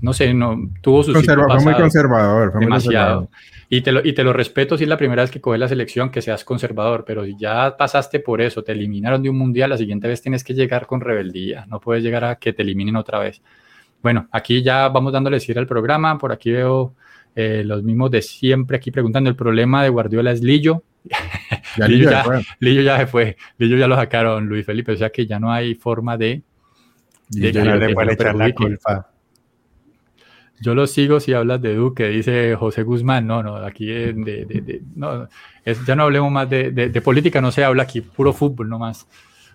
no 0.01 0.13
sé, 0.13 0.35
no 0.35 0.71
tuvo 0.81 1.03
su 1.03 1.13
Conserva, 1.13 1.47
Fue 1.47 1.65
muy 1.65 1.75
conservador, 1.75 2.53
fue 2.53 2.61
demasiado. 2.61 3.29
y, 3.69 3.81
te 3.81 3.93
lo, 3.93 4.05
y 4.05 4.13
te 4.13 4.25
lo 4.25 4.33
respeto 4.33 4.77
si 4.77 4.85
es 4.85 4.89
la 4.89 4.97
primera 4.97 5.23
vez 5.23 5.31
que 5.31 5.41
coges 5.41 5.61
la 5.61 5.69
selección, 5.69 6.11
que 6.11 6.23
seas 6.23 6.45
conservador, 6.45 7.05
pero 7.07 7.25
si 7.25 7.37
ya 7.39 7.77
pasaste 7.77 8.21
por 8.21 8.41
eso, 8.41 8.63
te 8.63 8.73
eliminaron 8.73 9.23
de 9.23 9.31
un 9.31 9.39
mundial, 9.39 9.71
la 9.71 9.79
siguiente 9.79 10.09
vez 10.09 10.23
tienes 10.23 10.45
que 10.45 10.55
llegar 10.55 10.87
con 10.87 11.01
rebeldía, 11.01 11.67
no 11.67 11.81
puedes 11.81 12.03
llegar 12.03 12.25
a 12.25 12.37
que 12.37 12.53
te 12.53 12.63
eliminen 12.63 12.97
otra 12.97 13.19
vez. 13.19 13.43
Bueno, 14.03 14.29
aquí 14.31 14.63
ya 14.63 14.89
vamos 14.89 15.13
dándole 15.13 15.41
cierre 15.41 15.61
al 15.61 15.67
programa, 15.67 16.19
por 16.19 16.33
aquí 16.33 16.51
veo 16.51 16.95
eh, 17.35 17.63
los 17.65 17.83
mismos 17.83 18.11
de 18.11 18.23
siempre 18.23 18.77
aquí 18.77 18.91
preguntando, 18.91 19.29
el 19.31 19.37
problema 19.37 19.83
de 19.83 19.89
Guardiola 19.89 20.33
es 20.33 20.43
Lillo, 20.43 20.83
ya 21.77 21.89
Lillo, 21.89 22.11
ya, 22.11 22.25
Lillo, 22.61 22.83
ya, 22.83 22.99
se 22.99 23.07
fue. 23.07 23.37
Lillo 23.59 23.77
ya 23.77 23.87
lo 23.87 23.97
sacaron, 23.97 24.47
Luis 24.47 24.67
Felipe. 24.67 24.93
O 24.93 24.97
sea 24.97 25.11
que 25.11 25.27
ya 25.27 25.39
no 25.39 25.53
hay 25.53 25.75
forma 25.75 26.17
de. 26.17 26.43
de 27.29 27.53
que 27.53 27.63
le 27.63 27.95
puede 27.95 28.13
echar 28.15 28.35
la 28.35 28.53
culpa. 28.53 29.11
Yo 30.61 30.75
lo 30.75 30.87
sigo 30.87 31.21
si 31.21 31.33
hablas 31.33 31.61
de 31.61 31.75
Duque, 31.75 32.09
dice 32.09 32.55
José 32.55 32.83
Guzmán. 32.83 33.27
No, 33.27 33.43
no, 33.43 33.57
aquí 33.57 33.87
de, 33.87 34.13
de, 34.15 34.83
no, 34.95 35.29
ya 35.87 35.95
no 35.95 36.05
hablemos 36.05 36.33
más 36.33 36.49
de, 36.49 37.03
política, 37.05 37.41
no 37.41 37.53
se 37.53 37.65
habla 37.65 37.83
aquí, 37.83 38.01
puro 38.01 38.33
fútbol 38.33 38.69
nomás. 38.69 39.07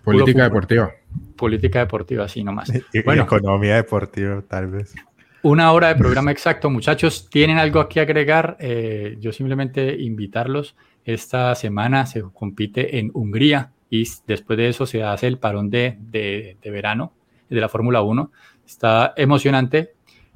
Política 0.04 0.44
deportiva. 0.44 0.90
Política 1.36 1.80
deportiva, 1.80 2.28
sí, 2.28 2.42
nomás. 2.42 2.72
bueno, 3.04 3.22
economía 3.22 3.76
deportiva, 3.76 4.42
tal 4.42 4.68
vez. 4.68 4.94
Una 5.42 5.72
hora 5.72 5.88
de 5.88 5.96
programa 5.96 6.30
exacto, 6.30 6.70
muchachos. 6.70 7.28
¿Tienen 7.28 7.58
algo 7.58 7.80
aquí 7.80 7.98
a 7.98 8.02
agregar? 8.02 8.56
Eh, 8.60 9.16
yo 9.20 9.32
simplemente 9.32 9.96
invitarlos 10.00 10.76
esta 11.04 11.54
semana 11.56 12.06
se 12.06 12.22
compite 12.32 12.98
en 12.98 13.10
Hungría 13.12 13.72
y 13.90 14.08
después 14.26 14.56
de 14.56 14.68
eso 14.68 14.86
se 14.86 15.02
hace 15.02 15.26
el 15.26 15.38
parón 15.38 15.68
de, 15.68 15.98
de, 16.00 16.56
verano 16.70 17.12
de 17.48 17.60
la 17.60 17.68
Fórmula 17.68 18.02
1. 18.02 18.30
Está 18.64 19.12
emocionante. 19.16 19.94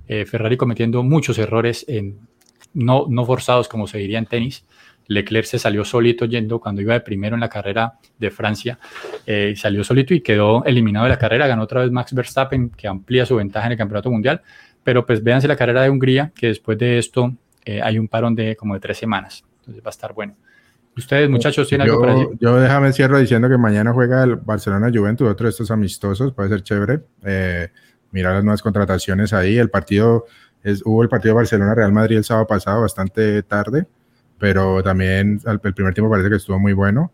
Eh, 0.09 0.25
Ferrari 0.27 0.57
cometiendo 0.57 1.03
muchos 1.03 1.39
errores 1.39 1.85
en, 1.89 2.21
no, 2.75 3.07
no 3.09 3.25
forzados, 3.25 3.69
como 3.69 3.87
se 3.87 3.99
diría 3.99 4.19
en 4.19 4.27
tenis. 4.27 4.65
Leclerc 5.09 5.47
se 5.47 5.59
salió 5.59 5.85
solito 5.85 6.25
yendo 6.25 6.59
cuando 6.59 6.81
iba 6.83 6.95
de 6.95 7.01
primero 7.01 7.37
en 7.37 7.41
la 7.41 7.49
carrera 7.49 7.95
de 8.19 8.31
Francia, 8.31 8.79
eh, 9.25 9.55
salió 9.57 9.85
solito 9.85 10.15
y 10.15 10.21
quedó 10.21 10.65
eliminado 10.65 11.05
de 11.05 11.11
la 11.11 11.19
carrera. 11.19 11.47
Ganó 11.47 11.63
otra 11.63 11.83
vez 11.83 11.91
Max 11.91 12.13
Verstappen, 12.13 12.71
que 12.71 12.89
amplía 12.89 13.25
su 13.25 13.37
ventaja 13.37 13.67
en 13.67 13.73
el 13.73 13.79
campeonato 13.79 14.11
mundial. 14.11 14.43
Pero 14.83 15.05
pues 15.05 15.23
véanse 15.23 15.49
la 15.49 15.57
carrera 15.57 15.83
de 15.83 15.91
Hungría, 15.91 16.33
que 16.35 16.49
después 16.49 16.79
de 16.79 16.99
esto 16.99 17.35
eh, 17.65 17.81
hay 17.83 17.99
un 17.99 18.09
parón 18.09 18.35
de 18.35 18.57
como 18.57 18.75
de 18.75 18.81
tres 18.81 18.99
semanas. 18.99 19.45
Entonces 19.61 19.83
va 19.83 19.89
a 19.89 19.91
estar 19.91 20.13
bueno. 20.13 20.37
Ustedes, 20.97 21.29
muchachos, 21.29 21.69
tienen 21.69 21.89
algo 21.89 22.01
para 22.01 22.15
decir. 22.15 22.29
Yo 22.41 22.57
déjame 22.57 22.93
cierro 22.93 23.19
diciendo 23.19 23.49
que 23.51 23.59
mañana 23.59 23.93
juega 23.93 24.25
el 24.25 24.37
Barcelona 24.37 24.91
Juventus, 24.93 25.29
otro 25.29 25.45
de 25.45 25.51
estos 25.51 25.71
amistosos, 25.71 26.33
puede 26.33 26.49
ser 26.49 26.63
chévere. 26.63 27.01
Eh, 27.23 27.69
mirar 28.17 28.35
las 28.35 28.45
nuevas 28.45 28.63
contrataciones 28.63 29.33
ahí. 29.35 29.59
El 29.59 29.69
partido, 29.69 30.25
es, 30.63 30.83
hubo 30.85 31.03
el 31.03 31.09
partido 31.09 31.35
Barcelona-Real 31.35 31.93
Madrid 31.93 32.17
el 32.17 32.25
sábado 32.25 32.47
pasado, 32.47 32.81
bastante 32.81 33.43
tarde, 33.43 33.87
pero 34.39 34.83
también 34.83 35.39
el, 35.47 35.61
primer 35.61 35.93
tiempo 35.93 36.11
parece 36.11 36.31
que 36.31 36.37
estuvo 36.37 36.59
muy 36.59 36.73
bueno. 36.73 37.13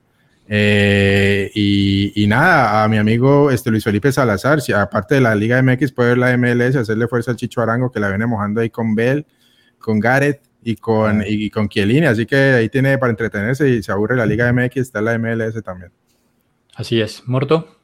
Eh, 0.49 1.51
y, 1.55 2.27
nada, 2.29 2.85
a 2.85 2.89
mi 2.89 2.99
amigo 2.99 3.51
este 3.51 3.71
Luis 3.71 3.85
Felipe 3.85 4.13
Salazar, 4.13 4.61
si 4.61 4.73
aparte 4.73 5.17
de 5.17 5.21
la 5.21 5.35
Liga 5.35 5.61
MX, 5.61 5.93
puede 5.93 6.11
ver 6.11 6.19
la 6.19 6.37
MLS, 6.37 6.77
hacerle 6.77 7.09
fuerza 7.09 7.33
al 7.33 7.37
Chicho 7.37 7.61
Arango, 7.61 7.91
que 7.91 8.01
la 8.01 8.09
viene 8.09 8.27
mojando 8.27 8.61
ahí 8.61 8.71
con 8.71 8.95
Bell, 8.95 9.27
con 9.79 9.99
Gareth 9.99 10.41
y 10.63 10.77
con, 10.77 11.25
y 11.27 11.51
con 11.51 11.69
Chiellini, 11.69 12.07
así 12.07 12.27
que 12.27 12.37
ahí 12.37 12.69
tiene 12.69 12.97
para 12.99 13.11
entretenerse 13.11 13.69
y 13.69 13.83
se 13.83 13.91
aburre 13.91 14.17
la 14.17 14.27
Liga 14.27 14.53
MX, 14.53 14.77
está 14.77 15.01
la 15.01 15.19
MLS 15.19 15.61
también. 15.65 15.91
Así 16.77 17.01
es. 17.01 17.27
¿Morto? 17.27 17.81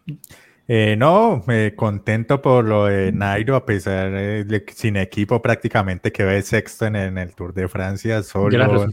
Eh, 0.71 0.97
no, 0.99 1.43
me 1.47 1.75
contento 1.75 2.43
por 2.43 2.63
lo 2.63 2.85
de 2.85 3.11
Nairo, 3.11 3.57
a 3.57 3.65
pesar 3.65 4.11
de 4.11 4.67
sin 4.75 4.97
equipo 4.97 5.41
prácticamente 5.41 6.13
quedó 6.13 6.29
de 6.29 6.43
sexto 6.43 6.85
en, 6.85 6.95
el 6.97 7.35
Tour 7.35 7.55
de 7.55 7.69
Francia. 7.69 8.23
Solo. 8.23 8.87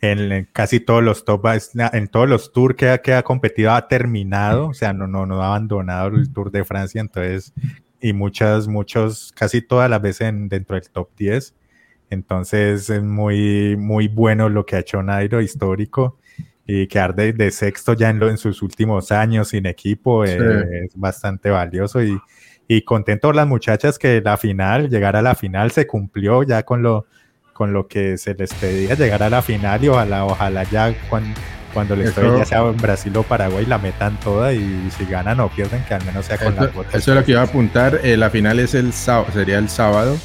En, 0.00 0.48
casi 0.52 0.80
todos 0.80 1.04
los 1.04 1.24
top, 1.24 1.46
en 1.92 2.08
todos 2.08 2.28
los 2.28 2.52
tours 2.52 2.74
que 2.74 2.90
ha, 2.90 2.98
que 2.98 3.14
ha 3.14 3.22
competido 3.22 3.72
ha 3.72 3.86
terminado, 3.86 4.68
o 4.68 4.74
sea, 4.74 4.92
no, 4.92 5.06
no, 5.06 5.26
no 5.26 5.42
ha 5.42 5.46
abandonado 5.46 6.08
el 6.08 6.32
Tour 6.32 6.50
de 6.50 6.64
Francia, 6.64 7.00
entonces, 7.00 7.54
y 8.00 8.12
muchas, 8.12 8.66
muchos, 8.66 9.32
casi 9.34 9.62
todas 9.62 9.88
las 9.88 10.02
veces 10.02 10.34
dentro 10.48 10.74
del 10.74 10.90
top 10.90 11.08
10. 11.16 11.54
Entonces 12.10 12.90
es 12.90 13.02
muy, 13.02 13.76
muy 13.76 14.08
bueno 14.08 14.48
lo 14.48 14.66
que 14.66 14.76
ha 14.76 14.80
hecho 14.80 15.02
Nairo, 15.02 15.40
histórico. 15.40 16.18
Y 16.66 16.88
quedar 16.88 17.14
de, 17.14 17.32
de 17.32 17.50
sexto 17.50 17.92
ya 17.92 18.10
en, 18.10 18.18
lo, 18.18 18.28
en 18.28 18.38
sus 18.38 18.60
últimos 18.62 19.12
años 19.12 19.48
sin 19.48 19.66
equipo 19.66 20.24
eh, 20.24 20.84
es 20.84 20.96
bastante 20.96 21.50
valioso. 21.50 22.02
Y, 22.02 22.20
y 22.68 22.82
contento 22.82 23.28
por 23.28 23.36
las 23.36 23.46
muchachas 23.46 23.98
que 23.98 24.20
la 24.20 24.36
final, 24.36 24.88
llegar 24.88 25.14
a 25.16 25.22
la 25.22 25.34
final 25.34 25.70
se 25.70 25.86
cumplió 25.86 26.42
ya 26.42 26.64
con 26.64 26.82
lo, 26.82 27.06
con 27.52 27.72
lo 27.72 27.86
que 27.86 28.18
se 28.18 28.34
les 28.34 28.52
pedía, 28.54 28.94
llegar 28.94 29.22
a 29.22 29.30
la 29.30 29.42
final 29.42 29.84
y 29.84 29.88
ojalá, 29.88 30.24
ojalá 30.24 30.64
ya 30.64 30.92
cuando, 31.08 31.40
cuando 31.72 31.94
les 31.94 32.12
toque 32.12 32.38
ya 32.38 32.44
sea 32.44 32.66
en 32.66 32.76
Brasil 32.76 33.16
o 33.16 33.22
Paraguay 33.22 33.64
la 33.64 33.78
metan 33.78 34.18
toda 34.18 34.52
y 34.52 34.90
si 34.90 35.04
ganan 35.04 35.38
o 35.38 35.48
pierden 35.48 35.84
que 35.84 35.94
al 35.94 36.04
menos 36.04 36.26
sea 36.26 36.38
con 36.38 36.56
la 36.56 36.64
Eso 36.92 37.12
es 37.12 37.16
lo 37.16 37.24
que 37.24 37.30
iba 37.30 37.42
a 37.42 37.44
apuntar, 37.44 38.00
eh, 38.02 38.16
la 38.16 38.30
final 38.30 38.58
es 38.58 38.74
el 38.74 38.92
sábado, 38.92 39.32
sería 39.32 39.58
el 39.58 39.68
sábado 39.68 40.16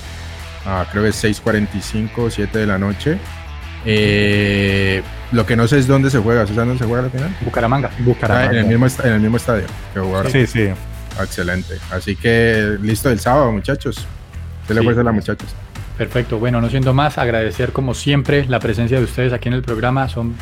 Ah, 0.66 0.86
creo 0.92 1.04
que 1.04 1.10
es 1.10 1.24
6.45, 1.24 2.30
7 2.30 2.60
de 2.60 2.68
la 2.68 2.78
noche. 2.78 3.18
Eh, 3.86 5.02
lo 5.32 5.46
que 5.46 5.56
no 5.56 5.68
sé 5.68 5.80
es 5.80 5.88
dónde 5.88 6.10
se 6.10 6.20
juega. 6.20 6.42
¿Sabes 6.42 6.56
dónde 6.56 6.78
se 6.78 6.86
juega 6.86 7.04
la 7.04 7.10
final? 7.10 7.36
Bucaramanga. 7.42 7.90
Bucaramanga. 8.00 8.50
Ah, 8.50 8.52
en, 8.52 8.58
el 8.72 8.80
mismo, 8.80 8.88
en 9.04 9.14
el 9.14 9.20
mismo 9.22 9.38
estadio 9.38 9.66
Sí, 10.32 10.46
sí. 10.48 10.70
excelente. 11.20 11.76
Así 11.92 12.16
que 12.16 12.78
listo 12.82 13.10
el 13.10 13.20
sábado, 13.20 13.52
muchachos. 13.52 14.06
Se 14.68 14.74
le 14.74 14.84
fuerza 14.84 15.02
a 15.02 15.04
las 15.06 15.14
muchachas. 15.14 15.56
Perfecto. 15.98 16.40
Bueno, 16.40 16.62
no 16.62 16.70
siendo 16.70 16.94
más, 16.94 17.18
agradecer 17.18 17.72
como 17.72 17.94
siempre 17.94 18.46
la 18.46 18.60
presencia 18.60 18.98
de 18.98 19.04
ustedes 19.04 19.34
aquí 19.34 19.50
en 19.50 19.56
el 19.56 19.62
programa. 19.62 20.08
Son 20.10 20.36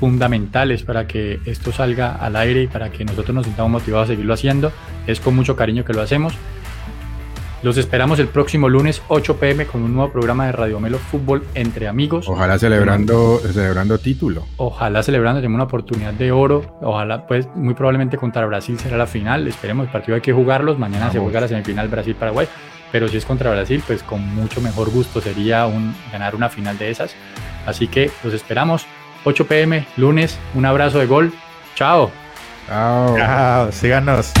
fundamentales 0.00 0.82
para 0.82 1.06
que 1.06 1.40
esto 1.46 1.70
salga 1.70 2.12
al 2.12 2.34
aire 2.36 2.62
y 2.62 2.66
para 2.66 2.90
que 2.90 3.04
nosotros 3.04 3.34
nos 3.34 3.46
sintamos 3.46 3.70
motivados 3.70 4.06
a 4.06 4.12
seguirlo 4.12 4.34
haciendo. 4.34 4.72
Es 5.06 5.20
con 5.20 5.36
mucho 5.36 5.54
cariño 5.54 5.84
que 5.84 5.92
lo 5.92 6.02
hacemos. 6.02 6.34
Los 7.62 7.76
esperamos 7.76 8.18
el 8.18 8.26
próximo 8.26 8.68
lunes 8.68 9.02
8 9.06 9.36
pm 9.36 9.66
con 9.66 9.82
un 9.82 9.94
nuevo 9.94 10.10
programa 10.10 10.46
de 10.46 10.52
Radio 10.52 10.80
Melo 10.80 10.98
Fútbol 10.98 11.46
entre 11.54 11.86
amigos. 11.86 12.28
Ojalá 12.28 12.58
celebrando, 12.58 13.38
celebrando 13.38 13.98
título. 13.98 14.44
Ojalá 14.56 15.00
celebrando, 15.04 15.40
tenemos 15.40 15.54
una 15.54 15.64
oportunidad 15.64 16.12
de 16.12 16.32
oro. 16.32 16.76
Ojalá, 16.80 17.24
pues 17.24 17.46
muy 17.54 17.74
probablemente 17.74 18.16
contra 18.16 18.44
Brasil 18.46 18.80
será 18.80 18.96
la 18.96 19.06
final. 19.06 19.46
Esperemos, 19.46 19.86
el 19.86 19.92
partido 19.92 20.16
hay 20.16 20.22
que 20.22 20.32
jugarlos. 20.32 20.76
Mañana 20.76 21.12
se 21.12 21.20
juega 21.20 21.40
la 21.40 21.46
semifinal 21.46 21.86
Brasil-Paraguay. 21.86 22.48
Pero 22.90 23.06
si 23.06 23.16
es 23.16 23.24
contra 23.24 23.52
Brasil, 23.52 23.80
pues 23.86 24.02
con 24.02 24.34
mucho 24.34 24.60
mejor 24.60 24.90
gusto 24.90 25.20
sería 25.20 25.66
un, 25.66 25.94
ganar 26.10 26.34
una 26.34 26.48
final 26.48 26.76
de 26.78 26.90
esas. 26.90 27.14
Así 27.64 27.86
que 27.86 28.10
los 28.24 28.34
esperamos 28.34 28.86
8 29.22 29.46
pm, 29.46 29.86
lunes. 29.96 30.36
Un 30.54 30.66
abrazo 30.66 30.98
de 30.98 31.06
gol. 31.06 31.32
Chao. 31.76 32.10
Chao. 32.66 33.16
Chao. 33.16 33.70
Síganos. 33.70 34.32